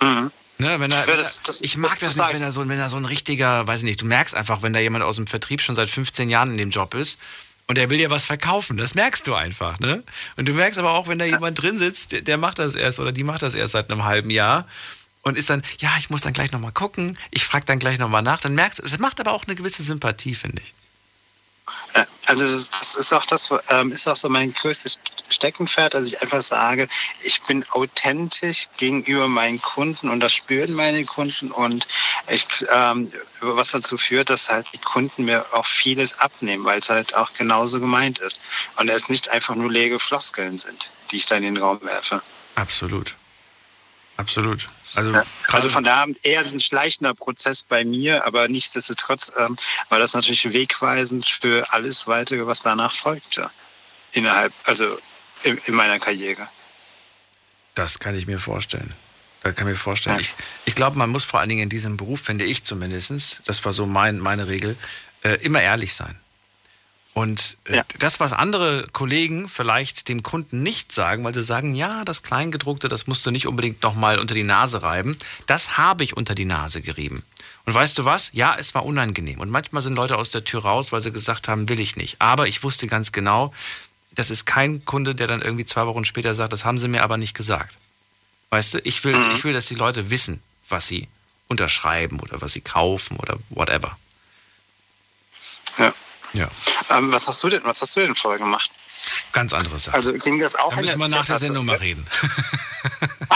Ne, 0.00 0.80
wenn 0.80 0.90
er, 0.90 1.06
Ja, 1.08 1.16
das- 1.16 1.40
das- 1.42 1.60
ich 1.62 1.76
mag 1.76 1.90
das, 1.98 2.00
das 2.00 2.16
nicht, 2.16 2.34
wenn 2.34 2.42
er, 2.42 2.52
so, 2.52 2.68
wenn 2.68 2.78
er 2.78 2.88
so 2.88 2.96
ein 2.96 3.04
richtiger, 3.04 3.66
weiß 3.66 3.80
ich 3.80 3.84
nicht, 3.84 4.00
du 4.00 4.06
merkst 4.06 4.34
einfach, 4.34 4.62
wenn 4.62 4.72
da 4.72 4.80
jemand 4.80 5.04
aus 5.04 5.16
dem 5.16 5.26
Vertrieb 5.26 5.60
schon 5.60 5.74
seit 5.74 5.88
15 5.88 6.28
Jahren 6.28 6.50
in 6.52 6.56
dem 6.58 6.70
Job 6.70 6.94
ist 6.94 7.20
und 7.68 7.78
er 7.78 7.90
will 7.90 7.98
dir 7.98 8.10
was 8.10 8.26
verkaufen, 8.26 8.76
das 8.76 8.94
merkst 8.94 9.26
du 9.26 9.34
einfach, 9.34 9.78
ne? 9.78 10.02
Und 10.36 10.46
du 10.46 10.52
merkst 10.52 10.78
aber 10.78 10.92
auch, 10.92 11.06
wenn 11.08 11.18
da 11.18 11.24
jemand 11.24 11.60
drin 11.60 11.78
sitzt, 11.78 12.12
der, 12.12 12.20
der 12.22 12.38
macht 12.38 12.58
das 12.58 12.74
erst 12.74 12.98
oder 12.98 13.12
die 13.12 13.22
macht 13.24 13.42
das 13.42 13.54
erst 13.54 13.72
seit 13.72 13.90
einem 13.90 14.04
halben 14.04 14.30
Jahr 14.30 14.66
und 15.22 15.36
ist 15.38 15.48
dann, 15.50 15.62
ja, 15.78 15.90
ich 15.98 16.10
muss 16.10 16.22
dann 16.22 16.32
gleich 16.32 16.50
nochmal 16.50 16.72
gucken, 16.72 17.16
ich 17.30 17.44
frage 17.44 17.64
dann 17.66 17.78
gleich 17.78 17.98
nochmal 17.98 18.22
nach, 18.22 18.40
dann 18.40 18.54
merkst 18.56 18.80
du, 18.80 18.82
das 18.82 18.98
macht 18.98 19.20
aber 19.20 19.32
auch 19.32 19.44
eine 19.46 19.54
gewisse 19.56 19.82
Sympathie, 19.84 20.34
finde 20.34 20.62
ich. 20.62 20.74
Äh, 21.94 22.04
Also 22.26 22.44
das, 22.44 22.94
ist 22.96 23.12
auch 23.12 23.24
das, 23.24 23.50
ähm, 23.70 23.92
ist 23.92 24.06
auch 24.06 24.16
so 24.16 24.28
mein 24.28 24.52
größtes 24.52 24.98
Steckenpferd, 25.30 25.94
dass 25.94 26.06
ich 26.06 26.20
einfach 26.20 26.42
sage, 26.42 26.88
ich 27.22 27.42
bin 27.42 27.64
authentisch 27.70 28.66
gegenüber 28.76 29.28
meinen 29.28 29.60
Kunden 29.60 30.08
und 30.08 30.20
das 30.20 30.34
spüren 30.34 30.72
meine 30.72 31.04
Kunden 31.04 31.50
und 31.50 31.88
ich, 32.28 32.46
ähm, 32.70 33.10
was 33.40 33.70
dazu 33.70 33.96
führt, 33.96 34.30
dass 34.30 34.50
halt 34.50 34.66
die 34.72 34.78
Kunden 34.78 35.24
mir 35.24 35.46
auch 35.52 35.66
vieles 35.66 36.18
abnehmen, 36.18 36.64
weil 36.64 36.80
es 36.80 36.90
halt 36.90 37.14
auch 37.14 37.32
genauso 37.34 37.80
gemeint 37.80 38.18
ist 38.18 38.40
und 38.76 38.88
es 38.88 39.08
nicht 39.08 39.30
einfach 39.30 39.54
nur 39.54 39.70
leere 39.70 39.98
Floskeln 39.98 40.58
sind, 40.58 40.92
die 41.10 41.16
ich 41.16 41.26
da 41.26 41.36
in 41.36 41.42
den 41.44 41.56
Raum 41.56 41.80
werfe. 41.82 42.22
Absolut. 42.56 43.14
Absolut. 44.16 44.68
Also, 44.94 45.22
also 45.48 45.70
von 45.70 45.84
daher 45.84 46.06
eher 46.22 46.40
ein 46.40 46.60
schleichender 46.60 47.14
Prozess 47.14 47.62
bei 47.62 47.84
mir, 47.84 48.26
aber 48.26 48.48
nichtsdestotrotz 48.48 49.32
ähm, 49.38 49.56
war 49.88 49.98
das 49.98 50.14
natürlich 50.14 50.52
wegweisend 50.52 51.26
für 51.26 51.72
alles 51.72 52.06
weitere, 52.06 52.46
was 52.46 52.62
danach 52.62 52.92
folgte. 52.92 53.50
Innerhalb, 54.12 54.52
also 54.64 54.98
in, 55.42 55.58
in 55.66 55.74
meiner 55.74 55.98
Karriere. 55.98 56.48
Das 57.74 57.98
kann 57.98 58.14
ich 58.14 58.26
mir 58.26 58.38
vorstellen. 58.38 58.92
Da 59.42 59.52
kann 59.52 59.68
ich 59.68 59.72
mir 59.72 59.76
vorstellen. 59.76 60.18
Ich, 60.18 60.34
ich 60.64 60.74
glaube, 60.74 60.98
man 60.98 61.10
muss 61.10 61.24
vor 61.24 61.40
allen 61.40 61.48
Dingen 61.48 61.62
in 61.62 61.68
diesem 61.68 61.96
Beruf, 61.96 62.22
finde 62.22 62.44
ich 62.44 62.64
zumindest, 62.64 63.42
das 63.44 63.64
war 63.64 63.72
so 63.72 63.86
mein, 63.86 64.18
meine 64.18 64.48
Regel, 64.48 64.76
äh, 65.22 65.34
immer 65.42 65.62
ehrlich 65.62 65.94
sein. 65.94 66.18
Und 67.14 67.56
äh, 67.64 67.82
das, 67.98 68.20
was 68.20 68.32
andere 68.32 68.86
Kollegen 68.92 69.48
vielleicht 69.48 70.08
dem 70.08 70.22
Kunden 70.22 70.62
nicht 70.62 70.92
sagen, 70.92 71.24
weil 71.24 71.34
sie 71.34 71.42
sagen, 71.42 71.74
ja, 71.74 72.04
das 72.04 72.22
Kleingedruckte, 72.22 72.88
das 72.88 73.06
musst 73.06 73.26
du 73.26 73.30
nicht 73.30 73.46
unbedingt 73.46 73.82
nochmal 73.82 74.18
unter 74.18 74.34
die 74.34 74.44
Nase 74.44 74.82
reiben, 74.82 75.16
das 75.46 75.78
habe 75.78 76.04
ich 76.04 76.16
unter 76.16 76.34
die 76.34 76.44
Nase 76.44 76.80
gerieben. 76.80 77.24
Und 77.64 77.74
weißt 77.74 77.98
du 77.98 78.04
was? 78.04 78.30
Ja, 78.32 78.56
es 78.58 78.74
war 78.74 78.86
unangenehm. 78.86 79.40
Und 79.40 79.50
manchmal 79.50 79.82
sind 79.82 79.94
Leute 79.94 80.16
aus 80.16 80.30
der 80.30 80.44
Tür 80.44 80.62
raus, 80.62 80.92
weil 80.92 81.00
sie 81.00 81.12
gesagt 81.12 81.48
haben, 81.48 81.68
will 81.68 81.80
ich 81.80 81.96
nicht. 81.96 82.20
Aber 82.20 82.46
ich 82.46 82.62
wusste 82.62 82.86
ganz 82.86 83.12
genau, 83.12 83.52
das 84.14 84.30
ist 84.30 84.46
kein 84.46 84.84
Kunde, 84.84 85.14
der 85.14 85.26
dann 85.26 85.42
irgendwie 85.42 85.64
zwei 85.64 85.86
Wochen 85.86 86.04
später 86.04 86.34
sagt, 86.34 86.52
das 86.52 86.64
haben 86.64 86.78
sie 86.78 86.88
mir 86.88 87.02
aber 87.02 87.16
nicht 87.16 87.34
gesagt. 87.34 87.76
Weißt 88.50 88.74
du, 88.74 88.78
ich 88.84 89.04
will, 89.04 89.16
ich 89.32 89.44
will, 89.44 89.52
dass 89.52 89.66
die 89.66 89.74
Leute 89.74 90.10
wissen, 90.10 90.40
was 90.68 90.86
sie 90.86 91.08
unterschreiben 91.48 92.20
oder 92.20 92.40
was 92.40 92.52
sie 92.52 92.60
kaufen 92.60 93.16
oder 93.16 93.38
whatever. 93.50 93.98
Ja. 95.78 95.92
Ja, 96.34 96.48
Ähm, 96.90 97.10
was 97.12 97.26
hast 97.26 97.42
du 97.42 97.48
denn, 97.48 97.64
was 97.64 97.80
hast 97.80 97.96
du 97.96 98.00
denn 98.00 98.14
vorher 98.14 98.38
gemacht? 98.38 98.70
ganz 99.32 99.52
andere 99.52 99.78
Sache. 99.78 99.94
Also 99.94 100.12
ging 100.14 100.40
das 100.40 100.54
auch 100.56 100.74
da 100.74 100.80
müssen 100.80 100.98
wir 100.98 101.08
nach 101.08 101.24
der? 101.24 101.38
Sendung 101.38 101.66
mal 101.66 101.76
reden. 101.76 102.04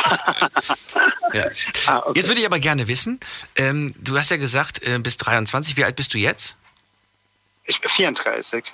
ja. 1.32 1.46
Ah, 1.86 2.02
Jetzt 2.14 2.28
würde 2.28 2.40
ich 2.40 2.46
aber 2.46 2.58
gerne 2.58 2.88
wissen, 2.88 3.20
ähm, 3.56 3.94
du 3.98 4.16
hast 4.18 4.30
ja 4.30 4.36
gesagt, 4.36 4.82
äh, 4.82 4.98
bis 4.98 5.16
23, 5.18 5.76
wie 5.76 5.84
alt 5.84 5.96
bist 5.96 6.14
du 6.14 6.18
jetzt? 6.18 6.56
Ich 7.64 7.80
bin 7.80 7.90
34. 7.90 8.64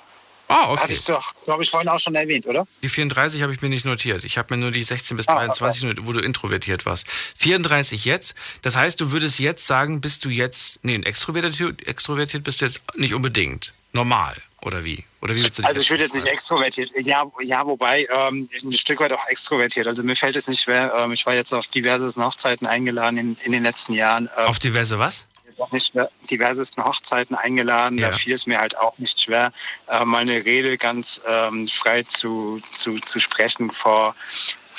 Ah, 0.47 0.71
okay. 0.71 0.81
Hatte 0.81 0.93
ich 0.93 1.05
doch, 1.05 1.35
glaube 1.45 1.61
ich, 1.61 1.69
vorhin 1.69 1.87
auch 1.89 1.99
schon 1.99 2.15
erwähnt, 2.15 2.47
oder? 2.47 2.65
Die 2.81 2.89
34 2.89 3.43
habe 3.43 3.53
ich 3.53 3.61
mir 3.61 3.69
nicht 3.69 3.85
notiert. 3.85 4.25
Ich 4.25 4.39
habe 4.39 4.55
mir 4.55 4.59
nur 4.61 4.71
die 4.71 4.83
16 4.83 5.15
bis 5.15 5.27
Ah, 5.27 5.35
23, 5.35 5.83
not- 5.83 6.07
wo 6.07 6.11
du 6.11 6.21
introvertiert 6.21 6.87
warst. 6.87 7.05
34 7.37 8.05
jetzt. 8.05 8.33
Das 8.63 8.75
heißt, 8.75 8.99
du 8.99 9.11
würdest 9.11 9.37
jetzt 9.37 9.67
sagen, 9.67 10.01
bist 10.01 10.25
du 10.25 10.29
jetzt, 10.29 10.79
nee, 10.81 10.95
extrovertiert, 10.95 11.85
extrovertiert 11.85 12.43
bist 12.43 12.61
du 12.61 12.65
jetzt 12.65 12.81
nicht 12.95 13.13
unbedingt. 13.13 13.73
Normal, 13.91 14.35
oder 14.61 14.83
wie? 14.83 15.03
Oder 15.21 15.35
wie 15.35 15.43
willst 15.43 15.57
du 15.57 15.61
dich 15.61 15.69
Also 15.69 15.81
ich 15.81 15.89
würde 15.89 16.03
jetzt 16.03 16.13
nicht 16.13 16.27
extrovertiert, 16.27 16.91
ja, 17.01 17.23
ja 17.41 17.65
wobei 17.65 18.07
ähm, 18.11 18.49
ein 18.63 18.73
Stück 18.73 18.99
weit 18.99 19.11
auch 19.11 19.27
extrovertiert. 19.27 19.87
Also 19.87 20.03
mir 20.03 20.15
fällt 20.15 20.35
es 20.35 20.47
nicht 20.47 20.61
schwer. 20.61 20.93
Ähm, 20.97 21.11
ich 21.11 21.25
war 21.25 21.33
jetzt 21.33 21.53
auf 21.53 21.67
diversesten 21.67 22.23
Hochzeiten 22.23 22.67
eingeladen 22.67 23.17
in, 23.17 23.37
in 23.43 23.51
den 23.51 23.63
letzten 23.63 23.93
Jahren. 23.93 24.29
Ähm, 24.37 24.47
Auf 24.47 24.59
diverse 24.59 24.99
was? 24.99 25.25
nicht 25.71 25.91
schwer, 25.91 26.09
diversesten 26.29 26.83
Hochzeiten 26.83 27.35
eingeladen. 27.35 27.97
Ja. 27.97 28.09
Da 28.09 28.17
fiel 28.17 28.33
es 28.33 28.47
mir 28.47 28.59
halt 28.59 28.77
auch 28.77 28.97
nicht 28.97 29.19
schwer, 29.19 29.51
äh, 29.87 30.05
meine 30.05 30.45
Rede 30.45 30.77
ganz 30.77 31.21
ähm, 31.27 31.67
frei 31.67 32.03
zu, 32.03 32.61
zu, 32.71 32.95
zu 32.95 33.19
sprechen 33.19 33.71
vor, 33.71 34.15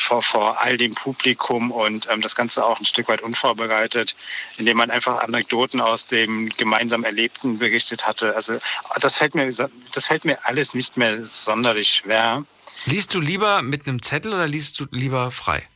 vor, 0.02 0.22
vor 0.22 0.60
all 0.60 0.76
dem 0.76 0.94
Publikum 0.94 1.70
und 1.70 2.08
ähm, 2.10 2.20
das 2.20 2.34
Ganze 2.34 2.64
auch 2.64 2.78
ein 2.78 2.84
Stück 2.84 3.08
weit 3.08 3.22
unvorbereitet, 3.22 4.16
indem 4.58 4.78
man 4.78 4.90
einfach 4.90 5.20
Anekdoten 5.20 5.80
aus 5.80 6.06
dem 6.06 6.48
gemeinsam 6.50 7.04
Erlebten 7.04 7.58
berichtet 7.58 8.06
hatte. 8.06 8.34
Also 8.34 8.58
das 9.00 9.18
fällt 9.18 9.34
mir, 9.34 9.46
das 9.46 10.06
fällt 10.06 10.24
mir 10.24 10.38
alles 10.44 10.74
nicht 10.74 10.96
mehr 10.96 11.24
sonderlich 11.24 11.88
schwer. 11.88 12.44
Liest 12.86 13.14
du 13.14 13.20
lieber 13.20 13.62
mit 13.62 13.86
einem 13.86 14.02
Zettel 14.02 14.32
oder 14.32 14.46
liest 14.46 14.80
du 14.80 14.86
lieber 14.90 15.30
frei? 15.30 15.68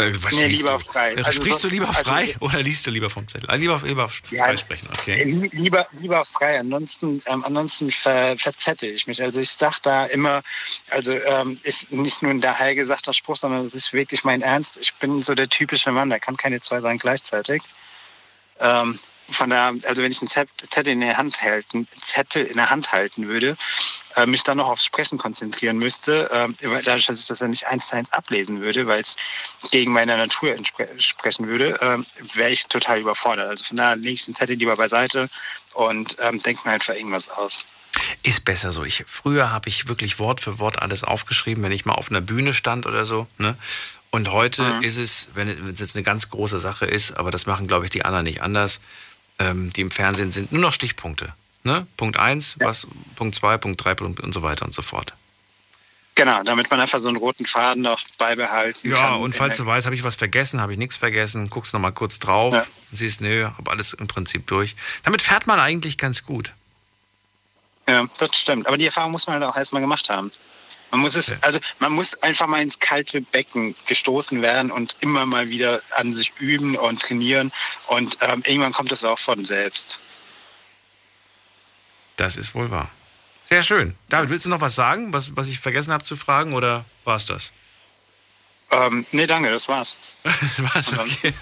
Äh, 0.00 0.22
was 0.24 0.36
Nee, 0.36 0.46
lieber 0.48 0.72
du? 0.78 0.78
frei. 0.80 1.12
Äh, 1.14 1.22
Also 1.22 1.40
Sprichst 1.40 1.60
so- 1.60 1.68
du 1.68 1.74
lieber 1.74 1.88
also 1.88 2.02
frei 2.02 2.26
so- 2.26 2.46
oder 2.46 2.62
liest 2.62 2.86
du 2.86 2.90
lieber 2.90 3.10
vom 3.10 3.26
Zettel? 3.28 3.48
Äh, 3.50 3.56
lieber, 3.56 3.80
lieber 3.84 4.08
frei 4.08 4.56
sprechen, 4.56 4.88
okay. 4.92 5.22
Lie- 5.24 5.50
Lieber, 5.52 5.86
lieber 5.92 6.24
frei, 6.24 6.58
ansonsten, 6.60 7.22
ähm, 7.26 7.44
ansonsten 7.44 7.90
ver, 7.90 8.36
verzettel 8.38 8.90
ich 8.90 9.06
mich. 9.06 9.22
Also 9.22 9.40
ich 9.40 9.50
sage 9.50 9.76
da 9.82 10.04
immer, 10.06 10.42
also 10.90 11.12
ähm, 11.14 11.60
ist 11.62 11.92
nicht 11.92 12.22
nur 12.22 12.30
ein 12.30 12.40
der 12.40 12.58
Heil 12.58 12.74
gesagter 12.74 13.12
Spruch, 13.12 13.36
sondern 13.36 13.64
es 13.64 13.74
ist 13.74 13.92
wirklich 13.92 14.24
mein 14.24 14.42
Ernst. 14.42 14.78
Ich 14.80 14.94
bin 14.94 15.22
so 15.22 15.34
der 15.34 15.48
typische 15.48 15.90
Mann, 15.92 16.10
der 16.10 16.20
kann 16.20 16.36
keine 16.36 16.60
zwei 16.60 16.80
sein 16.80 16.98
gleichzeitig. 16.98 17.62
Ähm, 18.60 18.98
von 19.30 19.50
der, 19.50 19.74
also 19.84 20.02
wenn 20.02 20.10
ich 20.12 20.20
einen 20.20 20.28
Zett- 20.28 20.48
Zettel 20.70 20.92
in 20.92 21.00
der 21.00 21.16
Hand 21.16 21.40
halten, 21.42 21.86
Zettel 22.00 22.44
in 22.44 22.56
der 22.56 22.70
Hand 22.70 22.92
halten 22.92 23.28
würde, 23.28 23.56
äh, 24.16 24.26
mich 24.26 24.42
dann 24.42 24.58
noch 24.58 24.68
aufs 24.68 24.84
Sprechen 24.84 25.18
konzentrieren 25.18 25.78
müsste, 25.78 26.30
äh, 26.30 26.48
weil 26.68 26.82
dadurch, 26.82 27.06
dass 27.06 27.20
ich 27.20 27.26
das 27.26 27.40
ja 27.40 27.48
nicht 27.48 27.66
eins 27.66 27.88
zu 27.88 27.96
eins 27.96 28.12
ablesen 28.12 28.60
würde, 28.60 28.86
weil 28.86 29.00
es 29.02 29.16
gegen 29.70 29.92
meine 29.92 30.16
Natur 30.16 30.52
entsprechen 30.52 31.46
würde, 31.48 31.80
äh, 31.80 31.98
wäre 32.36 32.50
ich 32.50 32.66
total 32.66 33.00
überfordert. 33.00 33.48
Also 33.48 33.64
von 33.64 33.76
daher 33.76 33.96
lege 33.96 34.14
ich 34.14 34.24
den 34.24 34.34
Zettel 34.34 34.56
lieber 34.56 34.76
beiseite 34.76 35.28
und 35.74 36.16
ähm, 36.20 36.38
denke 36.40 36.62
mir 36.66 36.74
einfach 36.74 36.94
irgendwas 36.94 37.28
aus. 37.28 37.64
Ist 38.22 38.44
besser 38.44 38.70
so. 38.70 38.84
Ich, 38.84 39.04
früher 39.06 39.50
habe 39.50 39.68
ich 39.68 39.88
wirklich 39.88 40.18
Wort 40.18 40.40
für 40.40 40.58
Wort 40.60 40.80
alles 40.80 41.02
aufgeschrieben, 41.02 41.62
wenn 41.64 41.72
ich 41.72 41.84
mal 41.86 41.94
auf 41.94 42.10
einer 42.10 42.20
Bühne 42.20 42.54
stand 42.54 42.86
oder 42.86 43.04
so. 43.04 43.26
Ne? 43.38 43.56
Und 44.10 44.30
heute 44.30 44.62
Mhm. 44.62 44.82
ist 44.82 44.96
es 44.96 45.28
wenn 45.34 45.48
es 45.48 45.80
jetzt 45.80 45.96
eine 45.96 46.04
ganz 46.04 46.30
große 46.30 46.58
Sache 46.58 46.86
ist, 46.86 47.12
aber 47.12 47.30
das 47.30 47.46
machen, 47.46 47.66
glaube 47.66 47.84
ich, 47.84 47.90
die 47.90 48.04
anderen 48.04 48.24
nicht 48.24 48.42
anders, 48.42 48.80
ähm, 49.40 49.70
die 49.72 49.80
im 49.80 49.90
Fernsehen 49.90 50.30
sind, 50.30 50.52
nur 50.52 50.62
noch 50.62 50.72
Stichpunkte. 50.72 51.32
Ne? 51.64 51.86
Punkt 51.96 52.18
1, 52.18 52.56
was, 52.60 52.86
Punkt 53.16 53.34
2, 53.34 53.58
Punkt 53.58 53.84
3 53.84 53.94
Punkt 53.94 54.20
und 54.20 54.32
so 54.32 54.42
weiter 54.42 54.64
und 54.64 54.72
so 54.72 54.82
fort. 54.82 55.12
Genau, 56.14 56.42
damit 56.42 56.70
man 56.70 56.80
einfach 56.80 56.98
so 56.98 57.08
einen 57.08 57.16
roten 57.16 57.46
Faden 57.46 57.82
noch 57.82 58.00
beibehalten 58.18 58.90
Ja, 58.90 59.08
kann. 59.08 59.20
und 59.20 59.34
falls 59.34 59.56
du 59.56 59.64
weißt, 59.66 59.86
habe 59.86 59.94
ich 59.94 60.04
was 60.04 60.16
vergessen, 60.16 60.60
habe 60.60 60.72
ich 60.72 60.78
nichts 60.78 60.96
vergessen, 60.96 61.48
guckst 61.50 61.72
noch 61.72 61.80
mal 61.80 61.92
kurz 61.92 62.18
drauf, 62.18 62.54
Ja. 62.54 62.66
siehst, 62.92 63.20
nö, 63.20 63.44
habe 63.56 63.70
alles 63.70 63.92
im 63.94 64.06
Prinzip 64.08 64.46
durch. 64.46 64.76
Damit 65.02 65.22
fährt 65.22 65.46
man 65.46 65.58
eigentlich 65.60 65.96
ganz 65.98 66.24
gut. 66.24 66.52
Ja, 67.88 68.06
das 68.18 68.36
stimmt. 68.38 68.66
Aber 68.66 68.76
die 68.76 68.86
Erfahrung 68.86 69.12
muss 69.12 69.26
man 69.26 69.34
halt 69.40 69.44
auch 69.52 69.56
erstmal 69.56 69.80
gemacht 69.82 70.08
haben. 70.10 70.30
Man 70.90 71.00
muss 71.00 71.14
es, 71.14 71.34
also 71.42 71.60
man 71.78 71.92
muss 71.92 72.14
einfach 72.22 72.46
mal 72.46 72.60
ins 72.60 72.78
kalte 72.78 73.20
Becken 73.20 73.74
gestoßen 73.86 74.42
werden 74.42 74.70
und 74.70 74.96
immer 75.00 75.24
mal 75.26 75.48
wieder 75.48 75.82
an 75.96 76.12
sich 76.12 76.32
üben 76.38 76.76
und 76.76 77.00
trainieren. 77.00 77.52
Und 77.86 78.18
ähm, 78.20 78.42
irgendwann 78.46 78.72
kommt 78.72 78.90
es 78.92 79.04
auch 79.04 79.18
von 79.18 79.44
selbst. 79.44 80.00
Das 82.16 82.36
ist 82.36 82.54
wohl 82.54 82.70
wahr. 82.70 82.90
Sehr 83.44 83.62
schön. 83.62 83.94
David, 84.08 84.30
willst 84.30 84.46
du 84.46 84.50
noch 84.50 84.60
was 84.60 84.74
sagen, 84.74 85.12
was, 85.12 85.36
was 85.36 85.48
ich 85.48 85.58
vergessen 85.58 85.92
habe 85.92 86.04
zu 86.04 86.16
fragen, 86.16 86.54
oder 86.54 86.84
war 87.04 87.16
es 87.16 87.26
das? 87.26 87.52
Ähm, 88.70 89.06
nee, 89.10 89.26
danke, 89.26 89.50
das 89.50 89.68
war's. 89.68 89.96
das 90.22 90.62
war's, 90.62 90.92
okay. 90.92 91.32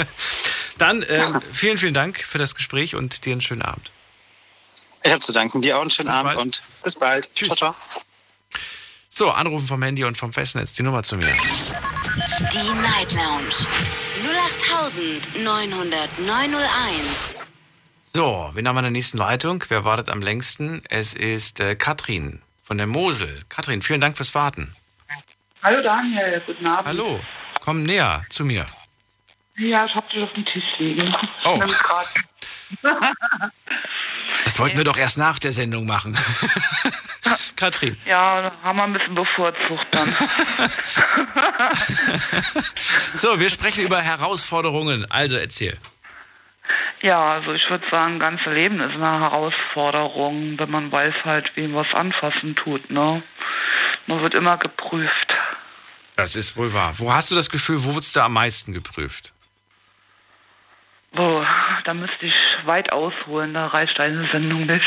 Dann 0.79 1.05
ähm, 1.09 1.41
vielen, 1.53 1.77
vielen 1.77 1.95
Dank 1.95 2.19
für 2.19 2.39
das 2.39 2.55
Gespräch 2.55 2.95
und 2.95 3.27
dir 3.27 3.33
einen 3.33 3.41
schönen 3.41 3.63
Abend. 3.63 3.93
Ich 5.03 5.11
habe 5.11 5.21
zu 5.21 5.33
danken. 5.33 5.61
Dir 5.61 5.77
auch 5.77 5.83
einen 5.83 5.91
schönen 5.91 6.09
Bis 6.09 6.17
Abend 6.17 6.35
bald. 6.35 6.43
und 6.43 6.63
bis 6.83 6.95
bald. 6.97 7.35
Tschüss. 7.35 7.49
Ciao, 7.49 7.75
ciao. 7.75 8.03
So, 9.19 9.31
anrufen 9.33 9.67
vom 9.67 9.83
Handy 9.83 10.05
und 10.05 10.17
vom 10.17 10.33
Festnetz, 10.33 10.73
die 10.75 10.85
Nummer 10.85 11.03
zu 11.03 11.17
mir. 11.17 11.27
Die 11.27 11.33
Night 12.81 13.17
Lounge 13.17 13.67
0890901. 15.35 17.43
So, 18.15 18.51
wen 18.53 18.69
haben 18.69 18.77
wir 18.77 18.79
in 18.79 18.85
der 18.85 18.93
nächsten 18.93 19.19
Leitung? 19.19 19.65
Wer 19.67 19.85
wartet 19.85 20.09
am 20.09 20.23
längsten? 20.23 20.85
Es 20.89 21.15
ist 21.15 21.59
äh, 21.59 21.75
Katrin 21.75 22.43
von 22.63 22.79
der 22.79 22.87
Mosel. 22.87 23.43
Katrin, 23.49 23.83
vielen 23.83 24.01
Dank 24.01 24.17
fürs 24.17 24.37
Warten. 24.37 24.77
Hallo 25.65 25.83
Daniel, 25.83 26.41
guten 26.47 26.69
Abend. 26.69 26.87
Hallo, 26.87 27.21
komm 27.61 27.83
näher 27.83 28.25
zu 28.29 28.45
mir. 28.45 28.67
Ja, 29.57 29.85
ich 29.85 29.97
hab 29.97 30.09
dich 30.11 30.23
auf 30.23 30.33
dem 30.35 30.45
Tisch 30.45 30.63
liegen. 30.79 31.13
Oh. 31.45 31.61
Das 34.45 34.61
wollten 34.61 34.77
wir 34.77 34.85
doch 34.85 34.97
erst 34.97 35.19
nach 35.19 35.41
der 35.41 35.53
Sendung 35.53 35.87
machen. 35.87 36.17
Katrin. 37.57 37.97
ja, 38.07 38.53
haben 38.63 38.79
wir 38.79 38.85
ein 38.85 38.93
bisschen 38.93 39.15
bevorzugt 39.15 39.87
dann. 39.91 40.09
So, 43.15 43.41
wir 43.41 43.51
sprechen 43.51 43.85
über 43.85 44.01
Herausforderungen. 44.01 45.05
Also 45.11 45.37
erzähl. 45.37 45.77
ja, 47.03 47.19
also 47.35 47.53
ich 47.53 47.69
würde 47.71 47.85
sagen, 47.91 48.19
ganze 48.19 48.51
Leben 48.51 48.81
ist 48.81 48.95
eine 48.95 49.21
Herausforderung, 49.21 50.59
wenn 50.59 50.71
man 50.71 50.93
weiß 50.93 51.15
halt, 51.25 51.51
wie 51.57 51.67
man 51.67 51.85
was 51.87 51.95
anfassen 51.95 52.55
tut, 52.57 52.91
ne? 52.91 53.23
Man 54.07 54.23
wird 54.23 54.35
immer 54.35 54.57
geprüft. 54.57 55.35
Das 56.17 56.37
ist 56.37 56.57
wohl 56.57 56.73
wahr. 56.73 56.95
Wo 56.97 57.13
hast 57.13 57.31
du 57.31 57.35
das 57.35 57.51
Gefühl, 57.51 57.83
wo 57.85 57.95
wurdest 57.95 58.17
du 58.17 58.21
am 58.21 58.33
meisten 58.33 58.73
geprüft? 58.73 59.33
Oh, 61.17 61.43
da 61.85 61.95
müsste 61.95 62.27
ich 62.27 62.35
weit 62.65 62.93
ausholen, 62.93 63.55
da 63.55 63.69
reicht 63.69 63.99
eine 63.99 64.29
Sendung 64.31 64.67
nicht. 64.67 64.87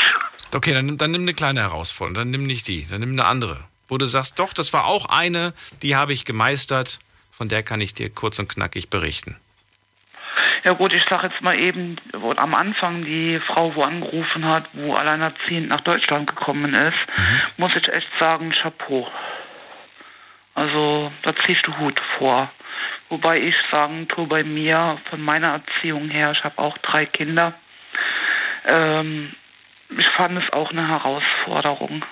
Okay, 0.54 0.72
dann, 0.72 0.86
nimm- 0.86 0.98
dann 0.98 1.10
nimm 1.10 1.22
eine 1.22 1.34
kleine 1.34 1.60
Herausforderung. 1.60 2.14
Dann 2.14 2.30
nimm 2.30 2.46
nicht 2.46 2.68
die, 2.68 2.86
dann 2.88 3.00
nimm 3.00 3.12
eine 3.12 3.24
andere. 3.24 3.58
Wo 3.88 3.98
du 3.98 4.06
sagst, 4.06 4.38
doch, 4.38 4.52
das 4.52 4.72
war 4.72 4.86
auch 4.86 5.06
eine, 5.06 5.52
die 5.82 5.96
habe 5.96 6.12
ich 6.12 6.24
gemeistert. 6.24 7.00
Von 7.30 7.48
der 7.48 7.62
kann 7.62 7.80
ich 7.80 7.94
dir 7.94 8.08
kurz 8.10 8.38
und 8.38 8.48
knackig 8.48 8.88
berichten. 8.88 9.36
Ja 10.64 10.72
gut, 10.74 10.92
ich 10.92 11.04
sage 11.10 11.26
jetzt 11.26 11.42
mal 11.42 11.58
eben, 11.58 11.96
wo 12.12 12.30
am 12.32 12.54
Anfang 12.54 13.04
die 13.04 13.40
Frau, 13.40 13.74
wo 13.74 13.82
angerufen 13.82 14.44
hat, 14.46 14.68
wo 14.74 14.94
alleinerziehend 14.94 15.68
nach 15.68 15.80
Deutschland 15.80 16.28
gekommen 16.28 16.72
ist, 16.74 16.96
muss 17.56 17.74
ich 17.74 17.88
echt 17.88 18.06
sagen, 18.20 18.50
Chapeau. 18.52 19.10
Also 20.54 21.10
da 21.22 21.34
ziehst 21.44 21.66
du 21.66 21.76
Hut 21.78 22.00
vor. 22.18 22.50
Wobei 23.08 23.40
ich 23.40 23.54
sagen 23.70 24.08
tue, 24.08 24.26
bei 24.26 24.44
mir, 24.44 24.98
von 25.10 25.20
meiner 25.20 25.52
Erziehung 25.52 26.08
her, 26.08 26.32
ich 26.32 26.42
habe 26.44 26.58
auch 26.58 26.78
drei 26.78 27.06
Kinder, 27.06 27.54
ähm, 28.66 29.34
ich 29.96 30.08
fand 30.10 30.42
es 30.42 30.52
auch 30.52 30.70
eine 30.70 30.88
Herausforderung. 30.88 32.04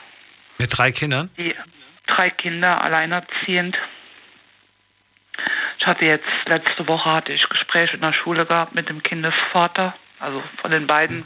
Mit 0.59 0.77
drei 0.77 0.93
Kindern? 0.93 1.31
Die 1.39 1.55
drei 2.07 2.31
Kinder 2.31 2.83
alleinerziehend. 2.85 3.79
Ich 5.79 5.87
hatte 5.87 6.05
jetzt, 6.05 6.29
letzte 6.47 6.87
Woche 6.87 7.11
hatte 7.11 7.33
ich 7.33 7.49
Gespräche 7.49 7.95
in 7.95 8.03
der 8.03 8.13
Schule 8.13 8.45
gehabt 8.45 8.75
mit 8.75 8.89
dem 8.89 9.03
Kindesvater, 9.03 9.95
also 10.19 10.43
von 10.61 10.71
den 10.71 10.87
beiden. 10.87 11.25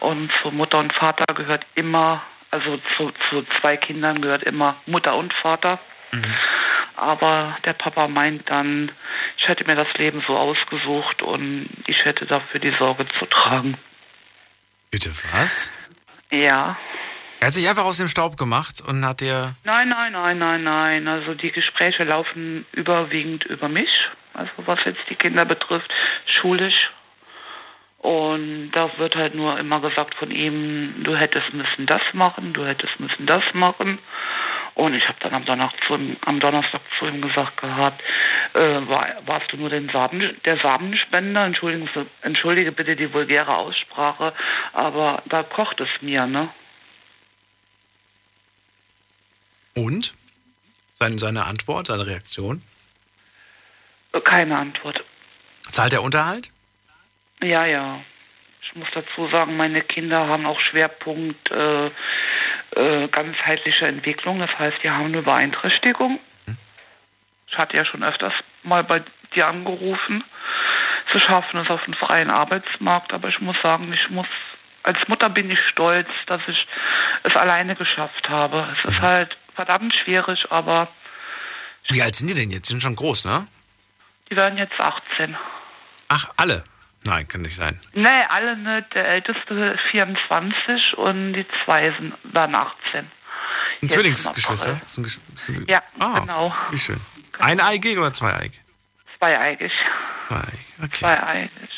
Und 0.00 0.30
zu 0.42 0.50
Mutter 0.50 0.78
und 0.78 0.92
Vater 0.92 1.32
gehört 1.34 1.64
immer, 1.74 2.22
also 2.50 2.78
zu, 2.96 3.10
zu 3.30 3.44
zwei 3.60 3.76
Kindern 3.76 4.20
gehört 4.20 4.42
immer 4.42 4.76
Mutter 4.86 5.16
und 5.16 5.32
Vater. 5.32 5.78
Aber 6.96 7.56
der 7.64 7.74
Papa 7.74 8.08
meint 8.08 8.50
dann, 8.50 8.90
ich 9.36 9.46
hätte 9.46 9.64
mir 9.64 9.76
das 9.76 9.92
Leben 9.94 10.22
so 10.26 10.36
ausgesucht 10.36 11.22
und 11.22 11.68
ich 11.86 12.04
hätte 12.04 12.26
dafür 12.26 12.60
die 12.60 12.74
Sorge 12.78 13.06
zu 13.18 13.26
tragen. 13.26 13.78
Bitte 14.90 15.10
was? 15.32 15.72
Ja. 16.30 16.76
Er 17.40 17.46
hat 17.46 17.54
sich 17.54 17.68
einfach 17.68 17.84
aus 17.84 17.98
dem 17.98 18.08
Staub 18.08 18.36
gemacht 18.36 18.82
und 18.86 19.06
hat 19.06 19.20
dir. 19.20 19.54
Nein, 19.62 19.88
nein, 19.88 20.12
nein, 20.12 20.38
nein, 20.38 20.62
nein. 20.64 21.08
Also 21.08 21.34
die 21.34 21.52
Gespräche 21.52 22.02
laufen 22.04 22.66
überwiegend 22.72 23.44
über 23.44 23.68
mich, 23.68 24.08
also 24.34 24.50
was 24.66 24.80
jetzt 24.84 25.02
die 25.08 25.14
Kinder 25.14 25.44
betrifft, 25.44 25.92
schulisch. 26.26 26.90
Und 27.98 28.70
da 28.72 28.90
wird 28.98 29.16
halt 29.16 29.34
nur 29.34 29.58
immer 29.58 29.80
gesagt 29.80 30.14
von 30.14 30.30
ihm, 30.30 31.02
du 31.02 31.16
hättest 31.16 31.52
müssen 31.52 31.86
das 31.86 32.02
machen, 32.12 32.52
du 32.52 32.64
hättest 32.64 32.98
müssen 32.98 33.26
das 33.26 33.42
machen. 33.54 33.98
Und 34.78 34.94
ich 34.94 35.08
habe 35.08 35.18
dann 35.18 35.34
am 35.34 35.44
Donnerstag, 35.44 35.84
zu 35.88 35.94
ihm, 35.96 36.16
am 36.20 36.38
Donnerstag 36.38 36.80
zu 37.00 37.06
ihm 37.06 37.20
gesagt 37.20 37.60
gehabt, 37.60 38.00
äh, 38.54 38.60
war, 38.60 39.16
warst 39.26 39.50
du 39.50 39.56
nur 39.56 39.70
den 39.70 39.88
Samen, 39.88 40.36
der 40.44 40.56
Samenspender? 40.58 41.44
Entschuldigung, 41.46 41.88
entschuldige 42.22 42.70
bitte 42.70 42.94
die 42.94 43.12
vulgäre 43.12 43.56
Aussprache, 43.56 44.32
aber 44.72 45.24
da 45.26 45.42
kocht 45.42 45.80
es 45.80 45.88
mir, 46.00 46.26
ne? 46.26 46.50
Und? 49.74 50.14
Seine, 50.92 51.18
seine 51.18 51.44
Antwort, 51.46 51.88
seine 51.88 52.06
Reaktion? 52.06 52.62
Keine 54.22 54.58
Antwort. 54.58 55.02
Zahlt 55.60 55.92
er 55.92 56.04
Unterhalt? 56.04 56.52
Ja, 57.42 57.66
ja. 57.66 58.00
Ich 58.62 58.76
muss 58.76 58.88
dazu 58.94 59.28
sagen, 59.28 59.56
meine 59.56 59.80
Kinder 59.80 60.28
haben 60.28 60.46
auch 60.46 60.60
Schwerpunkt 60.60 61.50
äh, 61.50 61.90
äh, 62.78 63.08
ganzheitliche 63.08 63.86
Entwicklung. 63.86 64.38
Das 64.38 64.56
heißt, 64.58 64.78
die 64.82 64.90
haben 64.90 65.06
eine 65.06 65.22
Beeinträchtigung. 65.22 66.20
Ich 67.50 67.58
hatte 67.58 67.76
ja 67.76 67.84
schon 67.84 68.04
öfters 68.04 68.32
mal 68.62 68.84
bei 68.84 69.02
dir 69.34 69.48
angerufen. 69.48 70.22
Sie 71.12 71.20
schaffen 71.20 71.58
es 71.60 71.70
auf 71.70 71.84
den 71.84 71.94
freien 71.94 72.30
Arbeitsmarkt, 72.30 73.12
aber 73.12 73.28
ich 73.28 73.40
muss 73.40 73.56
sagen, 73.62 73.92
ich 73.92 74.08
muss 74.10 74.26
als 74.82 74.98
Mutter 75.08 75.28
bin 75.28 75.50
ich 75.50 75.58
stolz, 75.68 76.08
dass 76.26 76.40
ich 76.46 76.66
es 77.24 77.34
alleine 77.34 77.74
geschafft 77.74 78.28
habe. 78.28 78.74
Es 78.78 78.90
ist 78.90 79.00
halt 79.00 79.36
verdammt 79.54 79.94
schwierig, 79.94 80.46
aber 80.50 80.88
Wie 81.88 82.00
alt 82.00 82.14
sind 82.14 82.28
die 82.28 82.34
denn 82.34 82.50
jetzt? 82.50 82.68
Die 82.68 82.72
sind 82.72 82.82
schon 82.82 82.96
groß, 82.96 83.24
ne? 83.24 83.46
Die 84.30 84.36
werden 84.36 84.58
jetzt 84.58 84.78
18. 84.78 85.36
Ach, 86.08 86.30
alle? 86.36 86.64
Nein, 87.06 87.26
kann 87.28 87.42
nicht 87.42 87.56
sein. 87.56 87.78
Nee, 87.94 88.08
alle 88.28 88.56
nicht. 88.56 88.94
Der 88.94 89.08
älteste 89.08 89.78
24 89.90 90.96
und 90.98 91.32
die 91.34 91.46
zwei 91.64 91.90
sind 91.98 92.14
dann 92.24 92.54
18. 92.54 92.76
Sind 92.92 93.10
Jetzt 93.82 93.92
Zwillingsgeschwister? 93.92 94.76
Sind 94.86 95.70
Ja, 95.70 95.82
ah, 96.00 96.20
genau. 96.20 96.54
Wie 96.70 96.78
schön. 96.78 97.00
Eineigig 97.38 97.96
oder 97.98 98.12
zweieigig? 98.12 98.60
Zweieigig. 99.18 99.72
Zweieigig, 100.26 100.74
okay. 100.82 100.88
Zweieigig. 100.90 101.70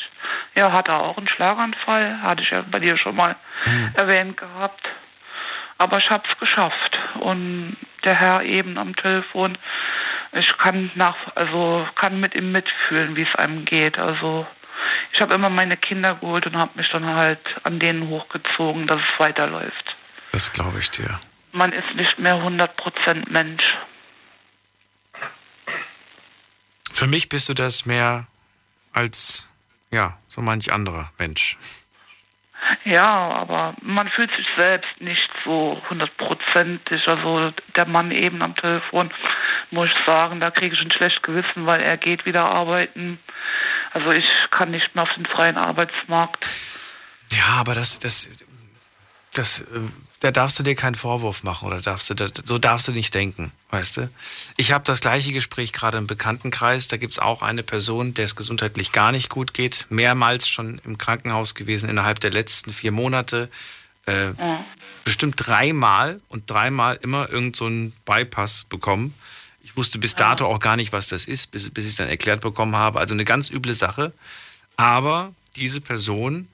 Ja, 0.55 0.71
hat 0.73 0.87
er 0.89 1.01
auch 1.01 1.17
einen 1.17 1.27
Schlaganfall. 1.27 2.21
Hatte 2.21 2.41
ich 2.43 2.49
ja 2.49 2.63
bei 2.69 2.79
dir 2.79 2.97
schon 2.97 3.15
mal 3.15 3.35
Mhm. 3.65 3.91
erwähnt 3.93 4.37
gehabt. 4.37 4.87
Aber 5.77 5.97
ich 5.99 6.09
hab's 6.09 6.35
geschafft. 6.39 6.99
Und 7.19 7.77
der 8.03 8.15
Herr 8.19 8.41
eben 8.43 8.77
am 8.77 8.95
Telefon, 8.95 9.57
ich 10.33 10.57
kann 10.57 10.91
nach, 10.95 11.15
also 11.35 11.87
kann 11.95 12.19
mit 12.19 12.35
ihm 12.35 12.51
mitfühlen, 12.51 13.15
wie 13.15 13.23
es 13.23 13.35
einem 13.35 13.65
geht. 13.65 13.97
Also 13.97 14.45
ich 15.13 15.21
habe 15.21 15.33
immer 15.33 15.49
meine 15.49 15.77
Kinder 15.77 16.15
geholt 16.15 16.45
und 16.45 16.55
habe 16.55 16.71
mich 16.75 16.89
dann 16.89 17.05
halt 17.05 17.39
an 17.63 17.79
denen 17.79 18.09
hochgezogen, 18.09 18.87
dass 18.87 18.99
es 19.01 19.19
weiterläuft. 19.19 19.95
Das 20.31 20.51
glaube 20.51 20.79
ich 20.79 20.89
dir. 20.91 21.19
Man 21.51 21.73
ist 21.73 21.95
nicht 21.95 22.17
mehr 22.17 22.35
100% 22.35 23.29
Mensch. 23.29 23.63
Für 26.91 27.07
mich 27.07 27.29
bist 27.29 27.49
du 27.49 27.53
das 27.53 27.85
mehr 27.85 28.27
als, 28.93 29.53
ja, 29.89 30.17
so 30.27 30.41
manch 30.41 30.71
anderer 30.71 31.11
Mensch. 31.17 31.57
Ja, 32.83 33.09
aber 33.09 33.73
man 33.81 34.09
fühlt 34.09 34.33
sich 34.35 34.45
selbst 34.55 34.89
nicht 34.99 35.29
so 35.43 35.81
hundertprozentig. 35.89 37.07
Also 37.07 37.53
der 37.75 37.87
Mann 37.87 38.11
eben 38.11 38.41
am 38.41 38.55
Telefon, 38.55 39.11
muss 39.71 39.89
ich 39.89 40.05
sagen, 40.05 40.39
da 40.39 40.51
kriege 40.51 40.75
ich 40.75 40.81
ein 40.81 40.91
schlechtes 40.91 41.21
Gewissen, 41.21 41.65
weil 41.65 41.81
er 41.81 41.97
geht 41.97 42.25
wieder 42.25 42.45
arbeiten. 42.55 43.19
Also 43.93 44.11
ich 44.11 44.25
kann 44.51 44.71
nicht 44.71 44.93
mehr 44.95 45.03
auf 45.03 45.13
den 45.15 45.25
freien 45.25 45.57
Arbeitsmarkt. 45.57 46.43
Ja, 47.31 47.45
aber 47.59 47.73
das, 47.73 47.99
das, 47.99 48.29
das, 49.33 49.61
äh, 49.61 49.65
da 50.19 50.31
darfst 50.31 50.59
du 50.59 50.63
dir 50.63 50.75
keinen 50.75 50.95
Vorwurf 50.95 51.43
machen 51.43 51.67
oder 51.67 51.81
darfst 51.81 52.09
du, 52.09 52.13
das, 52.13 52.31
so 52.43 52.57
darfst 52.57 52.87
du 52.87 52.91
nicht 52.91 53.13
denken, 53.13 53.51
weißt 53.71 53.97
du? 53.97 54.09
Ich 54.57 54.71
habe 54.71 54.83
das 54.83 55.01
gleiche 55.01 55.31
Gespräch 55.33 55.73
gerade 55.73 55.97
im 55.97 56.07
Bekanntenkreis. 56.07 56.87
Da 56.87 56.97
gibt 56.97 57.13
es 57.13 57.19
auch 57.19 57.41
eine 57.41 57.63
Person, 57.63 58.13
der 58.13 58.25
es 58.25 58.35
gesundheitlich 58.35 58.91
gar 58.91 59.11
nicht 59.11 59.29
gut 59.29 59.53
geht, 59.53 59.87
mehrmals 59.89 60.47
schon 60.47 60.79
im 60.85 60.97
Krankenhaus 60.97 61.55
gewesen 61.55 61.89
innerhalb 61.89 62.19
der 62.19 62.31
letzten 62.31 62.71
vier 62.71 62.91
Monate. 62.91 63.49
Äh, 64.07 64.31
Ja. 64.37 64.65
bestimmt 65.03 65.35
dreimal 65.37 66.21
und 66.27 66.49
dreimal 66.49 66.97
immer 67.01 67.29
irgend 67.29 67.55
so 67.55 67.65
einen 67.65 67.91
Bypass 68.05 68.65
bekommen. 68.65 69.15
Ich 69.63 69.77
wusste 69.77 69.99
bis 69.99 70.15
dato 70.15 70.45
auch 70.45 70.59
gar 70.59 70.75
nicht, 70.75 70.91
was 70.91 71.07
das 71.09 71.27
ist, 71.27 71.51
bis, 71.51 71.69
bis 71.69 71.85
ich 71.85 71.91
es 71.91 71.95
dann 71.97 72.09
erklärt 72.09 72.41
bekommen 72.41 72.75
habe. 72.75 72.99
Also 72.99 73.13
eine 73.13 73.25
ganz 73.25 73.49
üble 73.49 73.73
Sache. 73.73 74.11
Aber 74.77 75.31
diese 75.55 75.81
Person 75.81 76.47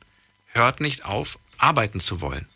hört 0.47 0.81
nicht 0.81 1.05
auf, 1.05 1.39
arbeiten 1.57 1.99
zu 1.99 2.19
wollen. 2.21 2.47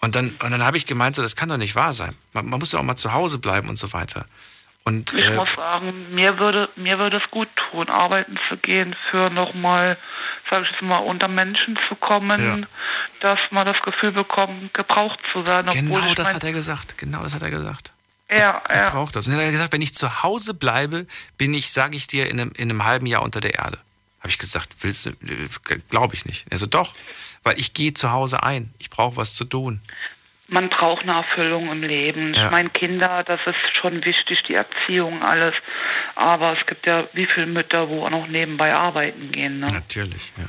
Und 0.00 0.14
dann, 0.14 0.30
und 0.42 0.50
dann 0.50 0.62
habe 0.64 0.76
ich 0.76 0.86
gemeint, 0.86 1.16
so, 1.16 1.22
das 1.22 1.36
kann 1.36 1.48
doch 1.48 1.56
nicht 1.56 1.74
wahr 1.74 1.92
sein. 1.92 2.14
Man, 2.32 2.46
man 2.48 2.60
muss 2.60 2.72
ja 2.72 2.78
auch 2.78 2.84
mal 2.84 2.96
zu 2.96 3.12
Hause 3.12 3.38
bleiben 3.38 3.68
und 3.68 3.76
so 3.76 3.92
weiter. 3.92 4.26
Und 4.84 5.12
Ich 5.12 5.26
äh, 5.26 5.34
muss 5.34 5.48
sagen, 5.54 6.14
mir 6.14 6.38
würde, 6.38 6.70
mir 6.76 6.98
würde 6.98 7.18
es 7.22 7.30
gut 7.30 7.48
tun, 7.70 7.88
arbeiten 7.90 8.38
zu 8.48 8.56
gehen, 8.56 8.94
für 9.10 9.28
nochmal, 9.28 9.98
sag 10.50 10.62
ich 10.64 10.70
jetzt 10.70 10.82
mal, 10.82 10.98
unter 10.98 11.28
Menschen 11.28 11.78
zu 11.88 11.96
kommen, 11.96 12.66
dass 13.20 13.38
man 13.50 13.66
das 13.66 13.82
Gefühl 13.82 14.12
bekommt, 14.12 14.72
gebraucht 14.72 15.18
zu 15.32 15.46
werden. 15.46 15.68
obwohl 15.68 15.82
genau 16.00 16.14
das 16.14 16.28
mein- 16.28 16.34
hat 16.36 16.44
er 16.44 16.52
gesagt. 16.52 16.96
Genau 16.96 17.22
das 17.22 17.34
hat 17.34 17.42
er 17.42 17.50
gesagt. 17.50 17.92
Ja, 18.30 18.62
Ich 18.68 18.76
ja. 18.76 18.90
brauche 18.90 19.12
das. 19.12 19.26
Und 19.26 19.32
dann 19.32 19.40
hat 19.40 19.46
er 19.48 19.52
gesagt, 19.52 19.72
wenn 19.72 19.82
ich 19.82 19.94
zu 19.94 20.22
Hause 20.22 20.54
bleibe, 20.54 21.06
bin 21.38 21.54
ich, 21.54 21.70
sage 21.70 21.96
ich 21.96 22.06
dir, 22.06 22.28
in 22.28 22.40
einem, 22.40 22.52
in 22.56 22.70
einem 22.70 22.84
halben 22.84 23.06
Jahr 23.06 23.22
unter 23.22 23.40
der 23.40 23.54
Erde. 23.54 23.78
Habe 24.20 24.28
ich 24.28 24.38
gesagt, 24.38 24.76
willst 24.80 25.06
du, 25.06 25.12
glaube 25.90 26.14
ich 26.14 26.26
nicht. 26.26 26.50
Also 26.52 26.66
doch, 26.66 26.94
weil 27.42 27.58
ich 27.58 27.72
gehe 27.72 27.94
zu 27.94 28.10
Hause 28.10 28.42
ein. 28.42 28.72
Ich 28.78 28.90
brauche 28.90 29.16
was 29.16 29.34
zu 29.34 29.44
tun. 29.44 29.80
Man 30.48 30.70
braucht 30.70 31.02
eine 31.02 31.12
Erfüllung 31.12 31.70
im 31.70 31.82
Leben. 31.82 32.34
Ja. 32.34 32.46
Ich 32.46 32.50
meine, 32.50 32.70
Kinder, 32.70 33.22
das 33.22 33.40
ist 33.46 33.76
schon 33.80 34.04
wichtig, 34.04 34.42
die 34.48 34.54
Erziehung, 34.54 35.22
alles. 35.22 35.54
Aber 36.14 36.58
es 36.58 36.66
gibt 36.66 36.86
ja 36.86 37.06
wie 37.12 37.26
viele 37.26 37.46
Mütter, 37.46 37.88
wo 37.88 38.04
auch 38.04 38.10
noch 38.10 38.26
nebenbei 38.26 38.74
arbeiten 38.74 39.30
gehen. 39.30 39.60
Ne? 39.60 39.66
Natürlich, 39.70 40.32
ja. 40.36 40.48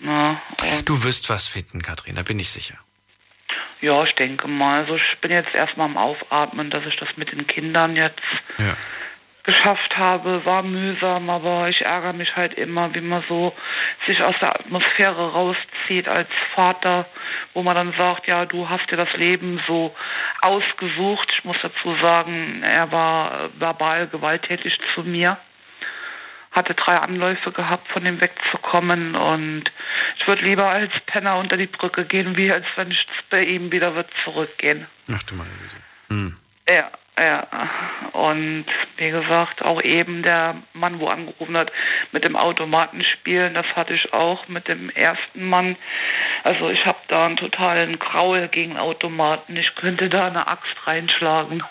Na, 0.00 0.42
Du 0.84 1.02
wirst 1.04 1.30
was 1.30 1.46
finden, 1.46 1.80
Kathrin, 1.82 2.16
da 2.16 2.22
bin 2.22 2.38
ich 2.40 2.50
sicher. 2.50 2.76
Ja, 3.80 4.02
ich 4.04 4.14
denke 4.14 4.48
mal. 4.48 4.80
Also 4.80 4.96
ich 4.96 5.18
bin 5.20 5.32
jetzt 5.32 5.54
erstmal 5.54 5.86
am 5.86 5.96
Aufatmen, 5.96 6.70
dass 6.70 6.86
ich 6.86 6.96
das 6.96 7.08
mit 7.16 7.32
den 7.32 7.46
Kindern 7.46 7.96
jetzt 7.96 8.20
Ja. 8.58 8.74
geschafft 9.44 9.96
habe. 9.96 10.44
War 10.46 10.62
mühsam, 10.62 11.28
aber 11.28 11.68
ich 11.68 11.84
ärgere 11.84 12.12
mich 12.12 12.36
halt 12.36 12.54
immer, 12.54 12.94
wie 12.94 13.00
man 13.00 13.24
so 13.28 13.54
sich 14.06 14.24
aus 14.24 14.36
der 14.40 14.54
Atmosphäre 14.60 15.32
rauszieht 15.32 16.08
als 16.08 16.28
Vater, 16.54 17.06
wo 17.54 17.62
man 17.62 17.74
dann 17.76 17.92
sagt, 17.98 18.28
ja, 18.28 18.44
du 18.44 18.68
hast 18.68 18.90
dir 18.90 18.96
das 18.96 19.12
Leben 19.14 19.60
so 19.66 19.94
ausgesucht. 20.42 21.32
Ich 21.36 21.44
muss 21.44 21.56
dazu 21.60 21.96
sagen, 22.02 22.62
er 22.62 22.90
war 22.92 23.50
verbal 23.58 24.06
gewalttätig 24.06 24.78
zu 24.94 25.02
mir. 25.02 25.38
Hatte 26.52 26.74
drei 26.74 26.96
Anläufe 26.96 27.50
gehabt, 27.50 27.88
von 27.88 28.04
dem 28.04 28.20
wegzukommen 28.20 29.14
und 29.14 29.64
ich 30.18 30.26
würde 30.26 30.44
lieber 30.44 30.68
als 30.68 30.92
Penner 31.06 31.38
unter 31.38 31.56
die 31.56 31.66
Brücke 31.66 32.04
gehen, 32.04 32.36
wie 32.36 32.52
als 32.52 32.66
wenn 32.76 32.90
ich 32.90 33.06
bei 33.30 33.42
ihm 33.42 33.72
wieder 33.72 33.94
wird 33.94 34.08
zurückgehen. 34.24 34.86
Ach 35.12 35.22
du 35.24 35.34
meine 35.34 35.50
Güte. 35.50 35.76
Hm. 36.10 36.36
Ja, 36.68 36.90
ja. 37.18 37.46
Und 38.12 38.66
wie 38.96 39.10
gesagt, 39.10 39.62
auch 39.62 39.82
eben 39.82 40.22
der 40.22 40.56
Mann, 40.74 41.00
wo 41.00 41.08
angerufen 41.08 41.56
hat, 41.56 41.72
mit 42.12 42.24
dem 42.24 42.36
Automatenspielen, 42.36 43.54
das 43.54 43.66
hatte 43.74 43.94
ich 43.94 44.12
auch 44.12 44.46
mit 44.48 44.68
dem 44.68 44.90
ersten 44.90 45.48
Mann. 45.48 45.76
Also 46.44 46.70
ich 46.70 46.84
habe 46.86 46.98
da 47.08 47.26
einen 47.26 47.36
totalen 47.36 47.98
Graul 47.98 48.48
gegen 48.48 48.76
Automaten. 48.76 49.56
Ich 49.56 49.74
könnte 49.74 50.08
da 50.08 50.26
eine 50.26 50.46
Axt 50.46 50.76
reinschlagen. 50.86 51.62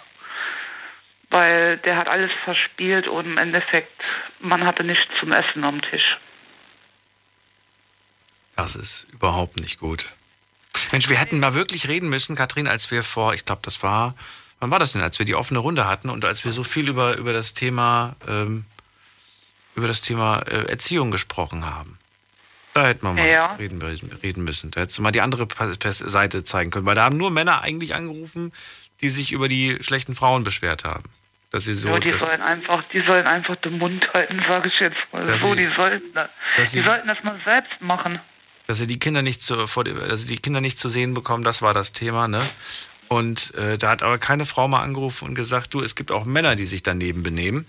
Weil 1.31 1.77
der 1.77 1.95
hat 1.95 2.09
alles 2.09 2.29
verspielt 2.43 3.07
und 3.07 3.25
im 3.25 3.37
Endeffekt, 3.37 3.91
man 4.39 4.65
hatte 4.65 4.83
nichts 4.83 5.05
zum 5.19 5.31
Essen 5.31 5.63
am 5.63 5.81
Tisch. 5.81 6.17
Das 8.55 8.75
ist 8.75 9.07
überhaupt 9.11 9.59
nicht 9.59 9.79
gut. 9.79 10.13
Mensch, 10.91 11.09
wir 11.09 11.17
hätten 11.17 11.39
mal 11.39 11.53
wirklich 11.53 11.87
reden 11.87 12.09
müssen, 12.09 12.35
Kathrin, 12.35 12.67
als 12.67 12.91
wir 12.91 13.01
vor, 13.01 13.33
ich 13.33 13.45
glaube, 13.45 13.61
das 13.63 13.81
war, 13.81 14.13
wann 14.59 14.71
war 14.71 14.79
das 14.79 14.91
denn, 14.91 15.01
als 15.01 15.19
wir 15.19 15.25
die 15.25 15.35
offene 15.35 15.59
Runde 15.59 15.87
hatten 15.87 16.09
und 16.09 16.25
als 16.25 16.43
wir 16.43 16.51
so 16.51 16.63
viel 16.63 16.89
über, 16.89 17.15
über 17.15 17.31
das 17.31 17.53
Thema, 17.53 18.15
ähm, 18.27 18.65
über 19.75 19.87
das 19.87 20.01
Thema 20.01 20.39
äh, 20.41 20.65
Erziehung 20.69 21.11
gesprochen 21.11 21.65
haben. 21.65 21.97
Da 22.73 22.87
hätten 22.87 23.05
wir 23.05 23.13
mal 23.13 23.25
Ja. 23.27 23.53
reden, 23.55 23.81
reden 23.81 24.43
müssen. 24.43 24.71
Da 24.71 24.81
hättest 24.81 24.97
du 24.97 25.01
mal 25.01 25.11
die 25.11 25.21
andere 25.21 25.47
Seite 25.91 26.43
zeigen 26.43 26.71
können. 26.71 26.85
Weil 26.85 26.95
da 26.95 27.03
haben 27.03 27.17
nur 27.17 27.31
Männer 27.31 27.61
eigentlich 27.61 27.95
angerufen, 27.95 28.53
die 29.01 29.09
sich 29.09 29.31
über 29.31 29.47
die 29.47 29.77
schlechten 29.81 30.15
Frauen 30.15 30.43
beschwert 30.43 30.83
haben. 30.83 31.03
Dass 31.52 31.65
sie 31.65 31.73
so. 31.73 31.90
ja, 31.90 31.99
die 31.99 32.10
dass, 32.10 32.22
sollen 32.22 32.41
einfach, 32.41 32.84
die 32.94 33.03
sollen 33.06 33.28
einfach 33.28 33.56
den 33.57 33.78
Mund 33.78 34.07
halten, 34.14 34.41
sage 34.49 34.69
ich 34.69 34.80
jetzt 34.80 34.98
mal 35.11 35.26
Dass 35.26 35.41
so. 35.41 35.53
sie- 35.53 35.65
Die 35.68 35.76
sollten, 35.76 36.14
das- 36.14 36.30
die 36.72 36.80
sie- 36.80 36.82
sollten 36.82 37.07
das 37.07 37.22
mal 37.23 37.40
selbst 37.45 37.72
machen. 37.82 38.19
dass 38.68 38.78
sie 38.78 38.88
die 38.88 38.99
Kinder 38.99 39.22
nicht 39.22 39.41
zu, 39.41 39.68
vor, 39.68 39.84
dass 39.84 40.22
sie 40.22 40.36
die 40.36 40.41
Kinder 40.41 40.61
nicht 40.61 40.78
zu 40.80 40.88
sehen 40.90 41.14
bekommen, 41.14 41.44
das 41.44 41.61
war 41.61 41.73
das 41.73 41.91
Thema, 41.91 42.28
ne? 42.28 42.49
Und 43.10 43.53
äh, 43.56 43.78
da 43.78 43.90
hat 43.90 44.03
aber 44.03 44.18
keine 44.18 44.45
Frau 44.45 44.69
mal 44.69 44.82
angerufen 44.82 45.28
und 45.28 45.36
gesagt, 45.36 45.73
du, 45.73 45.82
es 45.82 45.95
gibt 45.95 46.11
auch 46.11 46.23
Männer, 46.23 46.56
die 46.56 46.65
sich 46.65 46.82
daneben 46.84 47.23
benehmen. 47.23 47.65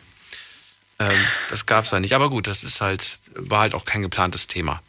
Ähm, 1.01 1.27
das 1.49 1.67
gab's 1.67 1.91
da 1.91 1.99
nicht. 1.99 2.13
Aber 2.15 2.31
gut, 2.31 2.47
das 2.47 2.63
ist 2.63 2.81
halt, 2.81 3.19
war 3.35 3.61
halt 3.63 3.75
auch 3.75 3.85
kein 3.85 4.03
geplantes 4.03 4.47
Thema. 4.47 4.81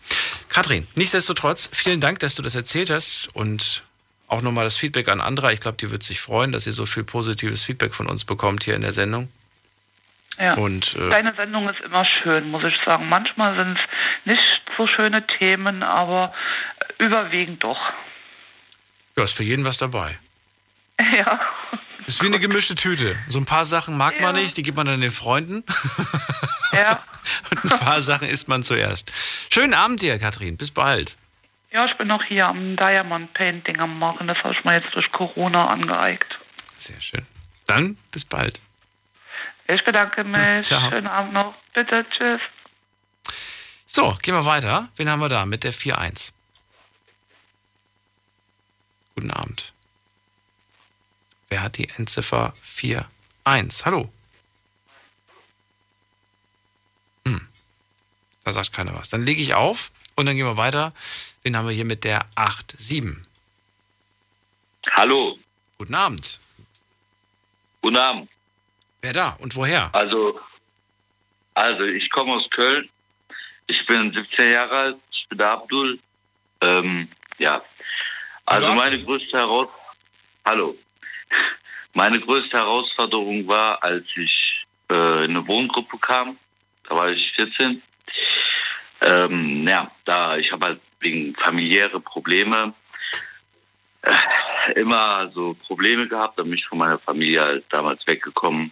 Katrin, 0.50 0.88
nichtsdestotrotz, 0.96 1.72
vielen 1.74 2.00
Dank, 2.00 2.20
dass 2.20 2.36
du 2.36 2.44
das 2.44 2.54
erzählt 2.54 2.92
hast 2.92 3.30
und 3.34 3.84
auch 4.34 4.42
nochmal 4.42 4.66
das 4.66 4.78
Feedback 4.78 5.08
an 5.08 5.22
Andra. 5.22 5.52
Ich 5.52 5.60
glaube, 5.62 5.78
die 5.78 5.92
wird 5.92 6.04
sich 6.04 6.20
freuen, 6.20 6.52
dass 6.52 6.66
sie 6.66 6.72
so 6.72 6.86
viel 6.86 7.04
positives 7.04 7.64
Feedback 7.64 7.94
von 7.94 8.08
uns 8.08 8.26
bekommt 8.26 8.64
hier 8.64 8.76
in 8.76 8.82
der 8.82 8.92
Sendung. 8.92 9.32
Ja. 10.40 10.56
Und 10.56 10.96
äh, 10.96 11.10
Deine 11.10 11.34
Sendung 11.36 11.70
ist 11.70 11.80
immer 11.82 12.06
schön, 12.06 12.50
muss 12.50 12.64
ich 12.64 12.76
sagen. 12.84 13.08
Manchmal 13.08 13.56
sind 13.56 13.78
es 13.78 13.84
nicht 14.26 14.62
so 14.76 14.88
schöne 14.88 15.26
Themen, 15.28 15.84
aber 15.84 16.34
überwiegend 16.98 17.64
doch. 17.64 17.80
ja, 19.16 19.24
ist 19.24 19.38
für 19.38 19.44
jeden 19.44 19.66
was 19.66 19.78
dabei. 19.78 20.18
Ja. 21.16 21.40
Ist 22.06 22.22
wie 22.22 22.28
eine 22.28 22.40
gemischte 22.40 22.76
Tüte. 22.76 23.18
So 23.28 23.40
ein 23.40 23.46
paar 23.46 23.66
Sachen 23.66 23.98
mag 23.98 24.20
man 24.20 24.36
nicht, 24.36 24.58
die 24.58 24.64
gibt 24.64 24.76
man 24.78 24.86
dann 24.86 25.00
den 25.00 25.12
Freunden. 25.12 25.64
Ja. 26.74 27.02
Und 27.52 27.72
ein 27.72 27.80
paar 27.80 28.02
Sachen 28.02 28.28
isst 28.28 28.48
man 28.48 28.62
zuerst. 28.62 29.12
Schönen 29.52 29.74
Abend 29.74 30.02
dir, 30.02 30.20
Katrin. 30.20 30.58
Bis 30.58 30.72
bald. 30.72 31.18
Ja, 31.74 31.86
ich 31.86 31.98
bin 31.98 32.08
noch 32.08 32.24
hier 32.24 32.48
am 32.48 32.76
Diamond 32.76 33.34
Painting 33.34 33.80
am 33.80 33.98
Machen. 33.98 34.28
Das 34.28 34.38
habe 34.44 34.54
ich 34.54 34.64
mir 34.64 34.76
jetzt 34.76 34.94
durch 34.94 35.12
Corona 35.12 35.68
angeeigt. 35.68 36.38
Sehr 36.78 37.00
schön. 37.02 37.26
Dann 37.66 37.98
bis 38.12 38.26
bald. 38.26 38.62
Ich 39.68 39.84
bedanke 39.84 40.24
mich. 40.24 40.62
Ciao. 40.62 40.88
Schönen 40.92 41.08
Abend 41.08 41.34
noch. 41.34 41.56
Bitte, 41.74 42.06
tschüss. 42.12 42.42
So, 43.88 44.16
gehen 44.22 44.36
wir 44.36 44.46
weiter. 44.46 44.90
Wen 44.98 45.10
haben 45.10 45.20
wir 45.20 45.30
da 45.30 45.48
mit 45.48 45.64
der 45.64 45.74
4-1? 45.74 46.32
Guten 49.16 49.32
Abend. 49.32 49.74
Wer 51.50 51.64
hat 51.64 51.78
die 51.78 51.90
Endziffer 51.90 52.54
4-1? 52.64 53.86
Hallo. 53.86 54.12
Hm. 57.26 57.48
Da 58.44 58.52
sagt 58.52 58.74
keiner 58.74 58.94
was. 58.94 59.10
Dann 59.10 59.24
lege 59.24 59.42
ich 59.42 59.56
auf 59.56 59.92
und 60.16 60.26
dann 60.26 60.36
gehen 60.36 60.46
wir 60.46 60.58
weiter. 60.58 60.94
Den 61.44 61.56
haben 61.58 61.68
wir 61.68 61.74
hier 61.74 61.86
mit 61.86 62.04
der 62.04 62.26
8-7. 62.36 63.18
Hallo. 64.92 65.38
Guten 65.78 65.96
Abend. 65.96 66.40
Guten 67.82 67.98
Abend. 67.98 68.30
Wer 69.02 69.14
da 69.14 69.30
und 69.40 69.56
woher? 69.56 69.90
Also, 69.94 70.40
also 71.54 71.86
ich 71.86 72.10
komme 72.12 72.34
aus 72.34 72.50
Köln. 72.52 72.90
Ich 73.68 73.86
bin 73.86 74.14
17 74.14 74.52
Jahre 74.52 74.76
alt. 74.76 74.98
Ich 75.12 75.28
bin 75.30 75.38
der 75.38 75.52
Abdul. 75.52 76.00
Ähm, 76.62 77.10
ja. 77.38 77.62
Also 78.46 78.68
Hallo. 78.68 78.80
meine 78.80 79.04
größte 79.04 79.38
Heraus 79.38 79.70
Hallo. 80.46 80.76
Meine 81.94 82.20
größte 82.20 82.58
Herausforderung 82.58 83.48
war, 83.48 83.82
als 83.84 84.06
ich 84.16 84.66
äh, 84.90 85.26
in 85.26 85.32
eine 85.32 85.48
Wohngruppe 85.48 85.98
kam. 86.00 86.38
Da 86.90 86.96
war 86.96 87.12
ich 87.12 87.32
14. 87.34 87.82
Ähm, 89.04 89.68
ja, 89.68 89.92
da 90.06 90.38
ich 90.38 90.52
habe 90.52 90.68
halt 90.68 90.82
wegen 91.00 91.36
familiäre 91.36 92.00
Probleme 92.00 92.74
äh, 94.04 94.80
immer 94.80 95.30
so 95.34 95.56
Probleme 95.68 96.08
gehabt, 96.08 96.40
da 96.40 96.44
bin 96.44 96.54
ich 96.54 96.66
von 96.66 96.78
meiner 96.78 97.00
Familie 97.00 97.42
halt 97.42 97.66
damals 97.70 98.06
weggekommen. 98.08 98.72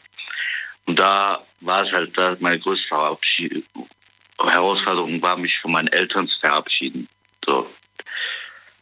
Und 0.87 0.99
da 0.99 1.45
war 1.61 1.85
es 1.85 1.91
halt, 1.91 2.17
da 2.17 2.35
meine 2.39 2.59
größte 2.59 2.89
Herausforderung 4.43 5.21
war, 5.21 5.37
mich 5.37 5.57
von 5.59 5.71
meinen 5.71 5.87
Eltern 5.89 6.27
zu 6.27 6.39
verabschieden. 6.39 7.07
So. 7.45 7.69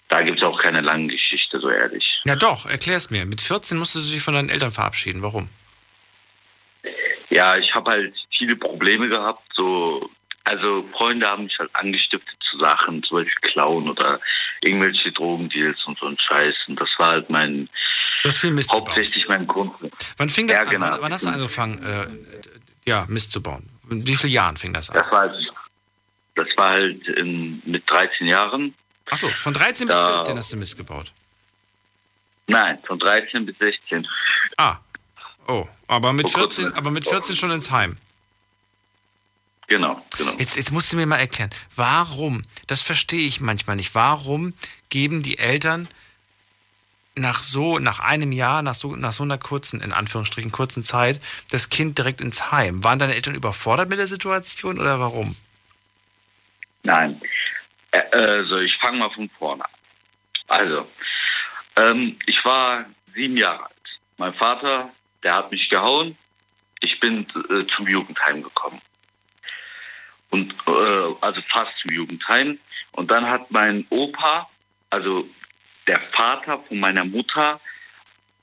Da 0.08 0.22
gibt 0.24 0.42
es 0.42 0.46
auch 0.46 0.60
keine 0.62 0.82
lange 0.82 1.08
Geschichte, 1.08 1.60
so 1.60 1.70
ehrlich. 1.70 2.22
Ja 2.26 2.36
doch, 2.36 2.66
erklär's 2.66 3.12
mir. 3.12 3.26
Mit 3.26 3.42
14 3.42 3.78
musstest 3.78 4.10
du 4.10 4.14
dich 4.16 4.24
von 4.24 4.34
deinen 4.34 4.50
Eltern 4.50 4.72
verabschieden. 4.72 5.22
Warum? 5.22 5.50
Ja, 7.30 7.58
ich 7.58 7.74
habe 7.76 7.92
halt 7.92 8.16
viele 8.36 8.56
Probleme 8.56 9.08
gehabt. 9.08 9.44
So, 9.54 10.10
also 10.50 10.88
Freunde 10.98 11.28
haben 11.28 11.44
mich 11.46 11.58
halt 11.60 11.70
angestiftet 11.74 12.36
zu 12.50 12.58
Sachen, 12.60 13.02
zum 13.04 13.18
Beispiel 13.18 13.52
Klauen 13.52 13.90
oder 13.90 14.20
irgendwelche 14.62 15.12
Drogendeals 15.12 15.78
und 15.86 15.98
so 16.00 16.08
ein 16.08 16.18
Scheiß. 16.20 16.56
Und 16.68 16.80
das 16.82 16.90
war 16.98 17.10
halt 17.12 17.30
mein 17.30 17.70
hauptsächlich 18.72 19.28
mein 19.28 19.48
Grund. 19.48 19.72
Wann 20.18 20.30
fing 20.30 20.48
das 20.48 20.58
Ja, 20.58 20.64
an? 20.64 20.70
genau. 20.70 20.86
Wann, 20.92 21.02
wann 21.02 21.14
hast 21.14 21.26
du 21.26 21.30
angefangen, 21.30 21.84
äh, 21.84 22.08
ja, 22.90 23.06
Mist 23.08 23.32
zu 23.32 23.42
bauen? 23.42 23.70
In 23.90 24.06
wie 24.06 24.16
vielen 24.16 24.34
Jahren 24.34 24.58
fing 24.58 24.74
das 24.74 24.90
an? 24.90 24.96
Das 25.02 25.12
war 25.12 25.22
halt, 25.22 25.54
das 26.36 26.48
war 26.58 26.70
halt 26.72 27.08
in, 27.08 27.62
mit 27.66 27.90
13 27.90 28.28
Jahren. 28.28 28.74
Achso, 29.10 29.30
von 29.38 29.54
13 29.54 29.88
bis 29.88 29.96
Da- 29.98 30.14
14 30.16 30.38
hast 30.38 30.52
du 30.54 30.58
Mist 30.58 30.78
gebaut. 30.78 31.12
Nein, 32.48 32.80
von 32.88 32.98
13 33.00 33.46
bis 33.46 33.56
16. 33.60 34.08
Ah. 34.58 34.78
Oh, 35.48 35.68
aber 35.88 36.14
mit 36.14 36.30
Vor 36.30 36.42
14, 36.42 36.74
aber 36.74 36.92
mit 36.92 37.08
14 37.08 37.36
schon 37.36 37.52
ins 37.52 37.72
Heim. 37.72 37.98
Genau, 39.70 40.04
genau. 40.18 40.32
Jetzt, 40.40 40.58
jetzt 40.58 40.72
musst 40.72 40.92
du 40.92 40.98
mir 40.98 41.06
mal 41.06 41.18
erklären, 41.20 41.52
warum, 41.76 42.42
das 42.66 42.82
verstehe 42.82 43.26
ich 43.26 43.40
manchmal 43.40 43.76
nicht, 43.76 43.94
warum 43.94 44.56
geben 44.90 45.22
die 45.22 45.38
Eltern 45.38 45.88
nach 47.16 47.38
so, 47.38 47.78
nach 47.78 48.00
einem 48.00 48.32
Jahr, 48.32 48.64
nach 48.64 48.74
so, 48.74 48.96
nach 48.96 49.12
so 49.12 49.24
einer 49.24 49.38
kurzen, 49.38 49.80
in 49.82 49.94
Anführungsstrichen, 49.94 50.52
kurzen 50.52 50.82
Zeit, 50.82 51.22
das 51.52 51.70
Kind 51.70 52.00
direkt 52.00 52.20
ins 52.20 52.52
Heim? 52.52 52.84
Waren 52.84 52.98
deine 52.98 53.14
Eltern 53.14 53.36
überfordert 53.36 53.90
mit 53.90 54.00
der 54.00 54.08
Situation 54.08 54.80
oder 54.80 55.00
warum? 55.00 55.36
Nein. 56.82 57.22
Also, 58.12 58.58
ich 58.60 58.76
fange 58.78 58.98
mal 58.98 59.12
von 59.12 59.30
vorne 59.38 59.64
an. 59.66 59.72
Also, 60.48 60.88
ähm, 61.76 62.18
ich 62.26 62.44
war 62.44 62.86
sieben 63.14 63.38
Jahre 63.38 63.66
alt. 63.66 64.00
Mein 64.18 64.34
Vater, 64.34 64.92
der 65.22 65.36
hat 65.36 65.52
mich 65.52 65.70
gehauen. 65.70 66.18
Ich 66.82 67.00
bin 67.00 67.28
äh, 67.52 67.68
zum 67.76 67.88
Jugendheim 67.88 68.42
gekommen. 68.42 68.82
Und, 70.32 70.54
äh, 70.68 70.72
also 71.22 71.42
fast 71.50 71.72
zum 71.82 71.96
Jugendheim. 71.96 72.60
Und 72.92 73.12
dann 73.12 73.26
hat 73.26 73.50
mein 73.52 73.86
Opa, 73.90 74.50
also 74.90 75.28
der 75.88 76.00
Vater 76.16 76.64
von 76.68 76.80
meiner 76.80 77.04
Mutter, 77.06 77.60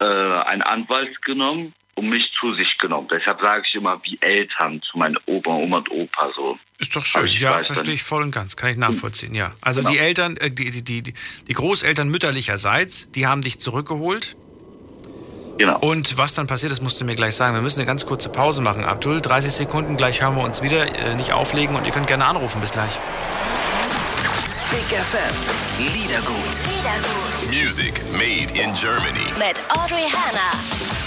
äh, 0.00 0.04
einen 0.04 0.62
Anwalt 0.62 1.22
genommen 1.22 1.72
und 1.94 2.08
mich 2.08 2.30
zu 2.38 2.54
sich 2.54 2.76
genommen. 2.78 3.08
Deshalb 3.10 3.40
sage 3.40 3.62
ich 3.66 3.74
immer 3.74 4.00
wie 4.04 4.18
Eltern 4.20 4.82
zu 4.82 4.98
meinen 4.98 5.16
Opa, 5.26 5.50
Oma 5.50 5.78
und 5.78 5.90
Opa 5.90 6.30
so. 6.34 6.58
Ist 6.78 6.94
doch 6.94 7.04
schön. 7.04 7.26
Ja, 7.28 7.60
verstehe 7.60 7.94
ich 7.94 8.02
voll 8.02 8.22
und 8.22 8.32
ganz. 8.32 8.56
Kann 8.56 8.70
ich 8.70 8.76
nachvollziehen, 8.76 9.34
ja. 9.34 9.54
Also 9.62 9.80
Genau. 9.80 9.92
die 9.92 9.98
Eltern, 9.98 10.36
äh, 10.36 10.50
die, 10.50 10.70
die, 10.70 11.02
die, 11.02 11.14
die 11.48 11.52
Großeltern 11.54 12.08
mütterlicherseits, 12.08 13.10
die 13.12 13.26
haben 13.26 13.40
dich 13.40 13.58
zurückgeholt. 13.58 14.36
Genau. 15.58 15.78
Und 15.80 16.18
was 16.18 16.34
dann 16.34 16.46
passiert 16.46 16.72
ist, 16.72 16.82
musst 16.82 17.00
du 17.00 17.04
mir 17.04 17.14
gleich 17.14 17.34
sagen. 17.34 17.54
Wir 17.54 17.62
müssen 17.62 17.80
eine 17.80 17.86
ganz 17.86 18.04
kurze 18.06 18.28
Pause 18.28 18.60
machen, 18.62 18.84
Abdul. 18.84 19.20
30 19.20 19.52
Sekunden, 19.52 19.96
gleich 19.96 20.20
hören 20.20 20.36
wir 20.36 20.42
uns 20.42 20.62
wieder. 20.62 20.86
Äh, 20.86 21.14
nicht 21.14 21.32
auflegen 21.32 21.76
und 21.76 21.86
ihr 21.86 21.92
könnt 21.92 22.06
gerne 22.06 22.26
anrufen. 22.26 22.60
Bis 22.60 22.72
gleich. 22.72 22.98
Big 24.70 24.98
FM. 24.98 25.34
Liedergut. 25.78 26.60
Music 27.48 28.02
made 28.12 28.52
in 28.60 28.72
Germany. 28.74 29.26
Mit 29.38 29.62
Audrey 29.70 30.08
Hanna. 30.10 30.95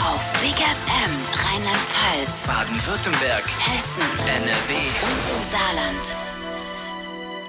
Auf 0.00 0.32
Big 0.40 0.56
FM 0.56 1.12
Rheinland-Pfalz, 1.44 2.46
Baden-Württemberg. 2.46 3.44
Hessen, 3.44 4.02
NRW. 4.02 4.74
und 5.02 5.22
im 5.36 5.50
Saarland. 5.52 6.14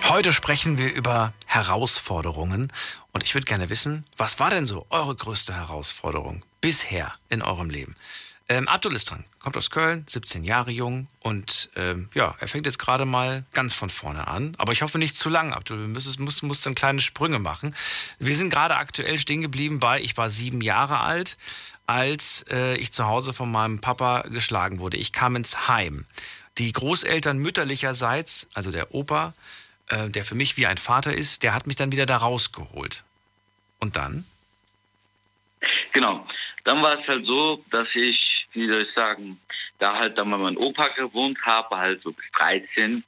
Heute 0.10 0.34
sprechen 0.34 0.78
wir 0.78 0.94
über 0.94 1.34
Herausforderungen. 1.46 2.74
Und 3.14 3.24
ich 3.24 3.34
würde 3.34 3.46
gerne 3.46 3.70
wissen, 3.70 4.04
was 4.18 4.40
war 4.40 4.50
denn 4.50 4.66
so 4.66 4.86
eure 4.90 5.16
größte 5.16 5.54
Herausforderung 5.54 6.44
bisher 6.60 7.14
in 7.30 7.42
eurem 7.42 7.70
Leben? 7.70 7.96
Ähm, 8.52 8.68
Abdul 8.68 8.94
ist 8.94 9.10
dran, 9.10 9.24
kommt 9.40 9.56
aus 9.56 9.70
Köln, 9.70 10.04
17 10.10 10.44
Jahre 10.44 10.72
jung 10.72 11.08
und 11.22 11.70
ähm, 11.78 12.10
ja, 12.14 12.36
er 12.38 12.50
fängt 12.50 12.66
jetzt 12.66 12.80
gerade 12.80 13.06
mal 13.06 13.46
ganz 13.54 13.74
von 13.74 13.90
vorne 13.90 14.28
an. 14.28 14.56
Aber 14.58 14.74
ich 14.74 14.82
hoffe 14.82 15.00
nicht 15.00 15.16
zu 15.16 15.30
lang, 15.30 15.54
Abdul. 15.54 15.80
Wir 15.80 15.88
müssen, 15.88 16.22
musst, 16.22 16.44
musst 16.44 16.66
dann 16.66 16.76
kleine 16.76 17.00
Sprünge 17.00 17.40
machen. 17.40 17.74
Wir 18.20 18.36
sind 18.36 18.50
gerade 18.50 18.76
aktuell 18.76 19.18
stehen 19.18 19.42
geblieben 19.42 19.80
bei, 19.80 20.02
ich 20.02 20.18
war 20.18 20.28
sieben 20.28 20.60
Jahre 20.60 21.00
alt, 21.00 21.38
als 21.88 22.46
äh, 22.52 22.76
ich 22.76 22.92
zu 22.92 23.06
Hause 23.06 23.32
von 23.32 23.50
meinem 23.50 23.80
Papa 23.80 24.24
geschlagen 24.24 24.80
wurde. 24.80 24.98
Ich 24.98 25.14
kam 25.14 25.38
ins 25.38 25.70
Heim. 25.70 26.06
Die 26.58 26.74
Großeltern 26.74 27.38
mütterlicherseits, 27.38 28.50
also 28.54 28.70
der 28.70 28.94
Opa, 28.94 29.34
äh, 29.88 30.10
der 30.10 30.26
für 30.26 30.36
mich 30.36 30.58
wie 30.58 30.66
ein 30.66 30.78
Vater 30.78 31.14
ist, 31.14 31.44
der 31.44 31.54
hat 31.54 31.68
mich 31.68 31.78
dann 31.78 31.94
wieder 31.94 32.06
da 32.06 32.18
rausgeholt. 32.18 33.06
Und 33.80 33.96
dann? 33.96 34.26
Genau. 35.94 36.28
Dann 36.64 36.82
war 36.82 37.00
es 37.00 37.08
halt 37.08 37.26
so, 37.26 37.64
dass 37.72 37.88
ich, 37.96 38.20
wie 38.54 38.70
soll 38.70 38.84
ich 38.84 38.94
sagen, 38.94 39.40
da 39.80 39.98
halt 39.98 40.18
dann 40.18 40.32
bei 40.32 40.38
meinem 40.38 40.58
Opa 40.58 40.88
gewohnt 40.90 41.40
habe, 41.44 41.78
halt 41.78 42.02
so 42.04 42.12
bis 42.12 42.26
13. 42.40 43.04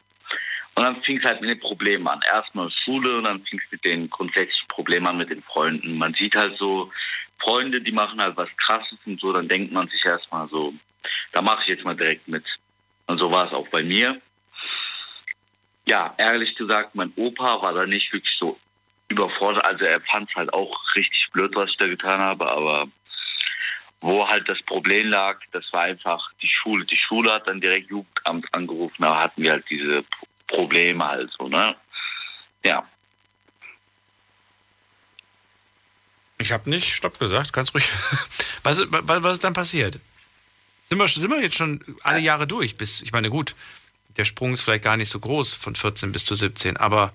Und 0.76 0.84
dann 0.84 1.02
fing 1.03 1.20
es 1.20 1.26
halt 1.26 1.41
mit 1.41 1.52
den 1.52 1.60
Problemen 1.60 2.07
an. 2.07 2.22
Erstmal 2.26 2.72
Schule 2.72 3.18
und 3.18 3.26
dann 3.26 3.44
fing 3.44 3.61
es 3.64 3.72
mit 3.72 3.86
den 3.86 4.10
grundsätzlichen 4.10 4.68
Problemen 4.70 5.07
an 5.07 5.18
mit 5.18 5.30
den 5.30 5.44
Freunden. 5.44 5.98
Man 5.98 6.14
sieht 6.15 6.36
halt 6.36 6.57
so 6.57 6.91
Freunde, 7.40 7.82
die 7.82 7.91
machen 7.91 8.22
halt 8.22 8.38
was 8.38 8.49
Krasses 8.57 8.98
und 9.06 9.20
so, 9.20 9.34
dann 9.34 9.48
denkt 9.48 9.72
man 9.72 9.88
sich 9.90 10.03
erstmal 10.06 10.48
so, 10.49 10.74
da 11.34 11.41
mache 11.41 11.64
ich 11.64 11.70
jetzt 11.70 11.84
mal 11.84 11.95
direkt 11.95 12.28
mit. 12.28 12.45
Und 13.07 13.20
so 13.20 13.32
war 13.32 13.45
es 13.45 13.53
auch 13.53 13.68
bei 13.68 13.84
mir. 13.84 14.20
Ja, 15.86 16.14
ehrlich 16.18 16.56
gesagt, 16.56 16.95
mein 16.95 17.11
Opa 17.18 17.61
war 17.61 17.74
da 17.74 17.86
nicht 17.86 18.11
wirklich 18.14 18.36
so 18.40 18.57
überfordert. 19.10 19.65
Also 19.65 19.86
er 19.86 19.99
fand 20.02 20.30
es 20.30 20.36
halt 20.36 20.53
auch 20.53 20.80
richtig 20.95 21.28
blöd, 21.34 21.52
was 21.56 21.70
ich 21.70 21.78
da 21.78 21.88
getan 21.88 22.22
habe, 22.22 22.49
aber 22.49 22.88
wo 24.03 24.27
halt 24.27 24.49
das 24.49 24.61
Problem 24.63 25.07
lag, 25.07 25.39
das 25.53 25.63
war 25.71 25.84
einfach 25.84 26.21
die 26.41 26.47
Schule. 26.49 26.85
Die 26.85 26.97
Schule 26.97 27.31
hat 27.31 27.47
dann 27.47 27.61
direkt 27.61 27.89
Jugendamt 27.89 28.45
angerufen, 28.53 28.95
da 29.01 29.17
hatten 29.23 29.41
wir 29.41 29.51
halt 29.51 29.65
diese 29.69 30.03
Pro- 30.03 30.27
Probleme 30.57 31.03
halt 31.05 31.31
so, 31.39 31.47
ne? 31.47 31.75
Ja. 32.65 32.88
Ich 36.38 36.51
habe 36.51 36.69
nicht 36.69 36.93
Stopp 36.93 37.17
gesagt, 37.19 37.53
ganz 37.53 37.73
ruhig. 37.73 37.85
Was, 38.63 38.80
ist- 38.80 38.88
was, 38.91 39.23
was 39.23 39.34
ist 39.34 39.43
dann 39.43 39.53
passiert? 39.53 39.99
Sind 40.84 40.97
wir, 40.97 41.07
sind 41.07 41.30
wir 41.31 41.41
jetzt 41.41 41.57
schon 41.57 41.81
alle 42.03 42.19
Jahre 42.19 42.45
durch? 42.47 42.77
Bis, 42.77 43.01
ich 43.01 43.11
meine, 43.11 43.30
gut, 43.30 43.55
der 44.17 44.25
Sprung 44.25 44.53
ist 44.53 44.61
vielleicht 44.61 44.84
gar 44.84 44.95
nicht 44.97 45.09
so 45.09 45.19
groß 45.19 45.53
von 45.55 45.75
14 45.75 46.11
bis 46.11 46.25
zu 46.25 46.35
17, 46.35 46.77
aber 46.77 47.13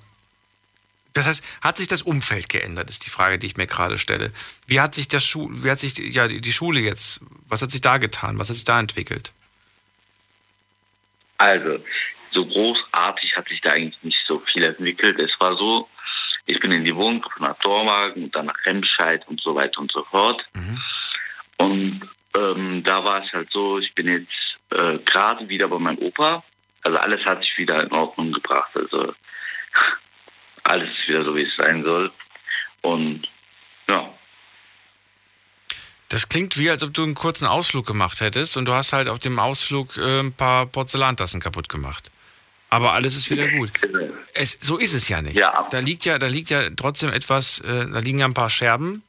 das 1.13 1.27
heißt, 1.27 1.45
hat 1.63 1.77
sich 1.77 1.89
das 1.89 2.03
Umfeld 2.03 2.49
geändert, 2.49 2.91
ist 2.91 3.07
die 3.07 3.11
Frage, 3.11 3.39
die 3.39 3.47
ich 3.47 3.57
mir 3.57 3.67
gerade 3.67 3.99
stelle. 3.99 4.33
Wie 4.67 4.81
hat 4.81 4.95
sich 4.95 5.09
das 5.09 5.27
Schu 5.27 5.49
wie 5.51 5.71
hat 5.71 5.79
sich 5.79 5.95
die, 5.95 6.09
ja, 6.11 6.29
die 6.29 6.53
Schule 6.53 6.81
jetzt, 6.81 7.21
was 7.47 7.63
hat 7.63 7.71
sich 7.71 7.81
da 7.81 7.99
getan? 7.99 8.39
Was 8.39 8.49
hat 8.49 8.57
sich 8.57 8.65
da 8.65 8.79
entwickelt? 8.79 9.33
Also, 11.39 11.79
so 12.33 12.47
großartig 12.47 13.37
hat 13.37 13.49
sich 13.49 13.61
da 13.61 13.71
eigentlich 13.71 14.03
nicht 14.03 14.19
so 14.27 14.43
viel 14.53 14.65
entwickelt. 14.65 15.21
Es 15.21 15.33
war 15.41 15.57
so, 15.57 15.89
ich 16.47 16.59
bin 16.61 16.73
in 16.73 16.85
die 16.85 16.95
Wohnung 16.95 17.25
nach 17.41 17.59
Dormagen 17.61 18.25
und 18.25 18.37
dann 18.37 18.47
nach 18.47 18.67
Remscheid 18.67 19.27
und 19.29 19.41
so 19.41 19.55
weiter 19.55 19.81
und 19.81 19.91
so 19.93 20.05
fort. 20.05 20.45
Und 21.59 22.09
ähm, 22.39 22.83
da 22.85 23.05
war 23.05 23.25
es 23.25 23.33
halt 23.33 23.51
so, 23.51 23.79
ich 23.79 23.95
bin 23.95 24.09
jetzt 24.09 24.59
äh, 24.71 24.99
gerade 25.05 25.49
wieder 25.49 25.69
bei 25.69 25.79
meinem 25.79 25.99
Opa. 25.99 26.45
Also 26.83 26.99
alles 26.99 27.25
hat 27.25 27.43
sich 27.43 27.57
wieder 27.57 27.83
in 27.83 27.93
Ordnung 27.93 28.33
gebracht. 28.33 28.71
Also 28.75 29.15
alles 30.69 30.89
ist 30.99 31.09
wieder 31.09 31.25
so, 31.25 31.35
wie 31.37 31.43
es 31.43 31.53
sein 31.59 31.83
soll. 31.85 32.11
Und 32.83 33.23
ja, 33.89 34.09
Das 36.09 36.29
klingt 36.29 36.57
wie, 36.57 36.71
als 36.71 36.83
ob 36.83 36.95
du 36.95 37.03
einen 37.03 37.15
kurzen 37.15 37.47
Ausflug 37.47 37.87
gemacht 37.87 38.21
hättest 38.21 38.57
und 38.57 38.65
du 38.67 38.73
hast 38.73 38.93
halt 38.93 39.09
auf 39.09 39.19
dem 39.19 39.39
Ausflug 39.39 39.97
äh, 39.97 40.21
ein 40.21 40.33
paar 40.33 40.67
Porzellantassen 40.67 41.41
kaputt 41.41 41.69
gemacht. 41.69 42.11
Aber 42.71 42.93
alles 42.93 43.15
ist 43.15 43.31
wieder 43.31 43.49
gut. 43.49 43.73
Es, 44.35 44.59
so 44.61 44.77
ist 44.77 44.93
es 44.93 45.09
ja 45.09 45.23
nicht. 45.23 45.39
Da 45.71 45.79
liegt 45.79 46.05
ja, 46.05 46.19
da 46.19 46.27
liegt 46.27 46.51
ja 46.51 46.69
trotzdem 46.77 47.11
etwas, 47.13 47.61
äh, 47.61 47.87
da 47.91 47.99
liegen 48.01 48.19
ja 48.19 48.27
ein 48.27 48.35
paar 48.35 48.51
Scherben 48.51 49.03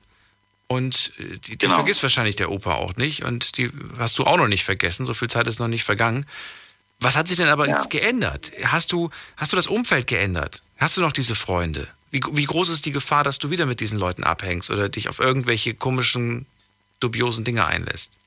und 0.67 1.11
äh, 1.19 1.23
die, 1.37 1.39
die 1.39 1.57
Genau. 1.57 1.75
vergisst 1.75 2.01
wahrscheinlich 2.03 2.37
der 2.37 2.51
Opa 2.51 2.75
auch 2.75 2.95
nicht 2.95 3.23
und 3.23 3.57
die 3.57 3.69
hast 3.97 4.17
du 4.17 4.23
auch 4.25 4.37
noch 4.37 4.47
nicht 4.47 4.63
vergessen. 4.63 5.05
So 5.05 5.13
viel 5.13 5.29
Zeit 5.29 5.47
ist 5.47 5.59
noch 5.59 5.67
nicht 5.67 5.83
vergangen. 5.83 6.25
Was 7.01 7.15
hat 7.17 7.27
sich 7.27 7.37
denn 7.37 7.47
aber 7.49 7.67
Ja. 7.67 7.73
jetzt 7.75 7.89
geändert? 7.89 8.51
Hast 8.65 8.91
du, 8.93 9.09
hast 9.37 9.51
du 9.51 9.55
das 9.57 9.67
Umfeld 9.67 10.07
geändert? 10.07 10.63
Hast 10.79 10.97
du 10.97 11.01
noch 11.01 11.11
diese 11.11 11.35
Freunde? 11.35 11.87
Wie, 12.11 12.21
wie 12.31 12.45
groß 12.45 12.69
ist 12.69 12.85
die 12.85 12.91
Gefahr, 12.91 13.23
dass 13.23 13.37
du 13.37 13.51
wieder 13.51 13.65
mit 13.65 13.81
diesen 13.81 13.99
Leuten 13.99 14.23
abhängst 14.23 14.71
oder 14.71 14.89
dich 14.89 15.09
auf 15.09 15.19
irgendwelche 15.19 15.73
komischen, 15.73 16.45
dubiosen 16.99 17.43
Dinge 17.43 17.65
einlässt? 17.67 18.17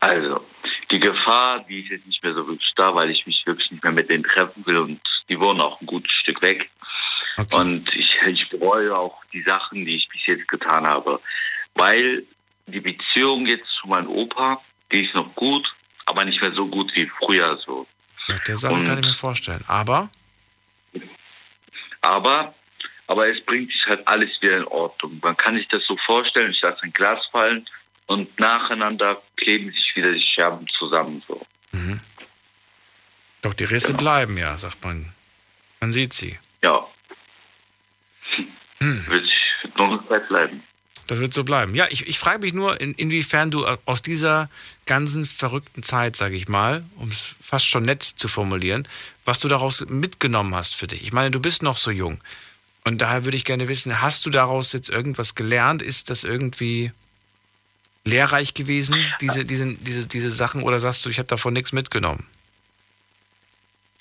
Also, 0.00 0.44
die 0.90 0.98
Gefahr, 0.98 1.64
die 1.68 1.80
ist 1.80 1.90
jetzt 1.90 2.06
nicht 2.06 2.22
mehr 2.22 2.34
so 2.34 2.46
wirklich 2.46 2.72
da, 2.76 2.94
weil 2.94 3.10
ich 3.10 3.24
mich 3.26 3.42
wirklich 3.46 3.70
nicht 3.70 3.82
mehr 3.84 3.92
mit 3.92 4.10
denen 4.10 4.24
treffen 4.24 4.66
will 4.66 4.76
und 4.78 5.00
die 5.28 5.38
wohnen 5.38 5.60
auch 5.60 5.80
ein 5.80 5.86
gutes 5.86 6.12
Stück 6.12 6.42
weg. 6.42 6.68
Und 7.52 7.94
ich, 7.94 8.18
ich 8.26 8.50
bereue 8.50 8.94
auch 8.96 9.24
die 9.32 9.42
Sachen, 9.42 9.86
die 9.86 9.96
ich 9.96 10.08
bis 10.08 10.20
jetzt 10.26 10.46
getan 10.48 10.86
habe. 10.86 11.20
Weil 11.74 12.24
die 12.66 12.80
Beziehung 12.80 13.46
jetzt 13.46 13.68
zu 13.80 13.88
meinem 13.88 14.08
Opa, 14.08 14.60
die 14.92 15.06
ist 15.06 15.14
noch 15.14 15.34
gut, 15.34 15.72
aber 16.04 16.24
nicht 16.26 16.42
mehr 16.42 16.52
so 16.54 16.66
gut 16.66 16.92
wie 16.94 17.10
früher 17.18 17.58
so. 17.64 17.86
Ja, 18.28 18.34
der 18.46 18.56
Sache 18.56 18.74
Und- 18.74 18.84
kann 18.84 18.98
ich 18.98 19.06
mir 19.06 19.14
vorstellen. 19.14 19.64
Aber 19.66 20.10
Aber, 22.02 22.54
aber 23.06 23.28
es 23.28 23.44
bringt 23.44 23.72
sich 23.72 23.84
halt 23.86 24.06
alles 24.06 24.30
wieder 24.40 24.58
in 24.58 24.64
Ordnung. 24.66 25.18
Man 25.22 25.36
kann 25.36 25.54
sich 25.56 25.66
das 25.68 25.84
so 25.86 25.96
vorstellen, 26.04 26.50
ich 26.52 26.60
lasse 26.60 26.82
ein 26.82 26.92
Glas 26.92 27.24
fallen 27.32 27.66
und 28.06 28.38
nacheinander 28.38 29.22
kleben 29.36 29.70
sich 29.72 29.92
wieder 29.94 30.12
die 30.12 30.20
Scherben 30.20 30.66
zusammen 30.78 31.22
so. 31.26 31.40
doch 33.40 33.54
die 33.54 33.64
Risse 33.64 33.88
Genau. 33.88 33.98
bleiben 33.98 34.36
ja, 34.36 34.56
sagt 34.56 34.84
man. 34.84 35.12
Man 35.80 35.92
sieht 35.92 36.12
sie. 36.12 36.38
Ja. 36.62 36.86
Hm. 38.80 39.06
Wird 39.08 39.30
noch 39.76 39.90
eine 39.90 40.08
Zeit 40.08 40.28
bleiben. 40.28 40.62
Das 41.06 41.18
wird 41.20 41.34
so 41.34 41.44
bleiben. 41.44 41.74
Ja, 41.74 41.86
ich, 41.90 42.06
ich 42.06 42.18
frage 42.18 42.40
mich 42.40 42.52
nur, 42.52 42.80
in, 42.80 42.94
inwiefern 42.94 43.50
du 43.50 43.66
aus 43.84 44.02
dieser 44.02 44.48
ganzen 44.86 45.26
verrückten 45.26 45.82
Zeit, 45.82 46.16
sage 46.16 46.36
ich 46.36 46.48
mal, 46.48 46.84
um 46.96 47.08
es 47.08 47.36
fast 47.40 47.66
schon 47.66 47.82
nett 47.82 48.02
zu 48.02 48.28
formulieren, 48.28 48.86
was 49.24 49.38
du 49.38 49.48
daraus 49.48 49.84
mitgenommen 49.88 50.54
hast 50.54 50.74
für 50.74 50.86
dich. 50.86 51.02
Ich 51.02 51.12
meine, 51.12 51.30
du 51.30 51.40
bist 51.40 51.62
noch 51.62 51.76
so 51.76 51.90
jung. 51.90 52.20
Und 52.84 53.00
daher 53.00 53.24
würde 53.24 53.36
ich 53.36 53.44
gerne 53.44 53.68
wissen, 53.68 54.00
hast 54.00 54.26
du 54.26 54.30
daraus 54.30 54.72
jetzt 54.72 54.88
irgendwas 54.88 55.34
gelernt? 55.34 55.82
Ist 55.82 56.10
das 56.10 56.24
irgendwie 56.24 56.92
lehrreich 58.04 58.54
gewesen, 58.54 58.96
diese, 59.20 59.44
diese, 59.44 59.74
diese, 59.76 60.08
diese 60.08 60.30
Sachen? 60.30 60.62
Oder 60.62 60.80
sagst 60.80 61.04
du, 61.04 61.10
ich 61.10 61.18
habe 61.18 61.28
davon 61.28 61.52
nichts 61.52 61.72
mitgenommen? 61.72 62.26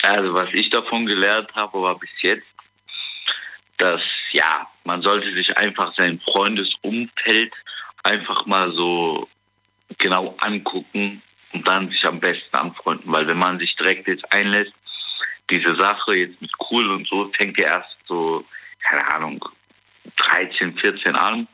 Also 0.02 0.34
was 0.34 0.50
ich 0.54 0.70
davon 0.72 1.06
gelernt 1.06 1.54
habe, 1.54 1.80
war 1.82 2.00
bis 2.00 2.10
jetzt, 2.22 2.48
dass 3.78 4.02
ja, 4.32 4.68
man 4.84 5.02
sollte 5.02 5.34
sich 5.34 5.58
einfach 5.58 5.94
sein 5.96 6.20
Freundesumfeld 6.22 7.54
einfach 8.04 8.46
mal 8.46 8.72
so 8.74 9.28
genau 9.98 10.36
angucken 10.42 11.22
und 11.54 11.68
dann 11.68 11.90
sich 11.90 12.06
am 12.06 12.20
besten 12.20 12.56
anfreunden, 12.56 13.12
weil 13.12 13.28
wenn 13.28 13.38
man 13.38 13.60
sich 13.60 13.76
direkt 13.76 14.08
jetzt 14.08 14.26
einlässt, 14.34 14.74
diese 15.50 15.76
Sache 15.76 16.16
jetzt 16.16 16.42
mit 16.42 16.52
cool 16.72 16.90
und 16.92 17.08
so 17.08 17.30
fängt 17.38 17.60
ja 17.60 17.78
erst 17.78 17.98
so, 18.08 18.46
keine 18.80 19.06
Ahnung, 19.14 19.44
13, 20.18 20.78
14 20.78 21.16
an. 21.16 21.48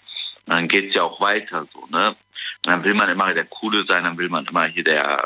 Dann 0.45 0.67
geht's 0.67 0.95
ja 0.95 1.03
auch 1.03 1.19
weiter 1.19 1.67
so, 1.73 1.85
ne? 1.87 2.09
Und 2.09 2.71
dann 2.71 2.83
will 2.83 2.93
man 2.93 3.09
immer 3.09 3.33
der 3.33 3.45
Coole 3.45 3.85
sein, 3.87 4.05
dann 4.05 4.17
will 4.17 4.29
man 4.29 4.45
immer 4.45 4.65
hier 4.67 4.83
der 4.83 5.17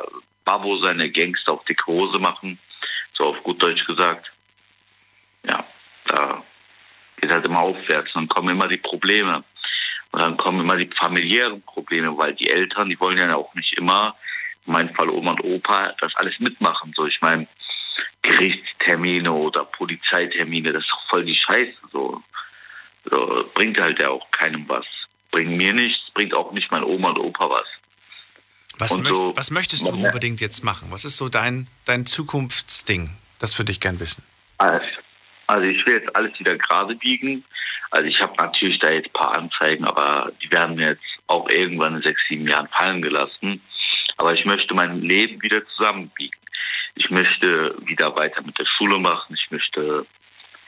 Babo 0.44 0.78
sein, 0.78 0.98
der 0.98 1.10
Gangster 1.10 1.54
auf 1.54 1.66
dicke 1.66 1.86
Hose 1.86 2.18
machen, 2.18 2.58
so 3.14 3.26
auf 3.26 3.44
gut 3.44 3.62
Deutsch 3.62 3.86
gesagt. 3.86 4.32
Ja, 5.46 5.66
da 6.08 6.44
geht 7.22 7.32
halt 7.32 7.46
immer 7.46 7.62
aufwärts. 7.62 8.12
Dann 8.14 8.28
kommen 8.28 8.50
immer 8.50 8.68
die 8.68 8.78
Probleme. 8.78 9.44
Und 10.12 10.22
dann 10.22 10.36
kommen 10.38 10.60
immer 10.60 10.76
die 10.76 10.90
familiären 10.98 11.62
Probleme, 11.62 12.16
weil 12.18 12.34
die 12.34 12.50
Eltern, 12.50 12.90
die 12.90 13.00
wollen 13.00 13.18
ja 13.18 13.36
auch 13.36 13.54
nicht 13.56 13.74
immer, 13.78 14.16
in 14.66 14.74
meinem 14.74 14.94
Fall 14.96 15.10
Oma 15.10 15.32
und 15.32 15.44
Opa, 15.44 15.94
das 16.02 16.14
alles 16.16 16.38
mitmachen. 16.40 16.94
So, 16.96 17.06
ich 17.06 17.20
meine, 17.22 17.48
Gerichtstermine 18.22 19.32
oder 19.32 19.66
Polizeitermine, 19.66 20.74
das 20.74 20.84
ist 20.84 20.92
doch 20.92 21.10
voll 21.10 21.26
die 21.26 21.36
Scheiße. 21.36 21.74
So. 21.92 22.22
so 23.10 23.50
bringt 23.54 23.80
halt 23.80 24.00
ja 24.00 24.10
auch 24.10 24.30
keinem 24.32 24.68
was. 24.68 24.86
Bringt 25.32 25.58
mir 25.58 25.74
nichts, 25.74 26.00
bringt 26.14 26.36
auch 26.36 26.52
nicht 26.52 26.70
mein 26.72 26.84
Oma 26.84 27.10
und 27.10 27.20
Opa 27.20 27.50
was. 27.50 27.68
Was, 28.78 28.92
Und 28.94 29.04
möcht, 29.04 29.16
so- 29.16 29.34
was 29.36 29.52
möchtest 29.52 29.88
du 29.88 29.92
unbedingt 29.92 30.42
jetzt 30.42 30.64
machen? 30.64 30.88
Was 30.92 31.06
ist 31.06 31.18
so 31.18 31.30
dein, 31.30 31.68
dein 31.86 32.06
Zukunftsding? 32.06 33.12
Das 33.40 33.58
würde 33.58 33.72
ich 33.72 33.80
gern 33.80 34.00
wissen. 34.00 34.24
Also, 34.58 34.86
also 35.52 35.66
ich 35.66 35.86
will 35.86 35.96
jetzt 35.96 36.16
alles 36.16 36.40
wieder 36.40 36.58
gerade 36.58 36.96
biegen. 36.96 37.44
Also 37.90 38.06
ich 38.06 38.22
habe 38.22 38.34
natürlich 38.38 38.80
da 38.80 38.90
jetzt 38.90 39.08
ein 39.08 39.14
paar 39.14 39.38
Anzeigen, 39.38 39.84
aber 39.84 40.32
die 40.42 40.50
werden 40.50 40.78
mir 40.78 40.92
jetzt 40.92 41.04
auch 41.28 41.50
irgendwann 41.50 41.98
in 41.98 42.02
sechs, 42.02 42.22
sieben 42.30 42.48
Jahren 42.48 42.70
fallen 42.70 43.02
gelassen. 43.02 43.62
Aber 44.16 44.34
ich 44.34 44.46
möchte 44.46 44.74
mein 44.74 45.02
Leben 45.02 45.42
wieder 45.42 45.62
zusammenbiegen. 45.76 46.40
Ich 46.96 47.10
möchte 47.10 47.76
wieder 47.86 48.16
weiter 48.18 48.42
mit 48.44 48.58
der 48.58 48.66
Schule 48.66 48.98
machen. 48.98 49.36
Ich 49.36 49.52
möchte, 49.52 50.06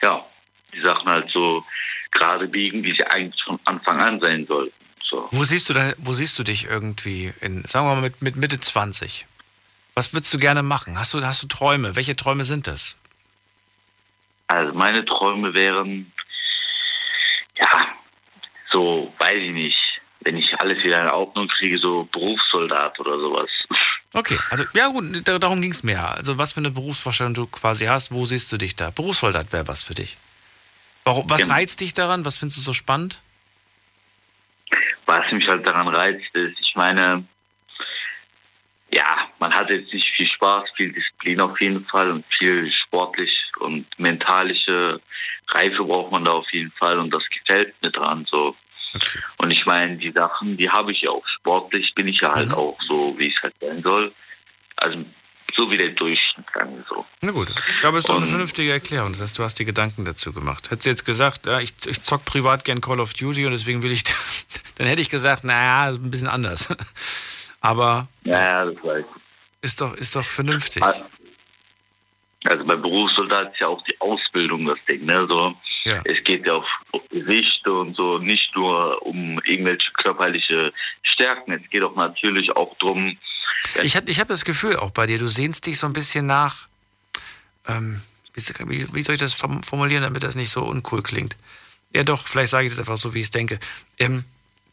ja, 0.02 0.24
die 0.74 0.82
Sachen 0.82 1.08
halt 1.08 1.30
so 1.30 1.64
gerade 2.10 2.46
biegen, 2.46 2.84
wie 2.84 2.94
sie 2.94 3.06
eigentlich 3.06 3.42
von 3.42 3.58
Anfang 3.64 4.02
an 4.02 4.20
sein 4.20 4.46
sollten. 4.46 4.74
So. 5.08 5.28
Wo 5.30 5.44
siehst 5.44 5.70
du 5.70 5.72
deine, 5.72 5.94
wo 5.98 6.12
siehst 6.12 6.38
du 6.38 6.42
dich 6.42 6.66
irgendwie 6.66 7.32
in, 7.40 7.64
sagen 7.64 7.86
wir 7.86 7.94
mal, 7.94 8.02
mit, 8.02 8.20
mit 8.20 8.36
Mitte 8.36 8.60
20? 8.60 9.26
Was 9.94 10.12
würdest 10.12 10.34
du 10.34 10.38
gerne 10.38 10.62
machen? 10.62 10.98
Hast 10.98 11.14
du, 11.14 11.24
hast 11.24 11.42
du 11.42 11.46
Träume? 11.46 11.96
Welche 11.96 12.16
Träume 12.16 12.44
sind 12.44 12.66
das? 12.66 12.96
Also 14.46 14.72
meine 14.74 15.04
Träume 15.04 15.54
wären, 15.54 16.12
ja, 17.56 17.94
so, 18.70 19.12
weiß 19.18 19.36
ich 19.42 19.50
nicht, 19.52 20.00
wenn 20.20 20.36
ich 20.36 20.58
alles 20.60 20.82
wieder 20.82 21.00
in 21.02 21.08
Ordnung 21.08 21.48
kriege, 21.48 21.78
so 21.78 22.04
Berufssoldat 22.12 22.98
oder 23.00 23.18
sowas. 23.18 23.50
Okay, 24.12 24.38
also 24.50 24.64
ja 24.74 24.88
gut, 24.88 25.26
da- 25.26 25.38
darum 25.38 25.60
ging 25.60 25.70
es 25.70 25.82
mehr. 25.82 26.14
Also 26.16 26.38
was 26.38 26.52
für 26.52 26.60
eine 26.60 26.70
Berufsvorstellung 26.70 27.34
du 27.34 27.46
quasi 27.46 27.86
hast, 27.86 28.12
wo 28.12 28.24
siehst 28.26 28.50
du 28.52 28.56
dich 28.56 28.76
da? 28.76 28.90
Berufssoldat 28.90 29.52
wäre 29.52 29.66
was 29.68 29.82
für 29.82 29.94
dich. 29.94 30.16
Warum, 31.04 31.28
was 31.28 31.42
Genau. 31.42 31.54
reizt 31.54 31.80
dich 31.80 31.92
daran? 31.94 32.24
Was 32.24 32.38
findest 32.38 32.58
du 32.58 32.62
so 32.62 32.72
spannend? 32.72 33.20
Was 35.06 35.30
mich 35.32 35.46
halt 35.48 35.66
daran 35.68 35.88
reizt, 35.88 36.34
ist, 36.34 36.58
ich 36.60 36.74
meine, 36.76 37.24
ja, 38.90 39.28
man 39.38 39.52
hat 39.52 39.70
jetzt 39.70 39.92
nicht 39.92 40.08
viel 40.16 40.28
Spaß, 40.44 40.70
viel 40.76 40.92
Disziplin 40.92 41.40
auf 41.40 41.58
jeden 41.60 41.84
Fall 41.86 42.10
und 42.10 42.24
viel 42.38 42.70
sportlich 42.70 43.32
und 43.60 43.86
mentalische 43.98 45.00
Reife 45.48 45.84
braucht 45.84 46.12
man 46.12 46.24
da 46.24 46.32
auf 46.32 46.50
jeden 46.52 46.72
Fall 46.72 46.98
und 46.98 47.12
das 47.12 47.22
gefällt 47.30 47.74
mir 47.82 47.90
dran 47.90 48.26
so. 48.30 48.54
Und 49.38 49.50
ich 49.50 49.66
meine, 49.66 49.96
die 49.96 50.12
Sachen, 50.12 50.56
die 50.56 50.70
habe 50.70 50.92
ich 50.92 51.02
ja 51.02 51.10
auch. 51.10 51.26
Sportlich 51.26 51.94
bin 51.94 52.06
ich 52.06 52.20
ja 52.20 52.32
halt 52.32 52.52
auch 52.52 52.78
so, 52.86 53.14
wie 53.18 53.28
es 53.28 53.42
halt 53.42 53.54
sein 53.60 53.82
soll. 53.82 54.12
Also 54.76 55.04
so 55.56 55.70
wie 55.70 55.76
der 55.76 55.90
Durchschnitt, 55.90 56.46
sagen 56.54 56.84
so. 56.88 57.04
Na 57.20 57.32
gut, 57.32 57.50
ich 57.50 57.80
glaube, 57.80 57.98
es 57.98 58.04
ist 58.04 58.10
doch 58.10 58.16
eine 58.16 58.26
vernünftige 58.26 58.72
Erklärung. 58.72 59.12
Das 59.12 59.20
heißt, 59.20 59.38
du 59.38 59.42
hast 59.42 59.58
dir 59.58 59.64
Gedanken 59.64 60.04
dazu 60.04 60.32
gemacht. 60.32 60.70
Hättest 60.70 60.86
du 60.86 60.90
jetzt 60.90 61.04
gesagt, 61.04 61.46
ja, 61.46 61.60
ich, 61.60 61.74
ich 61.86 62.02
zock 62.02 62.24
privat 62.24 62.64
gern 62.64 62.80
Call 62.80 63.00
of 63.00 63.14
Duty 63.14 63.46
und 63.46 63.52
deswegen 63.52 63.82
will 63.82 63.92
ich, 63.92 64.04
dann 64.76 64.86
hätte 64.86 65.00
ich 65.00 65.10
gesagt, 65.10 65.42
naja, 65.42 65.92
ein 65.92 66.10
bisschen 66.10 66.28
anders. 66.28 66.68
Aber 67.60 68.08
Ja, 68.24 68.64
das 68.64 68.76
weiß 68.84 69.04
ich. 69.04 69.23
Ist 69.64 69.80
doch, 69.80 69.94
ist 69.94 70.14
doch 70.14 70.24
vernünftig. 70.26 70.82
Also 72.46 72.64
bei 72.66 72.76
Berufssoldat 72.76 73.54
ist 73.54 73.60
ja 73.60 73.68
auch 73.68 73.82
die 73.84 73.98
Ausbildung 74.00 74.66
das 74.66 74.78
Ding, 74.86 75.06
ne? 75.06 75.26
So, 75.28 75.54
Ja. 75.84 76.02
Es 76.04 76.22
geht 76.24 76.46
ja 76.46 76.54
auf 76.54 76.66
Gewicht 77.10 77.66
und 77.66 77.96
so, 77.96 78.18
nicht 78.18 78.54
nur 78.54 79.00
um 79.04 79.40
irgendwelche 79.44 79.90
körperliche 79.92 80.72
Stärken. 81.02 81.52
Es 81.52 81.70
geht 81.70 81.82
auch 81.82 81.96
natürlich 81.96 82.50
auch 82.54 82.76
drum. 82.78 83.16
Ich 83.82 83.96
habe 83.96 84.10
ich 84.10 84.20
hab 84.20 84.28
das 84.28 84.44
Gefühl 84.44 84.76
auch 84.76 84.90
bei 84.90 85.06
dir, 85.06 85.18
du 85.18 85.26
sehnst 85.26 85.64
dich 85.66 85.78
so 85.78 85.86
ein 85.86 85.94
bisschen 85.94 86.26
nach, 86.26 86.68
ähm, 87.66 88.02
wie, 88.34 88.86
wie- 88.92 89.02
soll 89.02 89.14
ich 89.14 89.20
das 89.20 89.32
form- 89.34 89.62
formulieren, 89.62 90.02
damit 90.02 90.22
das 90.22 90.34
nicht 90.34 90.50
so 90.50 90.64
uncool 90.64 91.02
klingt? 91.02 91.36
Ja 91.94 92.02
doch, 92.02 92.26
vielleicht 92.26 92.50
sage 92.50 92.66
ich 92.66 92.72
das 92.72 92.78
einfach 92.80 92.96
so, 92.98 93.14
wie 93.14 93.20
ich 93.20 93.26
es 93.26 93.30
denke. 93.30 93.58
Ähm, 93.98 94.24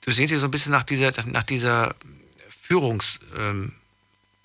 du 0.03 0.11
sehnst 0.11 0.33
dich 0.33 0.39
so 0.41 0.47
ein 0.47 0.51
bisschen 0.51 0.73
nach 0.73 0.83
dieser, 0.83 1.13
nach 1.27 1.43
dieser 1.43 1.95
Führungs, 2.49 3.19
ähm, 3.37 3.73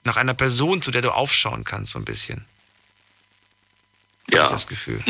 nach 0.07 0.17
einer 0.17 0.35
Person, 0.35 0.81
zu 0.83 0.91
der 0.91 1.03
du 1.03 1.11
aufschauen 1.11 1.65
kannst, 1.65 1.93
so 1.93 1.99
ein 1.99 2.05
bisschen. 2.05 2.45
Ja. 4.31 4.41
Hab 4.41 4.47
ich 4.47 4.53
das 4.53 4.67
Gefühl. 4.67 5.05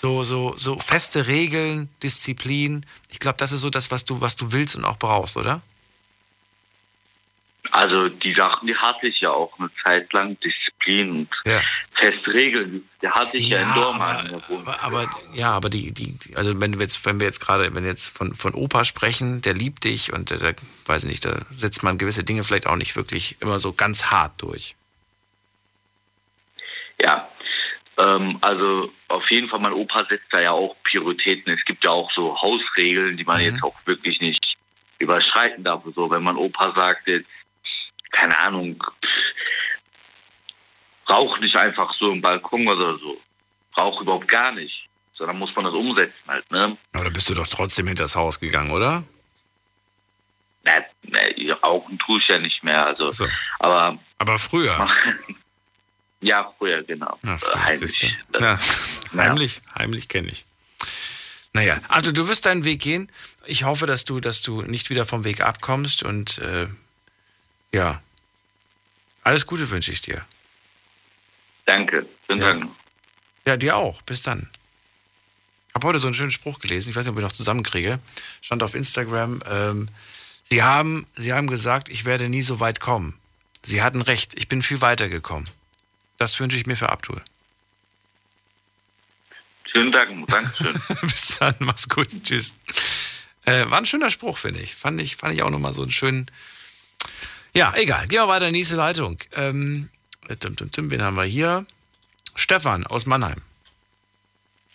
So, 0.00 0.22
so, 0.22 0.54
so 0.56 0.78
feste 0.78 1.28
Regeln, 1.28 1.88
Disziplin. 2.02 2.84
Ich 3.10 3.20
glaube, 3.20 3.38
das 3.38 3.52
ist 3.52 3.62
so 3.62 3.70
das, 3.70 3.90
was 3.90 4.04
du, 4.04 4.20
was 4.20 4.36
du 4.36 4.52
willst 4.52 4.76
und 4.76 4.84
auch 4.84 4.98
brauchst, 4.98 5.36
oder? 5.36 5.62
Also 7.70 8.10
die 8.10 8.34
Sachen, 8.34 8.66
die 8.66 8.76
hatte 8.76 9.08
ich 9.08 9.20
ja 9.20 9.30
auch 9.30 9.58
eine 9.58 9.70
Zeit 9.82 10.12
lang, 10.12 10.36
Disziplin 10.84 11.10
und 11.10 11.28
ja. 11.46 11.60
feste 11.94 12.32
Regeln, 12.32 12.88
die 13.02 13.08
hatte 13.08 13.36
ich 13.36 13.48
ja, 13.48 13.60
ja 13.60 13.68
in 13.68 13.74
Dortmund. 13.74 14.42
Aber, 14.50 14.82
aber, 14.82 15.10
ja, 15.32 15.50
aber 15.52 15.70
die, 15.70 15.92
die, 15.92 16.16
also 16.36 16.60
wenn 16.60 16.74
wir 16.74 16.80
jetzt, 16.80 17.04
wenn 17.06 17.20
wir 17.20 17.26
jetzt 17.26 17.40
gerade, 17.40 17.74
wenn 17.74 17.84
jetzt 17.84 18.06
von, 18.06 18.34
von 18.34 18.54
Opa 18.54 18.84
sprechen, 18.84 19.42
der 19.42 19.54
liebt 19.54 19.84
dich 19.84 20.12
und 20.12 20.30
der, 20.30 20.38
der, 20.38 20.54
weiß 20.86 21.04
ich 21.04 21.10
nicht, 21.10 21.24
da 21.24 21.38
setzt 21.50 21.82
man 21.82 21.98
gewisse 21.98 22.24
Dinge 22.24 22.44
vielleicht 22.44 22.66
auch 22.66 22.76
nicht 22.76 22.96
wirklich 22.96 23.36
immer 23.40 23.58
so 23.58 23.72
ganz 23.72 24.10
hart 24.10 24.40
durch. 24.42 24.74
Ja, 27.04 27.28
ähm, 27.98 28.38
also 28.40 28.92
auf 29.08 29.30
jeden 29.30 29.48
Fall, 29.48 29.60
mein 29.60 29.72
Opa 29.72 30.04
setzt 30.08 30.26
da 30.30 30.40
ja 30.40 30.52
auch 30.52 30.76
Prioritäten. 30.84 31.52
Es 31.52 31.64
gibt 31.64 31.84
ja 31.84 31.90
auch 31.90 32.10
so 32.12 32.40
Hausregeln, 32.40 33.16
die 33.16 33.24
man 33.24 33.38
mhm. 33.38 33.44
jetzt 33.44 33.62
auch 33.62 33.74
wirklich 33.84 34.20
nicht 34.20 34.56
überschreiten 34.98 35.64
darf. 35.64 35.82
So, 35.94 36.10
wenn 36.10 36.22
mein 36.22 36.36
Opa 36.36 36.72
sagt 36.74 37.08
jetzt, 37.08 37.28
keine 38.14 38.38
Ahnung, 38.38 38.82
rauch 41.14 41.38
nicht 41.38 41.56
einfach 41.56 41.92
so 41.98 42.12
im 42.12 42.20
Balkon 42.20 42.66
oder 42.66 42.98
so. 42.98 43.20
Rauch 43.78 44.00
überhaupt 44.00 44.28
gar 44.28 44.52
nicht. 44.52 44.88
Sondern 45.16 45.38
muss 45.38 45.54
man 45.54 45.64
das 45.64 45.74
umsetzen 45.74 46.14
halt, 46.26 46.50
ne? 46.50 46.76
Aber 46.92 47.04
da 47.04 47.10
bist 47.10 47.30
du 47.30 47.34
doch 47.34 47.46
trotzdem 47.46 47.86
hinters 47.86 48.16
Haus 48.16 48.40
gegangen, 48.40 48.72
oder? 48.72 49.04
Na, 50.64 50.72
na, 51.02 51.20
rauchen 51.62 51.98
tue 51.98 52.18
ich 52.18 52.26
ja 52.26 52.38
nicht 52.38 52.64
mehr. 52.64 52.86
Also, 52.86 53.12
so. 53.12 53.28
aber, 53.60 53.98
aber 54.18 54.38
früher. 54.38 54.88
ja, 56.20 56.52
früher, 56.58 56.82
genau. 56.82 57.18
Na, 57.22 57.38
früher, 57.38 57.64
heimlich. 57.64 58.16
Das, 58.32 58.42
ja, 59.12 59.22
heimlich, 59.22 59.60
heimlich 59.78 60.08
kenne 60.08 60.28
ich. 60.28 60.44
Naja, 61.52 61.80
also 61.86 62.10
du 62.10 62.26
wirst 62.26 62.46
deinen 62.46 62.64
Weg 62.64 62.82
gehen. 62.82 63.12
Ich 63.46 63.62
hoffe, 63.62 63.86
dass 63.86 64.04
du, 64.04 64.18
dass 64.18 64.42
du 64.42 64.62
nicht 64.62 64.90
wieder 64.90 65.06
vom 65.06 65.22
Weg 65.22 65.42
abkommst 65.42 66.02
und 66.02 66.38
äh, 66.38 66.66
ja. 67.72 68.02
Alles 69.22 69.46
Gute 69.46 69.70
wünsche 69.70 69.92
ich 69.92 70.00
dir. 70.00 70.26
Danke. 71.66 72.06
Ja. 72.28 72.58
ja, 73.46 73.56
dir 73.56 73.76
auch. 73.76 74.02
Bis 74.02 74.22
dann. 74.22 74.48
Ich 75.68 75.74
habe 75.74 75.88
heute 75.88 75.98
so 75.98 76.06
einen 76.06 76.14
schönen 76.14 76.30
Spruch 76.30 76.60
gelesen. 76.60 76.90
Ich 76.90 76.96
weiß 76.96 77.04
nicht, 77.06 77.12
ob 77.12 77.18
ich 77.18 77.24
noch 77.24 77.32
zusammenkriege. 77.32 77.98
Stand 78.40 78.62
auf 78.62 78.74
Instagram. 78.74 79.40
Ähm, 79.48 79.88
Sie 80.42 80.62
haben, 80.62 81.06
Sie 81.16 81.32
haben 81.32 81.48
gesagt, 81.48 81.88
ich 81.88 82.04
werde 82.04 82.28
nie 82.28 82.42
so 82.42 82.60
weit 82.60 82.80
kommen. 82.80 83.18
Sie 83.62 83.82
hatten 83.82 84.02
recht. 84.02 84.34
Ich 84.36 84.48
bin 84.48 84.62
viel 84.62 84.80
weiter 84.80 85.08
gekommen. 85.08 85.46
Das 86.18 86.38
wünsche 86.38 86.56
ich 86.56 86.66
mir 86.66 86.76
für 86.76 86.90
Abdul. 86.90 87.20
Schönen 89.72 89.90
Dank. 89.90 90.28
Dankeschön. 90.28 90.80
Bis 91.02 91.38
dann. 91.38 91.56
Mach's 91.60 91.88
gut. 91.88 92.08
Tschüss. 92.22 92.54
Äh, 93.46 93.68
war 93.68 93.78
ein 93.78 93.86
schöner 93.86 94.10
Spruch, 94.10 94.38
finde 94.38 94.60
ich. 94.60 94.74
Fand 94.74 95.00
ich, 95.00 95.16
fand 95.16 95.34
ich 95.34 95.42
auch 95.42 95.50
nochmal 95.50 95.72
so 95.72 95.82
einen 95.82 95.90
schönen, 95.90 96.26
ja, 97.54 97.72
egal. 97.76 98.08
Gehen 98.08 98.20
wir 98.20 98.28
weiter 98.28 98.48
in 98.48 98.52
die 98.52 98.60
nächste 98.60 98.74
Leitung. 98.74 99.16
Ähm, 99.36 99.88
tim, 100.28 100.56
tim, 100.56 100.70
tim, 100.72 100.90
wen 100.90 101.02
haben 101.02 101.16
wir 101.16 101.24
hier? 101.24 101.66
Stefan 102.36 102.86
aus 102.86 103.06
Mannheim. 103.06 103.42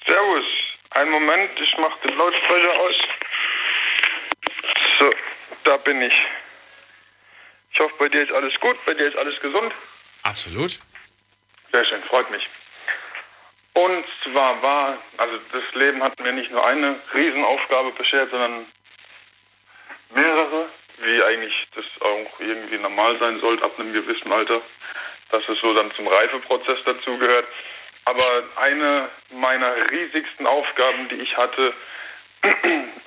Servus. 0.06 0.46
Einen 0.92 1.12
Moment, 1.12 1.52
ich 1.60 1.78
mache 1.78 2.08
den 2.08 2.18
Lautsprecher 2.18 2.80
aus. 2.80 2.96
So, 5.00 5.10
da 5.64 5.78
bin 5.78 6.02
ich. 6.02 6.14
Ich 7.72 7.80
hoffe, 7.80 7.94
bei 8.00 8.10
dir 8.10 8.24
ist 8.24 8.32
alles 8.32 8.54
gut, 8.60 8.78
bei 8.86 8.94
dir 8.94 9.08
ist 9.08 9.18
alles 9.18 9.40
gesund. 9.40 9.74
Absolut. 10.24 10.80
Sehr 11.72 11.86
schön, 11.86 12.04
freut 12.04 12.30
mich. 12.32 12.48
Und 13.74 14.06
zwar 14.24 14.62
war, 14.62 14.98
also 15.18 15.38
das 15.52 15.64
Leben 15.74 16.02
hat 16.04 16.20
mir 16.20 16.34
nicht 16.34 16.52
nur 16.52 16.66
eine 16.66 17.00
Riesenaufgabe 17.14 17.92
beschert, 17.92 18.32
sondern 18.32 18.66
mehrere 20.14 20.70
wie 21.02 21.24
eigentlich 21.24 21.68
das 21.76 21.86
auch 22.02 22.40
irgendwie 22.40 22.78
normal 22.78 23.18
sein 23.20 23.40
sollte 23.40 23.64
ab 23.64 23.80
einem 23.80 23.94
gewissen 23.94 24.32
Alter, 24.32 24.62
dass 25.32 25.48
es 25.48 25.60
so 25.60 25.74
dann 25.74 25.92
zum 25.96 26.08
Reifeprozess 26.08 26.80
dazugehört. 26.86 27.46
Aber 28.06 28.44
eine 28.56 29.10
meiner 29.32 29.76
riesigsten 29.92 30.48
Aufgaben, 30.48 31.10
die 31.10 31.16
ich 31.16 31.38
hatte. 31.38 31.74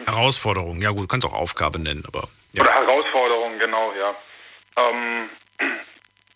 Herausforderung, 0.06 0.80
ja 0.80 0.90
gut, 0.90 1.04
du 1.04 1.08
kannst 1.08 1.26
auch 1.26 1.34
Aufgabe 1.34 1.78
nennen, 1.78 2.04
aber. 2.06 2.28
Ja. 2.52 2.62
Oder 2.62 2.74
Herausforderung, 2.74 3.58
genau, 3.58 3.92
ja. 3.98 4.14
Ähm, 4.76 5.30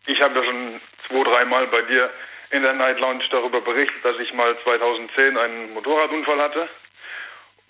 ich 0.07 0.21
habe 0.21 0.39
ja 0.39 0.45
schon 0.45 0.81
zwei, 1.07 1.23
dreimal 1.23 1.67
bei 1.69 1.83
dir 1.83 2.11
in 2.51 2.63
der 2.63 2.73
Night 2.73 3.01
Lounge 3.01 3.25
darüber 3.31 3.61
berichtet, 3.61 4.05
dass 4.05 4.19
ich 4.19 4.33
mal 4.33 4.57
2010 4.65 5.37
einen 5.37 5.75
Motorradunfall 5.75 6.41
hatte. 6.41 6.69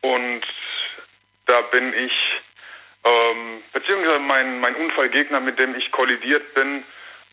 Und 0.03 0.43
da 1.47 1.61
bin 1.63 1.93
ich 1.95 2.13
ähm, 3.05 3.63
beziehungsweise 3.73 4.19
mein, 4.21 4.61
mein 4.61 4.75
Unfallgegner, 4.77 5.41
mit 5.41 5.59
dem 5.59 5.75
ich 5.77 5.91
kollidiert 5.93 6.55
bin, 6.55 6.85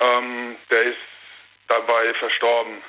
ähm, 0.03 0.55
der 0.69 0.83
ist 0.83 0.97
dabei 1.67 2.13
verstorben. 2.15 2.81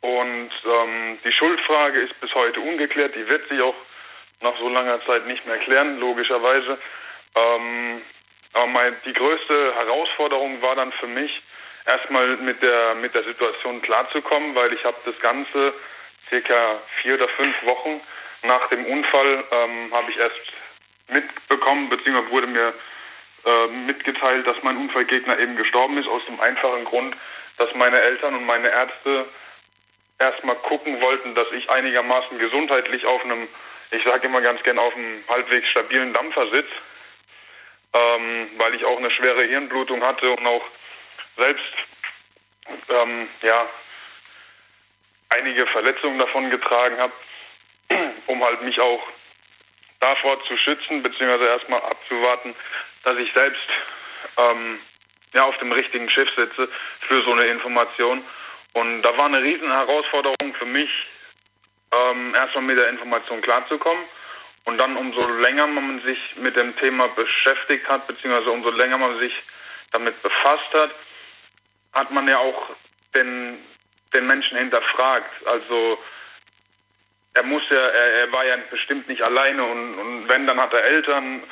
Und 0.00 0.50
ähm, 0.64 1.18
die 1.24 1.32
Schuldfrage 1.32 2.00
ist 2.00 2.20
bis 2.20 2.34
heute 2.34 2.60
ungeklärt. 2.60 3.14
Die 3.14 3.26
wird 3.28 3.48
sich 3.48 3.62
auch 3.62 3.74
nach 4.40 4.58
so 4.58 4.68
langer 4.68 5.04
Zeit 5.06 5.26
nicht 5.26 5.46
mehr 5.46 5.58
klären, 5.58 6.00
logischerweise. 6.00 6.78
Ähm, 7.36 8.02
aber 8.52 8.66
mein, 8.66 8.96
die 9.04 9.12
größte 9.12 9.74
Herausforderung 9.74 10.60
war 10.62 10.74
dann 10.74 10.92
für 10.92 11.06
mich, 11.06 11.30
erstmal 11.86 12.36
mit 12.36 12.62
der, 12.62 12.94
mit 12.96 13.14
der 13.14 13.24
Situation 13.24 13.80
klarzukommen, 13.82 14.54
weil 14.56 14.72
ich 14.72 14.84
habe 14.84 14.96
das 15.04 15.18
Ganze 15.20 15.74
circa 16.28 16.80
vier 17.00 17.14
oder 17.14 17.28
fünf 17.28 17.54
Wochen 17.64 18.00
nach 18.42 18.68
dem 18.68 18.84
Unfall, 18.86 19.44
ähm, 19.50 19.92
habe 19.92 20.10
ich 20.10 20.16
erst 20.16 20.40
mitbekommen, 21.08 21.88
beziehungsweise 21.88 22.30
wurde 22.30 22.46
mir 22.46 22.74
äh, 23.44 23.66
mitgeteilt, 23.66 24.46
dass 24.46 24.56
mein 24.62 24.76
Unfallgegner 24.76 25.38
eben 25.38 25.56
gestorben 25.56 25.98
ist, 25.98 26.08
aus 26.08 26.24
dem 26.26 26.40
einfachen 26.40 26.84
Grund, 26.84 27.16
dass 27.58 27.74
meine 27.74 28.00
Eltern 28.00 28.34
und 28.34 28.46
meine 28.46 28.68
Ärzte 28.68 29.26
erstmal 30.18 30.56
gucken 30.56 31.02
wollten, 31.02 31.34
dass 31.34 31.50
ich 31.52 31.68
einigermaßen 31.70 32.38
gesundheitlich 32.38 33.04
auf 33.06 33.24
einem, 33.24 33.48
ich 33.90 34.04
sage 34.04 34.26
immer 34.26 34.40
ganz 34.40 34.62
gern, 34.62 34.78
auf 34.78 34.94
einem 34.94 35.24
halbwegs 35.28 35.68
stabilen 35.70 36.12
Dampfer 36.12 36.46
sitze, 36.52 36.72
ähm, 37.94 38.50
weil 38.58 38.74
ich 38.74 38.84
auch 38.84 38.98
eine 38.98 39.10
schwere 39.10 39.44
Hirnblutung 39.44 40.06
hatte 40.06 40.30
und 40.30 40.46
auch 40.46 40.64
selbst 41.36 41.74
ähm, 42.88 43.28
ja, 43.42 43.68
einige 45.30 45.66
Verletzungen 45.66 46.18
davon 46.18 46.50
getragen 46.50 46.98
habe, 46.98 47.12
um 48.26 48.44
halt 48.44 48.62
mich 48.62 48.80
auch 48.80 49.02
davor 50.00 50.42
zu 50.44 50.56
schützen, 50.56 51.02
beziehungsweise 51.02 51.48
erstmal 51.48 51.80
abzuwarten, 51.82 52.54
dass 53.04 53.18
ich 53.18 53.32
selbst 53.34 53.68
ähm, 54.38 54.78
ja, 55.34 55.44
auf 55.44 55.56
dem 55.58 55.72
richtigen 55.72 56.08
Schiff 56.10 56.28
sitze 56.36 56.68
für 57.00 57.22
so 57.22 57.32
eine 57.32 57.44
Information. 57.44 58.24
Und 58.74 59.02
da 59.02 59.16
war 59.16 59.26
eine 59.26 59.42
riesen 59.42 59.70
Herausforderung 59.70 60.54
für 60.58 60.66
mich, 60.66 60.90
ähm, 61.92 62.34
erstmal 62.34 62.64
mit 62.64 62.78
der 62.78 62.88
Information 62.88 63.42
klarzukommen. 63.42 64.04
Und 64.64 64.80
dann 64.80 64.96
umso 64.96 65.28
länger 65.28 65.66
man 65.66 66.00
sich 66.02 66.18
mit 66.36 66.56
dem 66.56 66.76
Thema 66.76 67.08
beschäftigt 67.08 67.88
hat, 67.88 68.06
beziehungsweise 68.06 68.50
umso 68.50 68.70
länger 68.70 68.98
man 68.98 69.18
sich 69.18 69.32
damit 69.90 70.22
befasst 70.22 70.72
hat, 70.72 70.90
hat 71.92 72.10
man 72.10 72.28
ja 72.28 72.38
auch 72.38 72.70
den, 73.14 73.58
den 74.14 74.26
Menschen 74.26 74.56
hinterfragt. 74.56 75.46
Also 75.46 75.98
er 77.34 77.42
muss 77.44 77.62
ja, 77.70 77.78
er, 77.78 78.12
er, 78.20 78.34
war 78.34 78.46
ja 78.46 78.56
bestimmt 78.70 79.08
nicht 79.08 79.22
alleine 79.22 79.64
und, 79.64 79.98
und 79.98 80.28
wenn, 80.28 80.46
dann 80.46 80.60
hat 80.60 80.72
er 80.72 80.84
Eltern. 80.84 81.42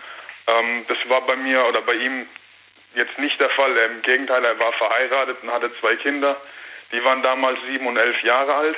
Ähm, 0.51 0.85
das 0.89 0.99
war 1.09 1.21
bei 1.27 1.37
mir 1.37 1.67
oder 1.67 1.83
bei 1.83 1.95
ihm 1.95 2.27
jetzt 2.95 3.19
nicht 3.19 3.41
der 3.41 3.51
Fall. 3.51 3.77
Im 3.77 4.03
Gegenteil, 4.03 4.45
er 4.45 4.59
war 4.59 4.73
verheiratet 4.75 5.39
und 5.43 5.53
hatte 5.53 5.71
zwei 5.81 5.97
Kinder. 5.97 6.41
Die 6.93 7.03
waren 7.05 7.23
damals 7.23 7.59
sieben 7.69 7.87
und 7.87 7.97
elf 7.97 8.21
Jahre 8.23 8.55
alt. 8.55 8.77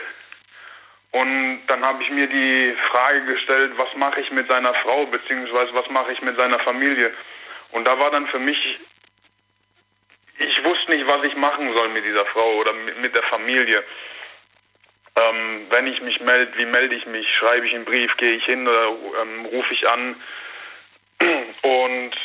Und 1.13 1.67
dann 1.67 1.87
habe 1.87 2.03
ich 2.03 2.11
mir 2.11 2.27
die 2.27 2.75
Frage 2.91 3.25
gestellt, 3.27 3.73
was 3.77 3.95
mache 3.97 4.21
ich 4.21 4.31
mit 4.31 4.49
seiner 4.49 4.73
Frau, 4.75 5.05
beziehungsweise 5.07 5.75
was 5.75 5.89
mache 5.91 6.13
ich 6.13 6.23
mit 6.23 6.39
seiner 6.39 6.59
Familie. 6.61 7.13
Und 7.73 7.87
da 7.87 7.99
war 7.99 8.11
dann 8.11 8.27
für 8.29 8.39
mich, 8.39 8.79
ich 10.39 10.65
wusste 10.65 10.91
nicht, 10.91 11.07
was 11.11 11.23
ich 11.25 11.37
machen 11.37 11.75
soll 11.77 11.91
mit 11.91 12.05
dieser 12.05 12.25
Frau 12.27 12.55
oder 12.55 12.73
mit, 12.73 13.15
der 13.15 13.23
Familie. 13.25 13.85
Ähm, 15.17 15.67
wenn 15.69 15.87
ich 15.87 16.01
mich 16.01 16.19
melde, 16.21 16.57
wie 16.57 16.65
melde 16.65 16.95
ich 16.95 17.05
mich? 17.05 17.31
Schreibe 17.35 17.67
ich 17.67 17.75
einen 17.75 17.85
Brief, 17.85 18.17
gehe 18.17 18.33
ich 18.33 18.45
hin 18.47 18.67
oder 18.67 18.89
ähm, 19.21 19.45
rufe 19.47 19.75
ich 19.75 19.91
an? 19.91 20.17
Und 21.63 22.17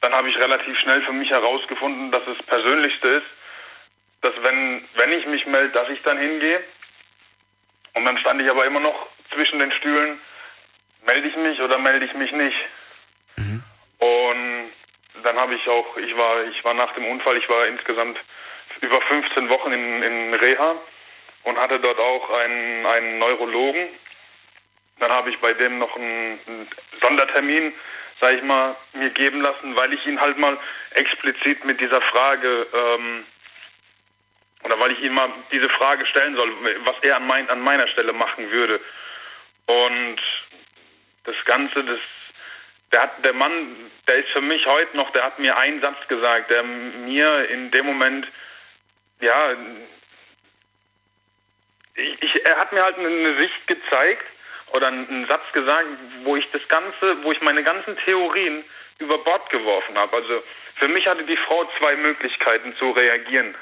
dann 0.00 0.14
habe 0.14 0.28
ich 0.28 0.36
relativ 0.36 0.78
schnell 0.78 1.02
für 1.02 1.12
mich 1.12 1.30
herausgefunden, 1.30 2.10
dass 2.10 2.24
das 2.24 2.42
Persönlichste 2.46 3.08
ist, 3.08 3.26
dass 4.20 4.32
wenn, 4.42 4.84
wenn 4.94 5.12
ich 5.12 5.26
mich 5.26 5.46
melde, 5.46 5.70
dass 5.70 5.88
ich 5.88 6.02
dann 6.02 6.18
hingehe. 6.18 6.62
Und 7.94 8.04
dann 8.04 8.18
stand 8.18 8.40
ich 8.40 8.50
aber 8.50 8.64
immer 8.64 8.80
noch 8.80 9.08
zwischen 9.34 9.58
den 9.58 9.72
Stühlen, 9.72 10.20
melde 11.06 11.28
ich 11.28 11.36
mich 11.36 11.60
oder 11.60 11.78
melde 11.78 12.06
ich 12.06 12.14
mich 12.14 12.32
nicht. 12.32 12.56
Mhm. 13.36 13.62
Und 13.98 14.72
dann 15.22 15.36
habe 15.36 15.54
ich 15.54 15.68
auch, 15.68 15.96
ich 15.96 16.16
war, 16.16 16.44
ich 16.44 16.64
war 16.64 16.74
nach 16.74 16.92
dem 16.94 17.06
Unfall, 17.06 17.36
ich 17.36 17.48
war 17.48 17.66
insgesamt 17.66 18.18
über 18.80 19.00
15 19.00 19.48
Wochen 19.48 19.72
in, 19.72 20.02
in 20.02 20.34
Reha 20.34 20.76
und 21.44 21.58
hatte 21.58 21.78
dort 21.80 22.00
auch 22.00 22.30
einen, 22.38 22.86
einen 22.86 23.18
Neurologen. 23.18 23.88
Dann 24.98 25.12
habe 25.12 25.30
ich 25.30 25.38
bei 25.38 25.52
dem 25.52 25.78
noch 25.78 25.94
einen, 25.96 26.40
einen 26.46 26.68
Sondertermin, 27.02 27.72
sage 28.22 28.36
ich 28.36 28.42
mal, 28.44 28.76
mir 28.92 29.10
geben 29.10 29.40
lassen, 29.40 29.76
weil 29.76 29.92
ich 29.92 30.06
ihn 30.06 30.20
halt 30.20 30.38
mal 30.38 30.56
explizit 30.94 31.64
mit 31.64 31.80
dieser 31.80 32.00
Frage 32.00 32.68
ähm, 32.72 33.24
oder 34.64 34.78
weil 34.78 34.92
ich 34.92 35.00
ihm 35.00 35.14
mal 35.14 35.28
diese 35.50 35.68
Frage 35.68 36.06
stellen 36.06 36.36
soll, 36.36 36.52
was 36.86 36.94
er 37.02 37.16
an, 37.16 37.26
mein, 37.26 37.50
an 37.50 37.60
meiner 37.60 37.88
Stelle 37.88 38.12
machen 38.12 38.48
würde. 38.52 38.80
Und 39.66 40.20
das 41.24 41.34
Ganze, 41.46 41.82
das, 41.82 41.98
der, 42.92 43.02
hat, 43.02 43.26
der 43.26 43.32
Mann, 43.32 43.90
der 44.08 44.18
ist 44.18 44.28
für 44.28 44.40
mich 44.40 44.64
heute 44.66 44.96
noch, 44.96 45.10
der 45.10 45.24
hat 45.24 45.40
mir 45.40 45.58
einen 45.58 45.82
Satz 45.82 46.06
gesagt, 46.06 46.52
der 46.52 46.62
mir 46.62 47.50
in 47.50 47.72
dem 47.72 47.86
Moment, 47.86 48.28
ja, 49.20 49.56
ich, 51.96 52.22
ich, 52.22 52.46
er 52.46 52.56
hat 52.56 52.72
mir 52.72 52.84
halt 52.84 52.98
eine 52.98 53.36
Sicht 53.40 53.66
gezeigt 53.66 54.31
oder 54.72 54.88
einen 54.88 55.26
Satz 55.28 55.42
gesagt, 55.52 55.86
wo 56.24 56.36
ich 56.36 56.48
das 56.52 56.62
Ganze, 56.68 57.22
wo 57.22 57.32
ich 57.32 57.40
meine 57.40 57.62
ganzen 57.62 57.96
Theorien 58.04 58.64
über 58.98 59.18
Bord 59.18 59.50
geworfen 59.50 59.98
habe. 59.98 60.16
Also 60.16 60.42
für 60.76 60.88
mich 60.88 61.06
hatte 61.06 61.24
die 61.24 61.36
Frau 61.36 61.68
zwei 61.78 61.96
Möglichkeiten 61.96 62.74
zu 62.76 62.90
reagieren. 62.90 63.54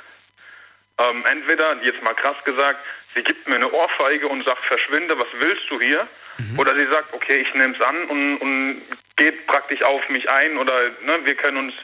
Ähm, 0.99 1.25
entweder, 1.27 1.83
jetzt 1.83 2.03
mal 2.03 2.15
krass 2.15 2.37
gesagt, 2.45 2.81
sie 3.15 3.23
gibt 3.23 3.49
mir 3.49 3.57
eine 3.57 3.73
Ohrfeige 3.73 4.29
und 4.29 4.45
sagt, 4.45 4.65
verschwinde, 4.67 5.19
was 5.19 5.29
willst 5.33 5.69
du 5.71 5.81
hier? 5.81 6.07
Mhm. 6.39 6.59
Oder 6.59 6.75
sie 6.75 6.87
sagt, 6.87 7.13
okay, 7.13 7.37
ich 7.37 7.55
nehme 7.55 7.75
es 7.75 7.81
an 7.81 8.05
und, 8.05 8.37
und 8.39 8.83
geht 9.17 9.47
praktisch 9.47 9.83
auf 9.83 10.07
mich 10.09 10.31
ein 10.31 10.57
oder 10.59 10.91
ne, 11.03 11.19
wir 11.25 11.35
können 11.35 11.57
uns 11.59 11.75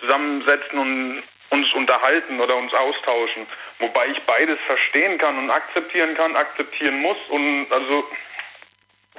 zusammensetzen 0.00 0.78
und 0.78 1.22
uns 1.50 1.72
unterhalten 1.74 2.40
oder 2.40 2.56
uns 2.56 2.72
austauschen. 2.74 3.46
Wobei 3.78 4.08
ich 4.08 4.20
beides 4.22 4.58
verstehen 4.66 5.18
kann 5.18 5.38
und 5.38 5.50
akzeptieren 5.50 6.14
kann, 6.14 6.36
akzeptieren 6.36 7.00
muss. 7.00 7.16
Und 7.28 7.66
also, 7.70 8.08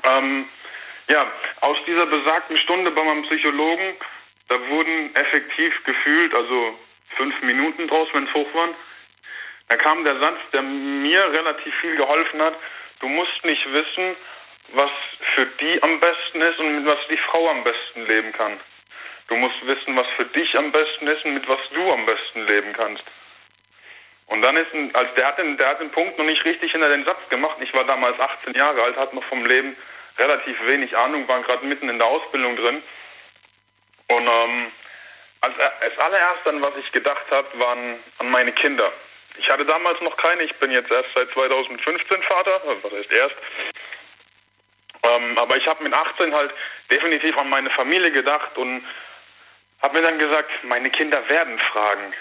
ähm, 0.10 0.48
ja, 1.10 1.32
aus 1.62 1.78
dieser 1.86 2.06
besagten 2.06 2.58
Stunde 2.58 2.92
bei 2.92 3.04
meinem 3.04 3.24
Psychologen, 3.24 3.96
da 4.48 4.68
wurden 4.70 5.16
effektiv 5.16 5.74
gefühlt, 5.84 6.34
also 6.34 6.78
fünf 7.16 7.42
Minuten 7.42 7.88
draus, 7.88 8.08
wenn 8.14 8.28
es 8.28 8.34
hoch 8.34 8.54
waren, 8.54 8.76
da 9.68 9.78
kam 9.78 10.04
der 10.04 10.20
Satz, 10.20 10.38
der 10.54 10.62
mir 10.62 11.24
relativ 11.32 11.74
viel 11.82 11.96
geholfen 11.96 12.42
hat. 12.42 12.56
Du 13.00 13.08
musst 13.08 13.44
nicht 13.44 13.66
wissen, 13.74 14.16
was 14.74 14.92
für 15.36 15.46
die 15.46 15.82
am 15.84 16.00
besten 16.00 16.42
ist 16.42 16.60
und 16.60 16.84
mit 16.84 16.92
was 16.92 17.00
die 17.10 17.18
Frau 17.18 17.50
am 17.50 17.64
besten 17.64 18.06
leben 18.08 18.32
kann. 18.34 18.60
Du 19.28 19.36
musst 19.36 19.56
wissen, 19.66 19.96
was 19.96 20.08
für 20.18 20.26
dich 20.26 20.58
am 20.58 20.72
besten 20.72 21.08
ist 21.08 21.26
und 21.26 21.34
mit 21.34 21.48
was 21.48 21.60
du 21.74 21.90
am 21.90 22.06
besten 22.06 22.48
leben 22.48 22.74
kannst. 22.74 23.04
Und 24.28 24.42
dann 24.42 24.56
ist, 24.58 24.74
ein, 24.74 24.94
also 24.94 25.12
der 25.16 25.28
hat, 25.28 25.38
den, 25.38 25.58
der 25.58 25.70
hat 25.70 25.82
den 25.82 25.92
Punkt 25.92 26.18
noch 26.18 26.26
nicht 26.26 26.44
richtig 26.46 26.72
hinter 26.72 26.90
den 26.90 27.06
Satz 27.06 27.30
gemacht. 27.30 27.58
Ich 27.62 27.74
war 27.74 27.86
damals 27.86 28.20
18 28.20 28.54
Jahre 28.54 28.82
alt, 28.84 28.98
hatte 28.98 29.16
noch 29.16 29.24
vom 29.26 29.46
Leben 29.46 29.76
relativ 30.18 30.58
wenig 30.66 30.96
Ahnung, 30.98 31.28
war 31.28 31.42
gerade 31.42 31.66
mitten 31.66 31.90
in 31.90 32.00
der 32.00 32.08
Ausbildung 32.08 32.56
drin. 32.56 32.82
Und 34.08 34.28
ähm, 34.28 34.72
als, 35.42 35.54
als 35.82 35.98
allererst 36.00 36.48
an 36.48 36.64
was 36.64 36.74
ich 36.80 36.92
gedacht 36.92 37.26
habe, 37.32 37.48
waren 37.60 38.00
an 38.20 38.30
meine 38.30 38.52
Kinder. 38.52 38.92
Ich 39.38 39.50
hatte 39.50 39.66
damals 39.66 40.00
noch 40.02 40.16
keine, 40.18 40.44
ich 40.44 40.56
bin 40.56 40.72
jetzt 40.72 40.92
erst 40.92 41.10
seit 41.16 41.30
2015 41.32 42.24
Vater, 42.24 42.62
also 42.64 42.84
was 42.84 42.94
heißt 42.94 43.12
erst. 43.12 43.36
Ähm, 45.10 45.38
aber 45.38 45.58
ich 45.58 45.68
habe 45.68 45.84
mit 45.84 45.94
18 45.94 46.34
halt 46.34 46.54
definitiv 46.92 47.38
an 47.38 47.50
meine 47.50 47.70
Familie 47.72 48.12
gedacht 48.12 48.58
und 48.58 48.86
habe 49.82 50.00
mir 50.00 50.08
dann 50.08 50.20
gesagt, 50.20 50.52
meine 50.64 50.90
Kinder 50.90 51.28
werden 51.30 51.60
fragen. 51.60 52.14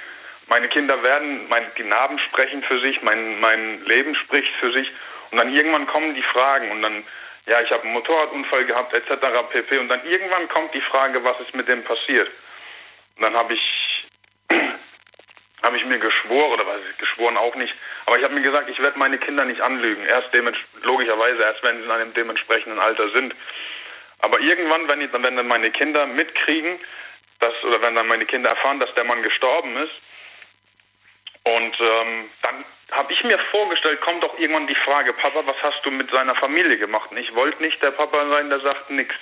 Meine 0.49 0.69
Kinder 0.69 1.03
werden, 1.03 1.49
mein, 1.49 1.71
die 1.79 1.85
Narben 1.85 2.19
sprechen 2.19 2.62
für 2.65 2.79
sich, 2.81 3.01
mein, 3.03 3.41
mein 3.41 3.83
Leben 3.87 4.15
spricht 4.15 4.53
für 4.57 4.73
sich 4.73 4.91
und 5.31 5.39
dann 5.39 5.55
irgendwann 5.55 5.87
kommen 5.87 6.15
die 6.15 6.23
Fragen 6.23 6.71
und 6.71 6.83
dann, 6.83 7.05
ja, 7.47 7.61
ich 7.61 7.71
habe 7.71 7.83
einen 7.83 7.93
Motorradunfall 7.93 8.65
gehabt 8.65 8.95
etc. 8.95 9.11
pp. 9.51 9.79
Und 9.79 9.89
dann 9.89 10.05
irgendwann 10.07 10.49
kommt 10.49 10.75
die 10.75 10.81
Frage, 10.81 11.23
was 11.25 11.39
ist 11.41 11.55
mit 11.55 11.69
dem 11.69 11.85
passiert. 11.85 12.29
Und 13.16 13.23
dann 13.23 13.37
habe 13.37 13.55
ich 13.55 14.07
habe 15.62 15.77
ich 15.77 15.85
mir 15.85 15.99
geschworen, 15.99 16.53
oder 16.53 16.66
weiß 16.66 16.81
ich, 16.91 16.99
geschworen 16.99 17.37
auch 17.37 17.55
nicht, 17.55 17.75
aber 18.07 18.19
ich 18.19 18.25
habe 18.25 18.35
mir 18.35 18.43
gesagt, 18.43 18.69
ich 18.69 18.79
werde 18.81 18.99
meine 18.99 19.19
Kinder 19.19 19.45
nicht 19.45 19.61
anlügen. 19.61 20.05
Erst 20.05 20.29
logischerweise, 20.83 21.43
erst 21.43 21.62
wenn 21.65 21.79
sie 21.79 21.85
in 21.85 21.91
einem 21.91 22.12
dementsprechenden 22.12 22.79
Alter 22.79 23.11
sind. 23.11 23.35
Aber 24.21 24.41
irgendwann, 24.41 24.91
wenn, 24.91 25.01
ich, 25.01 25.12
wenn 25.12 25.37
dann 25.37 25.47
meine 25.47 25.71
Kinder 25.71 26.07
mitkriegen, 26.07 26.79
dass, 27.41 27.55
oder 27.65 27.83
wenn 27.83 27.95
dann 27.95 28.07
meine 28.07 28.27
Kinder 28.27 28.51
erfahren, 28.51 28.81
dass 28.81 28.95
der 28.95 29.05
Mann 29.05 29.23
gestorben 29.23 29.77
ist, 29.77 29.93
und 31.47 31.77
ähm, 31.79 32.31
dann 32.43 32.65
habe 32.95 33.12
ich 33.12 33.23
mir 33.25 33.39
vorgestellt, 33.51 34.01
kommt 34.01 34.23
doch 34.23 34.39
irgendwann 34.39 34.66
die 34.66 34.75
Frage, 34.75 35.12
Papa, 35.12 35.43
was 35.47 35.57
hast 35.62 35.85
du 35.85 35.91
mit 35.91 36.11
seiner 36.11 36.35
Familie 36.37 36.79
gemacht? 36.79 37.11
Und 37.11 37.19
ich 37.19 37.35
wollte 37.35 37.62
nicht 37.62 37.83
der 37.83 37.91
Papa 37.91 38.31
sein, 38.31 38.51
der 38.51 38.61
sagt 38.61 38.91
nichts. 38.91 39.15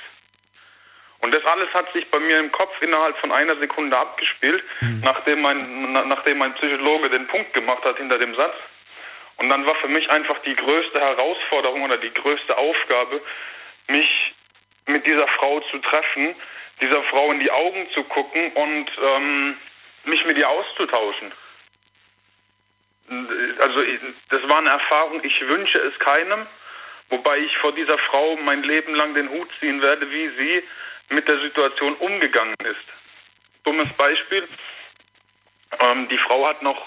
Und 1.20 1.34
das 1.34 1.44
alles 1.44 1.72
hat 1.72 1.92
sich 1.92 2.10
bei 2.10 2.18
mir 2.18 2.38
im 2.38 2.50
Kopf 2.50 2.74
innerhalb 2.80 3.16
von 3.18 3.30
einer 3.30 3.56
Sekunde 3.56 3.96
abgespielt, 3.96 4.62
mhm. 4.80 5.02
nachdem, 5.04 5.40
mein, 5.40 5.92
nachdem 5.92 6.38
mein 6.38 6.54
Psychologe 6.54 7.10
den 7.10 7.28
Punkt 7.28 7.54
gemacht 7.54 7.84
hat 7.84 7.96
hinter 7.96 8.18
dem 8.18 8.34
Satz. 8.34 8.54
Und 9.36 9.48
dann 9.48 9.64
war 9.64 9.74
für 9.76 9.88
mich 9.88 10.10
einfach 10.10 10.38
die 10.40 10.56
größte 10.56 11.00
Herausforderung 11.00 11.82
oder 11.82 11.96
die 11.96 12.12
größte 12.12 12.58
Aufgabe, 12.58 13.20
mich 13.88 14.34
mit 14.86 15.06
dieser 15.06 15.28
Frau 15.28 15.60
zu 15.70 15.78
treffen, 15.78 16.34
dieser 16.80 17.02
Frau 17.04 17.30
in 17.30 17.40
die 17.40 17.50
Augen 17.50 17.88
zu 17.94 18.02
gucken 18.04 18.50
und 18.52 18.90
ähm, 19.16 19.56
mich 20.04 20.24
mit 20.26 20.38
ihr 20.38 20.48
auszutauschen. 20.48 21.32
Also 23.60 23.82
das 24.28 24.42
war 24.48 24.58
eine 24.58 24.70
Erfahrung, 24.70 25.20
ich 25.22 25.40
wünsche 25.42 25.78
es 25.78 25.98
keinem, 25.98 26.46
wobei 27.08 27.38
ich 27.38 27.56
vor 27.58 27.72
dieser 27.72 27.98
Frau 27.98 28.36
mein 28.36 28.62
Leben 28.62 28.94
lang 28.94 29.14
den 29.14 29.28
Hut 29.30 29.48
ziehen 29.60 29.82
werde, 29.82 30.10
wie 30.10 30.28
sie 30.38 30.62
mit 31.10 31.28
der 31.28 31.40
Situation 31.40 31.94
umgegangen 31.94 32.54
ist. 32.64 32.86
Dummes 33.64 33.92
Beispiel. 33.94 34.48
Ähm, 35.80 36.08
die 36.08 36.18
Frau 36.18 36.46
hat 36.46 36.62
noch 36.62 36.80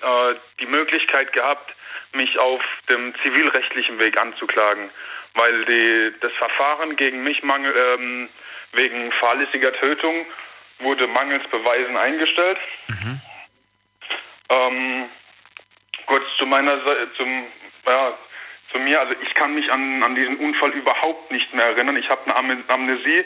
äh, 0.00 0.34
die 0.60 0.66
Möglichkeit 0.66 1.32
gehabt, 1.32 1.74
mich 2.12 2.38
auf 2.38 2.62
dem 2.90 3.14
zivilrechtlichen 3.22 4.00
Weg 4.00 4.20
anzuklagen, 4.20 4.90
weil 5.34 5.64
die, 5.64 6.12
das 6.20 6.32
Verfahren 6.34 6.96
gegen 6.96 7.22
mich 7.22 7.42
mangel, 7.42 7.74
ähm, 7.76 8.28
wegen 8.72 9.12
fahrlässiger 9.12 9.72
Tötung 9.74 10.26
wurde 10.78 11.06
mangels 11.06 11.48
Beweisen 11.48 11.96
eingestellt. 11.96 12.58
Mhm. 12.88 13.20
Ähm, 14.48 15.08
kurz 16.06 16.24
zu 16.38 16.46
meiner 16.46 16.80
zum 17.16 17.46
ja, 17.86 18.18
zu 18.70 18.78
mir, 18.78 19.00
also 19.00 19.14
ich 19.22 19.34
kann 19.34 19.54
mich 19.54 19.70
an, 19.70 20.02
an 20.02 20.14
diesen 20.14 20.36
Unfall 20.36 20.70
überhaupt 20.70 21.30
nicht 21.30 21.52
mehr 21.52 21.66
erinnern. 21.66 21.96
Ich 21.96 22.08
habe 22.08 22.34
eine 22.34 22.64
Amnesie 22.68 23.24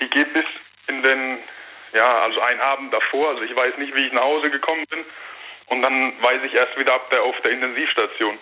die 0.00 0.08
geht 0.08 0.32
bis 0.32 0.44
in 0.86 1.02
den, 1.02 1.38
ja, 1.92 2.20
also 2.20 2.40
einen 2.40 2.60
Abend 2.60 2.92
davor. 2.92 3.30
Also 3.30 3.42
ich 3.42 3.56
weiß 3.56 3.76
nicht, 3.78 3.94
wie 3.94 4.06
ich 4.06 4.12
nach 4.12 4.24
Hause 4.24 4.50
gekommen 4.50 4.84
bin. 4.90 5.04
Und 5.66 5.82
dann 5.82 6.22
weiß 6.22 6.42
ich 6.44 6.54
erst 6.54 6.78
wieder 6.78 6.94
ab 6.94 7.10
der, 7.10 7.22
auf 7.22 7.34
der 7.42 7.52
Intensivstation, 7.52 8.38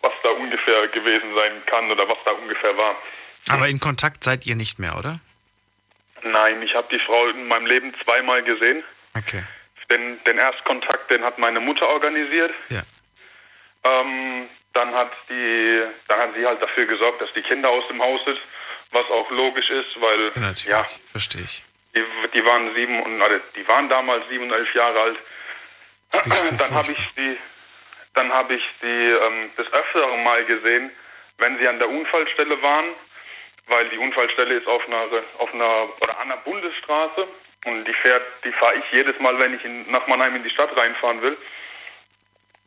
was 0.00 0.12
da 0.22 0.30
ungefähr 0.30 0.88
gewesen 0.88 1.36
sein 1.36 1.62
kann 1.66 1.90
oder 1.90 2.08
was 2.08 2.18
da 2.24 2.32
ungefähr 2.32 2.76
war. 2.78 2.96
Aber 3.50 3.68
in 3.68 3.78
Kontakt 3.78 4.24
seid 4.24 4.46
ihr 4.46 4.56
nicht 4.56 4.78
mehr, 4.78 4.96
oder? 4.96 5.20
Nein, 6.22 6.62
ich 6.62 6.74
habe 6.74 6.88
die 6.90 6.98
Frau 7.04 7.26
in 7.26 7.46
meinem 7.46 7.66
Leben 7.66 7.94
zweimal 8.04 8.42
gesehen. 8.42 8.82
Okay. 9.14 9.44
Den, 9.90 10.22
den 10.24 10.38
Erstkontakt, 10.38 11.10
den 11.12 11.22
hat 11.22 11.38
meine 11.38 11.60
Mutter 11.60 11.88
organisiert. 11.88 12.52
Ja. 12.70 12.82
Ähm, 13.84 14.48
dann 14.72 14.94
hat 14.94 15.12
die, 15.28 15.80
dann 16.08 16.18
hat 16.18 16.30
sie 16.36 16.44
halt 16.44 16.60
dafür 16.60 16.86
gesorgt, 16.86 17.22
dass 17.22 17.32
die 17.34 17.42
Kinder 17.42 17.70
aus 17.70 17.86
dem 17.88 18.02
Haus 18.02 18.20
sind 18.26 18.38
was 18.92 19.10
auch 19.10 19.30
logisch 19.30 19.68
ist, 19.70 20.00
weil 20.00 20.32
ja, 20.34 20.40
natürlich, 20.40 20.64
ja 20.66 20.84
verstehe 21.10 21.42
ich. 21.42 21.64
Die, 21.94 22.04
die, 22.34 22.44
waren 22.44 22.74
sieben 22.74 23.02
und 23.02 23.22
also 23.22 23.38
die 23.54 23.66
waren 23.68 23.88
damals 23.88 24.28
sieben 24.28 24.44
und 24.44 24.52
elf 24.52 24.72
Jahre 24.74 25.00
alt. 25.00 25.18
Dann 26.12 26.74
habe 26.74 26.92
ich 26.92 27.10
die, 27.16 27.38
dann 28.14 28.32
habe 28.32 28.54
ich 28.54 28.64
die 28.82 28.86
ähm, 28.86 29.50
des 29.56 29.66
öfteren 29.72 30.22
Mal 30.22 30.44
gesehen, 30.44 30.90
wenn 31.38 31.58
sie 31.58 31.66
an 31.66 31.78
der 31.78 31.88
Unfallstelle 31.88 32.60
waren, 32.62 32.94
weil 33.66 33.88
die 33.88 33.98
Unfallstelle 33.98 34.54
ist 34.54 34.66
auf 34.66 34.86
einer 34.86 35.08
auf 35.38 35.52
einer 35.52 35.88
oder 36.00 36.18
an 36.20 36.30
einer 36.30 36.40
Bundesstraße 36.42 37.26
und 37.66 37.84
die 37.84 37.94
fährt, 37.94 38.22
die 38.44 38.52
fahre 38.52 38.76
ich 38.76 38.84
jedes 38.92 39.18
Mal, 39.18 39.38
wenn 39.40 39.54
ich 39.54 39.64
in, 39.64 39.90
nach 39.90 40.06
Mannheim 40.06 40.36
in 40.36 40.44
die 40.44 40.50
Stadt 40.50 40.74
reinfahren 40.76 41.20
will. 41.20 41.36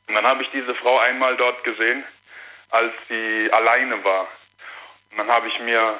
Und 0.07 0.15
dann 0.15 0.25
habe 0.25 0.43
ich 0.43 0.49
diese 0.51 0.75
Frau 0.75 0.99
einmal 0.99 1.37
dort 1.37 1.63
gesehen, 1.63 2.03
als 2.71 2.91
sie 3.07 3.49
alleine 3.51 4.03
war. 4.03 4.27
Und 5.11 5.17
dann 5.17 5.29
habe 5.29 5.47
ich 5.47 5.59
mir 5.61 5.99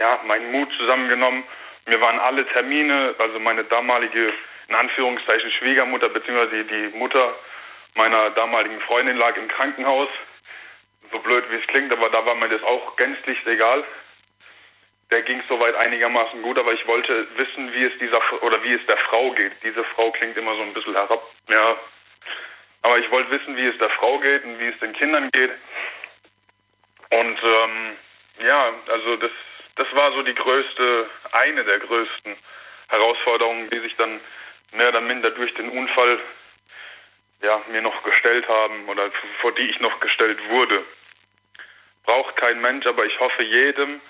ja, 0.00 0.20
meinen 0.26 0.50
Mut 0.50 0.68
zusammengenommen. 0.78 1.44
Mir 1.86 2.00
waren 2.00 2.18
alle 2.18 2.44
Termine, 2.48 3.14
also 3.18 3.38
meine 3.38 3.64
damalige, 3.64 4.32
in 4.68 4.74
Anführungszeichen, 4.74 5.50
Schwiegermutter, 5.52 6.08
beziehungsweise 6.08 6.64
die 6.64 6.96
Mutter 6.96 7.34
meiner 7.94 8.30
damaligen 8.30 8.80
Freundin 8.80 9.16
lag 9.16 9.36
im 9.36 9.48
Krankenhaus. 9.48 10.08
So 11.12 11.18
blöd 11.20 11.44
wie 11.50 11.56
es 11.56 11.66
klingt, 11.68 11.92
aber 11.92 12.10
da 12.10 12.24
war 12.26 12.34
mir 12.34 12.48
das 12.48 12.62
auch 12.62 12.96
gänzlich 12.96 13.38
egal. 13.46 13.84
Der 15.10 15.22
ging 15.22 15.42
soweit 15.48 15.74
einigermaßen 15.74 16.40
gut, 16.42 16.58
aber 16.58 16.72
ich 16.72 16.86
wollte 16.86 17.26
wissen, 17.36 17.72
wie 17.72 17.84
es 17.84 17.98
dieser 17.98 18.20
oder 18.42 18.62
wie 18.62 18.74
es 18.74 18.86
der 18.86 18.96
Frau 18.96 19.32
geht. 19.32 19.52
Diese 19.62 19.82
Frau 19.84 20.10
klingt 20.12 20.36
immer 20.36 20.54
so 20.54 20.62
ein 20.62 20.72
bisschen 20.72 20.94
herab, 20.94 21.22
ja. 21.48 21.76
Aber 22.82 22.98
ich 22.98 23.10
wollte 23.10 23.30
wissen, 23.30 23.56
wie 23.56 23.66
es 23.66 23.78
der 23.78 23.90
Frau 23.90 24.18
geht 24.18 24.44
und 24.44 24.58
wie 24.58 24.68
es 24.68 24.78
den 24.78 24.92
Kindern 24.92 25.28
geht. 25.32 25.50
Und 27.12 27.38
ähm, 27.42 27.96
ja, 28.46 28.72
also 28.88 29.16
das, 29.16 29.32
das 29.76 29.86
war 29.92 30.12
so 30.12 30.22
die 30.22 30.34
größte, 30.34 31.10
eine 31.32 31.64
der 31.64 31.80
größten 31.80 32.36
Herausforderungen, 32.88 33.68
die 33.70 33.80
sich 33.80 33.96
dann 33.96 34.20
mehr 34.72 34.88
oder 34.88 35.00
minder 35.00 35.30
durch 35.30 35.52
den 35.54 35.70
Unfall 35.70 36.20
ja, 37.42 37.60
mir 37.70 37.82
noch 37.82 38.02
gestellt 38.02 38.48
haben 38.48 38.88
oder 38.88 39.10
vor 39.40 39.52
die 39.52 39.68
ich 39.68 39.80
noch 39.80 39.98
gestellt 40.00 40.38
wurde. 40.48 40.84
Braucht 42.04 42.36
kein 42.36 42.60
Mensch, 42.60 42.86
aber 42.86 43.04
ich 43.04 43.18
hoffe 43.18 43.42
jedem, 43.42 44.00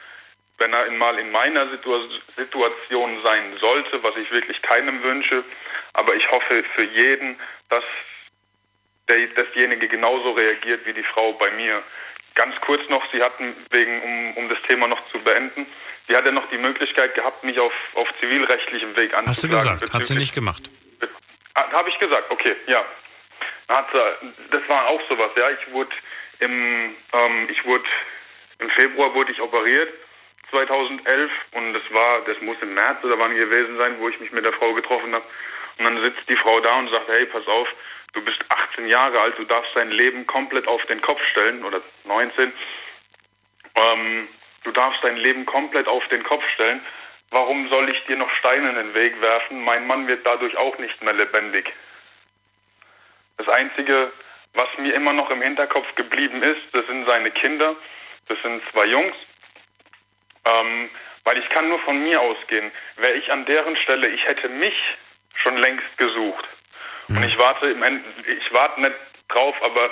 wenn 0.60 0.72
er 0.72 0.90
mal 0.92 1.18
in 1.18 1.30
meiner 1.32 1.68
Situ 1.70 2.08
Situation 2.36 3.18
sein 3.24 3.56
sollte, 3.60 4.02
was 4.02 4.14
ich 4.16 4.30
wirklich 4.30 4.60
keinem 4.62 5.02
wünsche, 5.02 5.42
aber 5.94 6.14
ich 6.14 6.30
hoffe 6.30 6.62
für 6.76 6.86
jeden, 6.86 7.40
dass 7.70 7.82
der, 9.08 9.26
dasjenige 9.28 9.88
genauso 9.88 10.32
reagiert 10.32 10.86
wie 10.86 10.92
die 10.92 11.02
Frau 11.02 11.32
bei 11.32 11.50
mir. 11.52 11.82
Ganz 12.34 12.54
kurz 12.60 12.88
noch, 12.88 13.02
Sie 13.10 13.22
hatten 13.22 13.56
wegen, 13.70 14.02
um, 14.02 14.36
um 14.36 14.48
das 14.48 14.58
Thema 14.68 14.86
noch 14.86 15.00
zu 15.10 15.18
beenden, 15.18 15.66
sie 16.06 16.16
hatte 16.16 16.30
noch 16.30 16.48
die 16.50 16.58
Möglichkeit 16.58 17.14
gehabt, 17.14 17.42
mich 17.42 17.58
auf, 17.58 17.72
auf 17.94 18.08
zivilrechtlichem 18.20 18.96
Weg 18.96 19.14
anzuklagen. 19.14 19.28
Hast 19.28 19.44
du 19.44 19.48
gesagt, 19.48 19.92
hat 19.92 20.04
sie 20.04 20.14
nicht 20.14 20.34
gemacht. 20.34 20.70
Habe 21.54 21.88
ich 21.88 21.98
gesagt, 21.98 22.30
okay, 22.30 22.56
ja. 22.66 22.84
Hat 23.68 23.86
das 24.50 24.62
war 24.68 24.88
auch 24.88 25.00
sowas, 25.08 25.30
ja. 25.36 25.50
Ich 25.50 25.72
wurde 25.72 25.90
im, 26.38 26.96
ähm, 27.12 27.48
ich 27.50 27.64
wurde 27.64 27.84
im 28.58 28.70
Februar 28.70 29.14
wurde 29.14 29.32
ich 29.32 29.40
operiert 29.40 29.92
2011 30.50 31.32
und 31.52 31.74
das 31.74 31.82
war, 31.90 32.20
das 32.24 32.40
muss 32.40 32.56
im 32.60 32.74
März 32.74 33.02
oder 33.02 33.18
wann 33.18 33.34
gewesen 33.34 33.76
sein, 33.78 33.96
wo 33.98 34.08
ich 34.08 34.18
mich 34.20 34.32
mit 34.32 34.44
der 34.44 34.52
Frau 34.52 34.72
getroffen 34.74 35.14
habe. 35.14 35.24
Und 35.78 35.84
dann 35.84 36.02
sitzt 36.02 36.28
die 36.28 36.36
Frau 36.36 36.60
da 36.60 36.78
und 36.78 36.90
sagt, 36.90 37.08
hey, 37.08 37.26
pass 37.26 37.46
auf, 37.46 37.68
du 38.12 38.22
bist 38.22 38.38
18 38.48 38.86
Jahre 38.86 39.20
alt, 39.20 39.38
du 39.38 39.44
darfst 39.44 39.74
dein 39.74 39.90
Leben 39.90 40.26
komplett 40.26 40.68
auf 40.68 40.84
den 40.86 41.00
Kopf 41.00 41.22
stellen 41.30 41.64
oder 41.64 41.80
19. 42.04 42.52
Ähm, 43.76 44.28
du 44.64 44.72
darfst 44.72 45.02
dein 45.02 45.16
Leben 45.16 45.46
komplett 45.46 45.88
auf 45.88 46.06
den 46.08 46.22
Kopf 46.22 46.44
stellen. 46.54 46.80
Warum 47.30 47.70
soll 47.70 47.88
ich 47.88 48.04
dir 48.06 48.16
noch 48.16 48.30
Steine 48.34 48.70
in 48.70 48.74
den 48.74 48.94
Weg 48.94 49.20
werfen? 49.20 49.62
Mein 49.62 49.86
Mann 49.86 50.08
wird 50.08 50.26
dadurch 50.26 50.56
auch 50.56 50.76
nicht 50.78 51.00
mehr 51.02 51.14
lebendig. 51.14 51.72
Das 53.36 53.48
Einzige, 53.48 54.12
was 54.54 54.68
mir 54.78 54.94
immer 54.94 55.12
noch 55.12 55.30
im 55.30 55.40
Hinterkopf 55.40 55.94
geblieben 55.94 56.42
ist, 56.42 56.60
das 56.72 56.84
sind 56.86 57.08
seine 57.08 57.30
Kinder. 57.30 57.76
Das 58.28 58.36
sind 58.42 58.62
zwei 58.72 58.86
Jungs. 58.86 59.14
Ähm, 60.44 60.88
weil 61.24 61.38
ich 61.38 61.48
kann 61.50 61.68
nur 61.68 61.78
von 61.80 62.02
mir 62.02 62.20
ausgehen. 62.20 62.70
Wäre 62.96 63.14
ich 63.14 63.30
an 63.30 63.44
deren 63.46 63.76
Stelle, 63.76 64.08
ich 64.08 64.24
hätte 64.26 64.48
mich 64.48 64.74
schon 65.34 65.56
längst 65.58 65.86
gesucht. 65.98 66.44
Und 67.08 67.22
ich 67.24 67.36
warte 67.38 67.66
im 67.70 67.82
Ende, 67.82 68.04
ich 68.26 68.52
warte 68.52 68.80
nicht 68.80 68.94
drauf, 69.28 69.54
aber 69.62 69.90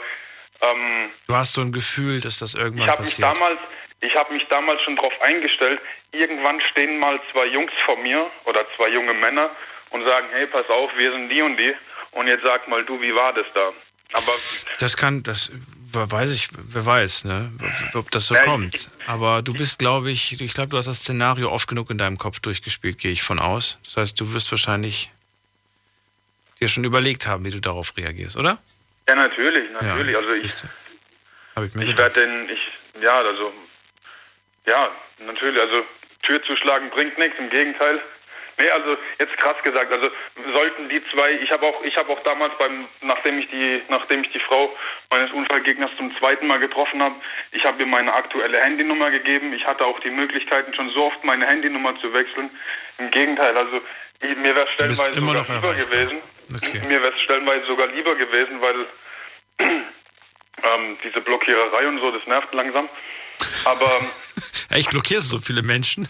ähm, 0.63 1.11
Du 1.27 1.35
hast 1.35 1.53
so 1.55 1.61
ein 1.61 1.73
Gefühl, 1.73 2.21
dass 2.21 2.39
das 2.39 2.55
irgendwann 2.55 2.85
ich 2.87 2.91
habe 2.91 3.01
mich 3.03 3.11
passiert. 3.11 3.37
damals, 3.37 3.59
ich 4.01 4.15
habe 4.15 4.33
mich 4.33 4.47
damals 4.49 4.81
schon 4.83 4.97
darauf 4.97 5.21
eingestellt. 5.23 5.81
Irgendwann 6.13 6.61
stehen 6.71 6.99
mal 7.01 7.21
zwei 7.33 7.47
Jungs 7.47 7.73
vor 7.85 7.97
mir 7.99 8.31
oder 8.45 8.65
zwei 8.77 8.89
junge 8.89 9.15
Männer 9.15 9.51
und 9.91 10.05
sagen, 10.07 10.29
hey, 10.33 10.47
pass 10.47 10.69
auf, 10.71 10.91
wir 10.97 11.11
sind 11.13 11.29
die 11.29 11.43
und 11.43 11.57
die. 11.57 11.75
Und 12.13 12.29
jetzt 12.29 12.45
sag 12.45 12.69
mal 12.69 12.85
du, 12.85 13.01
wie 13.03 13.15
war 13.15 13.33
das 13.33 13.47
da? 13.55 13.73
Aber 14.13 14.33
Das 14.79 14.97
kann, 14.97 15.23
das 15.23 15.53
weiß 15.93 16.35
ich, 16.35 16.49
wer 16.53 16.85
weiß, 16.85 17.25
ne? 17.25 17.51
ob 17.95 18.11
das 18.11 18.27
so 18.27 18.35
Ja, 18.35 18.43
kommt. 18.43 18.91
Aber 19.07 19.43
du 19.43 19.53
bist, 19.53 19.79
glaube 19.79 20.11
ich, 20.11 20.41
ich 20.41 20.55
glaube, 20.55 20.71
du 20.71 20.77
hast 20.77 20.87
das 20.87 21.01
Szenario 21.01 21.51
oft 21.51 21.69
genug 21.69 21.91
in 21.91 21.99
deinem 21.99 22.19
Kopf 22.19 22.41
durchgespielt, 22.41 22.99
gehe 22.99 23.13
ich 23.13 23.23
von 23.23 23.39
aus. 23.39 23.79
Das 23.85 23.97
heißt, 23.97 24.21
du 24.21 24.33
wirst 24.33 24.51
wahrscheinlich 24.51 25.11
dir 26.61 26.69
schon 26.69 26.85
überlegt 26.85 27.27
haben, 27.27 27.45
wie 27.45 27.51
du 27.51 27.61
darauf 27.61 27.97
reagierst, 27.97 28.37
oder? 28.37 28.59
ja, 29.09 29.15
natürlich, 29.15 29.71
natürlich. 29.71 30.17
also 30.17 30.31
ich, 30.33 30.43
ich 30.45 31.75
ich 31.83 31.99
werde 31.99 32.21
den, 32.21 32.49
ich, 32.51 33.03
ja, 33.03 33.19
also, 33.19 33.53
ja, 34.67 34.91
natürlich, 35.25 35.61
also 35.61 35.83
Tür 36.23 36.43
zuschlagen 36.45 36.91
bringt 36.91 37.17
nichts, 37.19 37.39
im 37.39 37.49
Gegenteil. 37.49 38.03
Nee, 38.61 38.71
also 38.71 38.97
jetzt 39.21 39.37
krass 39.39 39.57
gesagt, 39.63 39.93
also 39.93 40.11
sollten 40.53 40.89
die 40.89 41.01
zwei, 41.13 41.31
ich 41.33 41.51
habe 41.53 41.65
auch, 41.65 41.83
ich 41.85 41.97
habe 41.97 42.13
auch 42.13 42.21
damals 42.25 42.53
beim, 42.59 42.89
nachdem 43.03 43.39
ich 43.39 43.49
die, 43.51 43.83
nachdem 43.89 44.25
ich 44.25 44.33
die 44.33 44.41
Frau 44.41 44.75
meines 45.11 45.31
Unfallgegners 45.33 45.91
zum 45.97 46.15
zweiten 46.17 46.49
Mal 46.49 46.59
getroffen 46.59 47.01
habe, 47.01 47.15
ich 47.53 47.65
habe 47.65 47.81
ihr 47.81 47.87
meine 47.87 48.13
aktuelle 48.13 48.61
Handynummer 48.61 49.13
gegeben. 49.13 49.53
Ich 49.53 49.65
hatte 49.65 49.87
auch 49.87 50.01
die 50.01 50.11
Möglichkeiten, 50.11 50.75
schon 50.75 50.91
so 50.91 51.07
oft 51.07 51.23
meine 51.23 51.47
Handynummer 51.47 51.99
zu 52.01 52.13
wechseln. 52.13 52.51
Im 52.99 53.11
Gegenteil, 53.13 53.57
also 53.57 53.81
ich, 54.21 54.37
mir 54.37 54.57
wäre 54.57 54.67
stellenweise 54.75 55.11
immer 55.13 55.45
sogar 55.45 55.55
lieber 55.55 55.75
gewesen. 55.75 56.19
Okay. 56.57 56.83
Mir 56.89 57.03
wäre 57.03 57.15
es 57.15 57.21
stellenweise 57.21 57.67
sogar 57.67 57.87
lieber 57.89 58.15
gewesen, 58.17 58.61
weil 58.61 58.87
ähm, 59.69 60.99
diese 61.05 61.21
Blockiererei 61.21 61.87
und 61.87 62.01
so, 62.01 62.11
das 62.11 62.27
nervt 62.27 62.53
langsam. 62.53 62.89
Aber 63.67 64.01
Echt, 64.71 64.91
blockierst 64.91 65.33
du 65.33 65.37
so 65.37 65.43
viele 65.43 65.63
Menschen? 65.63 66.09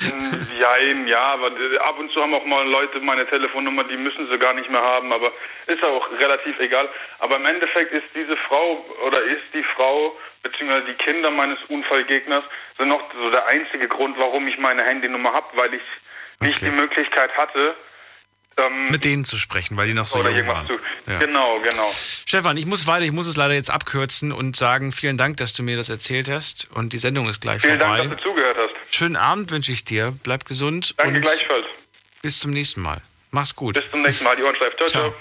ja, 0.60 0.76
eben, 0.78 1.06
ja, 1.06 1.20
aber 1.20 1.48
äh, 1.48 1.78
ab 1.78 1.98
und 1.98 2.10
zu 2.12 2.20
haben 2.20 2.34
auch 2.34 2.44
mal 2.44 2.66
Leute 2.66 3.00
meine 3.00 3.26
Telefonnummer, 3.26 3.84
die 3.84 3.96
müssen 3.96 4.28
sie 4.28 4.38
gar 4.38 4.54
nicht 4.54 4.70
mehr 4.70 4.82
haben, 4.82 5.12
aber 5.12 5.32
ist 5.66 5.84
auch 5.84 6.10
relativ 6.18 6.58
egal. 6.58 6.88
Aber 7.20 7.36
im 7.36 7.46
Endeffekt 7.46 7.92
ist 7.92 8.06
diese 8.14 8.36
Frau 8.36 8.84
oder 9.06 9.22
ist 9.22 9.44
die 9.52 9.62
Frau 9.62 10.16
beziehungsweise 10.42 10.86
die 10.86 10.94
Kinder 10.94 11.30
meines 11.30 11.58
Unfallgegners 11.68 12.44
sind 12.78 12.88
noch 12.88 13.02
so 13.12 13.30
der 13.30 13.46
einzige 13.46 13.88
Grund, 13.88 14.18
warum 14.18 14.46
ich 14.48 14.58
meine 14.58 14.82
Handynummer 14.82 15.32
habe, 15.32 15.46
weil 15.54 15.74
ich 15.74 15.82
nicht 16.40 16.60
die 16.60 16.70
Möglichkeit 16.70 17.36
hatte, 17.36 17.74
ähm, 18.58 18.88
Mit 18.90 19.04
denen 19.04 19.24
zu 19.24 19.36
sprechen, 19.36 19.76
weil 19.76 19.86
die 19.86 19.94
noch 19.94 20.06
so 20.06 20.20
oder 20.20 20.30
jung 20.30 20.46
waren. 20.46 20.66
zu. 20.66 20.74
Ja. 21.06 21.18
Genau, 21.18 21.60
genau. 21.60 21.90
Stefan, 22.26 22.56
ich 22.56 22.66
muss 22.66 22.86
weiter, 22.86 23.04
ich 23.04 23.12
muss 23.12 23.26
es 23.26 23.36
leider 23.36 23.54
jetzt 23.54 23.70
abkürzen 23.70 24.32
und 24.32 24.56
sagen, 24.56 24.92
vielen 24.92 25.16
Dank, 25.16 25.36
dass 25.38 25.52
du 25.52 25.62
mir 25.62 25.76
das 25.76 25.88
erzählt 25.88 26.28
hast 26.30 26.68
und 26.72 26.92
die 26.92 26.98
Sendung 26.98 27.28
ist 27.28 27.40
gleich 27.40 27.62
Vielen 27.62 27.80
vorbei. 27.80 27.98
Dank, 27.98 28.10
dass 28.12 28.20
du 28.22 28.30
zugehört 28.30 28.56
hast. 28.58 28.94
Schönen 28.94 29.16
Abend 29.16 29.50
wünsche 29.50 29.72
ich 29.72 29.84
dir, 29.84 30.12
bleib 30.22 30.44
gesund 30.44 30.94
Danke 30.96 31.16
und 31.16 31.22
gleichfalls. 31.22 31.66
bis 32.22 32.38
zum 32.38 32.52
nächsten 32.52 32.80
Mal. 32.80 33.00
Mach's 33.30 33.54
gut. 33.56 33.74
Bis 33.74 33.84
zum 33.90 34.02
nächsten 34.02 34.24
Mal. 34.24 34.36
Die 34.36 34.42
Ohren 34.44 34.54
steif. 34.54 34.74
Ciao, 34.76 34.86
ciao. 34.88 35.14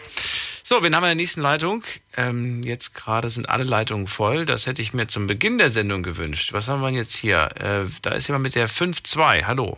So, 0.66 0.82
wen 0.82 0.96
haben 0.96 1.04
wir 1.04 1.12
in 1.12 1.18
der 1.18 1.24
nächsten 1.24 1.42
Leitung? 1.42 1.84
Ähm, 2.16 2.62
jetzt 2.64 2.94
gerade 2.96 3.30
sind 3.30 3.50
alle 3.50 3.64
Leitungen 3.66 4.08
voll. 4.08 4.46
Das 4.46 4.66
hätte 4.66 4.82
ich 4.82 4.94
mir 4.94 5.08
zum 5.08 5.28
Beginn 5.28 5.58
der 5.58 5.70
Sendung 5.72 6.04
gewünscht. 6.04 6.54
Was 6.54 6.68
haben 6.70 6.80
wir 6.82 6.88
denn 6.88 6.96
jetzt 6.96 7.16
hier? 7.16 7.50
Äh, 7.60 7.90
da 8.02 8.12
ist 8.12 8.28
jemand 8.28 8.44
mit 8.44 8.56
der 8.56 8.70
5-2. 8.70 9.44
Hallo. 9.46 9.78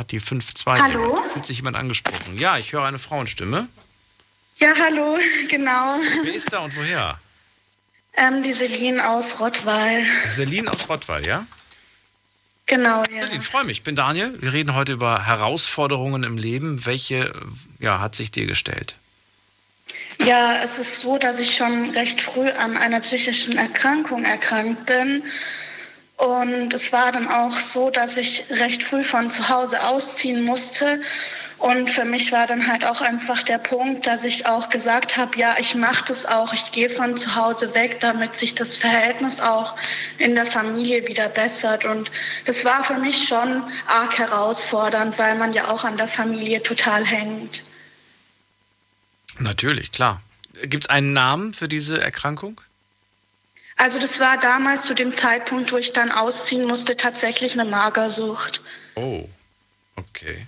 Hat 0.00 0.12
die 0.12 0.20
5-2. 0.22 0.80
Hallo? 0.80 1.22
Fühlt 1.30 1.44
sich 1.44 1.58
jemand 1.58 1.76
angesprochen? 1.76 2.38
Ja, 2.38 2.56
ich 2.56 2.72
höre 2.72 2.84
eine 2.84 2.98
Frauenstimme. 2.98 3.68
Ja, 4.56 4.72
hallo, 4.82 5.18
genau. 5.50 6.00
Wer 6.22 6.32
ist 6.32 6.50
da 6.54 6.60
und 6.60 6.74
woher? 6.74 7.20
Ähm, 8.16 8.42
die 8.42 8.54
Celine 8.54 9.06
aus 9.06 9.40
Rottweil. 9.40 10.06
Celine 10.26 10.72
aus 10.72 10.88
Rottweil, 10.88 11.26
ja? 11.26 11.46
Genau, 12.64 13.02
ja. 13.14 13.24
Ich 13.30 13.42
freue 13.42 13.64
mich. 13.64 13.78
Ich 13.78 13.82
bin 13.82 13.94
Daniel. 13.94 14.40
Wir 14.40 14.54
reden 14.54 14.74
heute 14.74 14.92
über 14.92 15.26
Herausforderungen 15.26 16.22
im 16.22 16.38
Leben. 16.38 16.86
Welche 16.86 17.30
ja, 17.78 18.00
hat 18.00 18.14
sich 18.14 18.30
dir 18.30 18.46
gestellt? 18.46 18.94
Ja, 20.24 20.62
es 20.62 20.78
ist 20.78 20.98
so, 21.00 21.18
dass 21.18 21.38
ich 21.40 21.54
schon 21.54 21.90
recht 21.90 22.22
früh 22.22 22.48
an 22.48 22.78
einer 22.78 23.00
psychischen 23.00 23.58
Erkrankung 23.58 24.24
erkrankt 24.24 24.86
bin. 24.86 25.24
Und 26.20 26.74
es 26.74 26.92
war 26.92 27.12
dann 27.12 27.28
auch 27.28 27.58
so, 27.58 27.88
dass 27.88 28.18
ich 28.18 28.44
recht 28.50 28.82
früh 28.82 29.02
von 29.02 29.30
zu 29.30 29.48
Hause 29.48 29.82
ausziehen 29.82 30.42
musste. 30.44 31.00
Und 31.56 31.90
für 31.90 32.04
mich 32.04 32.30
war 32.30 32.46
dann 32.46 32.66
halt 32.66 32.84
auch 32.84 33.00
einfach 33.00 33.42
der 33.42 33.56
Punkt, 33.56 34.06
dass 34.06 34.24
ich 34.24 34.44
auch 34.44 34.68
gesagt 34.68 35.16
habe, 35.16 35.38
ja, 35.38 35.56
ich 35.58 35.74
mache 35.74 36.04
das 36.08 36.26
auch, 36.26 36.52
ich 36.52 36.72
gehe 36.72 36.90
von 36.90 37.16
zu 37.16 37.34
Hause 37.36 37.74
weg, 37.74 38.00
damit 38.00 38.36
sich 38.36 38.54
das 38.54 38.76
Verhältnis 38.76 39.40
auch 39.40 39.74
in 40.18 40.34
der 40.34 40.44
Familie 40.44 41.06
wieder 41.06 41.30
bessert. 41.30 41.86
Und 41.86 42.10
das 42.44 42.66
war 42.66 42.84
für 42.84 42.98
mich 42.98 43.26
schon 43.26 43.62
arg 43.86 44.18
herausfordernd, 44.18 45.18
weil 45.18 45.36
man 45.36 45.54
ja 45.54 45.68
auch 45.68 45.84
an 45.84 45.96
der 45.96 46.08
Familie 46.08 46.62
total 46.62 47.04
hängt. 47.04 47.64
Natürlich, 49.38 49.90
klar. 49.90 50.20
Gibt 50.64 50.84
es 50.84 50.90
einen 50.90 51.14
Namen 51.14 51.54
für 51.54 51.68
diese 51.68 51.98
Erkrankung? 51.98 52.60
Also 53.80 53.98
das 53.98 54.20
war 54.20 54.36
damals 54.36 54.84
zu 54.84 54.94
dem 54.94 55.14
Zeitpunkt, 55.14 55.72
wo 55.72 55.78
ich 55.78 55.94
dann 55.94 56.12
ausziehen 56.12 56.66
musste, 56.66 56.98
tatsächlich 56.98 57.54
eine 57.54 57.64
Magersucht. 57.64 58.60
Oh, 58.94 59.26
okay. 59.96 60.46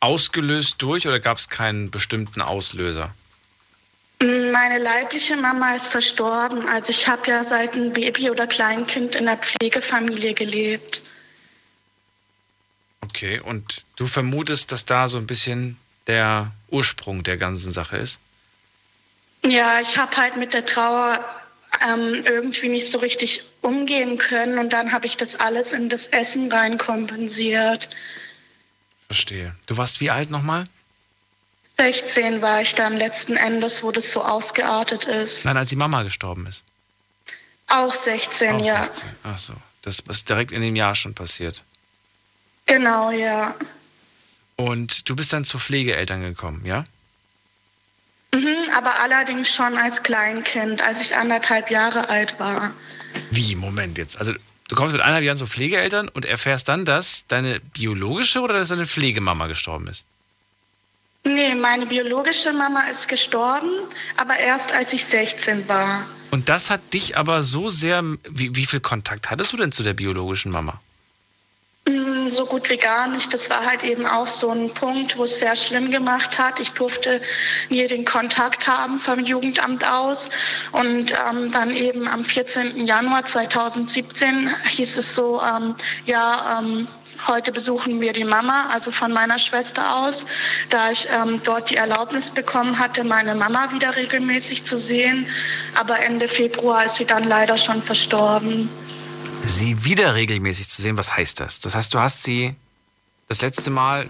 Ausgelöst 0.00 0.74
durch 0.82 1.06
oder 1.06 1.20
gab 1.20 1.36
es 1.36 1.48
keinen 1.48 1.92
bestimmten 1.92 2.42
Auslöser? 2.42 3.14
Meine 4.20 4.78
leibliche 4.78 5.36
Mama 5.36 5.76
ist 5.76 5.86
verstorben. 5.86 6.68
Also 6.68 6.90
ich 6.90 7.06
habe 7.06 7.30
ja 7.30 7.44
seit 7.44 7.74
ein 7.74 7.92
Baby 7.92 8.28
oder 8.28 8.48
Kleinkind 8.48 9.14
in 9.14 9.26
der 9.26 9.36
Pflegefamilie 9.36 10.34
gelebt. 10.34 11.02
Okay, 13.02 13.38
und 13.38 13.84
du 13.94 14.08
vermutest, 14.08 14.72
dass 14.72 14.84
da 14.84 15.06
so 15.06 15.18
ein 15.18 15.28
bisschen 15.28 15.76
der 16.08 16.50
Ursprung 16.70 17.22
der 17.22 17.36
ganzen 17.36 17.70
Sache 17.70 17.98
ist? 17.98 18.18
Ja, 19.44 19.80
ich 19.80 19.96
habe 19.96 20.16
halt 20.16 20.36
mit 20.36 20.54
der 20.54 20.64
Trauer 20.64 21.24
ähm, 21.86 22.22
irgendwie 22.24 22.68
nicht 22.68 22.90
so 22.90 22.98
richtig 22.98 23.44
umgehen 23.62 24.18
können. 24.18 24.58
Und 24.58 24.72
dann 24.72 24.92
habe 24.92 25.06
ich 25.06 25.16
das 25.16 25.36
alles 25.36 25.72
in 25.72 25.88
das 25.88 26.06
Essen 26.08 26.50
rein 26.50 26.78
kompensiert. 26.78 27.90
Verstehe. 29.06 29.54
Du 29.66 29.76
warst 29.76 30.00
wie 30.00 30.10
alt 30.10 30.30
nochmal? 30.30 30.64
16 31.78 32.42
war 32.42 32.60
ich 32.60 32.74
dann 32.74 32.96
letzten 32.96 33.36
Endes, 33.36 33.82
wo 33.82 33.92
das 33.92 34.12
so 34.12 34.24
ausgeartet 34.24 35.04
ist. 35.04 35.44
Nein, 35.44 35.56
als 35.56 35.68
die 35.68 35.76
Mama 35.76 36.02
gestorben 36.02 36.46
ist. 36.46 36.64
Auch 37.68 37.94
16, 37.94 38.56
Auch 38.56 38.64
ja. 38.64 38.84
16. 38.84 39.08
Ach 39.22 39.38
so. 39.38 39.54
Das 39.82 40.00
ist 40.00 40.28
direkt 40.28 40.50
in 40.50 40.60
dem 40.60 40.74
Jahr 40.74 40.94
schon 40.94 41.14
passiert. 41.14 41.62
Genau, 42.66 43.10
ja. 43.10 43.54
Und 44.56 45.08
du 45.08 45.14
bist 45.14 45.32
dann 45.32 45.44
zu 45.44 45.58
Pflegeeltern 45.58 46.20
gekommen, 46.20 46.62
ja? 46.66 46.84
Aber 48.78 49.00
allerdings 49.00 49.52
schon 49.52 49.76
als 49.76 50.04
Kleinkind, 50.04 50.82
als 50.82 51.00
ich 51.00 51.16
anderthalb 51.16 51.68
Jahre 51.68 52.08
alt 52.08 52.38
war. 52.38 52.72
Wie? 53.32 53.56
Moment 53.56 53.98
jetzt. 53.98 54.16
Also 54.16 54.32
du 54.68 54.76
kommst 54.76 54.92
mit 54.92 55.02
eineinhalb 55.02 55.24
Jahren 55.24 55.36
zu 55.36 55.48
Pflegeeltern 55.48 56.08
und 56.08 56.24
erfährst 56.24 56.68
dann, 56.68 56.84
dass 56.84 57.26
deine 57.26 57.58
biologische 57.58 58.40
oder 58.40 58.54
dass 58.54 58.68
deine 58.68 58.86
Pflegemama 58.86 59.48
gestorben 59.48 59.88
ist? 59.88 60.06
Nee, 61.24 61.56
meine 61.56 61.86
biologische 61.86 62.52
Mama 62.52 62.82
ist 62.82 63.08
gestorben, 63.08 63.68
aber 64.16 64.38
erst 64.38 64.70
als 64.70 64.92
ich 64.92 65.04
16 65.04 65.66
war. 65.66 66.06
Und 66.30 66.48
das 66.48 66.70
hat 66.70 66.94
dich 66.94 67.16
aber 67.16 67.42
so 67.42 67.70
sehr. 67.70 68.04
Wie, 68.30 68.54
wie 68.54 68.64
viel 68.64 68.78
Kontakt 68.78 69.32
hattest 69.32 69.52
du 69.52 69.56
denn 69.56 69.72
zu 69.72 69.82
der 69.82 69.94
biologischen 69.94 70.52
Mama? 70.52 70.80
So 72.30 72.46
gut 72.46 72.68
wie 72.68 72.76
gar 72.76 73.08
nicht. 73.08 73.32
Das 73.32 73.48
war 73.48 73.64
halt 73.64 73.84
eben 73.84 74.06
auch 74.06 74.26
so 74.26 74.50
ein 74.50 74.72
Punkt, 74.74 75.16
wo 75.16 75.24
es 75.24 75.38
sehr 75.38 75.56
schlimm 75.56 75.90
gemacht 75.90 76.38
hat. 76.38 76.60
Ich 76.60 76.72
durfte 76.72 77.20
nie 77.70 77.86
den 77.86 78.04
Kontakt 78.04 78.68
haben 78.68 78.98
vom 78.98 79.20
Jugendamt 79.20 79.86
aus. 79.86 80.30
Und 80.72 81.12
ähm, 81.12 81.50
dann 81.52 81.70
eben 81.74 82.06
am 82.06 82.24
14. 82.24 82.86
Januar 82.86 83.24
2017 83.24 84.50
hieß 84.68 84.98
es 84.98 85.14
so, 85.14 85.40
ähm, 85.42 85.74
ja, 86.04 86.60
ähm, 86.60 86.88
heute 87.26 87.50
besuchen 87.50 88.00
wir 88.00 88.12
die 88.12 88.24
Mama, 88.24 88.68
also 88.72 88.90
von 88.90 89.12
meiner 89.12 89.38
Schwester 89.38 89.96
aus, 89.96 90.26
da 90.70 90.90
ich 90.90 91.08
ähm, 91.10 91.40
dort 91.42 91.70
die 91.70 91.76
Erlaubnis 91.76 92.30
bekommen 92.30 92.78
hatte, 92.78 93.04
meine 93.04 93.34
Mama 93.34 93.72
wieder 93.72 93.96
regelmäßig 93.96 94.64
zu 94.64 94.76
sehen. 94.76 95.26
Aber 95.74 95.98
Ende 95.98 96.28
Februar 96.28 96.84
ist 96.84 96.96
sie 96.96 97.06
dann 97.06 97.24
leider 97.24 97.56
schon 97.56 97.82
verstorben. 97.82 98.68
Sie 99.42 99.84
wieder 99.84 100.14
regelmäßig 100.14 100.68
zu 100.68 100.82
sehen, 100.82 100.96
was 100.96 101.16
heißt 101.16 101.40
das? 101.40 101.60
Das 101.60 101.74
heißt, 101.74 101.94
du 101.94 101.98
hast 101.98 102.22
sie 102.22 102.54
das 103.28 103.42
letzte 103.42 103.70
Mal, 103.70 104.08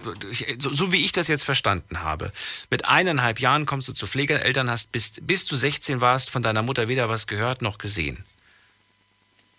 so, 0.58 0.72
so 0.72 0.92
wie 0.92 1.04
ich 1.04 1.12
das 1.12 1.28
jetzt 1.28 1.44
verstanden 1.44 2.02
habe, 2.02 2.32
mit 2.70 2.84
eineinhalb 2.84 3.40
Jahren 3.40 3.66
kommst 3.66 3.88
du 3.88 3.92
zu 3.92 4.06
Pflegeeltern, 4.06 4.70
hast 4.70 4.92
bis, 4.92 5.14
bis 5.20 5.44
du 5.46 5.56
16 5.56 6.00
warst, 6.00 6.30
von 6.30 6.42
deiner 6.42 6.62
Mutter 6.62 6.88
weder 6.88 7.08
was 7.08 7.26
gehört 7.26 7.60
noch 7.60 7.78
gesehen. 7.78 8.24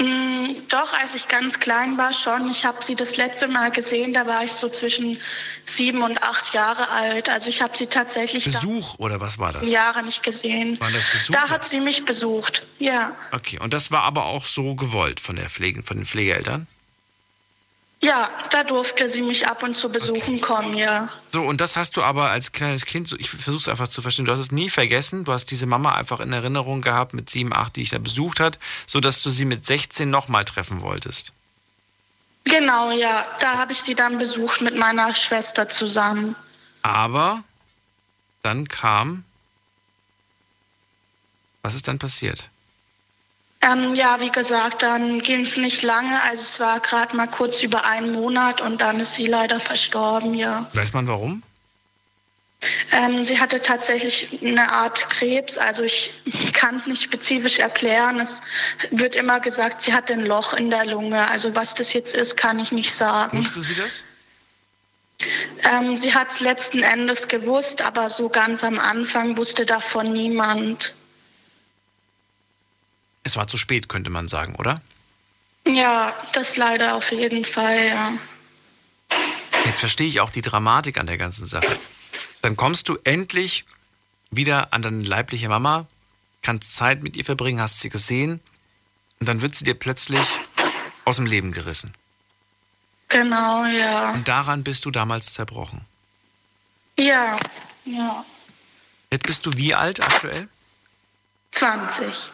Mm, 0.02 0.56
Doch, 0.70 0.94
als 0.94 1.16
ich 1.16 1.28
ganz 1.28 1.60
klein 1.60 1.98
war 1.98 2.14
schon. 2.14 2.50
Ich 2.50 2.66
habe 2.66 2.84
sie 2.84 2.96
das 2.96 3.18
letzte 3.18 3.48
Mal 3.48 3.70
gesehen, 3.72 4.14
da 4.14 4.26
war 4.26 4.44
ich 4.44 4.52
so 4.54 4.70
zwischen 4.70 5.18
sieben 5.66 6.02
und 6.04 6.22
acht 6.24 6.54
Jahre 6.54 6.90
alt. 6.90 7.30
Also 7.30 7.50
ich 7.50 7.62
habe 7.62 7.76
sie 7.76 7.88
tatsächlich 7.88 8.46
Besuch 8.46 8.98
oder 9.00 9.20
was 9.20 9.40
war 9.40 9.52
das? 9.52 9.70
Jahre 9.70 10.04
nicht 10.04 10.24
gesehen. 10.24 10.80
Waren 10.80 10.94
das 10.94 11.12
Besuche? 11.12 11.34
Da 11.34 11.50
hat 11.50 11.68
sie 11.68 11.80
mich 11.80 12.06
besucht, 12.06 12.66
ja. 12.78 13.16
Okay, 13.32 13.60
und 13.60 13.74
das 13.74 13.92
war 13.92 14.04
aber 14.04 14.26
auch 14.26 14.46
so 14.46 14.76
gewollt 14.76 15.20
von 15.20 15.36
der 15.36 15.50
Pflege, 15.50 15.84
von 15.84 15.98
den 15.98 16.06
Pflegeeltern? 16.06 16.68
Ja, 18.02 18.30
da 18.52 18.64
durfte 18.64 19.10
sie 19.10 19.22
mich 19.22 19.46
ab 19.48 19.62
und 19.62 19.76
zu 19.76 19.90
besuchen 19.90 20.40
kommen, 20.40 20.76
ja. 20.78 21.10
So, 21.32 21.42
und 21.42 21.60
das 21.60 21.76
hast 21.76 21.98
du 21.98 22.04
aber 22.04 22.30
als 22.30 22.54
kleines 22.54 22.86
Kind, 22.86 23.10
so, 23.10 23.18
ich 23.18 23.30
versuche 23.30 23.58
es 23.58 23.68
einfach 23.68 23.90
zu 23.90 24.02
verstehen, 24.02 24.24
du 24.24 24.32
hast 24.32 24.40
es 24.40 24.54
nie 24.54 24.70
vergessen, 24.70 25.26
du 25.26 25.34
hast 25.34 25.52
diese 25.52 25.66
Mama 25.66 25.96
einfach 25.96 26.22
in 26.22 26.32
Erinnerung 26.32 26.82
gehabt 26.82 27.14
mit 27.14 27.30
sieben, 27.30 27.54
acht, 27.54 27.76
die 27.76 27.82
ich 27.82 27.90
da 27.90 27.98
besucht 27.98 28.40
hat, 28.40 28.58
sodass 28.86 29.22
du 29.22 29.32
sie 29.32 29.44
mit 29.44 29.66
16 29.66 30.10
nochmal 30.10 30.46
treffen 30.46 30.80
wolltest. 30.82 31.34
Genau, 32.46 32.92
ja. 32.92 33.28
Da 33.40 33.58
habe 33.58 33.74
ich 33.74 33.82
sie 33.82 33.96
dann 33.96 34.18
besucht 34.18 34.62
mit 34.62 34.78
meiner 34.78 35.14
Schwester 35.14 35.68
zusammen. 35.68 36.36
Aber 36.82 37.44
dann 38.42 38.68
kam. 38.68 39.26
Was 41.62 41.76
ist 41.76 41.88
dann 41.90 42.00
passiert? 42.00 42.50
Ähm, 43.62 43.94
ja, 43.94 44.20
wie 44.22 44.32
gesagt, 44.32 44.84
dann 44.84 45.22
ging 45.22 45.42
es 45.42 45.58
nicht 45.58 45.84
lange. 45.84 46.22
Also 46.24 46.42
es 46.42 46.60
war 46.60 46.80
gerade 46.80 47.16
mal 47.16 47.28
kurz 47.28 47.62
über 47.62 47.86
einen 47.86 48.14
Monat 48.14 48.62
und 48.62 48.80
dann 48.80 49.00
ist 49.02 49.16
sie 49.16 49.28
leider 49.28 49.60
verstorben, 49.60 50.34
ja. 50.34 50.70
Weiß 50.74 50.94
man 50.94 51.08
warum? 51.08 51.44
Ähm, 52.92 53.26
sie 53.26 53.40
hatte 53.40 53.62
tatsächlich 53.62 54.40
eine 54.42 54.72
Art 54.72 55.10
Krebs. 55.10 55.58
Also 55.58 55.84
ich 55.84 56.12
kann 56.54 56.78
es 56.78 56.88
nicht 56.88 57.02
spezifisch 57.02 57.60
erklären. 57.60 58.20
Es 58.20 58.42
wird 58.92 59.16
immer 59.16 59.40
gesagt, 59.40 59.82
sie 59.82 59.94
hatte 59.94 60.14
ein 60.14 60.26
Loch 60.26 60.54
in 60.54 60.70
der 60.70 60.86
Lunge. 60.86 61.30
Also 61.30 61.54
was 61.56 61.74
das 61.74 61.94
jetzt 61.94 62.16
ist, 62.16 62.38
kann 62.38 62.60
ich 62.60 62.72
nicht 62.72 62.94
sagen. 62.94 63.38
Wusste 63.38 63.62
sie 63.62 63.76
das? 63.76 64.06
Ähm, 65.70 65.98
sie 65.98 66.14
hat 66.14 66.32
es 66.32 66.40
letzten 66.40 66.82
Endes 66.82 67.28
gewusst, 67.28 67.82
aber 67.82 68.10
so 68.10 68.30
ganz 68.30 68.64
am 68.64 68.80
Anfang 68.80 69.36
wusste 69.36 69.66
davon 69.66 70.14
niemand. 70.14 70.94
Es 73.30 73.38
war 73.38 73.48
zu 73.48 73.60
spät, 73.60 73.90
könnte 73.90 74.10
man 74.10 74.28
sagen, 74.28 74.56
oder? 74.56 74.82
Ja, 75.68 76.16
das 76.34 76.58
leider 76.58 76.96
auf 76.96 77.12
jeden 77.12 77.46
Fall, 77.46 77.86
ja. 77.86 78.14
Jetzt 79.66 79.82
verstehe 79.82 80.08
ich 80.08 80.20
auch 80.20 80.32
die 80.32 80.42
Dramatik 80.42 80.98
an 80.98 81.06
der 81.06 81.20
ganzen 81.20 81.46
Sache. 81.46 81.78
Dann 82.42 82.56
kommst 82.56 82.90
du 82.90 82.98
endlich 83.04 83.66
wieder 84.32 84.74
an 84.74 84.82
deine 84.82 85.04
leibliche 85.04 85.48
Mama, 85.48 85.86
kannst 86.42 86.76
Zeit 86.76 87.04
mit 87.04 87.18
ihr 87.18 87.24
verbringen, 87.24 87.62
hast 87.62 87.82
sie 87.82 87.90
gesehen 87.90 88.42
und 89.20 89.30
dann 89.30 89.42
wird 89.42 89.54
sie 89.54 89.64
dir 89.64 89.76
plötzlich 89.76 90.28
aus 91.06 91.18
dem 91.18 91.28
Leben 91.28 91.52
gerissen. 91.52 91.94
Genau, 93.10 93.64
ja. 93.66 94.14
Und 94.14 94.28
daran 94.28 94.64
bist 94.64 94.86
du 94.86 94.90
damals 94.90 95.36
zerbrochen. 95.36 95.82
Ja, 96.98 97.38
ja. 97.86 98.26
Jetzt 99.12 99.28
bist 99.28 99.46
du 99.46 99.54
wie 99.56 99.76
alt 99.76 100.02
aktuell? 100.02 100.50
20. 101.52 102.32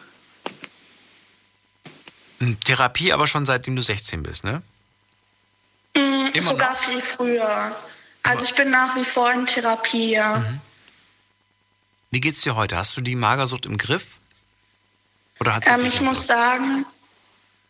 In 2.40 2.58
Therapie 2.60 3.12
aber 3.12 3.26
schon 3.26 3.46
seitdem 3.46 3.76
du 3.76 3.82
16 3.82 4.22
bist, 4.22 4.44
ne? 4.44 4.62
Mm, 5.96 6.26
Immer 6.32 6.42
sogar 6.42 6.74
viel 6.74 7.00
früher. 7.00 7.74
Also 8.22 8.44
ich 8.44 8.54
bin 8.54 8.70
nach 8.70 8.96
wie 8.96 9.04
vor 9.04 9.32
in 9.32 9.46
Therapie, 9.46 10.10
ja. 10.10 10.42
Wie 12.10 12.20
geht's 12.20 12.42
dir 12.42 12.56
heute? 12.56 12.76
Hast 12.76 12.96
du 12.96 13.00
die 13.00 13.14
Magersucht 13.14 13.66
im 13.66 13.76
Griff? 13.78 14.18
Oder 15.40 15.54
hat 15.54 15.64
sie 15.64 15.70
Ähm, 15.70 15.84
ich 15.84 16.00
muss 16.00 16.26
sagen, 16.26 16.86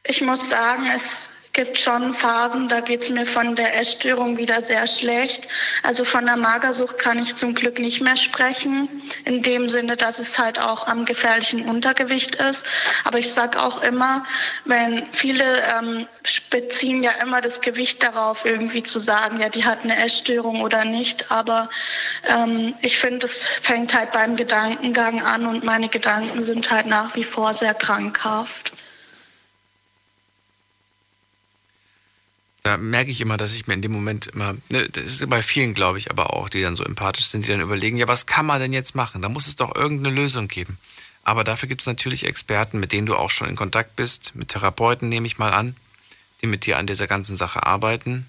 ich 0.05 0.21
muss 0.23 0.49
sagen, 0.49 0.87
es 0.87 1.31
gibt 1.57 1.79
schon 1.79 2.13
Phasen, 2.13 2.69
da 2.69 2.81
geht 2.81 3.01
es 3.01 3.09
mir 3.09 3.25
von 3.25 3.57
der 3.57 3.81
Essstörung 3.81 4.37
wieder 4.37 4.61
sehr 4.61 4.87
schlecht. 4.87 5.49
Also 5.83 6.05
von 6.05 6.27
der 6.27 6.37
Magersucht 6.37 6.99
kann 6.99 7.19
ich 7.19 7.35
zum 7.35 7.55
Glück 7.55 7.79
nicht 7.79 8.03
mehr 8.03 8.19
sprechen, 8.19 8.91
in 9.25 9.43
dem 9.43 9.71
Sinne, 9.71 9.97
dass 9.97 10.19
es 10.19 10.39
halt 10.39 10.61
auch 10.61 10.87
am 10.87 11.07
gefährlichen 11.07 11.67
Untergewicht 11.67 12.35
ist. 12.35 12.67
Aber 13.05 13.19
ich 13.19 13.33
sage 13.33 13.63
auch 13.63 13.83
immer, 13.83 14.27
wenn 14.67 15.07
viele 15.13 15.63
ähm, 15.75 16.07
beziehen 16.51 17.03
ja 17.03 17.13
immer 17.23 17.41
das 17.41 17.63
Gewicht 17.63 18.03
darauf, 18.03 18.45
irgendwie 18.45 18.83
zu 18.83 18.99
sagen, 18.99 19.41
ja, 19.41 19.49
die 19.49 19.65
hat 19.65 19.83
eine 19.83 19.97
Essstörung 19.97 20.61
oder 20.61 20.85
nicht. 20.85 21.31
Aber 21.33 21.71
ähm, 22.29 22.75
ich 22.83 22.99
finde, 22.99 23.25
es 23.25 23.45
fängt 23.45 23.95
halt 23.95 24.13
beim 24.13 24.37
Gedankengang 24.37 25.23
an 25.23 25.47
und 25.47 25.65
meine 25.65 25.89
Gedanken 25.89 26.43
sind 26.43 26.71
halt 26.71 26.85
nach 26.85 27.17
wie 27.17 27.25
vor 27.25 27.55
sehr 27.55 27.73
krankhaft. 27.73 28.73
Da 32.67 32.79
merke 32.79 33.13
ich 33.13 33.21
immer, 33.21 33.37
dass 33.37 33.55
ich 33.55 33.69
mir 33.69 33.75
in 33.75 33.81
dem 33.81 33.93
Moment 33.93 34.27
immer, 34.27 34.57
ne, 34.71 34.89
das 34.89 35.05
ist 35.05 35.31
bei 35.31 35.41
vielen, 35.41 35.73
glaube 35.73 35.99
ich, 35.99 36.11
aber 36.11 36.33
auch, 36.33 36.49
die 36.49 36.61
dann 36.63 36.75
so 36.75 36.83
empathisch 36.83 37.27
sind, 37.27 37.47
die 37.47 37.53
dann 37.53 37.61
überlegen, 37.61 37.97
ja, 37.97 38.09
was 38.09 38.27
kann 38.27 38.45
man 38.45 38.61
denn 38.61 38.73
jetzt 38.73 38.97
machen? 38.97 39.23
Da 39.23 39.29
muss 39.29 39.47
es 39.47 39.55
doch 39.55 39.77
irgendeine 39.77 40.13
Lösung 40.17 40.49
geben. 40.49 40.77
Aber 41.23 41.45
dafür 41.45 41.69
gibt 41.69 41.83
es 41.83 41.87
natürlich 41.87 42.27
Experten, 42.27 42.81
mit 42.81 42.91
denen 42.91 43.07
du 43.07 43.15
auch 43.15 43.31
schon 43.31 43.49
in 43.49 43.55
Kontakt 43.55 43.95
bist, 43.95 44.35
mit 44.35 44.49
Therapeuten 44.49 45.09
nehme 45.09 45.29
ich 45.29 45.39
mal 45.39 45.53
an, 45.53 45.77
die 46.43 46.49
mit 46.49 46.67
dir 46.67 46.77
an 46.79 46.89
dieser 46.89 47.07
ganzen 47.07 47.37
Sache 47.37 47.65
arbeiten 47.65 48.27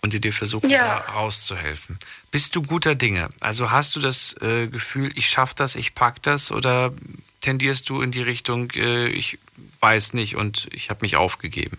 und 0.00 0.14
die 0.14 0.20
dir 0.22 0.32
versuchen, 0.32 0.70
Ja. 0.70 0.78
da 1.06 1.12
rauszuhelfen. 1.12 1.98
Bist 2.30 2.56
du 2.56 2.62
guter 2.62 2.94
Dinge? 2.94 3.28
Also 3.40 3.70
hast 3.70 3.94
du 3.94 4.00
das 4.00 4.34
äh, 4.40 4.68
Gefühl, 4.68 5.10
ich 5.16 5.28
schaff 5.28 5.52
das, 5.52 5.76
ich 5.76 5.94
pack 5.94 6.22
das 6.22 6.50
oder 6.50 6.94
tendierst 7.42 7.90
du 7.90 8.00
in 8.00 8.10
die 8.10 8.22
Richtung, 8.22 8.70
äh, 8.70 9.08
ich 9.08 9.38
weiß 9.80 10.14
nicht 10.14 10.36
und 10.36 10.66
ich 10.72 10.88
habe 10.88 11.00
mich 11.02 11.16
aufgegeben? 11.16 11.76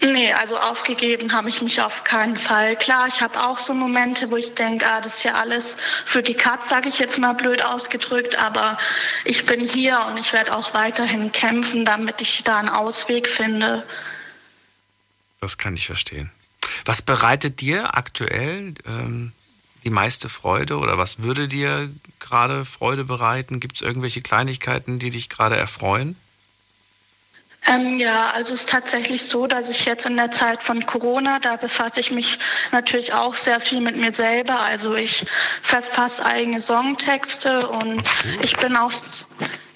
Nee, 0.00 0.32
also 0.32 0.58
aufgegeben 0.58 1.32
habe 1.32 1.48
ich 1.48 1.62
mich 1.62 1.80
auf 1.80 2.02
keinen 2.02 2.36
Fall. 2.36 2.76
Klar, 2.76 3.06
ich 3.06 3.22
habe 3.22 3.40
auch 3.40 3.60
so 3.60 3.72
Momente, 3.72 4.30
wo 4.32 4.36
ich 4.36 4.52
denke, 4.54 4.84
ah, 4.90 5.00
das 5.00 5.18
ist 5.18 5.22
ja 5.22 5.34
alles 5.34 5.76
für 6.04 6.22
die 6.22 6.34
Katz, 6.34 6.68
sage 6.70 6.88
ich 6.88 6.98
jetzt 6.98 7.18
mal 7.18 7.34
blöd 7.34 7.64
ausgedrückt, 7.64 8.36
aber 8.36 8.78
ich 9.24 9.46
bin 9.46 9.60
hier 9.60 10.04
und 10.08 10.16
ich 10.16 10.32
werde 10.32 10.56
auch 10.56 10.74
weiterhin 10.74 11.30
kämpfen, 11.30 11.84
damit 11.84 12.20
ich 12.20 12.42
da 12.42 12.58
einen 12.58 12.68
Ausweg 12.68 13.28
finde. 13.28 13.86
Das 15.40 15.56
kann 15.56 15.74
ich 15.74 15.86
verstehen. 15.86 16.32
Was 16.84 17.02
bereitet 17.02 17.60
dir 17.60 17.96
aktuell 17.96 18.74
ähm, 18.86 19.32
die 19.84 19.90
meiste 19.90 20.28
Freude 20.28 20.78
oder 20.78 20.98
was 20.98 21.22
würde 21.22 21.46
dir 21.46 21.90
gerade 22.18 22.64
Freude 22.64 23.04
bereiten? 23.04 23.60
Gibt 23.60 23.76
es 23.76 23.82
irgendwelche 23.82 24.20
Kleinigkeiten, 24.20 24.98
die 24.98 25.10
dich 25.10 25.28
gerade 25.28 25.56
erfreuen? 25.56 26.16
Ähm, 27.66 27.98
ja, 27.98 28.30
also 28.30 28.54
es 28.54 28.60
ist 28.60 28.70
tatsächlich 28.70 29.22
so, 29.22 29.46
dass 29.46 29.68
ich 29.68 29.84
jetzt 29.84 30.06
in 30.06 30.16
der 30.16 30.32
Zeit 30.32 30.62
von 30.62 30.84
Corona, 30.84 31.38
da 31.38 31.56
befasse 31.56 32.00
ich 32.00 32.10
mich 32.10 32.38
natürlich 32.72 33.12
auch 33.12 33.34
sehr 33.34 33.60
viel 33.60 33.80
mit 33.80 33.96
mir 33.96 34.12
selber. 34.12 34.60
Also 34.60 34.94
ich 34.96 35.24
verfasse 35.62 36.24
eigene 36.24 36.60
Songtexte 36.60 37.68
und 37.68 38.02
ich 38.42 38.56
bin 38.56 38.76
auch, 38.76 38.92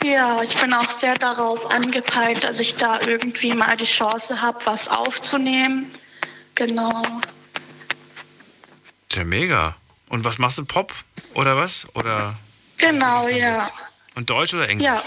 ja, 0.03 0.43
ich 0.43 0.57
bin 0.57 0.73
auch 0.75 0.91
sehr 0.91 1.15
darauf 1.15 1.71
angepeilt, 1.71 2.43
dass 2.43 2.59
ich 2.59 2.75
da 2.75 3.01
irgendwie 3.01 3.55
mal 3.55 3.77
die 3.77 3.85
Chance 3.85 4.43
habe, 4.43 4.59
was 4.65 4.89
aufzunehmen. 4.89 5.93
Genau. 6.57 7.03
Ja 9.13 9.25
mega. 9.25 9.77
Und 10.09 10.25
was 10.25 10.39
machst 10.39 10.59
du? 10.59 10.65
Pop 10.65 10.93
oder 11.35 11.57
was? 11.57 11.87
Oder 11.95 12.35
Genau, 12.79 13.27
ja. 13.29 13.67
und 14.15 14.29
Deutsch 14.29 14.55
oder 14.55 14.69
Englisch? 14.69 14.87
Ja. 14.87 15.03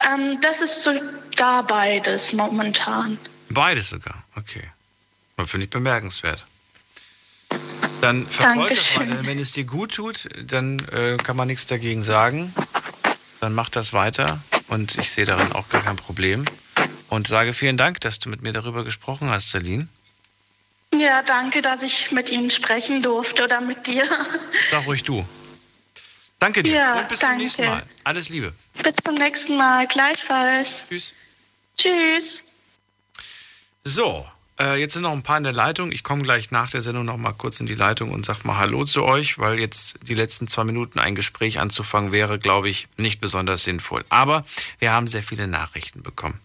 Ähm, 0.00 0.40
das 0.40 0.60
ist 0.60 0.82
sogar 0.82 1.66
beides 1.66 2.32
momentan. 2.32 3.18
Beides 3.48 3.90
sogar. 3.90 4.24
Okay. 4.34 4.70
Finde 5.44 5.64
ich 5.64 5.70
bemerkenswert. 5.70 6.44
Dann 8.00 8.26
verfolg 8.26 8.70
das 8.70 8.98
weiter. 8.98 9.26
Wenn 9.26 9.38
es 9.38 9.52
dir 9.52 9.64
gut 9.64 9.94
tut, 9.94 10.28
dann 10.44 10.78
äh, 10.92 11.16
kann 11.16 11.36
man 11.36 11.48
nichts 11.48 11.66
dagegen 11.66 12.02
sagen. 12.02 12.54
Dann 13.40 13.52
mach 13.52 13.68
das 13.68 13.92
weiter 13.92 14.40
und 14.68 14.96
ich 14.98 15.10
sehe 15.10 15.24
darin 15.24 15.52
auch 15.52 15.68
gar 15.68 15.82
kein 15.82 15.96
Problem. 15.96 16.44
Und 17.08 17.28
sage 17.28 17.52
vielen 17.52 17.76
Dank, 17.76 18.00
dass 18.00 18.18
du 18.18 18.28
mit 18.28 18.42
mir 18.42 18.52
darüber 18.52 18.84
gesprochen 18.84 19.30
hast, 19.30 19.50
Celine. 19.50 19.88
Ja, 20.94 21.22
danke, 21.22 21.62
dass 21.62 21.82
ich 21.82 22.10
mit 22.12 22.30
Ihnen 22.30 22.50
sprechen 22.50 23.02
durfte 23.02 23.44
oder 23.44 23.60
mit 23.60 23.86
dir. 23.86 24.04
Sag 24.70 24.86
ruhig 24.86 25.02
du. 25.02 25.26
Danke 26.38 26.62
dir 26.62 26.74
Ja, 26.74 26.98
und 27.00 27.08
bis 27.08 27.20
zum 27.20 27.28
danke. 27.30 27.44
nächsten 27.44 27.66
Mal. 27.66 27.82
Alles 28.04 28.28
Liebe. 28.28 28.52
Bis 28.82 28.94
zum 29.04 29.14
nächsten 29.14 29.56
Mal. 29.56 29.86
Gleichfalls. 29.86 30.86
Tschüss. 30.88 31.14
Tschüss. 31.76 32.44
So, 33.84 34.26
äh, 34.58 34.78
jetzt 34.80 34.94
sind 34.94 35.02
noch 35.02 35.12
ein 35.12 35.22
paar 35.22 35.38
in 35.38 35.44
der 35.44 35.52
Leitung. 35.52 35.92
Ich 35.92 36.02
komme 36.02 36.22
gleich 36.22 36.50
nach 36.50 36.70
der 36.70 36.82
Sendung 36.82 37.04
noch 37.04 37.16
mal 37.16 37.32
kurz 37.32 37.60
in 37.60 37.66
die 37.66 37.74
Leitung 37.74 38.10
und 38.10 38.26
sag 38.26 38.44
mal 38.44 38.56
Hallo 38.56 38.84
zu 38.84 39.04
euch, 39.04 39.38
weil 39.38 39.58
jetzt 39.60 39.96
die 40.02 40.14
letzten 40.14 40.48
zwei 40.48 40.64
Minuten 40.64 40.98
ein 40.98 41.14
Gespräch 41.14 41.58
anzufangen 41.58 42.12
wäre, 42.12 42.38
glaube 42.38 42.68
ich, 42.68 42.88
nicht 42.96 43.20
besonders 43.20 43.64
sinnvoll. 43.64 44.04
Aber 44.08 44.44
wir 44.78 44.92
haben 44.92 45.06
sehr 45.06 45.22
viele 45.22 45.46
Nachrichten 45.46 46.02
bekommen. 46.02 46.40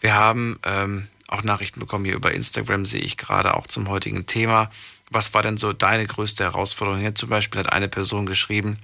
Wir 0.00 0.14
haben 0.14 0.58
ähm, 0.64 1.08
auch 1.28 1.42
Nachrichten 1.42 1.80
bekommen 1.80 2.04
hier 2.04 2.14
über 2.14 2.32
Instagram, 2.32 2.84
sehe 2.84 3.00
ich 3.00 3.16
gerade 3.16 3.56
auch 3.56 3.66
zum 3.66 3.88
heutigen 3.88 4.26
Thema. 4.26 4.70
Was 5.10 5.32
war 5.34 5.42
denn 5.42 5.56
so 5.56 5.72
deine 5.72 6.06
größte 6.06 6.44
Herausforderung? 6.44 7.00
Hier 7.00 7.14
zum 7.14 7.28
Beispiel 7.28 7.60
hat 7.60 7.72
eine 7.72 7.88
Person 7.88 8.26
geschrieben, 8.26 8.78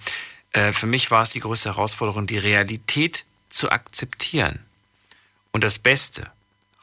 äh, 0.53 0.73
für 0.73 0.87
mich 0.87 1.11
war 1.11 1.23
es 1.23 1.31
die 1.31 1.41
größte 1.41 1.71
Herausforderung, 1.71 2.27
die 2.27 2.39
Realität 2.39 3.25
zu 3.49 3.71
akzeptieren 3.71 4.61
und 5.53 5.65
das 5.65 5.79
Beste 5.79 6.31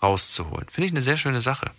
rauszuholen. 0.01 0.67
Finde 0.69 0.87
ich 0.87 0.93
eine 0.93 1.01
sehr 1.01 1.17
schöne 1.17 1.41
Sache. 1.41 1.71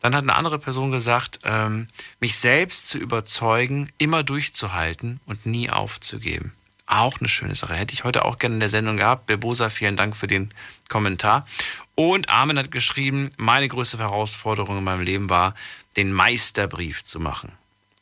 Dann 0.00 0.14
hat 0.14 0.22
eine 0.22 0.36
andere 0.36 0.58
Person 0.58 0.92
gesagt, 0.92 1.40
ähm, 1.44 1.88
mich 2.20 2.36
selbst 2.36 2.88
zu 2.88 2.98
überzeugen, 2.98 3.90
immer 3.98 4.22
durchzuhalten 4.22 5.20
und 5.26 5.46
nie 5.46 5.70
aufzugeben. 5.70 6.52
Auch 6.86 7.18
eine 7.18 7.28
schöne 7.28 7.54
Sache. 7.54 7.74
Hätte 7.74 7.92
ich 7.92 8.04
heute 8.04 8.24
auch 8.24 8.38
gerne 8.38 8.54
in 8.54 8.60
der 8.60 8.68
Sendung 8.68 8.96
gehabt. 8.96 9.26
Bebosa, 9.26 9.68
vielen 9.68 9.96
Dank 9.96 10.16
für 10.16 10.26
den 10.26 10.54
Kommentar. 10.88 11.44
Und 11.94 12.30
Armin 12.30 12.58
hat 12.58 12.70
geschrieben, 12.70 13.30
meine 13.36 13.68
größte 13.68 13.98
Herausforderung 13.98 14.78
in 14.78 14.84
meinem 14.84 15.02
Leben 15.02 15.28
war, 15.28 15.54
den 15.96 16.12
Meisterbrief 16.12 17.04
zu 17.04 17.20
machen. 17.20 17.52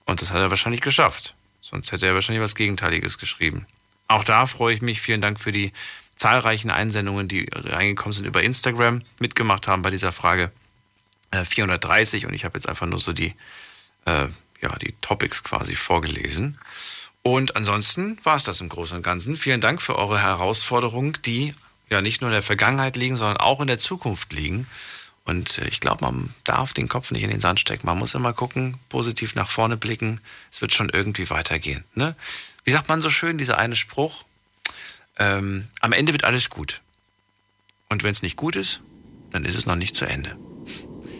Und 0.05 0.23
das 0.23 0.31
hat 0.32 0.40
er 0.40 0.51
wahrscheinlich 0.51 0.82
geschafft. 0.82 1.35
Sonst 1.68 1.90
hätte 1.90 2.06
er 2.06 2.14
wahrscheinlich 2.14 2.44
was 2.44 2.55
Gegenteiliges 2.55 3.18
geschrieben. 3.18 3.66
Auch 4.06 4.22
da 4.22 4.47
freue 4.47 4.72
ich 4.72 4.82
mich. 4.82 5.01
Vielen 5.01 5.20
Dank 5.20 5.40
für 5.40 5.51
die 5.51 5.72
zahlreichen 6.14 6.70
Einsendungen, 6.70 7.26
die 7.26 7.48
reingekommen 7.52 8.12
sind 8.12 8.24
über 8.24 8.40
Instagram, 8.40 9.02
mitgemacht 9.18 9.66
haben 9.66 9.82
bei 9.82 9.90
dieser 9.90 10.12
Frage. 10.12 10.52
Äh, 11.32 11.44
430 11.44 12.26
und 12.26 12.34
ich 12.34 12.44
habe 12.44 12.56
jetzt 12.56 12.68
einfach 12.68 12.86
nur 12.86 13.01
so 13.01 13.12
die, 13.12 13.34
äh, 14.05 14.28
ja, 14.62 14.76
die 14.80 14.94
Topics 15.01 15.43
quasi 15.43 15.74
vorgelesen. 15.74 16.56
Und 17.22 17.56
ansonsten 17.56 18.16
war 18.22 18.36
es 18.36 18.44
das 18.44 18.60
im 18.60 18.68
Großen 18.68 18.98
und 18.98 19.02
Ganzen. 19.02 19.36
Vielen 19.36 19.60
Dank 19.60 19.82
für 19.82 19.97
eure 19.97 20.22
Herausforderungen, 20.22 21.18
die 21.24 21.52
ja 21.90 22.01
nicht 22.01 22.20
nur 22.20 22.30
in 22.30 22.34
der 22.34 22.44
Vergangenheit 22.44 22.94
liegen, 22.94 23.16
sondern 23.16 23.38
auch 23.38 23.60
in 23.60 23.66
der 23.66 23.80
Zukunft 23.80 24.32
liegen. 24.32 24.68
Und 25.26 25.58
äh, 25.58 25.68
ich 25.68 25.80
glaube, 25.80 26.04
man 26.04 26.34
darf 26.44 26.72
den 26.72 26.88
Kopf 26.88 27.10
nicht 27.10 27.22
in 27.22 27.30
den 27.30 27.40
Sand 27.40 27.60
stecken. 27.60 27.86
Man 27.86 27.98
muss 27.98 28.14
immer 28.14 28.32
gucken, 28.32 28.78
positiv 28.88 29.34
nach 29.34 29.48
vorne 29.48 29.76
blicken. 29.76 30.20
Es 30.50 30.62
wird 30.62 30.72
schon 30.72 30.88
irgendwie 30.88 31.28
weitergehen. 31.28 31.84
Ne? 31.94 32.16
Wie 32.64 32.70
sagt 32.70 32.88
man 32.88 33.00
so 33.00 33.10
schön, 33.10 33.36
dieser 33.36 33.58
eine 33.58 33.76
Spruch? 33.76 34.24
Ähm, 35.18 35.68
am 35.80 35.92
Ende 35.92 36.12
wird 36.12 36.24
alles 36.24 36.48
gut. 36.48 36.80
Und 37.88 38.02
wenn 38.02 38.10
es 38.10 38.22
nicht 38.22 38.36
gut 38.36 38.56
ist, 38.56 38.80
dann 39.30 39.44
ist 39.44 39.56
es 39.56 39.66
noch 39.66 39.76
nicht 39.76 39.94
zu 39.94 40.04
Ende. 40.04 40.36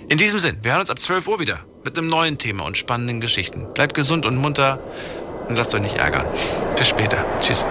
In 0.09 0.19
diesem 0.19 0.39
Sinn, 0.39 0.59
wir 0.63 0.73
hören 0.73 0.81
uns 0.81 0.91
ab 0.91 0.99
12 0.99 1.27
Uhr 1.27 1.41
wieder 1.41 1.65
mit 1.85 1.99
einem 1.99 2.09
neuen 2.09 2.39
Thema 2.39 2.65
und 2.65 2.77
spannenden 2.77 3.21
Geschichten. 3.21 3.73
Bleibt 3.75 3.95
gesund 3.95 4.25
und 4.25 4.37
munter 4.37 4.81
und 5.49 5.57
lasst 5.57 5.75
euch 5.75 5.83
nicht 5.83 5.97
ärgern. 5.97 6.27
Bis 6.77 6.89
später. 6.89 7.25
Tschüss. 7.41 7.65